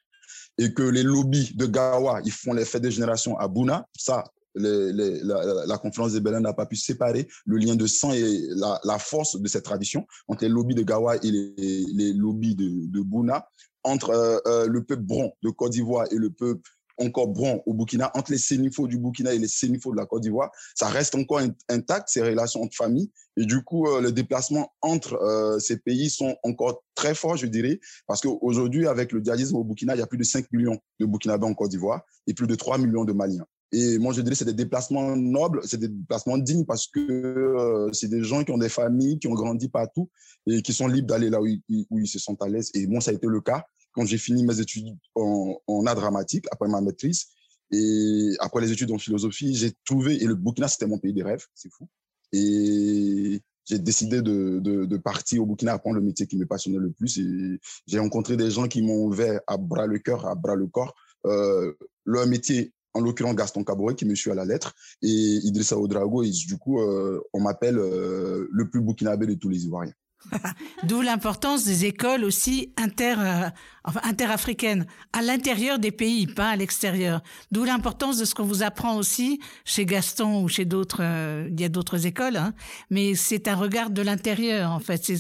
et 0.57 0.73
que 0.73 0.83
les 0.83 1.03
lobbies 1.03 1.53
de 1.55 1.65
Gawa 1.65 2.21
ils 2.25 2.33
font 2.33 2.53
les 2.53 2.65
fêtes 2.65 2.83
de 2.83 2.89
génération 2.89 3.37
à 3.37 3.47
Bouna. 3.47 3.87
Ça, 3.97 4.25
la, 4.55 5.77
conférence 5.77 6.13
de 6.13 6.19
Berlin 6.19 6.41
n'a 6.41 6.53
pas 6.53 6.65
pu 6.65 6.75
séparer 6.75 7.27
le 7.45 7.57
lien 7.57 7.75
de 7.75 7.87
sang 7.87 8.11
et 8.11 8.41
la, 8.55 8.99
force 8.99 9.39
de 9.39 9.47
cette 9.47 9.63
tradition 9.63 10.05
entre 10.27 10.43
les 10.43 10.49
lobbies 10.49 10.75
de 10.75 10.83
Gawa 10.83 11.17
et 11.17 11.31
les, 11.31 11.85
les 11.93 12.13
lobbies 12.13 12.55
de, 12.55 12.87
de 12.87 13.01
Bouna, 13.01 13.47
entre 13.83 14.11
euh, 14.11 14.39
euh, 14.47 14.67
le 14.67 14.83
peuple 14.83 15.03
bron 15.03 15.33
de 15.41 15.49
Côte 15.49 15.71
d'Ivoire 15.71 16.07
et 16.11 16.15
le 16.15 16.29
peuple 16.29 16.69
encore 16.97 17.27
bron 17.27 17.61
au 17.65 17.73
Burkina, 17.73 18.11
entre 18.15 18.31
les 18.31 18.37
sénifaux 18.37 18.87
du 18.87 18.97
Burkina 18.97 19.33
et 19.33 19.39
les 19.39 19.47
sénifaux 19.47 19.91
de 19.91 19.97
la 19.97 20.05
Côte 20.05 20.21
d'Ivoire, 20.21 20.51
ça 20.75 20.87
reste 20.87 21.15
encore 21.15 21.41
intact, 21.69 22.09
ces 22.09 22.21
relations 22.21 22.61
entre 22.61 22.75
familles. 22.75 23.11
Et 23.37 23.45
du 23.45 23.63
coup, 23.63 23.87
euh, 23.87 24.01
les 24.01 24.11
déplacements 24.11 24.71
entre 24.81 25.15
euh, 25.15 25.59
ces 25.59 25.77
pays 25.77 26.09
sont 26.09 26.35
encore 26.43 26.83
très 26.95 27.15
forts, 27.15 27.37
je 27.37 27.47
dirais, 27.47 27.79
parce 28.07 28.21
qu'aujourd'hui, 28.21 28.87
avec 28.87 29.11
le 29.11 29.23
djihadisme 29.23 29.55
au 29.55 29.63
Burkina, 29.63 29.95
il 29.95 29.99
y 29.99 30.03
a 30.03 30.07
plus 30.07 30.17
de 30.17 30.23
5 30.23 30.51
millions 30.51 30.77
de 30.99 31.05
Burkinabés 31.05 31.45
en 31.45 31.53
Côte 31.53 31.71
d'Ivoire 31.71 32.01
et 32.27 32.33
plus 32.33 32.47
de 32.47 32.55
3 32.55 32.77
millions 32.77 33.05
de 33.05 33.13
Maliens. 33.13 33.45
Et 33.75 33.97
moi, 33.97 34.13
je 34.13 34.21
dirais 34.21 34.35
c'est 34.35 34.45
des 34.45 34.53
déplacements 34.53 35.15
nobles, 35.15 35.61
c'est 35.65 35.79
des 35.79 35.87
déplacements 35.87 36.37
dignes 36.37 36.63
parce 36.63 36.85
que 36.85 36.99
euh, 36.99 37.91
c'est 37.91 38.07
des 38.07 38.23
gens 38.23 38.43
qui 38.43 38.51
ont 38.51 38.57
des 38.59 38.69
familles, 38.69 39.17
qui 39.17 39.27
ont 39.27 39.33
grandi 39.33 39.67
partout 39.67 40.11
et 40.45 40.61
qui 40.61 40.73
sont 40.73 40.87
libres 40.87 41.07
d'aller 41.07 41.31
là 41.31 41.41
où 41.41 41.47
ils, 41.47 42.07
se 42.07 42.19
sentent 42.19 42.43
à 42.43 42.47
l'aise. 42.47 42.69
Et 42.75 42.85
moi, 42.85 43.01
ça 43.01 43.09
a 43.09 43.15
été 43.15 43.25
le 43.25 43.41
cas 43.41 43.65
quand 43.91 44.05
j'ai 44.05 44.19
fini 44.19 44.43
mes 44.43 44.59
études 44.59 44.95
en, 45.15 45.57
en, 45.65 45.85
art 45.87 45.95
dramatique, 45.95 46.45
après 46.51 46.69
ma 46.69 46.81
maîtrise. 46.81 47.25
Et 47.71 48.35
après 48.39 48.61
les 48.61 48.71
études 48.71 48.91
en 48.91 48.99
philosophie, 48.99 49.55
j'ai 49.55 49.71
trouvé, 49.85 50.21
et 50.21 50.27
le 50.27 50.35
Burkina, 50.35 50.67
c'était 50.67 50.85
mon 50.85 50.99
pays 50.99 51.13
des 51.13 51.23
rêves, 51.23 51.45
c'est 51.55 51.71
fou. 51.71 51.87
Et 52.31 53.41
j'ai 53.65 53.79
décidé 53.79 54.21
de, 54.21 54.97
partir 54.97 55.41
au 55.41 55.45
Burkina 55.47 55.73
apprendre 55.73 55.95
le 55.95 56.01
métier 56.01 56.27
qui 56.27 56.37
me 56.37 56.45
passionnait 56.45 56.77
le 56.77 56.91
plus. 56.91 57.17
Et 57.17 57.59
j'ai 57.87 57.97
rencontré 57.97 58.37
des 58.37 58.51
gens 58.51 58.67
qui 58.67 58.83
m'ont 58.83 59.05
ouvert 59.05 59.39
à 59.47 59.57
bras 59.57 59.87
le 59.87 59.97
cœur, 59.97 60.27
à 60.27 60.35
bras 60.35 60.55
le 60.55 60.67
corps. 60.67 60.93
Euh, 61.25 61.73
leur 62.05 62.27
métier 62.27 62.73
en 62.93 63.01
l'occurrence 63.01 63.35
Gaston 63.35 63.63
Cabouret 63.63 63.95
qui 63.95 64.05
me 64.05 64.15
suit 64.15 64.31
à 64.31 64.35
la 64.35 64.45
lettre, 64.45 64.75
et 65.01 65.07
Idrissa 65.07 65.77
Odrago, 65.77 66.23
et 66.23 66.29
du 66.29 66.57
coup, 66.57 66.79
euh, 66.79 67.21
on 67.33 67.41
m'appelle 67.41 67.77
euh, 67.77 68.47
le 68.51 68.69
plus 68.69 68.81
burkinabé 68.81 69.25
de 69.27 69.33
tous 69.33 69.49
les 69.49 69.65
Ivoiriens. 69.65 69.93
D'où 70.83 71.01
l'importance 71.01 71.63
des 71.63 71.85
écoles 71.85 72.23
aussi 72.23 72.73
inter, 72.77 73.15
euh, 73.17 73.49
enfin, 73.83 74.01
interafricaines, 74.03 74.85
à 75.11 75.21
l'intérieur 75.21 75.79
des 75.79 75.91
pays, 75.91 76.27
pas 76.27 76.49
à 76.49 76.55
l'extérieur. 76.55 77.21
D'où 77.51 77.63
l'importance 77.63 78.17
de 78.17 78.25
ce 78.25 78.35
qu'on 78.35 78.45
vous 78.45 78.63
apprend 78.63 78.97
aussi 78.97 79.39
chez 79.65 79.85
Gaston 79.85 80.43
ou 80.43 80.47
chez 80.47 80.65
d'autres, 80.65 81.01
euh, 81.01 81.47
il 81.51 81.59
y 81.59 81.63
a 81.63 81.69
d'autres 81.69 82.05
écoles, 82.05 82.37
hein, 82.37 82.53
mais 82.89 83.15
c'est 83.15 83.47
un 83.47 83.55
regard 83.55 83.89
de 83.89 84.01
l'intérieur 84.01 84.71
en 84.71 84.79
fait, 84.79 85.11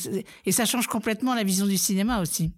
et 0.45 0.51
ça 0.51 0.65
change 0.65 0.87
complètement 0.87 1.33
la 1.35 1.43
vision 1.43 1.65
du 1.65 1.77
cinéma 1.77 2.21
aussi. 2.21 2.51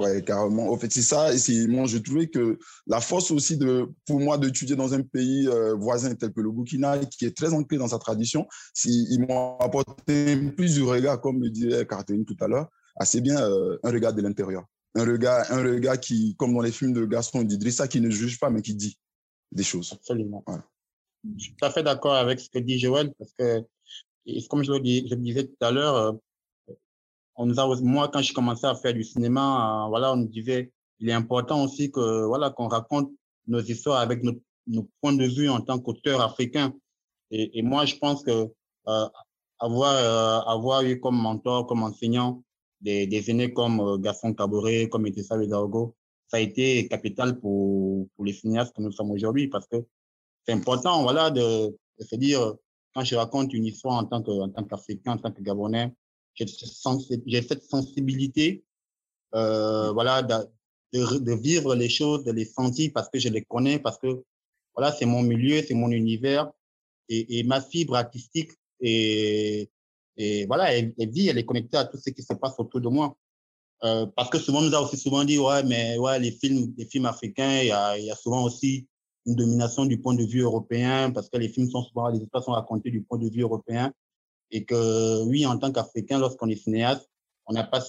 Ouais, 0.00 0.22
carrément. 0.22 0.72
En 0.72 0.78
fait, 0.78 0.90
c'est 0.90 1.02
ça. 1.02 1.34
Et 1.34 1.38
c'est, 1.38 1.66
moi, 1.66 1.84
je 1.86 1.98
trouvais 1.98 2.28
que 2.28 2.58
la 2.86 3.00
force 3.00 3.30
aussi 3.30 3.58
de, 3.58 3.86
pour 4.06 4.18
moi, 4.18 4.38
d'étudier 4.38 4.74
dans 4.74 4.94
un 4.94 5.02
pays 5.02 5.46
euh, 5.46 5.74
voisin 5.74 6.14
tel 6.14 6.32
que 6.32 6.40
le 6.40 6.50
Burkina, 6.50 6.98
qui 6.98 7.26
est 7.26 7.36
très 7.36 7.52
ancré 7.52 7.76
dans 7.76 7.88
sa 7.88 7.98
tradition, 7.98 8.46
ils 8.86 9.20
m'ont 9.20 9.58
apporté 9.58 10.36
plus 10.56 10.74
du 10.74 10.82
regard, 10.84 11.20
comme 11.20 11.42
le 11.42 11.50
disait 11.50 11.86
Catherine 11.86 12.24
tout 12.24 12.36
à 12.40 12.48
l'heure, 12.48 12.70
assez 12.96 13.20
bien 13.20 13.42
euh, 13.42 13.78
un 13.82 13.90
regard 13.90 14.14
de 14.14 14.22
l'intérieur. 14.22 14.64
Un 14.94 15.04
regard, 15.04 15.52
un 15.52 15.62
regard 15.62 16.00
qui, 16.00 16.34
comme 16.38 16.54
dans 16.54 16.62
les 16.62 16.72
films 16.72 16.94
de 16.94 17.04
Gaston 17.04 17.42
d'Idrissa, 17.42 17.86
qui 17.86 18.00
ne 18.00 18.08
juge 18.08 18.40
pas, 18.40 18.48
mais 18.48 18.62
qui 18.62 18.74
dit 18.74 18.98
des 19.52 19.62
choses. 19.62 19.92
Absolument. 19.92 20.42
Je 21.36 21.44
suis 21.44 21.54
tout 21.54 21.66
à 21.66 21.70
fait 21.70 21.82
d'accord 21.82 22.14
avec 22.14 22.40
ce 22.40 22.48
que 22.48 22.58
dit 22.58 22.78
Joël, 22.78 23.12
parce 23.18 23.34
que, 23.38 23.62
comme 24.48 24.64
je 24.64 24.72
le, 24.72 24.80
dis, 24.80 25.06
je 25.06 25.14
le 25.14 25.20
disais 25.20 25.44
tout 25.44 25.64
à 25.64 25.70
l'heure, 25.70 25.96
euh, 25.96 26.12
on 27.40 27.46
nous 27.46 27.58
a, 27.58 27.80
moi, 27.80 28.08
quand 28.12 28.20
je 28.20 28.34
commençais 28.34 28.66
à 28.66 28.74
faire 28.74 28.92
du 28.92 29.02
cinéma, 29.02 29.44
euh, 29.86 29.88
voilà, 29.88 30.12
on 30.12 30.16
nous 30.16 30.28
disait, 30.28 30.72
il 30.98 31.08
est 31.08 31.14
important 31.14 31.64
aussi 31.64 31.90
que, 31.90 32.26
voilà, 32.26 32.50
qu'on 32.50 32.68
raconte 32.68 33.10
nos 33.46 33.60
histoires 33.60 34.00
avec 34.00 34.22
nos, 34.22 34.34
nos, 34.66 34.86
points 35.00 35.14
de 35.14 35.24
vue 35.24 35.48
en 35.48 35.62
tant 35.62 35.78
qu'auteur 35.78 36.20
africain. 36.20 36.74
Et, 37.30 37.58
et, 37.58 37.62
moi, 37.62 37.86
je 37.86 37.96
pense 37.96 38.22
que 38.22 38.30
euh, 38.88 39.08
avoir, 39.58 39.94
euh, 39.94 40.52
avoir 40.52 40.82
eu 40.82 41.00
comme 41.00 41.16
mentor, 41.16 41.66
comme 41.66 41.82
enseignant 41.82 42.42
des, 42.82 43.06
des 43.06 43.30
aînés 43.30 43.54
comme 43.54 43.80
euh, 43.80 43.96
Gaston 43.96 44.34
Caboret, 44.34 44.90
comme 44.90 45.06
Etessa 45.06 45.38
Wedaogo, 45.38 45.96
ça 46.28 46.36
a 46.36 46.40
été 46.40 46.88
capital 46.88 47.40
pour, 47.40 48.06
pour 48.16 48.24
les 48.26 48.34
cinéastes 48.34 48.76
que 48.76 48.82
nous 48.82 48.92
sommes 48.92 49.12
aujourd'hui 49.12 49.48
parce 49.48 49.66
que 49.66 49.78
c'est 50.44 50.52
important, 50.52 51.02
voilà, 51.02 51.30
de, 51.30 51.68
de 51.68 52.04
se 52.04 52.16
dire, 52.16 52.54
quand 52.94 53.02
je 53.02 53.16
raconte 53.16 53.54
une 53.54 53.64
histoire 53.64 53.94
en 53.94 54.04
tant 54.04 54.22
que, 54.22 54.30
en 54.30 54.50
tant 54.50 54.64
qu'Africain, 54.64 55.12
en 55.12 55.18
tant 55.18 55.32
que 55.32 55.40
Gabonais, 55.40 55.94
j'ai 56.34 57.42
cette 57.42 57.64
sensibilité, 57.64 58.64
euh, 59.34 59.92
voilà, 59.92 60.22
de, 60.22 61.34
vivre 61.34 61.74
les 61.74 61.88
choses, 61.88 62.24
de 62.24 62.32
les 62.32 62.44
sentir 62.44 62.90
parce 62.94 63.08
que 63.08 63.18
je 63.18 63.28
les 63.28 63.42
connais, 63.42 63.78
parce 63.78 63.98
que 63.98 64.24
voilà, 64.74 64.92
c'est 64.92 65.06
mon 65.06 65.22
milieu, 65.22 65.62
c'est 65.62 65.74
mon 65.74 65.90
univers 65.90 66.50
et, 67.08 67.38
et, 67.38 67.42
ma 67.44 67.60
fibre 67.60 67.96
artistique 67.96 68.50
et, 68.80 69.70
et 70.16 70.46
voilà, 70.46 70.74
elle, 70.74 70.94
elle, 70.98 71.10
vit, 71.10 71.28
elle 71.28 71.38
est 71.38 71.44
connectée 71.44 71.76
à 71.76 71.84
tout 71.84 71.98
ce 71.98 72.10
qui 72.10 72.22
se 72.22 72.34
passe 72.34 72.54
autour 72.58 72.80
de 72.80 72.88
moi. 72.88 73.16
Euh, 73.82 74.06
parce 74.14 74.28
que 74.28 74.38
souvent, 74.38 74.58
on 74.58 74.62
nous 74.62 74.74
a 74.74 74.80
aussi 74.80 74.98
souvent 74.98 75.24
dit, 75.24 75.38
ouais, 75.38 75.62
mais 75.62 75.96
ouais, 75.96 76.18
les 76.18 76.32
films, 76.32 76.74
les 76.76 76.84
films 76.84 77.06
africains, 77.06 77.60
il 77.62 77.68
y 77.68 77.72
a, 77.72 77.96
il 77.98 78.04
y 78.04 78.10
a 78.10 78.16
souvent 78.16 78.44
aussi 78.44 78.86
une 79.26 79.36
domination 79.36 79.86
du 79.86 80.00
point 80.00 80.14
de 80.14 80.24
vue 80.24 80.42
européen, 80.42 81.10
parce 81.10 81.28
que 81.30 81.38
les 81.38 81.48
films 81.48 81.70
sont 81.70 81.82
souvent, 81.82 82.08
les 82.08 82.18
histoires 82.18 82.44
sont 82.44 82.52
racontées 82.52 82.90
du 82.90 83.02
point 83.02 83.18
de 83.18 83.28
vue 83.28 83.42
européen 83.42 83.92
et 84.50 84.64
que 84.64 85.22
oui, 85.24 85.46
en 85.46 85.58
tant 85.58 85.72
qu'Africain, 85.72 86.18
lorsqu'on 86.18 86.48
est 86.48 86.56
cinéaste, 86.56 87.08
on 87.46 87.52
n'a 87.52 87.64
pas 87.64 87.82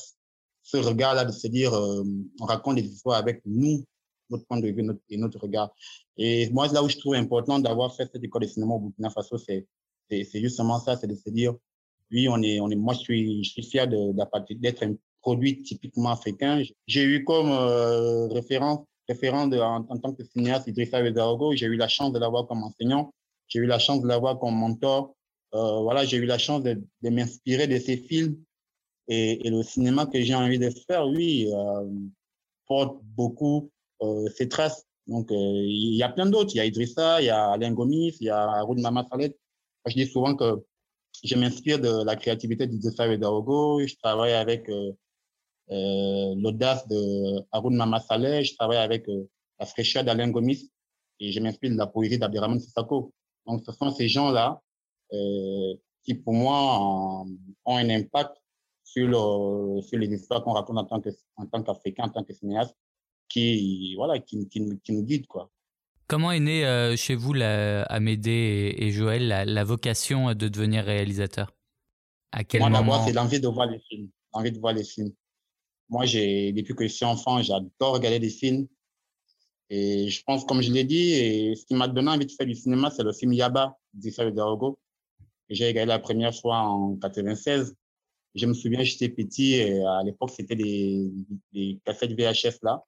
ce 0.64 0.78
regard-là 0.78 1.26
de 1.26 1.32
se 1.32 1.48
dire, 1.48 1.74
euh, 1.74 2.04
on 2.40 2.46
raconte 2.46 2.76
des 2.76 2.86
histoires 2.86 3.18
avec 3.18 3.42
nous, 3.46 3.84
notre 4.30 4.46
point 4.46 4.60
de 4.60 4.68
vue 4.68 4.84
notre, 4.84 5.02
et 5.10 5.18
notre 5.18 5.40
regard. 5.40 5.74
Et 6.18 6.50
moi, 6.52 6.68
là 6.68 6.84
où 6.84 6.90
je 6.90 6.98
trouve 6.98 7.16
important 7.16 7.60
d'avoir 7.60 7.96
fait 7.96 8.10
cette 8.12 8.24
école 8.24 8.44
de 8.44 8.48
cinéma 8.48 8.76
au 8.76 8.80
Burkina 8.80 9.10
Faso, 9.10 9.38
c'est 9.38 9.68
justement 10.10 10.80
ça, 10.80 10.96
c'est 10.98 11.08
de 11.08 11.16
se 11.16 11.30
dire, 11.30 11.56
oui, 12.12 12.28
on 12.30 12.42
est, 12.42 12.60
on 12.60 12.70
est, 12.70 12.76
moi, 12.76 12.94
je 12.94 13.00
suis, 13.00 13.44
je 13.44 13.52
suis 13.52 13.64
fier 13.64 13.88
d'être 13.88 14.84
un 14.84 14.96
produit 15.22 15.62
typiquement 15.64 16.10
africain. 16.12 16.62
J'ai 16.88 17.04
eu 17.04 17.24
comme 17.24 17.50
euh, 17.52 18.28
référence, 18.28 18.86
référent 19.08 19.48
de, 19.48 19.58
en, 19.58 19.84
tant 19.84 20.14
que 20.14 20.24
cinéaste 20.24 20.68
Idrissa 20.68 21.02
Wedaogo, 21.02 21.54
j'ai 21.56 21.68
eu 21.68 21.76
la 21.76 21.88
chance 21.88 22.12
de 22.12 22.20
l'avoir 22.20 22.48
comme 22.48 22.64
enseignant, 22.64 23.14
j'ai 23.48 23.60
eu 23.60 23.66
la 23.66 23.80
chance 23.80 24.02
de 24.02 24.08
l'avoir 24.08 24.40
comme 24.40 24.56
mentor, 24.56 25.16
voilà, 25.54 26.06
j'ai 26.06 26.18
eu 26.18 26.26
la 26.26 26.38
chance 26.38 26.64
de, 26.64 26.82
m'inspirer 27.04 27.68
de 27.68 27.78
ces 27.78 27.98
films 27.98 28.38
et, 29.08 29.50
le 29.50 29.64
cinéma 29.64 30.06
que 30.06 30.22
j'ai 30.22 30.36
envie 30.36 30.60
de 30.60 30.70
faire, 30.88 31.08
oui, 31.08 31.50
euh, 31.54 31.90
porte 32.68 33.00
beaucoup 33.04 33.70
euh, 34.02 34.30
ses 34.30 34.48
traces. 34.48 34.86
Donc, 35.08 35.32
euh, 35.32 35.36
il 35.36 35.96
y 35.96 36.04
a 36.04 36.10
plein 36.10 36.26
d'autres. 36.26 36.52
Il 36.54 36.58
y 36.58 36.62
a 36.62 36.66
Idrissa, 36.66 37.22
il 37.22 37.26
y 37.26 37.30
a 37.30 37.52
Alain 37.52 37.74
Gomis, 37.74 38.16
il 38.22 38.28
y 38.28 38.30
a 38.30 38.50
Haroun 38.50 38.82
Mama 38.82 39.06
Salet. 39.12 39.38
Je 39.86 39.94
dis 39.94 40.08
souvent 40.08 40.36
que 40.36 40.64
je 41.24 41.36
m'inspire 41.36 41.80
de 41.80 42.04
la 42.06 42.16
créativité 42.16 42.68
d'Idrissa 42.68 43.18
Daogo. 43.18 43.86
Je 43.86 43.96
travaille 43.98 44.34
avec 44.34 44.70
euh, 44.70 44.94
euh, 45.72 46.36
l'audace 46.38 46.88
de 46.88 47.44
Haroun 47.52 47.76
Mama 47.76 48.00
Saleh. 48.00 48.44
Je 48.44 48.56
travaille 48.56 48.78
avec 48.78 49.08
la 49.60 49.66
fraîcheur 49.66 50.04
d'Alain 50.04 50.30
Gomis 50.30 50.72
et 51.20 51.32
je 51.32 51.40
m'inspire 51.40 51.72
de 51.72 51.78
la 51.78 51.88
poésie 51.88 52.18
d'Abderrahman 52.18 52.60
Sissako. 52.60 53.14
Donc, 53.46 53.64
ce 53.66 53.72
sont 53.72 53.92
ces 53.92 54.08
gens-là 54.08 54.62
euh, 54.62 54.71
qui 56.04 56.16
pour 56.16 56.34
moi 56.34 57.24
ont, 57.66 57.78
un 57.78 57.90
impact 57.90 58.36
sur, 58.84 59.08
le, 59.08 59.82
sur 59.82 60.00
les 60.00 60.08
histoires 60.08 60.44
qu'on 60.44 60.54
raconte 60.54 60.78
en 60.78 60.86
tant 60.86 61.02
que 61.02 61.10
en 61.38 61.46
tant 61.46 61.64
qu'Africain, 61.64 62.04
en 62.06 62.10
tant 62.10 62.24
que 62.24 62.34
cinéaste, 62.34 62.76
qui 63.30 63.96
voilà, 63.96 64.20
qui, 64.20 64.48
qui, 64.50 64.62
qui 64.84 64.92
nous 64.94 65.04
guide 65.04 65.28
quoi. 65.28 65.50
Comment 66.08 66.32
est 66.32 66.42
née 66.42 66.66
euh, 66.66 66.98
chez 66.98 67.16
vous, 67.16 67.32
la, 67.32 67.84
Amédée 67.84 68.76
et, 68.78 68.86
et 68.86 68.92
Joël, 68.92 69.28
la, 69.28 69.46
la, 69.46 69.64
vocation 69.64 70.34
de 70.34 70.48
devenir 70.50 70.84
réalisateur? 70.84 71.56
À 72.34 72.44
quel 72.44 72.60
Moi, 72.60 72.70
moment 72.70 73.06
c'est 73.06 73.14
l'envie 73.14 73.40
de 73.40 73.48
voir 73.48 73.68
les 73.68 73.80
films. 73.80 74.10
L'envie 74.34 74.52
de 74.52 74.60
voir 74.60 74.74
les 74.74 74.84
films. 74.84 75.14
Moi, 75.88 76.06
j'ai 76.06 76.52
depuis 76.52 76.74
que 76.76 76.86
je 76.86 76.94
suis 76.94 77.06
enfant, 77.06 77.42
j'adore 77.42 77.94
regarder 77.94 78.20
des 78.20 78.30
films. 78.30 78.68
Et 79.70 80.10
je 80.10 80.22
pense, 80.26 80.44
comme 80.44 80.62
je 80.62 80.70
l'ai 80.70 80.84
dit, 80.84 81.14
et 81.14 81.56
ce 81.56 81.66
qui 81.66 81.76
m'a 81.76 81.88
donné 81.88 82.10
envie 82.10 82.26
de 82.26 82.32
faire 82.32 82.46
du 82.46 82.56
cinéma, 82.56 82.92
c'est 82.92 83.04
le 83.04 83.14
film 83.14 83.32
Yaba 83.32 83.78
d'Issa 83.94 84.30
Darogo 84.32 84.80
j'ai 85.52 85.68
regardé 85.68 85.90
la 85.90 86.00
première 86.00 86.34
fois 86.34 86.58
en 86.60 86.96
96. 86.98 87.76
Je 88.34 88.46
me 88.46 88.54
souviens, 88.54 88.84
j'étais 88.84 89.10
petit 89.10 89.56
et 89.56 89.84
à 89.86 90.04
l'époque, 90.04 90.32
c'était 90.32 90.56
des, 90.56 91.12
des 91.52 91.80
cassettes 91.86 92.14
VHS 92.14 92.60
là. 92.64 92.84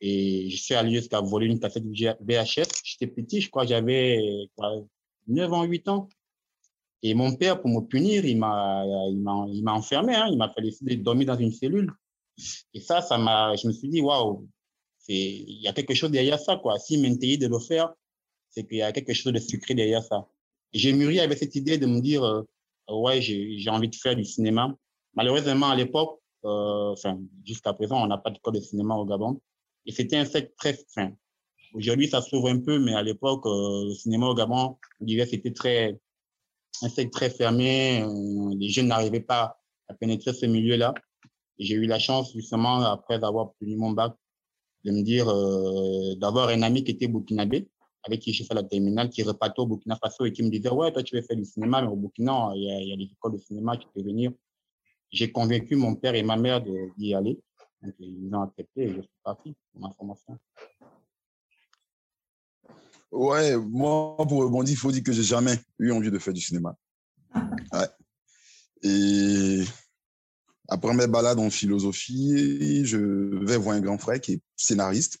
Et 0.00 0.50
je 0.50 0.56
suis 0.56 0.74
allé 0.74 0.96
jusqu'à 0.96 1.20
voler 1.20 1.46
une 1.46 1.60
cassette 1.60 1.84
VHS. 1.84 2.82
J'étais 2.84 3.06
petit, 3.06 3.40
je 3.40 3.50
crois, 3.50 3.66
j'avais 3.66 4.48
9 5.28 5.52
ans, 5.52 5.64
8 5.64 5.88
ans. 5.88 6.08
Et 7.02 7.12
mon 7.12 7.36
père, 7.36 7.60
pour 7.60 7.70
me 7.70 7.80
punir, 7.86 8.24
il 8.24 8.38
m'a, 8.38 8.82
il 9.10 9.20
m'a, 9.20 9.44
il 9.48 9.62
m'a 9.62 9.72
enfermé, 9.74 10.14
hein. 10.14 10.26
Il 10.30 10.38
m'a 10.38 10.50
fait 10.50 10.62
laisser 10.62 10.96
dormir 10.96 11.26
dans 11.26 11.36
une 11.36 11.52
cellule. 11.52 11.92
Et 12.72 12.80
ça, 12.80 13.02
ça 13.02 13.18
m'a, 13.18 13.54
je 13.56 13.68
me 13.68 13.72
suis 13.72 13.88
dit, 13.88 14.00
waouh, 14.00 14.48
il 15.08 15.60
y 15.60 15.68
a 15.68 15.74
quelque 15.74 15.94
chose 15.94 16.10
derrière 16.10 16.40
ça, 16.40 16.56
quoi. 16.56 16.78
S'il 16.78 17.02
m'interdit 17.02 17.38
de 17.38 17.46
le 17.46 17.58
faire, 17.58 17.92
c'est 18.48 18.66
qu'il 18.66 18.78
y 18.78 18.82
a 18.82 18.90
quelque 18.92 19.12
chose 19.12 19.32
de 19.34 19.38
secret 19.38 19.74
derrière 19.74 20.02
ça. 20.02 20.26
J'ai 20.74 20.92
mûri 20.92 21.20
avec 21.20 21.38
cette 21.38 21.54
idée 21.54 21.78
de 21.78 21.86
me 21.86 22.00
dire, 22.00 22.24
euh, 22.24 22.42
ouais, 22.90 23.22
j'ai 23.22 23.70
envie 23.70 23.88
de 23.88 23.94
faire 23.94 24.16
du 24.16 24.24
cinéma. 24.24 24.74
Malheureusement, 25.14 25.70
à 25.70 25.76
l'époque, 25.76 26.20
euh, 26.44 26.92
enfin, 26.92 27.18
jusqu'à 27.44 27.72
présent, 27.72 28.02
on 28.02 28.06
n'a 28.06 28.18
pas 28.18 28.30
de 28.30 28.38
code 28.38 28.56
de 28.56 28.60
cinéma 28.60 28.94
au 28.96 29.06
Gabon. 29.06 29.40
Et 29.86 29.92
c'était 29.92 30.16
un 30.16 30.24
secteur 30.24 30.54
très 30.58 30.78
fin. 30.94 31.12
Aujourd'hui, 31.74 32.08
ça 32.08 32.20
s'ouvre 32.20 32.48
un 32.48 32.58
peu, 32.58 32.78
mais 32.78 32.94
à 32.94 33.02
l'époque, 33.02 33.46
euh, 33.46 33.84
le 33.86 33.94
cinéma 33.94 34.26
au 34.26 34.34
Gabon, 34.34 34.76
on 35.00 35.04
dirait 35.04 35.26
c'était 35.26 35.52
très, 35.52 35.98
un 36.82 36.88
secteur 36.88 37.10
très 37.10 37.30
fermé. 37.30 38.02
Euh, 38.02 38.54
les 38.58 38.68
jeunes 38.68 38.88
n'arrivaient 38.88 39.20
pas 39.20 39.60
à 39.88 39.94
pénétrer 39.94 40.32
ce 40.32 40.46
milieu-là. 40.46 40.94
J'ai 41.58 41.74
eu 41.74 41.86
la 41.86 41.98
chance, 41.98 42.32
justement, 42.32 42.80
après 42.80 43.22
avoir 43.22 43.46
obtenu 43.46 43.76
mon 43.76 43.92
bac, 43.92 44.14
de 44.84 44.90
me 44.90 45.02
dire, 45.02 45.28
euh, 45.28 46.14
d'avoir 46.16 46.48
un 46.48 46.62
ami 46.62 46.84
qui 46.84 46.92
était 46.92 47.08
burkinabé, 47.08 47.68
avec 48.04 48.20
qui 48.20 48.32
j'ai 48.32 48.44
fait 48.44 48.54
la 48.54 48.62
terminale, 48.62 49.08
qui 49.08 49.22
repartait 49.22 49.60
au 49.60 49.66
Burkina 49.66 49.96
Faso 49.96 50.24
et 50.24 50.32
qui 50.32 50.42
me 50.42 50.50
disait, 50.50 50.70
ouais, 50.70 50.92
toi, 50.92 51.02
tu 51.02 51.16
veux 51.16 51.22
faire 51.22 51.36
du 51.36 51.44
cinéma, 51.44 51.82
mais 51.82 51.88
au 51.88 51.96
Burkina, 51.96 52.52
il 52.54 52.62
y 52.62 52.70
a, 52.70 52.80
il 52.80 52.88
y 52.88 52.92
a 52.92 52.96
des 52.96 53.10
écoles 53.12 53.32
de 53.32 53.38
cinéma, 53.38 53.76
tu 53.76 53.86
peux 53.94 54.02
venir. 54.02 54.32
J'ai 55.10 55.32
convaincu 55.32 55.76
mon 55.76 55.94
père 55.94 56.14
et 56.14 56.22
ma 56.22 56.36
mère 56.36 56.62
d'y 56.96 57.14
aller. 57.14 57.40
Ils 57.98 58.34
ont 58.34 58.42
accepté 58.42 58.82
et 58.82 58.88
je 58.88 59.00
suis 59.00 59.10
parti 59.22 59.54
pour 59.72 59.80
ma 59.80 59.90
formation. 59.92 60.38
Ouais, 63.10 63.56
moi, 63.56 64.16
pour 64.28 64.42
rebondir, 64.42 64.72
il 64.72 64.76
faut 64.76 64.90
dire 64.90 65.02
que 65.02 65.12
j'ai 65.12 65.22
jamais 65.22 65.56
eu 65.78 65.92
envie 65.92 66.10
de 66.10 66.18
faire 66.18 66.32
du 66.32 66.40
cinéma. 66.40 66.76
Ouais. 67.72 67.88
Et 68.82 69.62
après 70.68 70.94
mes 70.94 71.06
balades 71.06 71.38
en 71.38 71.48
philosophie, 71.48 72.84
je 72.84 72.98
vais 73.44 73.56
voir 73.56 73.76
un 73.76 73.80
grand 73.80 73.98
frère 73.98 74.20
qui 74.20 74.32
est 74.32 74.40
scénariste. 74.56 75.18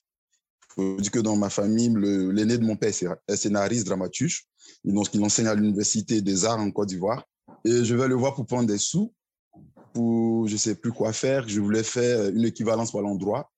Faut 0.74 0.96
dire 0.96 1.10
que 1.10 1.20
dans 1.20 1.36
ma 1.36 1.50
famille, 1.50 1.92
l'aîné 2.32 2.58
de 2.58 2.64
mon 2.64 2.76
père 2.76 2.90
est 3.28 3.36
scénariste, 3.36 3.86
dramaturge. 3.86 4.46
Il 4.84 4.96
enseigne 5.22 5.46
à 5.46 5.54
l'Université 5.54 6.20
des 6.20 6.44
Arts 6.44 6.58
en 6.58 6.70
Côte 6.70 6.88
d'Ivoire. 6.88 7.24
Et 7.64 7.84
je 7.84 7.94
vais 7.94 8.08
le 8.08 8.14
voir 8.14 8.34
pour 8.34 8.46
prendre 8.46 8.66
des 8.66 8.78
sous, 8.78 9.12
pour 9.92 10.48
je 10.48 10.56
sais 10.56 10.74
plus 10.74 10.92
quoi 10.92 11.12
faire. 11.12 11.48
Je 11.48 11.60
voulais 11.60 11.84
faire 11.84 12.28
une 12.28 12.44
équivalence 12.44 12.90
pour 12.90 13.02
l'endroit 13.02 13.50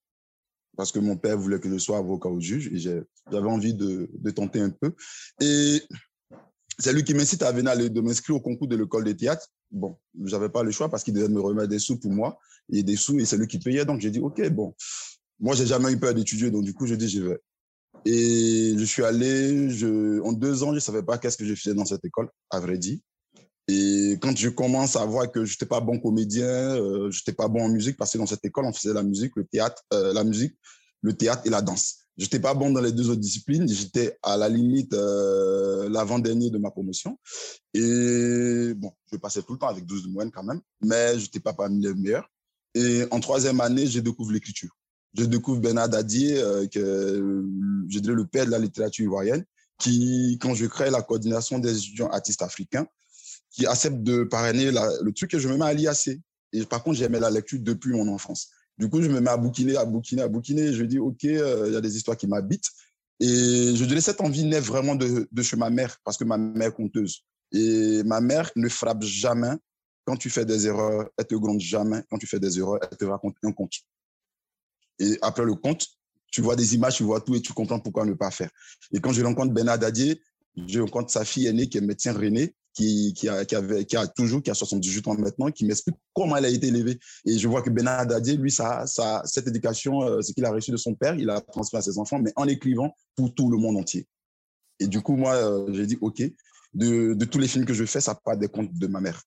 parce 0.75 0.91
que 0.91 0.99
mon 0.99 1.17
père 1.17 1.37
voulait 1.37 1.59
que 1.59 1.69
je 1.69 1.77
sois 1.79 1.97
avocat 1.97 2.29
au 2.29 2.39
juge 2.39 2.67
et 2.67 2.77
j'avais 2.77 3.49
envie 3.49 3.73
de, 3.73 4.09
de, 4.13 4.31
tenter 4.31 4.61
un 4.61 4.69
peu. 4.69 4.93
Et 5.41 5.81
c'est 6.77 6.93
lui 6.93 7.03
qui 7.03 7.15
m'incite 7.15 7.41
à 7.41 7.51
venir 7.51 7.75
de 7.75 8.01
m'inscrire 8.01 8.35
au 8.35 8.39
concours 8.39 8.67
de 8.67 8.75
l'école 8.75 9.03
de 9.03 9.11
théâtre. 9.11 9.47
Bon, 9.71 9.97
j'avais 10.23 10.49
pas 10.49 10.61
le 10.61 10.69
choix 10.69 10.87
parce 10.87 11.03
qu'il 11.03 11.15
devait 11.15 11.27
me 11.27 11.41
remettre 11.41 11.69
des 11.69 11.79
sous 11.79 11.99
pour 11.99 12.11
moi 12.11 12.37
et 12.71 12.83
des 12.83 12.95
sous 12.95 13.19
et 13.19 13.25
c'est 13.25 13.37
lui 13.37 13.47
qui 13.47 13.57
payait. 13.57 13.85
Donc 13.85 13.99
j'ai 13.99 14.11
dit, 14.11 14.19
OK, 14.19 14.47
bon, 14.49 14.75
moi 15.39 15.55
j'ai 15.55 15.65
jamais 15.65 15.91
eu 15.91 15.99
peur 15.99 16.13
d'étudier. 16.13 16.51
Donc 16.51 16.63
du 16.63 16.73
coup, 16.73 16.87
je 16.87 16.95
dis, 16.95 17.09
je 17.09 17.21
vais. 17.21 17.39
Et 18.05 18.75
je 18.77 18.83
suis 18.85 19.03
allé, 19.03 19.67
en 20.23 20.31
deux 20.31 20.63
ans, 20.63 20.73
je 20.73 20.79
savais 20.79 21.03
pas 21.03 21.17
qu'est-ce 21.17 21.37
que 21.37 21.45
je 21.45 21.55
faisais 21.55 21.75
dans 21.75 21.85
cette 21.85 22.05
école, 22.05 22.29
à 22.49 22.59
vrai 22.59 22.77
dire. 22.77 22.99
Et 23.67 24.17
quand 24.21 24.35
je 24.35 24.47
commence 24.49 24.95
à 24.95 25.05
voir 25.05 25.29
que 25.29 25.43
je 25.43 25.53
n'étais 25.53 25.65
pas 25.65 25.81
bon 25.81 25.99
comédien, 25.99 26.45
euh, 26.47 27.11
je 27.11 27.19
n'étais 27.19 27.33
pas 27.33 27.49
bon 27.49 27.65
en 27.65 27.69
musique, 27.69 27.97
parce 27.97 28.13
que 28.13 28.17
dans 28.17 28.25
cette 28.25 28.45
école, 28.45 28.65
on 28.65 28.71
faisait 28.71 28.93
la 28.93 29.03
musique, 29.03 29.33
le 29.35 29.43
théâtre, 29.43 29.83
euh, 29.93 30.13
la 30.13 30.23
musique, 30.23 30.55
le 31.01 31.13
théâtre 31.13 31.41
et 31.45 31.49
la 31.49 31.61
danse. 31.61 31.97
Je 32.17 32.23
n'étais 32.23 32.39
pas 32.39 32.53
bon 32.53 32.71
dans 32.71 32.81
les 32.81 32.93
deux 32.93 33.09
autres 33.09 33.19
disciplines. 33.19 33.67
J'étais 33.67 34.17
à 34.23 34.37
la 34.37 34.47
limite 34.47 34.93
euh, 34.93 35.89
l'avant-dernier 35.89 36.49
de 36.49 36.57
ma 36.57 36.71
promotion. 36.71 37.19
Et 37.73 38.73
bon, 38.75 38.91
je 39.11 39.17
passais 39.17 39.43
tout 39.43 39.53
le 39.53 39.59
temps 39.59 39.67
avec 39.67 39.85
12 39.85 40.03
de 40.03 40.09
moyenne 40.09 40.31
quand 40.31 40.43
même, 40.43 40.61
mais 40.81 41.19
je 41.19 41.25
n'étais 41.25 41.41
pas 41.41 41.53
parmi 41.53 41.81
les 41.81 41.93
meilleurs. 41.93 42.27
Et 42.73 43.05
en 43.11 43.19
troisième 43.19 43.59
année, 43.59 43.85
je 43.85 43.99
découvre 43.99 44.31
l'écriture. 44.31 44.71
Je 45.17 45.25
découvre 45.25 45.59
Bernard 45.59 45.89
Dadier, 45.89 46.37
euh, 46.37 46.67
que 46.67 47.43
je 47.89 47.99
dirais 47.99 48.15
le 48.15 48.27
père 48.27 48.45
de 48.45 48.51
la 48.51 48.59
littérature 48.59 49.03
ivoirienne, 49.05 49.43
qui, 49.79 50.37
quand 50.39 50.53
je 50.53 50.65
crée 50.67 50.91
la 50.91 51.01
coordination 51.01 51.57
des 51.57 51.75
étudiants 51.75 52.09
artistes 52.09 52.43
africains, 52.43 52.87
qui 53.49 53.65
accepte 53.65 54.03
de 54.03 54.23
parrainer 54.23 54.71
le 54.71 55.11
truc 55.11 55.33
et 55.33 55.39
je 55.39 55.47
me 55.49 55.57
mets 55.57 55.65
à 55.65 55.73
l'IAC. 55.73 56.09
Et 56.53 56.65
par 56.65 56.83
contre, 56.83 56.97
j'aimais 56.97 57.19
la 57.19 57.31
lecture 57.31 57.59
depuis 57.59 57.93
mon 57.93 58.07
enfance. 58.07 58.49
Du 58.77 58.89
coup, 58.89 59.01
je 59.01 59.09
me 59.09 59.19
mets 59.19 59.31
à 59.31 59.37
bouquiner, 59.37 59.75
à 59.75 59.85
bouquiner, 59.85 60.21
à 60.21 60.27
bouquiner. 60.27 60.71
je 60.73 60.83
dis, 60.83 60.99
OK, 60.99 61.25
euh, 61.25 61.65
il 61.67 61.73
y 61.73 61.75
a 61.75 61.81
des 61.81 61.97
histoires 61.97 62.15
qui 62.15 62.27
m'habitent. 62.27 62.69
Et 63.19 63.75
je 63.75 63.85
dirais, 63.85 64.01
cette 64.01 64.21
envie 64.21 64.43
naît 64.43 64.59
vraiment 64.59 64.93
de, 64.93 65.27
de, 65.31 65.41
chez 65.41 65.57
ma 65.57 65.71
mère, 65.71 65.97
parce 66.03 66.17
que 66.17 66.23
ma 66.23 66.37
mère 66.37 66.67
est 66.67 66.73
conteuse. 66.73 67.23
Et 67.51 68.03
ma 68.03 68.21
mère 68.21 68.51
ne 68.55 68.69
frappe 68.69 69.01
jamais. 69.01 69.53
Quand 70.05 70.15
tu 70.15 70.29
fais 70.29 70.45
des 70.45 70.67
erreurs, 70.67 71.09
elle 71.17 71.25
te 71.25 71.33
gronde 71.33 71.59
jamais. 71.59 72.03
Quand 72.11 72.19
tu 72.19 72.27
fais 72.27 72.39
des 72.39 72.59
erreurs, 72.59 72.79
elle 72.89 72.97
te 72.97 73.05
raconte 73.05 73.35
un 73.43 73.51
conte. 73.51 73.73
Et 74.99 75.17
après 75.21 75.45
le 75.45 75.55
conte, 75.55 75.87
tu 76.31 76.41
vois 76.41 76.55
des 76.55 76.75
images, 76.75 76.95
tu 76.95 77.03
vois 77.03 77.21
tout 77.21 77.35
et 77.35 77.41
tu 77.41 77.53
comprends 77.53 77.79
pourquoi 77.79 78.05
ne 78.05 78.13
pas 78.13 78.31
faire. 78.31 78.49
Et 78.91 78.99
quand 78.99 79.13
je 79.13 79.23
rencontre 79.23 79.53
Bernard 79.53 79.79
Dadier, 79.79 80.21
je 80.55 80.79
rencontre 80.79 81.11
sa 81.11 81.23
fille 81.23 81.47
aînée 81.47 81.67
qui 81.67 81.77
est 81.77 81.81
médecin 81.81 82.13
René, 82.13 82.53
qui, 82.73 83.27
a, 83.27 84.07
toujours, 84.07 84.41
qui 84.41 84.51
a 84.51 84.53
78 84.53 85.07
ans 85.07 85.15
maintenant, 85.15 85.51
qui 85.51 85.65
m'explique 85.65 85.95
comment 86.13 86.37
elle 86.37 86.45
a 86.45 86.49
été 86.49 86.67
élevée. 86.67 86.99
Et 87.25 87.37
je 87.37 87.47
vois 87.47 87.61
que 87.61 87.69
Bernard 87.69 88.05
Dadier, 88.05 88.37
lui, 88.37 88.51
ça, 88.51 88.85
cette 89.25 89.47
éducation, 89.47 90.03
euh, 90.03 90.21
ce 90.21 90.31
qu'il 90.31 90.45
a 90.45 90.51
reçu 90.51 90.71
de 90.71 90.77
son 90.77 90.93
père, 90.93 91.15
il 91.15 91.29
a 91.29 91.41
transmis 91.41 91.79
à 91.79 91.81
ses 91.81 91.97
enfants, 91.97 92.19
mais 92.19 92.31
en 92.35 92.47
écrivant 92.47 92.95
pour 93.15 93.33
tout 93.33 93.49
le 93.49 93.57
monde 93.57 93.77
entier. 93.77 94.07
Et 94.79 94.87
du 94.87 95.01
coup, 95.01 95.15
moi, 95.15 95.33
euh, 95.33 95.73
j'ai 95.73 95.87
dit, 95.87 95.97
OK, 96.01 96.21
de, 96.73 97.13
de, 97.13 97.25
tous 97.25 97.39
les 97.39 97.47
films 97.47 97.65
que 97.65 97.73
je 97.73 97.85
fais, 97.85 98.01
ça 98.01 98.13
part 98.13 98.37
des 98.37 98.47
comptes 98.47 98.73
de 98.73 98.87
ma 98.87 99.01
mère. 99.01 99.23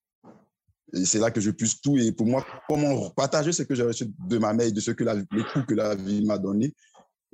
Et 0.94 1.04
c'est 1.04 1.18
là 1.18 1.30
que 1.30 1.40
je 1.40 1.50
puisse 1.50 1.80
tout. 1.80 1.96
Et 1.96 2.12
pour 2.12 2.26
moi, 2.26 2.44
comment 2.68 3.10
partager 3.10 3.52
ce 3.52 3.62
que 3.62 3.74
j'ai 3.74 3.82
reçu 3.82 4.06
de 4.28 4.38
ma 4.38 4.52
mère 4.52 4.66
et 4.66 4.72
de 4.72 4.80
ce 4.80 4.90
que 4.90 5.04
la, 5.04 5.16
que 5.16 5.74
la 5.74 5.94
vie 5.94 6.24
m'a 6.24 6.38
donné, 6.38 6.74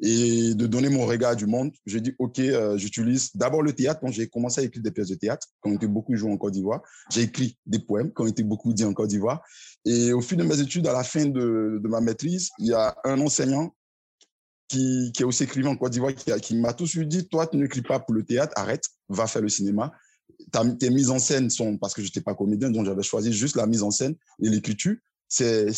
et 0.03 0.55
de 0.55 0.67
donner 0.67 0.89
mon 0.89 1.07
regard 1.07 1.37
du 1.37 1.47
monde. 1.47 1.73
J'ai 1.87 2.01
dit, 2.01 2.15
OK, 2.19 2.39
euh, 2.39 2.77
j'utilise 2.77 3.35
d'abord 3.35 3.63
le 3.63 3.73
théâtre. 3.73 4.01
Quand 4.01 4.11
j'ai 4.11 4.29
commencé 4.29 4.61
à 4.61 4.65
écrire 4.65 4.83
des 4.83 4.91
pièces 4.91 5.09
de 5.09 5.15
théâtre, 5.15 5.47
quand 5.61 5.71
on 5.71 5.75
était 5.75 5.87
beaucoup 5.87 6.15
joué 6.15 6.31
en 6.31 6.37
Côte 6.37 6.53
d'Ivoire, 6.53 6.83
j'ai 7.11 7.23
écrit 7.23 7.57
des 7.65 7.79
poèmes 7.79 8.13
quand 8.13 8.25
on 8.25 8.27
était 8.27 8.43
beaucoup 8.43 8.73
dit 8.73 8.85
en 8.85 8.93
Côte 8.93 9.09
d'Ivoire. 9.09 9.43
Et 9.85 10.13
au 10.13 10.21
fil 10.21 10.37
de 10.37 10.45
mes 10.45 10.61
études, 10.61 10.87
à 10.87 10.93
la 10.93 11.05
fin 11.05 11.27
de, 11.27 11.81
ma 11.85 12.01
maîtrise, 12.01 12.51
il 12.59 12.67
y 12.67 12.75
a 12.75 12.95
un 13.05 13.21
enseignant 13.21 13.75
qui, 14.69 15.13
qui 15.15 15.23
est 15.23 15.27
aussi 15.27 15.45
écrivain 15.45 15.71
en 15.71 15.77
Côte 15.77 15.93
d'Ivoire 15.93 16.15
qui, 16.15 16.31
qui 16.41 16.57
m'a 16.57 16.75
suite 16.85 17.09
dit, 17.09 17.27
toi, 17.29 17.47
tu 17.47 17.57
n'écris 17.57 17.83
pas 17.83 18.01
pour 18.01 18.15
le 18.15 18.23
théâtre, 18.23 18.53
arrête, 18.57 18.85
va 19.09 19.27
faire 19.27 19.43
le 19.43 19.49
cinéma. 19.49 19.93
Tes 20.79 20.91
mises 20.91 21.11
en 21.11 21.19
scène 21.19 21.51
sont, 21.51 21.77
parce 21.79 21.95
que 21.95 22.03
je 22.03 22.07
n'étais 22.07 22.21
pas 22.21 22.35
comédien, 22.35 22.71
donc 22.71 22.87
j'avais 22.87 23.03
choisi 23.03 23.33
juste 23.33 23.57
la 23.57 23.67
mise 23.67 23.83
en 23.83 23.91
scène 23.91 24.15
et 24.41 24.49
l'écriture. 24.49 24.97
C'est, 25.29 25.69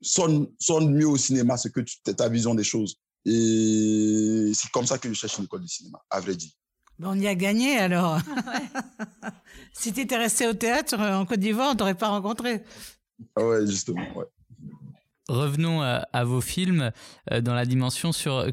sonne, 0.00 0.46
sonne 0.58 0.92
mieux 0.92 1.08
au 1.08 1.16
cinéma, 1.16 1.56
ce 1.56 1.68
que 1.68 1.80
tu, 1.80 2.00
ta 2.02 2.28
vision 2.28 2.54
des 2.54 2.64
choses. 2.64 2.96
Et 3.24 4.52
c'est 4.54 4.70
comme 4.70 4.86
ça 4.86 4.98
que 4.98 5.08
je 5.08 5.14
cherche 5.14 5.38
une 5.38 5.44
école 5.44 5.62
de 5.62 5.66
cinéma, 5.66 5.98
à 6.10 6.20
vrai 6.20 6.36
dire. 6.36 6.50
on 7.02 7.18
y 7.18 7.26
a 7.26 7.34
gagné 7.34 7.78
alors. 7.78 8.20
si 9.72 9.92
tu 9.92 10.00
étais 10.00 10.16
resté 10.16 10.46
au 10.46 10.54
théâtre 10.54 11.00
euh, 11.00 11.16
en 11.16 11.26
Côte 11.26 11.40
d'Ivoire, 11.40 11.70
on 11.72 11.76
t'aurait 11.76 11.96
pas 11.96 12.08
rencontré. 12.08 12.62
Ah 13.34 13.46
ouais, 13.46 13.66
justement, 13.66 14.06
ouais. 14.16 14.26
Revenons 15.28 15.80
à, 15.80 16.24
vos 16.24 16.42
films 16.42 16.92
euh, 17.32 17.40
dans 17.40 17.54
la 17.54 17.64
dimension 17.64 18.12
sur. 18.12 18.46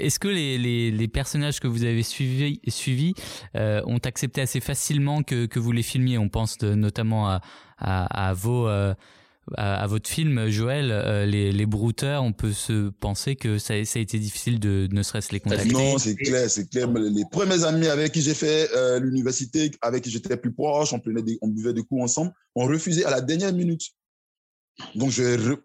Euh, 0.00 0.04
est-ce 0.04 0.18
que 0.18 0.28
les, 0.28 0.58
les, 0.90 1.08
personnages 1.08 1.60
que 1.60 1.68
vous 1.68 1.84
avez 1.84 2.02
suivis, 2.02 2.60
suivis 2.68 3.14
ont 3.54 3.98
accepté 4.04 4.40
assez 4.40 4.60
facilement 4.60 5.22
que, 5.22 5.46
que 5.46 5.58
vous 5.58 5.72
les 5.72 5.82
filmiez? 5.82 6.18
On 6.18 6.28
pense 6.28 6.60
notamment 6.62 7.28
à, 7.28 7.40
à, 7.78 8.32
vos 8.34 8.68
à, 9.56 9.86
votre 9.86 10.08
film, 10.08 10.48
Joël, 10.48 10.90
euh, 10.90 11.26
les, 11.26 11.52
les 11.52 11.66
brouteurs, 11.66 12.22
on 12.22 12.32
peut 12.32 12.52
se 12.52 12.90
penser 12.90 13.36
que 13.36 13.58
ça, 13.58 13.84
ça 13.84 13.98
a 13.98 14.02
été 14.02 14.18
difficile 14.18 14.60
de 14.60 14.88
ne 14.90 15.02
serait-ce 15.02 15.32
les 15.32 15.40
contacter. 15.40 15.70
Non, 15.70 15.98
c'est 15.98 16.14
clair, 16.14 16.48
c'est 16.48 16.68
clair. 16.68 16.88
Les 16.90 17.24
premiers 17.30 17.64
amis 17.64 17.86
avec 17.86 18.12
qui 18.12 18.22
j'ai 18.22 18.34
fait 18.34 18.68
euh, 18.74 19.00
l'université, 19.00 19.70
avec 19.82 20.04
qui 20.04 20.10
j'étais 20.10 20.36
plus 20.36 20.52
proche, 20.52 20.92
on, 20.92 21.00
prenait 21.00 21.22
on 21.42 21.48
buvait 21.48 21.72
des 21.72 21.82
coups 21.82 22.02
ensemble, 22.02 22.32
ont 22.54 22.66
refusé 22.66 23.04
à 23.04 23.10
la 23.10 23.20
dernière 23.20 23.52
minute. 23.52 23.82
Donc, 24.94 25.12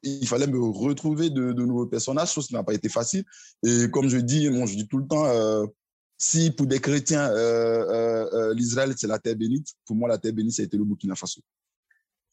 il 0.03 0.27
fallait 0.27 0.47
me 0.47 0.59
retrouver 0.59 1.29
de, 1.29 1.51
nouveaux 1.53 1.87
personnages, 1.87 2.33
chose 2.33 2.47
qui 2.47 2.53
n'a 2.53 2.63
pas 2.63 2.73
été 2.73 2.89
facile. 2.89 3.23
Et 3.63 3.89
comme 3.91 4.07
je 4.07 4.17
dis, 4.17 4.49
moi, 4.49 4.65
je 4.65 4.75
dis 4.75 4.87
tout 4.87 4.97
le 4.97 5.07
temps, 5.07 5.25
euh, 5.25 5.65
si 6.17 6.51
pour 6.51 6.67
des 6.67 6.79
chrétiens, 6.79 7.29
l'Israël, 8.53 8.93
c'est 8.97 9.07
la 9.07 9.19
terre 9.19 9.35
bénite, 9.35 9.67
pour 9.85 9.95
moi, 9.95 10.07
la 10.09 10.17
terre 10.17 10.33
bénite, 10.33 10.53
ça 10.53 10.61
a 10.61 10.65
été 10.65 10.77
le 10.77 10.83
Burkina 10.83 11.15
Faso. 11.15 11.41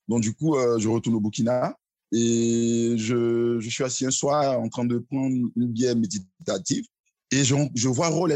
Donc, 0.08 0.20
du 0.20 0.34
coup, 0.34 0.56
euh, 0.56 0.78
je 0.78 0.88
retourne 0.88 1.16
au 1.16 1.20
Burkina 1.20 1.76
et 2.12 2.94
je, 2.98 3.58
je, 3.60 3.70
suis 3.70 3.84
assis 3.84 4.04
un 4.04 4.10
soir 4.10 4.60
en 4.60 4.68
train 4.68 4.84
de 4.84 4.98
prendre 4.98 5.34
une 5.56 5.66
bière 5.68 5.96
méditative 5.96 6.84
et 7.30 7.44
je, 7.44 7.54
je 7.74 7.88
vois 7.88 8.08
Rolles 8.08 8.34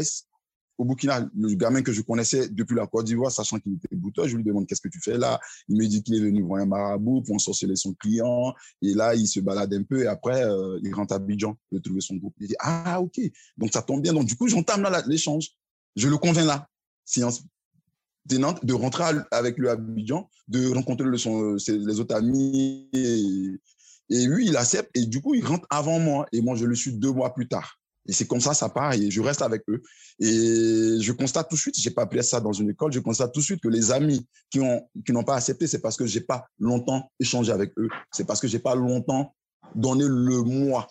au 0.77 0.85
Burkina, 0.85 1.27
le 1.35 1.53
gamin 1.55 1.81
que 1.81 1.91
je 1.91 2.01
connaissais 2.01 2.49
depuis 2.49 2.75
la 2.75 2.87
Côte 2.87 3.05
d'Ivoire, 3.05 3.31
sachant 3.31 3.59
qu'il 3.59 3.73
était 3.73 3.95
bouteur, 3.95 4.27
je 4.27 4.35
lui 4.35 4.43
demande 4.43 4.67
qu'est-ce 4.67 4.81
que 4.81 4.89
tu 4.89 4.99
fais 4.99 5.17
là? 5.17 5.39
Il 5.67 5.77
me 5.77 5.85
dit 5.85 6.03
qu'il 6.03 6.15
est 6.15 6.19
venu 6.19 6.41
voir 6.41 6.61
un 6.61 6.65
marabout 6.65 7.21
pour 7.23 7.35
ensorceler 7.35 7.75
son 7.75 7.93
client. 7.93 8.53
Et 8.81 8.93
là, 8.93 9.15
il 9.15 9.27
se 9.27 9.39
balade 9.39 9.73
un 9.73 9.83
peu 9.83 10.03
et 10.03 10.07
après, 10.07 10.43
euh, 10.43 10.79
il 10.83 10.93
rentre 10.93 11.13
à 11.13 11.17
Abidjan 11.17 11.57
pour 11.69 11.81
trouver 11.81 12.01
son 12.01 12.15
groupe. 12.15 12.35
Il 12.39 12.47
dit, 12.47 12.55
ah, 12.59 13.01
ok. 13.01 13.19
Donc, 13.57 13.73
ça 13.73 13.81
tombe 13.81 14.01
bien. 14.01 14.13
Donc, 14.13 14.25
du 14.25 14.35
coup, 14.35 14.47
j'entame 14.47 14.83
là 14.83 15.03
l'échange. 15.07 15.49
Je 15.95 16.07
le 16.07 16.17
convainc 16.17 16.45
là. 16.45 16.67
Science 17.05 17.43
de 18.27 18.73
rentrer 18.73 19.03
avec 19.31 19.57
lui 19.57 19.69
à 19.69 19.71
Abidjan, 19.71 20.29
de 20.47 20.67
rencontrer 20.73 21.07
les 21.09 21.99
autres 21.99 22.15
amis. 22.15 22.89
Et 24.09 24.25
lui, 24.25 24.47
il 24.47 24.57
accepte 24.57 24.89
et 24.95 25.05
du 25.05 25.21
coup, 25.21 25.33
il 25.33 25.45
rentre 25.45 25.65
avant 25.69 25.99
moi. 25.99 26.25
Et 26.31 26.41
moi, 26.41 26.55
je 26.55 26.65
le 26.65 26.75
suis 26.75 26.93
deux 26.93 27.11
mois 27.11 27.33
plus 27.33 27.47
tard. 27.47 27.79
Et 28.07 28.13
c'est 28.13 28.25
comme 28.25 28.39
ça, 28.39 28.53
ça 28.53 28.69
part 28.69 28.93
et 28.93 29.11
je 29.11 29.21
reste 29.21 29.41
avec 29.41 29.63
eux. 29.69 29.81
Et 30.19 30.97
je 31.01 31.11
constate 31.11 31.49
tout 31.49 31.55
de 31.55 31.59
suite, 31.59 31.75
j'ai 31.77 31.91
pas 31.91 32.03
appris 32.03 32.23
ça 32.23 32.39
dans 32.39 32.53
une 32.53 32.69
école, 32.69 32.91
je 32.91 32.99
constate 32.99 33.33
tout 33.33 33.39
de 33.39 33.45
suite 33.45 33.61
que 33.61 33.67
les 33.67 33.91
amis 33.91 34.25
qui 34.49 34.59
ont 34.59 34.87
qui 35.05 35.11
n'ont 35.11 35.23
pas 35.23 35.35
accepté, 35.35 35.67
c'est 35.67 35.81
parce 35.81 35.97
que 35.97 36.05
j'ai 36.05 36.21
pas 36.21 36.47
longtemps 36.59 37.11
échangé 37.19 37.51
avec 37.51 37.71
eux. 37.77 37.89
C'est 38.11 38.25
parce 38.25 38.39
que 38.39 38.47
j'ai 38.47 38.59
pas 38.59 38.75
longtemps 38.75 39.33
donné 39.75 40.05
le 40.07 40.41
moi 40.43 40.87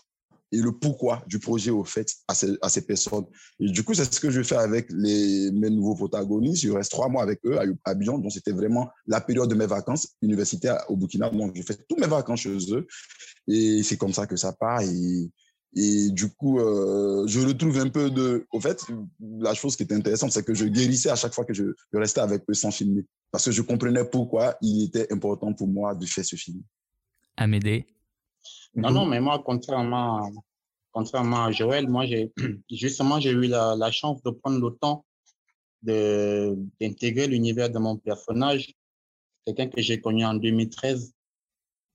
et 0.53 0.59
le 0.59 0.73
pourquoi 0.73 1.25
du 1.27 1.39
projet 1.39 1.71
au 1.71 1.85
fait 1.85 2.09
à 2.29 2.35
ces, 2.35 2.87
personnes. 2.87 3.25
Et 3.59 3.71
du 3.71 3.83
coup, 3.83 3.95
c'est 3.95 4.13
ce 4.13 4.21
que 4.21 4.31
je 4.31 4.43
fais 4.43 4.57
avec 4.57 4.91
mes 4.93 5.51
nouveaux 5.51 5.95
protagonistes. 5.97 6.63
Je 6.63 6.71
reste 6.71 6.91
trois 6.91 7.09
mois 7.09 7.23
avec 7.23 7.41
eux 7.45 7.59
à 7.59 7.65
Abidjan, 7.85 8.19
donc 8.19 8.33
c'était 8.33 8.53
vraiment 8.53 8.89
la 9.07 9.21
période 9.21 9.51
de 9.51 9.55
mes 9.55 9.67
vacances 9.67 10.15
universitaires 10.23 10.85
au 10.89 10.97
Burkina. 10.97 11.31
Donc, 11.31 11.53
je 11.57 11.63
fais 11.63 11.77
toutes 11.89 11.99
mes 11.99 12.07
vacances 12.07 12.41
chez 12.41 12.57
eux 12.73 12.87
et 13.49 13.83
c'est 13.83 13.97
comme 13.97 14.13
ça 14.13 14.27
que 14.27 14.37
ça 14.37 14.53
part. 14.53 14.83
Et 15.79 16.09
du 16.11 16.33
coup, 16.33 16.59
euh, 16.59 17.27
je 17.27 17.39
retrouve 17.47 17.79
un 17.79 17.91
peu 17.91 18.11
de... 18.11 18.47
Au 18.51 18.61
fait, 18.61 18.83
la 19.21 19.53
chose 19.53 19.77
qui 19.77 19.83
était 19.83 19.95
intéressante, 19.95 20.33
c'est 20.33 20.43
que 20.43 20.55
je 20.55 20.65
guérissais 20.65 21.11
à 21.11 21.17
chaque 21.17 21.35
fois 21.35 21.45
que 21.45 21.53
je, 21.53 21.65
je 21.93 21.99
restais 21.99 22.21
avec 22.21 22.45
eux 22.49 22.55
sans 22.55 22.71
filmer. 22.71 23.05
Parce 23.31 23.45
que 23.45 23.51
je 23.51 23.61
comprenais 23.61 24.03
pourquoi 24.05 24.57
il 24.63 24.85
était 24.85 25.13
important 25.13 25.53
pour 25.53 25.69
moi 25.69 25.95
de 25.95 26.07
faire 26.07 26.25
ce 26.25 26.35
film. 26.35 26.63
Amédée 27.37 27.87
non, 28.75 28.91
non, 28.91 29.05
mais 29.05 29.21
moi, 29.21 29.43
contrairement, 29.45 30.31
contrairement 30.93 31.45
à 31.45 31.53
Joël, 31.53 31.89
moi, 31.89 32.07
j'ai 32.07 32.33
justement, 32.71 33.21
j'ai 33.21 33.33
eu 33.33 33.47
la, 33.47 33.77
la, 33.77 33.91
chance 33.91 34.23
de 34.23 34.31
prendre 34.31 34.59
le 34.59 34.75
temps 34.77 35.05
d'intégrer 35.83 37.27
l'univers 37.27 37.69
de 37.69 37.79
mon 37.79 37.99
personnage. 37.99 38.73
Quelqu'un 39.45 39.69
que 39.69 39.83
j'ai 39.83 40.01
connu 40.01 40.25
en 40.25 40.35
2013 40.35 41.16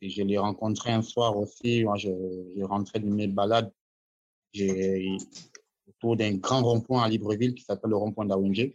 et 0.02 0.10
je 0.10 0.24
l'ai 0.24 0.38
rencontré 0.38 0.92
un 0.92 1.02
soir 1.02 1.38
aussi. 1.38 1.84
Moi, 1.84 1.98
je, 1.98 2.10
je 2.58 2.64
rentrais 2.64 3.00
de 3.00 3.10
mes 3.10 3.28
balades 3.28 3.72
autour 5.88 6.18
d'un 6.18 6.36
grand 6.36 6.64
rond-point 6.64 7.04
à 7.04 7.10
Libreville 7.10 7.54
qui 7.54 7.64
s'appelle 7.64 7.92
le 7.92 7.98
rond-point 7.98 8.26
d'Aoundje 8.26 8.74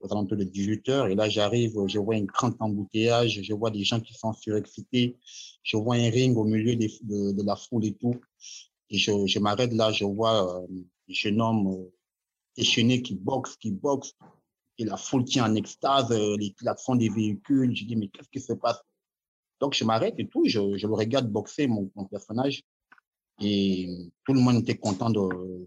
aux 0.00 0.12
alentours 0.12 0.36
de 0.36 0.44
18 0.44 0.88
heures. 0.88 1.06
Et 1.06 1.14
là, 1.14 1.28
j'arrive, 1.28 1.74
je 1.86 1.98
vois 1.98 2.16
un 2.16 2.24
grand 2.24 2.54
embouteillage, 2.60 3.40
je 3.42 3.54
vois 3.54 3.70
des 3.70 3.84
gens 3.84 4.00
qui 4.00 4.14
sont 4.14 4.32
surexcités, 4.32 5.16
je 5.62 5.76
vois 5.76 5.96
un 5.96 6.10
ring 6.10 6.36
au 6.36 6.44
milieu 6.44 6.76
de, 6.76 7.42
la 7.42 7.56
foule 7.56 7.86
et 7.86 7.94
tout. 7.94 8.20
Et 8.90 8.98
je, 8.98 9.26
je 9.26 9.38
m'arrête 9.38 9.72
là, 9.72 9.90
je 9.92 10.04
vois 10.04 10.62
euh, 10.62 10.66
un 10.66 11.12
jeune 11.12 11.40
homme 11.40 11.66
euh, 11.68 11.92
déchaîné 12.56 13.02
qui 13.02 13.14
boxe, 13.14 13.56
qui 13.56 13.72
boxe. 13.72 14.14
Et 14.78 14.84
la 14.84 14.96
foule 14.96 15.24
tient 15.24 15.50
en 15.50 15.54
extase, 15.54 16.12
euh, 16.12 16.36
les 16.38 16.52
klaxons 16.52 16.96
des 16.96 17.08
véhicules. 17.08 17.74
Je 17.74 17.84
dis, 17.84 17.96
mais 17.96 18.08
qu'est-ce 18.08 18.28
qui 18.28 18.40
se 18.40 18.52
passe? 18.52 18.80
Donc, 19.60 19.74
je 19.74 19.84
m'arrête 19.84 20.14
et 20.18 20.28
tout, 20.28 20.44
je, 20.46 20.76
je 20.76 20.86
le 20.86 20.94
regarde 20.94 21.30
boxer, 21.30 21.66
mon, 21.66 21.90
mon, 21.94 22.04
personnage. 22.04 22.62
Et 23.40 24.10
tout 24.24 24.32
le 24.34 24.40
monde 24.40 24.56
était 24.56 24.76
content 24.76 25.10
de, 25.10 25.20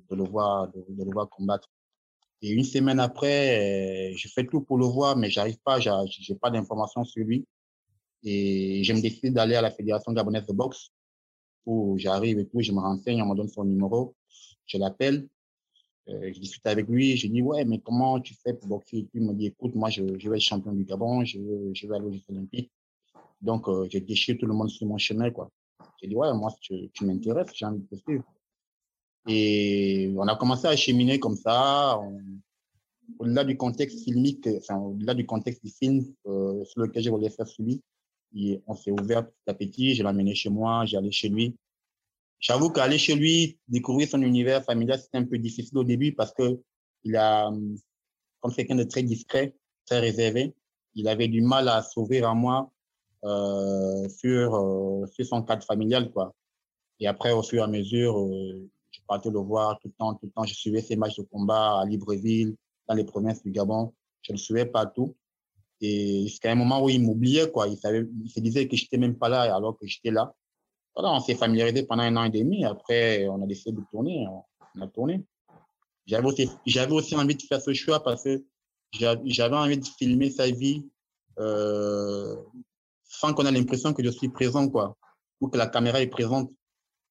de 0.09 0.15
le, 0.15 0.23
voir, 0.23 0.69
de, 0.69 1.03
le 1.03 1.11
voir 1.11 1.29
combattre. 1.29 1.69
Et 2.41 2.51
une 2.51 2.63
semaine 2.63 2.99
après, 2.99 4.11
euh, 4.11 4.15
je 4.15 4.27
fais 4.27 4.45
tout 4.45 4.61
pour 4.61 4.77
le 4.77 4.85
voir, 4.85 5.17
mais 5.17 5.29
j'arrive 5.29 5.59
pas, 5.63 5.79
j'ai 5.79 6.35
pas 6.35 6.49
d'informations 6.49 7.03
sur 7.03 7.23
lui. 7.25 7.45
Et 8.23 8.83
je 8.83 8.93
me 8.93 9.01
décide 9.01 9.33
d'aller 9.33 9.55
à 9.55 9.61
la 9.61 9.71
Fédération 9.71 10.11
gabonaise 10.13 10.45
de 10.45 10.53
boxe, 10.53 10.91
où 11.65 11.97
j'arrive 11.97 12.39
et 12.39 12.47
tout, 12.47 12.61
je 12.61 12.71
me 12.71 12.79
renseigne, 12.79 13.21
on 13.21 13.27
me 13.27 13.35
donne 13.35 13.49
son 13.49 13.63
numéro, 13.63 14.15
je 14.65 14.77
l'appelle, 14.77 15.27
euh, 16.09 16.31
je 16.33 16.39
discute 16.39 16.65
avec 16.65 16.87
lui, 16.87 17.17
je 17.17 17.27
dis, 17.27 17.41
ouais, 17.41 17.65
mais 17.65 17.79
comment 17.79 18.19
tu 18.19 18.33
fais 18.33 18.53
pour 18.53 18.67
boxer? 18.67 18.97
Et 18.99 19.03
puis 19.03 19.19
il 19.19 19.27
me 19.27 19.33
dit, 19.33 19.47
écoute, 19.47 19.75
moi, 19.75 19.89
je, 19.89 20.17
je 20.17 20.29
vais 20.29 20.37
être 20.37 20.43
champion 20.43 20.71
du 20.73 20.83
Gabon, 20.83 21.23
je, 21.23 21.39
je 21.73 21.87
vais 21.87 21.95
aller 21.95 22.05
aux 22.05 22.11
Jeux 22.11 22.23
Olympiques. 22.29 22.71
Donc, 23.41 23.67
euh, 23.67 23.87
je 23.91 23.99
déchire 23.99 24.37
tout 24.37 24.45
le 24.45 24.53
monde 24.53 24.69
sur 24.69 24.87
mon 24.87 24.97
chemin, 24.97 25.31
quoi. 25.31 25.49
J'ai 26.01 26.07
dit, 26.07 26.15
ouais, 26.15 26.33
moi, 26.33 26.53
tu, 26.61 26.89
m'intéresses, 27.01 27.51
j'ai 27.53 27.65
envie 27.65 27.79
de 27.79 27.87
te 27.87 27.95
suivre. 27.95 28.23
Et 29.27 30.13
on 30.17 30.27
a 30.27 30.35
commencé 30.35 30.67
à 30.67 30.75
cheminer 30.75 31.19
comme 31.19 31.35
ça, 31.35 31.99
au-delà 33.19 33.43
du 33.43 33.57
contexte 33.57 34.03
filmique, 34.03 34.47
enfin, 34.57 34.77
au-delà 34.77 35.13
du 35.13 35.25
contexte 35.25 35.63
du 35.63 35.71
film 35.71 36.05
euh, 36.27 36.63
sur 36.65 36.81
lequel 36.81 37.03
je 37.03 37.09
voulais 37.09 37.29
faire 37.29 37.47
celui, 37.47 37.81
on 38.67 38.75
s'est 38.75 38.91
ouvert 38.91 39.25
petit 39.25 39.49
à 39.49 39.53
petit, 39.53 39.95
je 39.95 40.03
l'ai 40.03 40.09
amené 40.09 40.35
chez 40.35 40.49
moi, 40.49 40.85
j'ai 40.85 40.97
allé 40.97 41.11
chez 41.11 41.29
lui. 41.29 41.55
J'avoue 42.39 42.69
qu'aller 42.69 42.97
chez 42.97 43.15
lui, 43.15 43.57
découvrir 43.67 44.07
son 44.07 44.21
univers 44.21 44.63
familial, 44.63 44.99
c'était 44.99 45.17
un 45.17 45.25
peu 45.25 45.37
difficile 45.37 45.77
au 45.77 45.83
début 45.83 46.13
parce 46.13 46.33
que 46.33 46.61
il 47.03 47.15
a, 47.15 47.51
comme 48.39 48.53
quelqu'un 48.53 48.75
de 48.75 48.83
très 48.83 49.03
discret, 49.03 49.55
très 49.85 49.99
réservé, 49.99 50.53
il 50.95 51.07
avait 51.07 51.27
du 51.27 51.41
mal 51.41 51.67
à 51.67 51.81
s'ouvrir 51.81 52.29
à 52.29 52.33
moi 52.33 52.71
euh, 53.25 54.07
sur, 54.09 54.55
euh, 54.55 55.05
sur 55.07 55.25
son 55.25 55.43
cadre 55.43 55.63
familial, 55.63 56.11
quoi. 56.11 56.33
Et 56.99 57.07
après, 57.07 57.31
au 57.31 57.43
fur 57.43 57.61
et 57.61 57.63
à 57.63 57.67
mesure, 57.67 58.17
euh, 58.19 58.69
je 58.91 58.99
partais 59.07 59.29
le 59.29 59.39
voir 59.39 59.77
tout 59.79 59.89
le 59.89 59.93
temps, 59.93 60.13
tout 60.13 60.25
le 60.25 60.31
temps. 60.31 60.45
Je 60.45 60.53
suivais 60.53 60.81
ses 60.81 60.95
matchs 60.95 61.17
de 61.17 61.23
combat 61.23 61.81
à 61.81 61.85
Libreville, 61.85 62.55
dans 62.87 62.95
les 62.95 63.03
provinces 63.05 63.43
du 63.43 63.51
Gabon. 63.51 63.93
Je 64.21 64.33
le 64.33 64.37
suivais 64.37 64.65
partout. 64.65 65.15
Et 65.81 66.23
jusqu'à 66.23 66.51
un 66.51 66.55
moment 66.55 66.83
où 66.83 66.89
il 66.89 67.01
m'oubliait, 67.01 67.51
quoi. 67.51 67.67
Il, 67.67 67.77
savait, 67.77 68.05
il 68.23 68.29
se 68.29 68.39
disait 68.39 68.67
que 68.67 68.75
j'étais 68.75 68.97
même 68.97 69.17
pas 69.17 69.29
là 69.29 69.53
alors 69.55 69.77
que 69.77 69.87
j'étais 69.87 70.11
là. 70.11 70.33
Voilà, 70.95 71.13
on 71.13 71.19
s'est 71.19 71.35
familiarisé 71.35 71.83
pendant 71.83 72.03
un 72.03 72.15
an 72.17 72.23
et 72.25 72.29
demi. 72.29 72.65
Après, 72.65 73.27
on 73.27 73.41
a 73.41 73.45
décidé 73.45 73.71
de 73.73 73.85
tourner. 73.91 74.27
On 74.75 74.81
a 74.81 74.87
tourné. 74.87 75.25
J'avais 76.05 76.25
aussi, 76.25 76.49
j'avais 76.65 76.91
aussi 76.91 77.15
envie 77.15 77.35
de 77.35 77.41
faire 77.41 77.61
ce 77.61 77.73
choix 77.73 78.03
parce 78.03 78.23
que 78.23 78.43
j'avais 78.91 79.55
envie 79.55 79.77
de 79.77 79.85
filmer 79.85 80.31
sa 80.31 80.49
vie 80.49 80.89
euh, 81.37 82.35
sans 83.19 83.33
qu'on 83.33 83.45
ait 83.45 83.51
l'impression 83.51 83.93
que 83.93 84.03
je 84.03 84.09
suis 84.09 84.29
présent, 84.29 84.69
quoi, 84.69 84.95
ou 85.41 85.49
que 85.49 85.57
la 85.57 85.67
caméra 85.67 86.01
est 86.01 86.07
présente. 86.07 86.51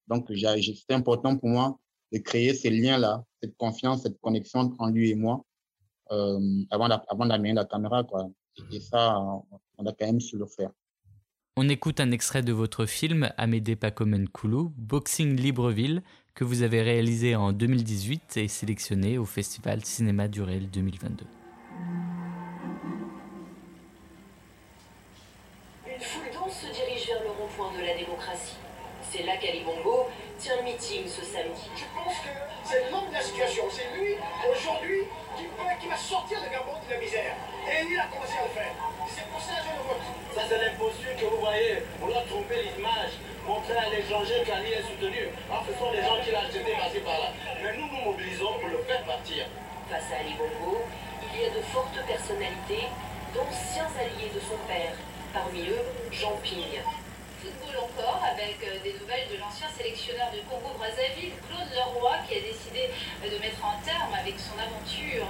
Donc, 0.07 0.25
c'était 0.29 0.95
important 0.95 1.37
pour 1.37 1.49
moi 1.49 1.77
de 2.11 2.17
créer 2.17 2.55
ces 2.55 2.71
liens-là, 2.71 3.23
cette 3.41 3.55
confiance, 3.57 4.01
cette 4.01 4.19
connexion 4.19 4.61
entre 4.61 4.89
lui 4.89 5.11
et 5.11 5.15
moi, 5.15 5.45
euh, 6.11 6.39
avant 6.71 7.25
d'amener 7.27 7.53
la 7.53 7.65
caméra. 7.65 8.03
Quoi. 8.03 8.27
Et 8.71 8.79
ça, 8.79 9.19
on 9.77 9.85
a 9.85 9.93
quand 9.93 10.07
même 10.07 10.19
su 10.19 10.35
le 10.37 10.47
faire. 10.47 10.71
On 11.55 11.69
écoute 11.69 11.99
un 11.99 12.09
extrait 12.09 12.41
de 12.41 12.53
votre 12.53 12.87
film 12.87 13.31
Amédée 13.37 13.75
Pacomen 13.75 14.27
Koulou, 14.29 14.73
Boxing 14.77 15.35
Libreville, 15.35 16.01
que 16.33 16.43
vous 16.43 16.63
avez 16.63 16.81
réalisé 16.81 17.35
en 17.35 17.51
2018 17.51 18.37
et 18.37 18.47
sélectionné 18.47 19.19
au 19.19 19.25
Festival 19.25 19.85
Cinéma 19.85 20.27
du 20.27 20.41
Réel 20.41 20.71
2022. 20.71 21.25
Dense 26.17 26.65
se 26.65 26.73
dirige 26.73 27.05
vers 27.05 27.21
le 27.21 27.29
rond-point 27.29 27.71
de 27.77 27.85
la 27.85 27.93
démocratie. 27.93 28.57
C'est 29.11 29.23
là 29.23 29.37
qu'Ali 29.37 29.61
Bongo 29.61 30.09
tient 30.39 30.55
le 30.57 30.63
meeting 30.63 31.05
ce 31.05 31.21
samedi. 31.21 31.69
Je 31.77 31.85
pense 31.93 32.17
que 32.25 32.33
c'est 32.65 32.89
l'homme 32.89 33.09
de 33.09 33.13
la 33.13 33.21
situation. 33.21 33.65
C'est 33.69 33.93
lui, 33.93 34.17
aujourd'hui, 34.49 35.05
qui, 35.37 35.45
qui 35.45 35.87
va 35.87 35.97
sortir 35.97 36.39
le 36.41 36.49
Gabon 36.49 36.73
de 36.81 36.93
la 36.93 36.99
misère. 36.99 37.35
Et 37.69 37.85
il 37.85 37.99
a 37.99 38.09
commencé 38.09 38.33
à 38.41 38.43
le 38.49 38.53
faire. 38.57 38.73
C'est 39.05 39.25
pour 39.29 39.41
ça 39.41 39.61
que 39.61 39.69
je 39.69 39.73
le 39.77 39.83
vote. 39.85 40.05
Ça, 40.33 40.41
c'est 40.49 40.57
l'imposture 40.57 41.13
que 41.13 41.25
vous 41.25 41.41
voyez. 41.41 41.85
On 42.01 42.09
a 42.09 42.21
trompé 42.25 42.55
l'image. 42.57 43.13
Montrer 43.45 43.77
à 43.77 43.89
l'étranger 43.89 44.41
qu'Ali 44.45 44.73
est 44.73 44.85
soutenu. 44.85 45.29
Alors, 45.49 45.65
ce 45.65 45.73
sont 45.77 45.91
des 45.93 46.01
gens 46.01 46.17
qui 46.25 46.31
l'ont 46.33 46.49
jeté 46.49 46.73
par-ci 46.73 46.99
par-là. 47.05 47.29
Mais 47.61 47.77
nous 47.77 47.85
nous 47.85 48.01
mobilisons 48.01 48.53
pour 48.57 48.69
le 48.69 48.81
faire 48.81 49.03
partir. 49.05 49.45
Face 49.89 50.09
à 50.13 50.21
Ali 50.21 50.33
Bongo, 50.37 50.85
il 51.21 51.41
y 51.41 51.45
a 51.45 51.49
de 51.49 51.61
fortes 51.69 51.97
personnalités, 52.05 52.89
d'anciens 53.33 53.89
alliés 53.93 54.33
de 54.33 54.39
son 54.41 54.57
père. 54.65 54.93
Parmi 55.33 55.61
eux, 55.61 55.85
Jean 56.11 56.37
Pigne. 56.43 56.81
Football 57.41 57.83
encore, 57.83 58.21
avec 58.23 58.59
des 58.83 58.93
nouvelles 58.99 59.29
de 59.31 59.37
l'ancien 59.39 59.67
sélectionneur 59.77 60.31
du 60.31 60.41
Congo-Brazzaville, 60.49 61.33
Claude 61.47 61.69
Leroy, 61.73 62.17
qui 62.27 62.35
a 62.35 62.41
décidé 62.41 62.89
de 63.23 63.37
mettre 63.39 63.63
un 63.63 63.79
terme 63.85 64.13
avec 64.13 64.35
son 64.39 64.57
aventure 64.59 64.89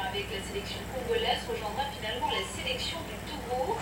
avec 0.09 0.25
la 0.33 0.41
sélection 0.47 0.79
congolaise, 0.93 1.39
rejoindra 1.47 1.83
finalement 1.95 2.29
la 2.29 2.43
sélection 2.61 2.97
du 3.05 3.15
Togo. 3.29 3.77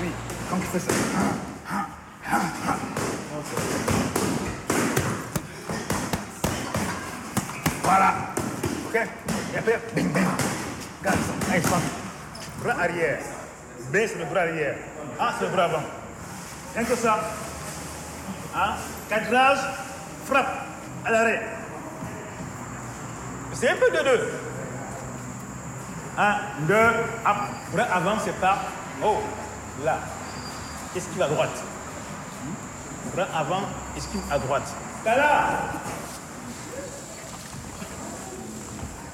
Oui, 0.00 0.08
quand 0.50 0.78
ça. 0.78 0.92
Voilà. 7.82 8.14
Ok 8.88 8.96
Et 9.54 9.58
après, 9.58 9.80
bing, 9.94 10.12
bing. 10.12 10.24
Regarde 11.00 11.18
ça. 11.18 11.52
Allez, 11.52 11.62
sport. 11.62 11.80
Arrière. 12.78 13.18
Baisse 13.90 14.16
le 14.18 14.24
bras 14.24 14.40
arrière. 14.40 14.76
Ah, 15.18 15.34
c'est 15.38 15.46
le 15.46 15.52
bras 15.52 15.64
avant. 15.64 15.82
Rien 16.74 16.84
que 16.84 16.96
ça. 16.96 17.20
Hein? 18.54 18.74
Cadrage, 19.08 19.58
frappe 20.26 20.66
à 21.04 21.10
l'arrêt. 21.10 21.42
C'est 23.52 23.70
un 23.70 23.76
peu 23.76 23.90
de 23.90 24.02
deux. 24.04 24.30
Un, 26.18 26.36
deux. 26.66 26.90
Bras 27.72 27.84
avant, 27.84 28.18
c'est 28.24 28.38
pas. 28.40 28.58
Oh, 29.02 29.18
là. 29.84 29.98
Esquive 30.94 31.22
à 31.22 31.28
droite. 31.28 31.62
Bras 33.14 33.28
avant, 33.34 33.62
esquive 33.96 34.22
à 34.30 34.38
droite. 34.38 34.74
Là 35.04 35.46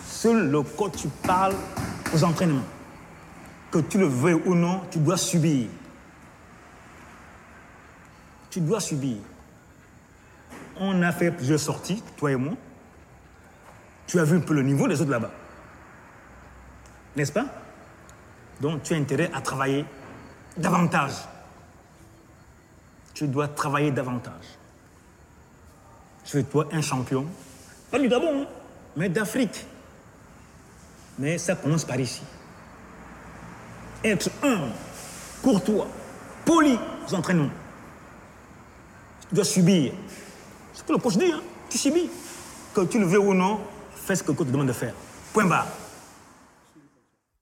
Seul 0.08 0.50
le 0.50 0.62
coach 0.62 1.06
parle 1.26 1.54
aux 2.14 2.24
entraînements. 2.24 2.62
Que 3.72 3.78
tu 3.78 3.98
le 3.98 4.06
veuilles 4.06 4.42
ou 4.44 4.54
non, 4.54 4.82
tu 4.90 4.98
dois 4.98 5.16
subir. 5.16 5.68
Tu 8.50 8.60
dois 8.60 8.80
subir. 8.80 9.16
On 10.78 11.02
a 11.02 11.10
fait 11.10 11.30
plusieurs 11.30 11.58
sorties, 11.58 12.02
toi 12.18 12.32
et 12.32 12.36
moi. 12.36 12.52
Tu 14.06 14.20
as 14.20 14.24
vu 14.24 14.36
un 14.36 14.40
peu 14.40 14.52
le 14.52 14.62
niveau 14.62 14.86
des 14.86 15.00
autres 15.00 15.10
là-bas. 15.10 15.30
N'est-ce 17.16 17.32
pas? 17.32 17.46
Donc 18.60 18.82
tu 18.82 18.92
as 18.92 18.98
intérêt 18.98 19.30
à 19.32 19.40
travailler 19.40 19.86
davantage. 20.56 21.14
Tu 23.14 23.26
dois 23.26 23.48
travailler 23.48 23.90
davantage. 23.90 24.58
Tu 26.24 26.38
es 26.38 26.42
toi 26.42 26.68
un 26.72 26.82
champion, 26.82 27.26
pas 27.90 27.98
du 27.98 28.08
Gabon, 28.08 28.42
hein, 28.42 28.46
mais 28.96 29.08
d'Afrique. 29.08 29.66
Mais 31.18 31.38
ça 31.38 31.56
commence 31.56 31.84
par 31.86 31.98
ici. 31.98 32.22
Être 34.04 34.30
humble, 34.42 34.72
courtois, 35.42 35.88
poli 36.44 36.76
aux 37.08 37.14
entraînements. 37.14 37.50
Tu 39.28 39.34
dois 39.34 39.44
subir. 39.44 39.92
C'est 40.72 40.80
ce 40.80 40.84
que 40.84 40.92
le 40.92 40.98
coach 40.98 41.16
dit, 41.16 41.32
hein? 41.32 41.40
tu 41.70 41.78
subis. 41.78 42.10
Que 42.74 42.84
tu 42.84 42.98
le 42.98 43.06
veux 43.06 43.20
ou 43.20 43.34
non, 43.34 43.60
fais 43.94 44.16
ce 44.16 44.22
que 44.22 44.32
le 44.32 44.36
coach 44.36 44.48
te 44.48 44.52
demande 44.52 44.68
de 44.68 44.72
faire. 44.72 44.94
Point 45.32 45.46
barre. 45.46 45.68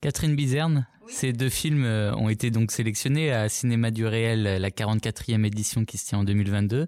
Catherine 0.01 0.35
Bizerne, 0.35 0.87
ces 1.07 1.33
deux 1.33 1.49
films 1.49 1.83
euh, 1.83 2.13
ont 2.15 2.29
été 2.29 2.51
donc 2.51 2.71
sélectionnés 2.71 3.31
à 3.31 3.49
Cinéma 3.49 3.91
du 3.91 4.05
Réel, 4.05 4.43
la 4.43 4.69
44e 4.69 5.45
édition 5.45 5.85
qui 5.85 5.97
se 5.97 6.07
tient 6.07 6.19
en 6.19 6.23
2022. 6.23 6.87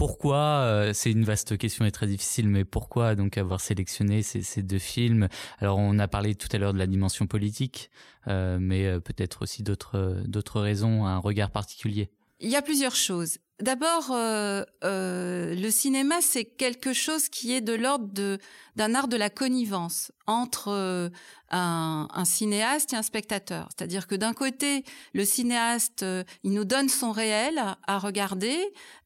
Pourquoi, 0.00 0.62
euh, 0.64 0.92
c'est 0.94 1.12
une 1.12 1.24
vaste 1.24 1.58
question 1.58 1.84
et 1.84 1.90
très 1.90 2.06
difficile, 2.06 2.48
mais 2.48 2.64
pourquoi 2.64 3.14
donc 3.14 3.36
avoir 3.36 3.60
sélectionné 3.60 4.22
ces, 4.22 4.62
deux 4.62 4.78
films? 4.78 5.28
Alors 5.58 5.76
on 5.76 5.98
a 5.98 6.08
parlé 6.08 6.34
tout 6.34 6.48
à 6.52 6.56
l'heure 6.56 6.72
de 6.72 6.78
la 6.78 6.86
dimension 6.86 7.26
politique, 7.26 7.90
euh, 8.26 8.56
mais 8.58 8.86
euh, 8.86 8.98
peut-être 8.98 9.42
aussi 9.42 9.62
d'autres 9.62 10.22
d'autres 10.24 10.62
raisons, 10.62 11.04
un 11.04 11.18
regard 11.18 11.50
particulier. 11.50 12.08
Il 12.38 12.48
y 12.48 12.56
a 12.56 12.62
plusieurs 12.62 12.96
choses. 12.96 13.40
D'abord, 13.60 14.10
euh, 14.10 14.64
euh, 14.84 15.54
le 15.54 15.70
cinéma, 15.70 16.20
c'est 16.22 16.44
quelque 16.44 16.92
chose 16.92 17.28
qui 17.28 17.52
est 17.52 17.60
de 17.60 17.74
l'ordre 17.74 18.38
d'un 18.76 18.94
art 18.94 19.08
de 19.08 19.16
la 19.16 19.28
connivence 19.28 20.12
entre 20.26 20.68
euh, 20.68 21.10
un, 21.50 22.08
un, 22.12 22.24
cinéaste 22.24 22.94
et 22.94 22.96
un 22.96 23.02
spectateur. 23.02 23.68
C'est-à-dire 23.76 24.06
que 24.06 24.14
d'un 24.14 24.32
côté, 24.32 24.84
le 25.12 25.26
cinéaste, 25.26 26.02
euh, 26.02 26.24
il 26.42 26.52
nous 26.52 26.64
donne 26.64 26.88
son 26.88 27.12
réel 27.12 27.60
à 27.86 27.98
regarder, 27.98 28.58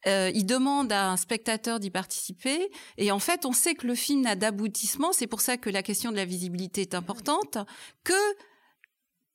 euh, 0.06 0.30
il 0.34 0.46
demande 0.46 0.92
à 0.92 1.10
un 1.10 1.16
spectateur 1.16 1.80
d'y 1.80 1.90
participer, 1.90 2.70
et 2.96 3.10
en 3.10 3.18
fait, 3.18 3.46
on 3.46 3.52
sait 3.52 3.74
que 3.74 3.86
le 3.86 3.96
film 3.96 4.20
n'a 4.20 4.36
d'aboutissement. 4.36 5.12
C'est 5.12 5.26
pour 5.26 5.40
ça 5.40 5.56
que 5.56 5.70
la 5.70 5.82
question 5.82 6.12
de 6.12 6.16
la 6.16 6.24
visibilité 6.24 6.82
est 6.82 6.94
importante, 6.94 7.58
que 8.04 8.12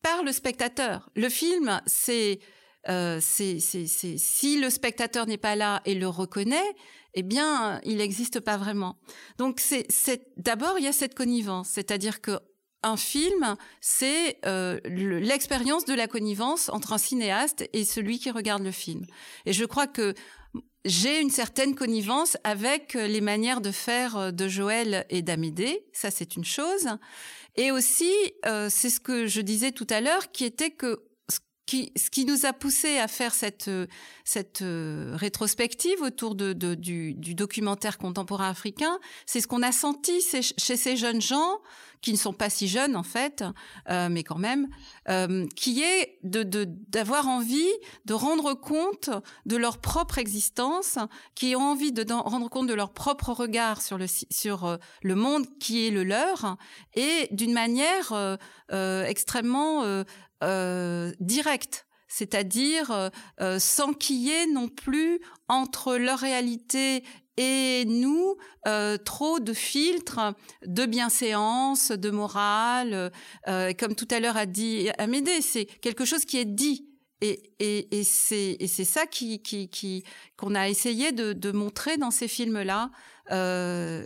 par 0.02 0.24
le 0.24 0.32
spectateur. 0.32 1.10
Le 1.16 1.28
film, 1.28 1.82
c'est 1.86 2.40
euh, 2.88 3.20
si 3.22 4.60
le 4.60 4.70
spectateur 4.70 5.26
n'est 5.26 5.38
pas 5.38 5.56
là 5.56 5.82
et 5.86 5.96
le 5.96 6.08
reconnaît, 6.08 6.76
eh 7.14 7.24
bien, 7.24 7.82
il 7.84 7.98
n'existe 7.98 8.40
pas 8.40 8.58
vraiment. 8.58 8.98
Donc, 9.38 9.60
c'est, 9.60 9.88
d'abord 10.38 10.78
il 10.78 10.86
y 10.86 10.88
a 10.88 10.94
cette 10.94 11.16
connivence, 11.16 11.70
c'est-à-dire 11.70 12.22
que 12.22 12.40
un 12.82 12.96
film, 12.96 13.58
c'est 13.82 14.38
euh, 14.46 14.80
l'expérience 14.86 15.84
de 15.84 15.94
la 15.94 16.08
connivence 16.08 16.70
entre 16.70 16.94
un 16.94 16.98
cinéaste 16.98 17.68
et 17.74 17.84
celui 17.84 18.20
qui 18.20 18.32
regarde 18.32 18.64
le 18.64 18.72
film. 18.72 19.06
Et 19.46 19.52
je 19.52 19.66
crois 19.66 19.86
que 19.86 20.14
j'ai 20.86 21.20
une 21.20 21.30
certaine 21.30 21.76
connivence 21.76 22.38
avec 22.46 22.94
les 22.94 23.20
manières 23.20 23.60
de 23.60 23.72
faire 23.72 24.32
de 24.32 24.48
Joël 24.48 25.06
et 25.10 25.22
d'Amédée, 25.22 25.84
ça 25.92 26.10
c'est 26.10 26.38
une 26.38 26.46
chose. 26.46 26.88
Et 27.56 27.72
aussi, 27.72 28.14
euh, 28.46 28.70
c'est 28.70 28.90
ce 28.90 29.02
que 29.02 29.28
je 29.28 29.42
disais 29.42 29.74
tout 29.74 29.88
à 29.90 30.00
l'heure, 30.00 30.32
qui 30.32 30.46
était 30.46 30.72
que 30.72 31.04
ce 31.96 32.10
qui 32.10 32.26
nous 32.26 32.46
a 32.46 32.54
poussé 32.54 32.98
à 32.98 33.08
faire 33.08 33.34
cette, 33.34 33.70
cette 34.24 34.62
euh, 34.62 35.14
rétrospective 35.16 36.02
autour 36.02 36.36
de, 36.36 36.54
de 36.54 36.76
du, 36.76 37.14
du, 37.14 37.36
documentaire 37.36 37.98
contemporain 37.98 38.50
africain, 38.50 39.00
c'est 39.26 39.42
ce 39.42 39.48
qu'on 39.48 39.62
a 39.62 39.72
senti 39.72 40.22
chez 40.22 40.78
ces 40.78 40.98
jeunes 40.98 41.22
gens, 41.22 41.60
qui 42.02 42.12
ne 42.12 42.18
sont 42.18 42.34
pas 42.34 42.50
si 42.50 42.68
jeunes 42.68 42.96
en 42.96 43.04
fait, 43.04 43.44
euh, 43.90 44.08
mais 44.10 44.24
quand 44.24 44.38
même, 44.38 44.68
euh, 45.10 45.46
qui 45.56 45.82
est 45.82 46.18
d'avoir 46.24 47.28
envie 47.28 47.72
de 48.06 48.14
rendre 48.14 48.54
compte 48.54 49.10
de 49.46 49.58
leur 49.58 49.80
propre 49.80 50.18
existence, 50.18 50.98
qui 51.36 51.56
ont 51.56 51.72
envie 51.72 51.92
de 51.92 52.06
rendre 52.12 52.50
compte 52.50 52.68
de 52.68 52.74
leur 52.74 52.94
propre 52.94 53.32
regard 53.32 53.82
sur 53.82 53.98
le 53.98 54.06
sur 54.08 54.66
euh, 54.66 54.78
le 55.04 55.16
monde 55.16 55.46
qui 55.60 55.88
est 55.88 55.92
le 55.92 56.04
leur, 56.04 56.58
et 56.96 57.28
d'une 57.32 57.54
manière 57.54 58.14
euh, 58.14 58.38
euh 58.72 59.04
extrêmement 59.04 59.84
euh, 60.44 61.12
direct, 61.20 61.86
c'est-à-dire 62.08 62.92
euh, 62.92 63.10
euh, 63.42 63.60
sans 63.60 63.94
qu'il 63.94 64.18
y 64.18 64.32
ait 64.32 64.48
non 64.48 64.68
plus 64.68 65.20
entre 65.48 65.98
leur 65.98 66.20
réalité 66.20 67.04
et 67.38 67.86
nous 67.86 68.36
euh, 68.68 68.98
trop 68.98 69.40
de 69.40 69.54
filtres 69.54 70.20
de 70.66 70.86
bienséance, 70.86 71.92
de 71.92 72.10
morale. 72.10 73.12
Euh, 73.48 73.72
comme 73.80 73.96
tout 73.96 74.08
à 74.12 74.20
l'heure 74.20 74.36
a 74.38 74.46
dit 74.46 74.90
Amédée, 74.98 75.42
c'est 75.42 75.66
quelque 75.66 76.04
chose 76.04 76.26
qui 76.26 76.38
est 76.38 76.46
dit. 76.46 76.86
Et, 77.22 77.54
et, 77.60 78.00
et 78.00 78.04
c'est 78.04 78.86
ça 78.86 79.06
qui 79.06 79.42
qui 79.42 79.70
qui 79.70 80.04
qu'on 80.38 80.56
a 80.56 80.70
essayé 80.70 81.12
de, 81.12 81.34
de 81.34 81.52
montrer 81.52 81.98
dans 81.98 82.12
ces 82.12 82.30
films-là, 82.30 82.92
euh, 83.32 84.06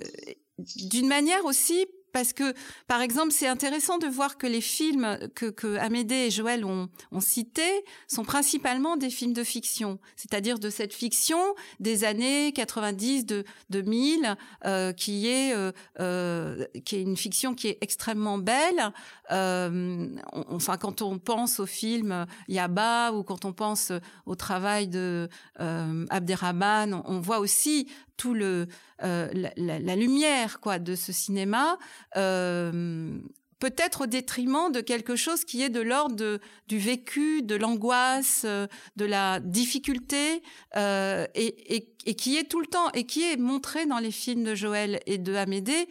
d'une 0.57 1.07
manière 1.07 1.45
aussi 1.45 1.85
parce 2.14 2.31
que, 2.31 2.53
par 2.88 3.02
exemple, 3.02 3.31
c'est 3.31 3.48
intéressant 3.48 3.98
de 3.98 4.07
voir 4.07 4.38
que 4.38 4.48
les 4.48 4.61
films 4.61 5.18
que, 5.35 5.77
Amédée 5.77 6.27
et 6.27 6.31
Joël 6.31 6.64
ont, 6.64 6.90
cités 7.19 7.84
sont 8.07 8.23
principalement 8.23 8.95
des 8.98 9.10
films 9.10 9.34
de 9.34 9.44
fiction, 9.44 9.99
c'est-à-dire 10.15 10.60
de 10.60 10.69
cette 10.69 10.94
fiction 10.94 11.40
des 11.80 12.03
années 12.03 12.53
90, 12.53 13.26
de 13.26 13.44
2000, 13.72 14.38
euh, 14.65 14.94
qui 14.94 15.27
est 15.27 15.56
euh, 15.56 15.72
euh, 15.99 16.65
qui 16.85 16.98
est 16.98 17.02
une 17.02 17.18
fiction 17.18 17.56
qui 17.56 17.69
est 17.69 17.77
extrêmement 17.81 18.38
belle. 18.38 18.91
Enfin, 19.30 20.77
quand 20.77 21.02
on 21.02 21.18
pense 21.18 21.60
au 21.60 21.65
film 21.65 22.27
Yaba 22.48 23.11
ou 23.14 23.23
quand 23.23 23.45
on 23.45 23.53
pense 23.53 23.91
au 24.27 24.35
travail 24.35 24.88
de 24.88 25.27
Abderrahman, 25.57 27.02
on 27.06 27.19
voit 27.19 27.40
aussi 27.40 27.88
tout 28.18 28.34
le 28.34 28.68
euh, 29.03 29.30
la, 29.34 29.80
la, 29.80 29.95
lumière 29.95 30.60
quoi 30.60 30.80
de 30.80 30.95
ce 30.95 31.11
cinéma 31.11 31.77
euh, 32.15 33.19
peut-être 33.64 34.02
au 34.02 34.06
détriment 34.07 34.73
de 34.73 34.81
quelque 34.81 35.15
chose 35.15 35.45
qui 35.45 35.61
est 35.61 35.69
de 35.69 35.80
l'ordre 35.80 36.38
du 36.68 36.77
vécu, 36.77 37.44
de 37.44 37.56
l'angoisse, 37.56 38.41
euh, 38.44 38.68
de 38.98 39.06
la 39.06 39.40
difficulté, 39.40 40.44
euh, 40.76 41.26
et, 41.34 41.77
et, 41.77 41.94
et, 42.06 42.15
qui 42.15 42.35
est 42.35 42.44
tout 42.44 42.60
le 42.60 42.68
temps, 42.68 42.91
et 42.91 43.06
qui 43.06 43.23
est 43.23 43.38
montré 43.38 43.85
dans 43.85 43.99
les 43.99 44.11
films 44.11 44.44
de 44.44 44.53
Joël 44.53 44.99
et 45.06 45.18
de 45.18 45.34
Amédée, 45.34 45.88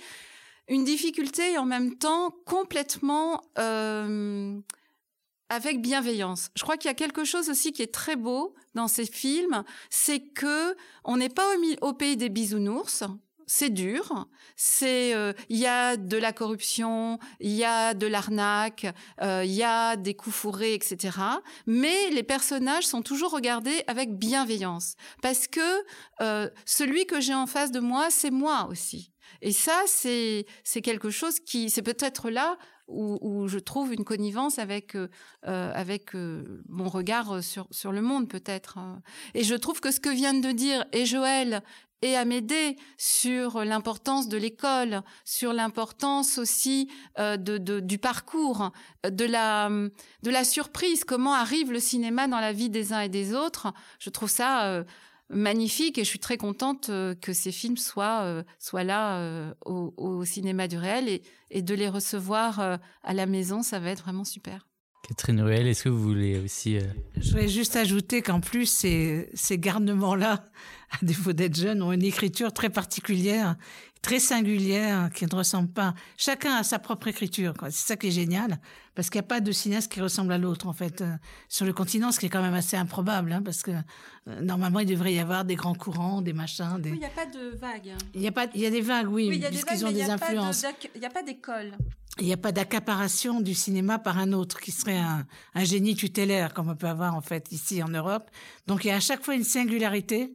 une 0.68 0.84
difficulté 0.84 1.52
et 1.52 1.56
en 1.56 1.64
même 1.64 1.96
temps 1.96 2.34
complètement 2.44 3.40
euh, 3.58 4.54
avec 5.52 5.82
bienveillance. 5.82 6.50
Je 6.56 6.62
crois 6.62 6.76
qu'il 6.76 6.88
y 6.88 6.92
a 6.92 6.94
quelque 6.94 7.24
chose 7.24 7.50
aussi 7.50 7.72
qui 7.72 7.82
est 7.82 7.92
très 7.92 8.16
beau 8.16 8.54
dans 8.74 8.88
ces 8.88 9.04
films, 9.04 9.64
c'est 9.90 10.20
que 10.20 10.76
on 11.04 11.18
n'est 11.18 11.28
pas 11.28 11.46
au, 11.54 11.88
au, 11.88 11.92
pays 11.92 12.16
des 12.16 12.30
bisounours. 12.30 13.04
C'est 13.46 13.68
dur, 13.68 14.28
c'est 14.56 15.14
euh, 15.14 15.34
il 15.50 15.58
y 15.58 15.66
a 15.66 15.98
de 15.98 16.16
la 16.16 16.32
corruption, 16.32 17.18
il 17.38 17.50
y 17.50 17.64
a 17.64 17.92
de 17.92 18.06
l'arnaque, 18.06 18.86
euh, 19.20 19.42
il 19.44 19.52
y 19.52 19.62
a 19.62 19.96
des 19.96 20.14
coups 20.14 20.34
fourrés, 20.34 20.72
etc. 20.72 21.18
Mais 21.66 22.08
les 22.10 22.22
personnages 22.22 22.86
sont 22.86 23.02
toujours 23.02 23.32
regardés 23.32 23.84
avec 23.88 24.16
bienveillance 24.16 24.94
parce 25.20 25.48
que 25.48 25.60
euh, 26.22 26.48
celui 26.64 27.04
que 27.04 27.20
j'ai 27.20 27.34
en 27.34 27.46
face 27.46 27.72
de 27.72 27.80
moi, 27.80 28.08
c'est 28.08 28.30
moi 28.30 28.68
aussi. 28.70 29.11
Et 29.40 29.52
ça, 29.52 29.82
c'est 29.86 30.44
quelque 30.82 31.10
chose 31.10 31.40
qui, 31.40 31.70
c'est 31.70 31.82
peut-être 31.82 32.30
là 32.30 32.58
où, 32.88 33.48
je 33.48 33.58
trouve 33.58 33.94
une 33.94 34.04
connivence 34.04 34.58
avec 34.58 34.96
euh, 34.96 35.08
avec 35.44 36.14
euh, 36.14 36.62
mon 36.68 36.88
regard 36.88 37.42
sur 37.42 37.66
sur 37.70 37.90
le 37.90 38.02
monde 38.02 38.28
peut-être. 38.28 38.78
Et 39.34 39.44
je 39.44 39.54
trouve 39.54 39.80
que 39.80 39.90
ce 39.90 40.00
que 40.00 40.10
viennent 40.10 40.42
de 40.42 40.52
dire 40.52 40.84
et 40.92 41.06
Joël 41.06 41.62
et 42.02 42.16
Amédée 42.16 42.76
sur 42.98 43.64
l'importance 43.64 44.28
de 44.28 44.36
l'école, 44.36 45.02
sur 45.24 45.52
l'importance 45.52 46.36
aussi 46.36 46.90
euh, 47.18 47.36
du 47.36 47.98
parcours, 47.98 48.72
de 49.08 49.24
la, 49.24 49.70
de 49.70 50.30
la 50.30 50.44
surprise, 50.44 51.04
comment 51.04 51.32
arrive 51.32 51.72
le 51.72 51.80
cinéma 51.80 52.26
dans 52.26 52.40
la 52.40 52.52
vie 52.52 52.68
des 52.68 52.92
uns 52.92 53.00
et 53.00 53.08
des 53.08 53.34
autres. 53.34 53.72
Je 54.00 54.10
trouve 54.10 54.30
ça 54.30 54.66
euh, 54.66 54.84
magnifique 55.32 55.98
et 55.98 56.04
je 56.04 56.08
suis 56.08 56.18
très 56.18 56.36
contente 56.36 56.88
euh, 56.90 57.14
que 57.14 57.32
ces 57.32 57.52
films 57.52 57.76
soient, 57.76 58.22
euh, 58.22 58.42
soient 58.58 58.84
là 58.84 59.18
euh, 59.18 59.52
au, 59.64 59.94
au, 59.96 60.24
cinéma 60.24 60.68
du 60.68 60.76
réel 60.76 61.08
et, 61.08 61.22
et 61.50 61.62
de 61.62 61.74
les 61.74 61.88
recevoir 61.88 62.60
à 62.60 63.14
la 63.14 63.26
maison, 63.26 63.62
ça 63.62 63.80
va 63.80 63.90
être 63.90 64.02
vraiment 64.02 64.24
super. 64.24 64.68
Catherine 65.08 65.40
Ruel, 65.40 65.66
est-ce 65.66 65.82
que 65.82 65.88
vous 65.88 66.02
voulez 66.02 66.38
aussi... 66.38 66.78
Je 67.16 67.30
voudrais 67.30 67.48
juste 67.48 67.74
ajouter 67.74 68.22
qu'en 68.22 68.40
plus, 68.40 68.66
ces, 68.66 69.28
ces 69.34 69.58
garnements-là 69.58 70.44
à 70.90 71.04
défaut 71.04 71.32
d'être 71.32 71.56
jeunes, 71.56 71.82
ont 71.82 71.92
une 71.92 72.04
écriture 72.04 72.52
très 72.52 72.70
particulière, 72.70 73.56
très 74.02 74.18
singulière, 74.18 75.10
qui 75.14 75.24
ne 75.24 75.34
ressemble 75.34 75.68
pas. 75.68 75.94
Chacun 76.16 76.56
a 76.56 76.64
sa 76.64 76.78
propre 76.80 77.06
écriture. 77.08 77.54
C'est 77.70 77.86
ça 77.86 77.96
qui 77.96 78.08
est 78.08 78.12
génial, 78.12 78.58
parce 78.96 79.08
qu'il 79.08 79.20
n'y 79.20 79.24
a 79.24 79.28
pas 79.28 79.40
de 79.40 79.52
cinéaste 79.52 79.90
qui 79.90 80.00
ressemble 80.00 80.32
à 80.32 80.38
l'autre, 80.38 80.66
en 80.66 80.72
fait, 80.72 81.00
euh, 81.00 81.14
sur 81.48 81.64
le 81.64 81.72
continent, 81.72 82.10
ce 82.10 82.18
qui 82.18 82.26
est 82.26 82.28
quand 82.28 82.42
même 82.42 82.52
assez 82.54 82.76
improbable, 82.76 83.32
hein, 83.32 83.42
parce 83.42 83.62
que 83.62 83.70
euh, 83.70 84.40
normalement, 84.42 84.80
il 84.80 84.86
devrait 84.86 85.14
y 85.14 85.20
avoir 85.20 85.44
des 85.44 85.54
grands 85.54 85.74
courants, 85.74 86.20
des 86.20 86.32
machins. 86.32 86.78
Des... 86.80 86.90
Oui, 86.90 86.96
il 86.96 87.00
n'y 87.00 87.06
a 87.06 87.10
pas 87.10 87.26
de 87.26 87.56
vagues. 87.56 87.92
Il 88.14 88.20
y 88.20 88.26
a 88.26 88.32
pas, 88.32 88.46
il 88.54 88.60
y 88.60 88.66
a 88.66 88.70
des 88.70 88.80
vagues, 88.80 89.08
oui, 89.08 89.28
Oui, 89.28 89.36
il 89.36 89.42
y 89.42 89.46
a 89.46 89.50
des 89.50 89.56
puisqu'ils 89.56 89.84
ont 89.84 89.88
mais 89.88 89.92
il 89.94 89.98
des 89.98 90.04
n'y 90.04 90.10
a, 90.10 90.18
pas 90.18 90.26
influences. 90.26 90.66
il 90.96 91.00
y 91.00 91.06
a 91.06 91.10
pas 91.10 91.22
d'école. 91.22 91.72
Il 92.18 92.26
n'y 92.26 92.32
a 92.32 92.36
pas 92.36 92.52
d'accaparation 92.52 93.40
du 93.40 93.54
cinéma 93.54 93.98
par 93.98 94.18
un 94.18 94.32
autre 94.34 94.60
qui 94.60 94.70
serait 94.70 94.98
un, 94.98 95.24
un 95.54 95.64
génie 95.64 95.94
tutélaire 95.94 96.52
comme 96.52 96.68
on 96.68 96.76
peut 96.76 96.88
avoir 96.88 97.14
en 97.14 97.22
fait 97.22 97.50
ici 97.52 97.82
en 97.82 97.88
Europe. 97.88 98.30
Donc 98.66 98.84
il 98.84 98.88
y 98.88 98.90
a 98.90 98.96
à 98.96 99.00
chaque 99.00 99.24
fois 99.24 99.34
une 99.34 99.44
singularité. 99.44 100.34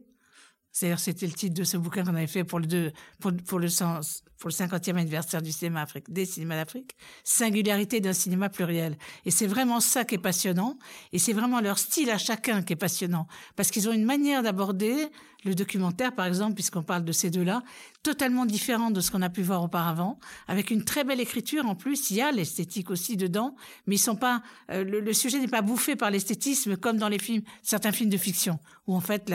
C'est-à-dire 0.78 1.00
c'était 1.00 1.26
le 1.26 1.32
titre 1.32 1.54
de 1.58 1.64
ce 1.64 1.76
bouquin 1.76 2.04
qu'on 2.04 2.14
avait 2.14 2.28
fait 2.28 2.44
pour 2.44 2.60
le 2.60 2.66
deux, 2.66 2.92
pour, 3.18 3.32
pour 3.48 3.58
le 3.58 3.66
sens 3.66 4.22
pour 4.38 4.48
le 4.48 4.54
50e 4.54 4.96
anniversaire 4.96 5.42
du 5.42 5.52
cinéma 5.52 5.82
Afrique, 5.82 6.12
des 6.12 6.24
cinémas 6.24 6.56
d'Afrique, 6.56 6.96
singularité 7.24 8.00
d'un 8.00 8.12
cinéma 8.12 8.48
pluriel. 8.48 8.96
Et 9.24 9.30
c'est 9.30 9.46
vraiment 9.46 9.80
ça 9.80 10.04
qui 10.04 10.14
est 10.14 10.18
passionnant. 10.18 10.78
Et 11.12 11.18
c'est 11.18 11.32
vraiment 11.32 11.60
leur 11.60 11.78
style 11.78 12.10
à 12.10 12.18
chacun 12.18 12.62
qui 12.62 12.72
est 12.72 12.76
passionnant. 12.76 13.26
Parce 13.56 13.70
qu'ils 13.70 13.88
ont 13.88 13.92
une 13.92 14.04
manière 14.04 14.42
d'aborder 14.42 15.08
le 15.44 15.54
documentaire, 15.54 16.14
par 16.14 16.26
exemple, 16.26 16.54
puisqu'on 16.54 16.82
parle 16.82 17.04
de 17.04 17.12
ces 17.12 17.30
deux-là, 17.30 17.62
totalement 18.02 18.44
différent 18.44 18.90
de 18.90 19.00
ce 19.00 19.10
qu'on 19.10 19.22
a 19.22 19.30
pu 19.30 19.42
voir 19.42 19.62
auparavant, 19.62 20.18
avec 20.48 20.70
une 20.70 20.84
très 20.84 21.04
belle 21.04 21.20
écriture 21.20 21.66
en 21.66 21.74
plus. 21.74 22.10
Il 22.10 22.16
y 22.16 22.20
a 22.20 22.32
l'esthétique 22.32 22.90
aussi 22.90 23.16
dedans, 23.16 23.54
mais 23.86 23.96
ils 23.96 24.00
sont 24.00 24.16
pas. 24.16 24.42
euh, 24.70 24.82
le, 24.82 25.12
sujet 25.12 25.38
n'est 25.38 25.48
pas 25.48 25.62
bouffé 25.62 25.94
par 25.94 26.10
l'esthétisme 26.10 26.76
comme 26.76 26.98
dans 26.98 27.10
certains 27.62 27.92
films 27.92 28.10
de 28.10 28.16
fiction, 28.16 28.58
où 28.86 28.94
en 28.94 29.00
fait 29.00 29.30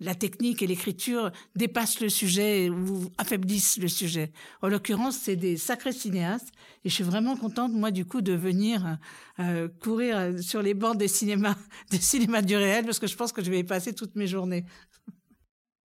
la 0.00 0.14
technique 0.14 0.62
et 0.62 0.66
l'écriture 0.66 1.30
dépassent 1.54 2.00
le 2.00 2.08
sujet 2.08 2.70
ou 2.70 3.10
affaiblissent 3.18 3.78
le 3.78 3.88
sujet. 3.88 4.25
En 4.62 4.68
l'occurrence, 4.68 5.16
c'est 5.16 5.36
des 5.36 5.56
sacrés 5.56 5.92
cinéastes, 5.92 6.52
et 6.84 6.88
je 6.88 6.94
suis 6.94 7.04
vraiment 7.04 7.36
contente 7.36 7.72
moi 7.72 7.90
du 7.90 8.04
coup 8.04 8.20
de 8.20 8.32
venir 8.32 8.98
euh, 9.38 9.68
courir 9.80 10.42
sur 10.42 10.62
les 10.62 10.74
bancs 10.74 10.96
des 10.96 11.08
cinémas, 11.08 11.56
des 11.90 12.00
cinémas 12.00 12.42
du 12.42 12.56
réel, 12.56 12.84
parce 12.84 12.98
que 12.98 13.06
je 13.06 13.16
pense 13.16 13.32
que 13.32 13.42
je 13.42 13.50
vais 13.50 13.60
y 13.60 13.64
passer 13.64 13.94
toutes 13.94 14.16
mes 14.16 14.26
journées. 14.26 14.64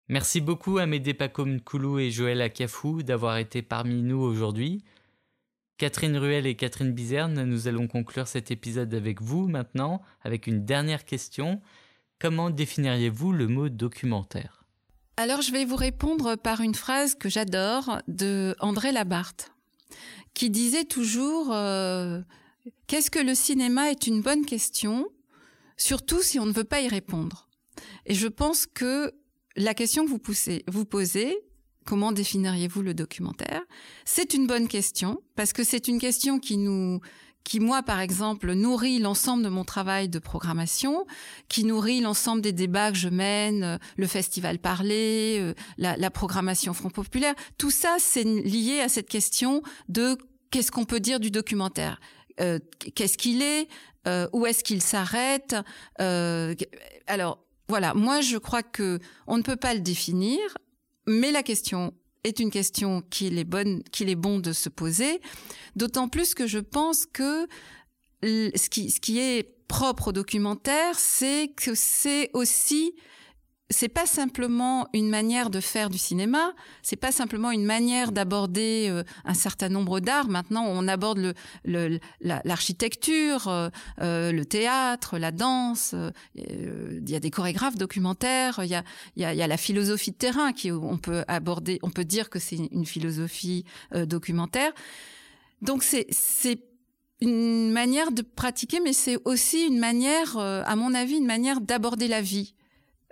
Merci 0.10 0.42
beaucoup 0.42 0.78
à 0.78 0.86
Médé 0.86 1.14
Paco 1.14 1.46
Mkoulou 1.46 2.00
et 2.00 2.12
Joël 2.12 2.42
Akafou 2.42 3.02
d'avoir 3.02 3.38
été 3.38 3.62
parmi 3.62 4.02
nous 4.02 4.20
aujourd'hui. 4.20 4.84
Catherine 5.78 6.18
Ruel 6.18 6.46
et 6.46 6.56
Catherine 6.56 6.92
Bizerne, 6.92 7.44
nous 7.44 7.68
allons 7.68 7.88
conclure 7.88 8.28
cet 8.28 8.52
épisode 8.52 8.94
avec 8.94 9.22
vous 9.22 9.48
maintenant, 9.48 10.02
avec 10.22 10.46
une 10.46 10.64
dernière 10.66 11.06
question. 11.06 11.62
Comment 12.20 12.52
définiriez-vous 12.52 13.32
le 13.32 13.48
mot 13.48 13.68
documentaire? 13.68 14.61
Alors, 15.18 15.42
je 15.42 15.52
vais 15.52 15.66
vous 15.66 15.76
répondre 15.76 16.36
par 16.36 16.62
une 16.62 16.76
phrase 16.76 17.16
que 17.16 17.30
j'adore 17.30 18.00
de 18.08 18.56
André 18.60 18.92
Labarthe, 18.92 19.52
qui 20.34 20.50
disait 20.50 20.86
toujours 20.86 21.52
euh, 21.52 22.22
Qu'est-ce 22.88 23.12
que 23.12 23.20
le 23.20 23.36
cinéma 23.36 23.92
est 23.92 24.08
une 24.08 24.22
bonne 24.22 24.46
question, 24.46 25.08
surtout 25.78 26.22
si 26.22 26.40
on 26.40 26.46
ne 26.46 26.52
veut 26.52 26.64
pas 26.64 26.82
y 26.82 26.88
répondre. 26.88 27.48
Et 28.06 28.14
je 28.14 28.28
pense 28.28 28.66
que 28.66 29.14
la 29.56 29.74
question 29.74 30.06
que 30.06 30.10
vous, 30.10 30.86
posez, 30.86 31.38
comment 31.86 32.12
définiriez-vous 32.12 32.82
le 32.82 32.94
documentaire? 32.94 33.62
C'est 34.06 34.34
une 34.34 34.48
bonne 34.48 34.68
question, 34.68 35.22
parce 35.36 35.54
que 35.54 35.64
c'est 35.64 35.88
une 35.88 36.00
question 36.00 36.40
qui 36.40 36.58
nous 36.58 37.00
qui, 37.44 37.60
moi, 37.60 37.84
par 37.84 38.00
exemple, 38.00 38.54
nourrit 38.54 39.00
l'ensemble 39.00 39.44
de 39.44 39.50
mon 39.50 39.64
travail 39.66 40.10
de 40.10 40.20
programmation, 40.20 41.06
qui 41.50 41.64
nourrit 41.64 42.00
l'ensemble 42.02 42.42
des 42.42 42.52
débats 42.54 42.92
que 42.92 42.98
je 42.98 43.10
mène, 43.10 43.64
euh, 43.64 43.78
le 43.98 44.08
festival 44.08 44.60
Parler, 44.60 45.38
euh, 45.40 45.54
la, 45.78 45.98
la 45.98 46.12
programmation 46.12 46.74
Front 46.74 46.90
Populaire. 46.92 47.34
Tout 47.58 47.72
ça, 47.72 47.96
c'est 48.00 48.24
lié 48.24 48.80
à 48.82 48.90
cette 48.90 49.10
question 49.10 49.62
de 49.90 50.18
qu'est-ce 50.52 50.72
qu'on 50.72 50.86
peut 50.86 51.00
dire 51.00 51.20
du 51.20 51.32
documentaire 51.32 52.00
Euh, 52.40 52.60
Qu'est-ce 52.96 53.18
qu'il 53.18 53.42
est 53.42 53.68
Euh, 54.08 54.28
Où 54.34 54.46
est-ce 54.46 54.64
qu'il 54.64 54.82
s'arrête 54.82 55.56
Euh, 56.00 56.56
Alors, 57.08 57.40
voilà, 57.68 57.94
moi, 57.94 58.22
je 58.22 58.38
crois 58.38 58.64
que 58.64 59.00
on 59.28 59.38
ne 59.38 59.44
peut 59.44 59.56
pas 59.56 59.74
le 59.74 59.80
définir, 59.80 60.40
mais 61.08 61.32
la 61.32 61.44
question 61.44 61.94
est 62.24 62.40
une 62.40 62.52
question 62.52 63.02
qu'il 63.10 63.38
est, 63.38 63.44
bonne, 63.44 63.84
qu'il 63.92 64.10
est 64.10 64.16
bon 64.16 64.40
de 64.40 64.54
se 64.54 64.70
poser, 64.70 65.22
d'autant 65.76 66.08
plus 66.08 66.34
que 66.34 66.48
je 66.48 66.60
pense 66.60 67.06
que 67.06 67.48
ce 68.24 68.70
qui 68.70 69.20
est 69.20 69.56
propre 69.68 70.10
au 70.10 70.12
documentaire, 70.12 71.00
c'est 71.00 71.52
que 71.56 71.74
c'est 71.76 72.30
aussi 72.34 72.94
c'est 73.72 73.90
pas 73.90 74.06
simplement 74.06 74.88
une 74.94 75.10
manière 75.10 75.50
de 75.50 75.60
faire 75.60 75.90
du 75.90 75.98
cinéma, 75.98 76.54
c'est 76.84 76.96
pas 76.98 77.12
simplement 77.12 77.52
une 77.52 77.64
manière 77.64 78.12
d'aborder 78.12 78.88
euh, 78.90 79.04
un 79.26 79.34
certain 79.34 79.70
nombre 79.70 80.00
d'arts. 80.00 80.28
Maintenant, 80.28 80.66
on 80.68 80.88
aborde 80.88 81.34
l'architecture, 81.66 83.48
euh, 83.48 83.70
euh, 84.02 84.32
le 84.32 84.46
théâtre, 84.46 85.18
la 85.18 85.32
danse. 85.32 85.96
Il 86.36 87.10
y 87.10 87.16
a 87.16 87.20
des 87.20 87.32
chorégraphes 87.32 87.78
documentaires. 87.78 88.60
Il 88.64 88.70
y 88.70 88.76
a, 88.76 89.34
y 89.34 89.48
la 89.48 89.58
philosophie 89.58 90.12
de 90.12 90.18
terrain 90.18 90.54
qui 90.54 90.72
on 90.72 90.98
peut 90.98 91.24
aborder. 91.28 91.80
On 91.82 91.90
peut 91.90 92.06
dire 92.06 92.30
que 92.30 92.40
c'est 92.40 92.58
une 92.72 92.86
philosophie 92.86 93.66
documentaire. 93.94 94.72
Donc 95.62 95.84
c'est 95.84 96.08
une 97.22 97.72
manière 97.72 98.12
de 98.12 98.22
pratiquer, 98.22 98.80
mais 98.80 98.94
c'est 98.94 99.18
aussi 99.26 99.66
une 99.66 99.80
manière, 99.80 100.38
à 100.38 100.76
mon 100.76 100.94
avis, 100.94 101.18
une 101.18 101.26
manière 101.26 101.62
d'aborder 101.62 102.08
la 102.08 102.22
vie. 102.22 102.54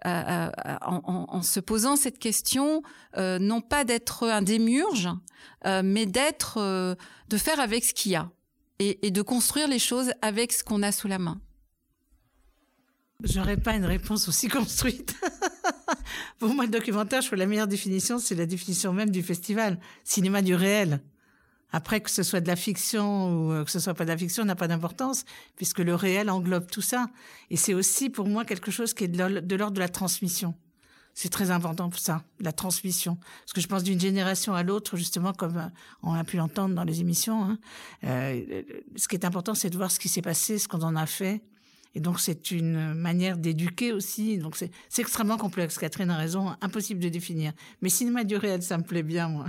En, 0.05 1.41
se 1.41 1.59
posant 1.59 1.95
cette 1.95 2.19
question, 2.19 2.83
euh, 3.17 3.39
non 3.39 3.61
pas 3.61 3.83
d'être 3.83 4.27
un 4.27 4.41
démiurge, 4.41 5.09
euh, 5.65 5.81
mais 5.83 6.05
d'être, 6.05 6.57
euh, 6.57 6.95
de 7.27 7.37
faire 7.37 7.59
avec 7.59 7.83
ce 7.83 7.93
qu'il 7.93 8.13
y 8.13 8.15
a 8.15 8.29
et, 8.79 9.05
et 9.07 9.11
de 9.11 9.21
construire 9.21 9.67
les 9.67 9.79
choses 9.79 10.11
avec 10.21 10.53
ce 10.53 10.63
qu'on 10.63 10.83
a 10.83 10.91
sous 10.91 11.07
la 11.07 11.19
main. 11.19 11.39
J'aurais 13.23 13.57
pas 13.57 13.73
une 13.73 13.85
réponse 13.85 14.29
aussi 14.29 14.47
construite. 14.49 15.15
Pour 16.39 16.53
moi, 16.53 16.65
le 16.65 16.71
documentaire, 16.71 17.21
je 17.21 17.27
trouve 17.27 17.39
la 17.39 17.45
meilleure 17.45 17.67
définition, 17.67 18.19
c'est 18.19 18.35
la 18.35 18.45
définition 18.45 18.93
même 18.93 19.09
du 19.09 19.21
festival, 19.21 19.79
cinéma 20.03 20.41
du 20.41 20.55
réel. 20.55 21.01
Après, 21.71 22.01
que 22.01 22.09
ce 22.09 22.23
soit 22.23 22.41
de 22.41 22.47
la 22.47 22.55
fiction 22.55 23.31
ou 23.31 23.51
euh, 23.51 23.63
que 23.63 23.71
ce 23.71 23.79
soit 23.79 23.93
pas 23.93 24.03
de 24.03 24.09
la 24.09 24.17
fiction, 24.17 24.43
n'a 24.43 24.55
pas 24.55 24.67
d'importance, 24.67 25.23
puisque 25.55 25.79
le 25.79 25.93
réel 25.93 26.29
englobe 26.29 26.65
tout 26.69 26.81
ça. 26.81 27.07
Et 27.51 27.57
c'est 27.57 27.73
aussi, 27.73 28.09
pour 28.09 28.27
moi, 28.27 28.43
quelque 28.45 28.71
chose 28.71 28.93
qui 28.93 29.03
est 29.03 29.07
de 29.07 29.17
l'or- 29.17 29.41
de 29.41 29.55
l'ordre 29.55 29.75
de 29.75 29.79
la 29.79 29.89
transmission. 29.89 30.55
C'est 31.13 31.29
très 31.29 31.51
important 31.51 31.89
pour 31.89 31.99
ça, 31.99 32.23
la 32.39 32.53
transmission. 32.53 33.17
Parce 33.41 33.53
que 33.53 33.61
je 33.61 33.67
pense 33.67 33.83
d'une 33.83 33.99
génération 33.99 34.53
à 34.53 34.63
l'autre, 34.63 34.95
justement, 34.95 35.33
comme 35.33 35.57
euh, 35.57 35.67
on 36.01 36.13
a 36.13 36.23
pu 36.23 36.37
l'entendre 36.37 36.73
dans 36.73 36.83
les 36.85 37.01
émissions, 37.01 37.43
hein, 37.43 37.59
euh, 38.05 38.63
ce 38.95 39.07
qui 39.07 39.15
est 39.15 39.25
important, 39.25 39.53
c'est 39.53 39.69
de 39.69 39.77
voir 39.77 39.91
ce 39.91 39.99
qui 39.99 40.07
s'est 40.09 40.21
passé, 40.21 40.57
ce 40.57 40.67
qu'on 40.67 40.81
en 40.81 40.95
a 40.95 41.05
fait. 41.05 41.41
Et 41.95 41.99
donc, 41.99 42.19
c'est 42.19 42.51
une 42.51 42.93
manière 42.93 43.37
d'éduquer 43.37 43.91
aussi. 43.91 44.37
Donc, 44.37 44.55
c'est 44.55 44.71
extrêmement 44.97 45.37
complexe. 45.37 45.77
Catherine 45.77 46.11
a 46.11 46.17
raison, 46.17 46.55
impossible 46.61 46.99
de 46.99 47.09
définir. 47.09 47.51
Mais 47.81 47.89
cinéma 47.89 48.23
du 48.23 48.37
réel, 48.37 48.61
ça 48.61 48.77
me 48.77 48.83
plaît 48.83 49.03
bien, 49.03 49.27
moi. 49.27 49.47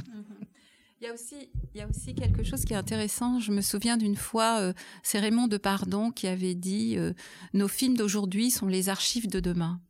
Il 1.01 1.07
y 1.07 1.81
a 1.81 1.87
aussi, 1.89 2.15
quelque 2.15 2.43
chose 2.43 2.67
qui 2.67 2.75
est 2.75 2.77
intéressant. 2.77 3.41
Je 3.41 3.53
me 3.53 3.63
souviens 3.63 3.97
d'une 3.97 4.17
fois, 4.17 4.61
euh, 4.61 4.75
c'est 5.03 5.19
Raymond 5.19 5.49
Depardon 5.49 6.11
qui 6.11 6.27
avait 6.27 6.55
dit 6.55 6.99
euh, 6.99 7.15
Nos 7.55 7.69
films 7.69 7.97
d'aujourd'hui 7.97 8.51
sont 8.51 8.67
les 8.67 8.91
archives 8.91 9.27
de 9.27 9.41
demain. 9.41 9.81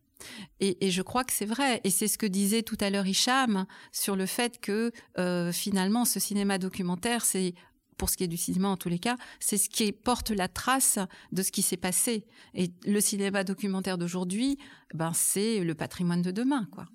Et, 0.60 0.86
et 0.86 0.90
je 0.92 1.02
crois 1.02 1.24
que 1.24 1.32
c'est 1.32 1.46
vrai. 1.46 1.80
Et 1.82 1.90
c'est 1.90 2.06
ce 2.06 2.16
que 2.16 2.26
disait 2.26 2.62
tout 2.62 2.76
à 2.80 2.90
l'heure 2.90 3.08
Hicham 3.08 3.66
sur 3.90 4.14
le 4.14 4.26
fait 4.26 4.60
que 4.60 4.92
euh, 5.18 5.50
finalement, 5.50 6.04
ce 6.04 6.20
cinéma 6.20 6.58
documentaire, 6.58 7.24
c'est 7.24 7.54
pour 7.96 8.08
ce 8.08 8.16
qui 8.16 8.22
est 8.22 8.28
du 8.28 8.36
cinéma 8.36 8.68
en 8.68 8.76
tous 8.76 8.88
les 8.88 9.00
cas, 9.00 9.16
c'est 9.40 9.58
ce 9.58 9.68
qui 9.68 9.90
porte 9.90 10.30
la 10.30 10.46
trace 10.46 11.00
de 11.32 11.42
ce 11.42 11.50
qui 11.50 11.62
s'est 11.62 11.76
passé. 11.76 12.24
Et 12.54 12.70
le 12.86 13.00
cinéma 13.00 13.42
documentaire 13.42 13.98
d'aujourd'hui, 13.98 14.58
ben 14.94 15.12
c'est 15.12 15.64
le 15.64 15.74
patrimoine 15.74 16.22
de 16.22 16.30
demain, 16.30 16.68
quoi. 16.70 16.86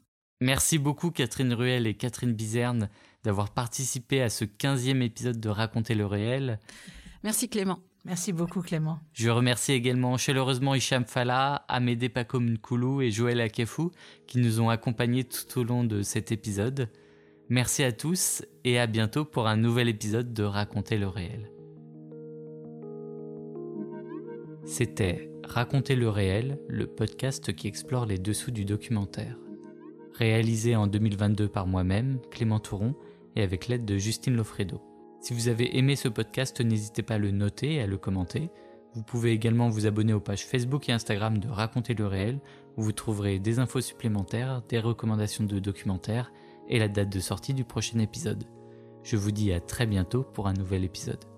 Merci 0.41 0.77
beaucoup 0.77 1.11
Catherine 1.11 1.53
Ruel 1.53 1.87
et 1.87 1.95
Catherine 1.95 2.33
Bizerne 2.33 2.89
d'avoir 3.25 3.49
participé 3.49 4.21
à 4.21 4.29
ce 4.29 4.45
15e 4.45 5.01
épisode 5.01 5.39
de 5.39 5.49
Raconter 5.49 5.95
le 5.95 6.05
réel. 6.05 6.59
Merci 7.23 7.49
Clément. 7.49 7.79
Merci 8.05 8.33
beaucoup, 8.33 8.61
Clément. 8.61 8.99
Je 9.13 9.31
remercie 9.31 9.71
également 9.71 10.15
chaleureusement 10.15 10.75
Hicham 10.75 11.05
Fala, 11.05 11.65
Amédée 11.67 12.07
Paco 12.07 12.39
Mkoulou 12.39 13.01
et 13.01 13.09
Joël 13.09 13.41
Akefou 13.41 13.91
qui 14.27 14.37
nous 14.37 14.61
ont 14.61 14.69
accompagnés 14.69 15.23
tout 15.23 15.59
au 15.59 15.63
long 15.63 15.83
de 15.83 16.03
cet 16.03 16.31
épisode. 16.31 16.91
Merci 17.49 17.83
à 17.83 17.91
tous 17.91 18.43
et 18.63 18.77
à 18.77 18.85
bientôt 18.85 19.25
pour 19.25 19.47
un 19.47 19.57
nouvel 19.57 19.89
épisode 19.89 20.33
de 20.33 20.43
Raconter 20.43 20.99
le 20.99 21.07
réel. 21.07 21.49
C'était 24.65 25.31
Raconter 25.43 25.95
le 25.95 26.09
réel, 26.09 26.59
le 26.67 26.85
podcast 26.85 27.53
qui 27.53 27.67
explore 27.67 28.05
les 28.05 28.19
dessous 28.19 28.51
du 28.51 28.65
documentaire. 28.65 29.37
Réalisé 30.13 30.75
en 30.75 30.85
2022 30.85 31.47
par 31.47 31.65
moi-même, 31.65 32.19
Clément 32.31 32.59
Touron, 32.59 32.95
et 33.35 33.43
avec 33.43 33.67
l'aide 33.67 33.85
de 33.85 33.97
Justine 33.97 34.35
Lofredo. 34.35 34.81
Si 35.19 35.33
vous 35.33 35.47
avez 35.47 35.77
aimé 35.77 35.95
ce 35.95 36.07
podcast, 36.07 36.61
n'hésitez 36.61 37.03
pas 37.03 37.15
à 37.15 37.19
le 37.19 37.31
noter 37.31 37.75
et 37.75 37.81
à 37.81 37.87
le 37.87 37.97
commenter. 37.97 38.49
Vous 38.93 39.03
pouvez 39.03 39.31
également 39.31 39.69
vous 39.69 39.87
abonner 39.87 40.13
aux 40.13 40.19
pages 40.19 40.45
Facebook 40.45 40.87
et 40.87 40.93
Instagram 40.93 41.39
de 41.39 41.49
Raconter 41.49 41.93
le 41.93 42.07
réel, 42.07 42.39
où 42.77 42.83
vous 42.83 42.91
trouverez 42.91 43.39
des 43.39 43.59
infos 43.59 43.81
supplémentaires, 43.81 44.61
des 44.69 44.79
recommandations 44.79 45.43
de 45.43 45.59
documentaires 45.59 46.31
et 46.69 46.79
la 46.79 46.87
date 46.87 47.09
de 47.09 47.19
sortie 47.19 47.53
du 47.53 47.65
prochain 47.65 47.99
épisode. 47.99 48.45
Je 49.03 49.17
vous 49.17 49.31
dis 49.31 49.51
à 49.51 49.59
très 49.59 49.85
bientôt 49.85 50.23
pour 50.23 50.47
un 50.47 50.53
nouvel 50.53 50.83
épisode. 50.83 51.34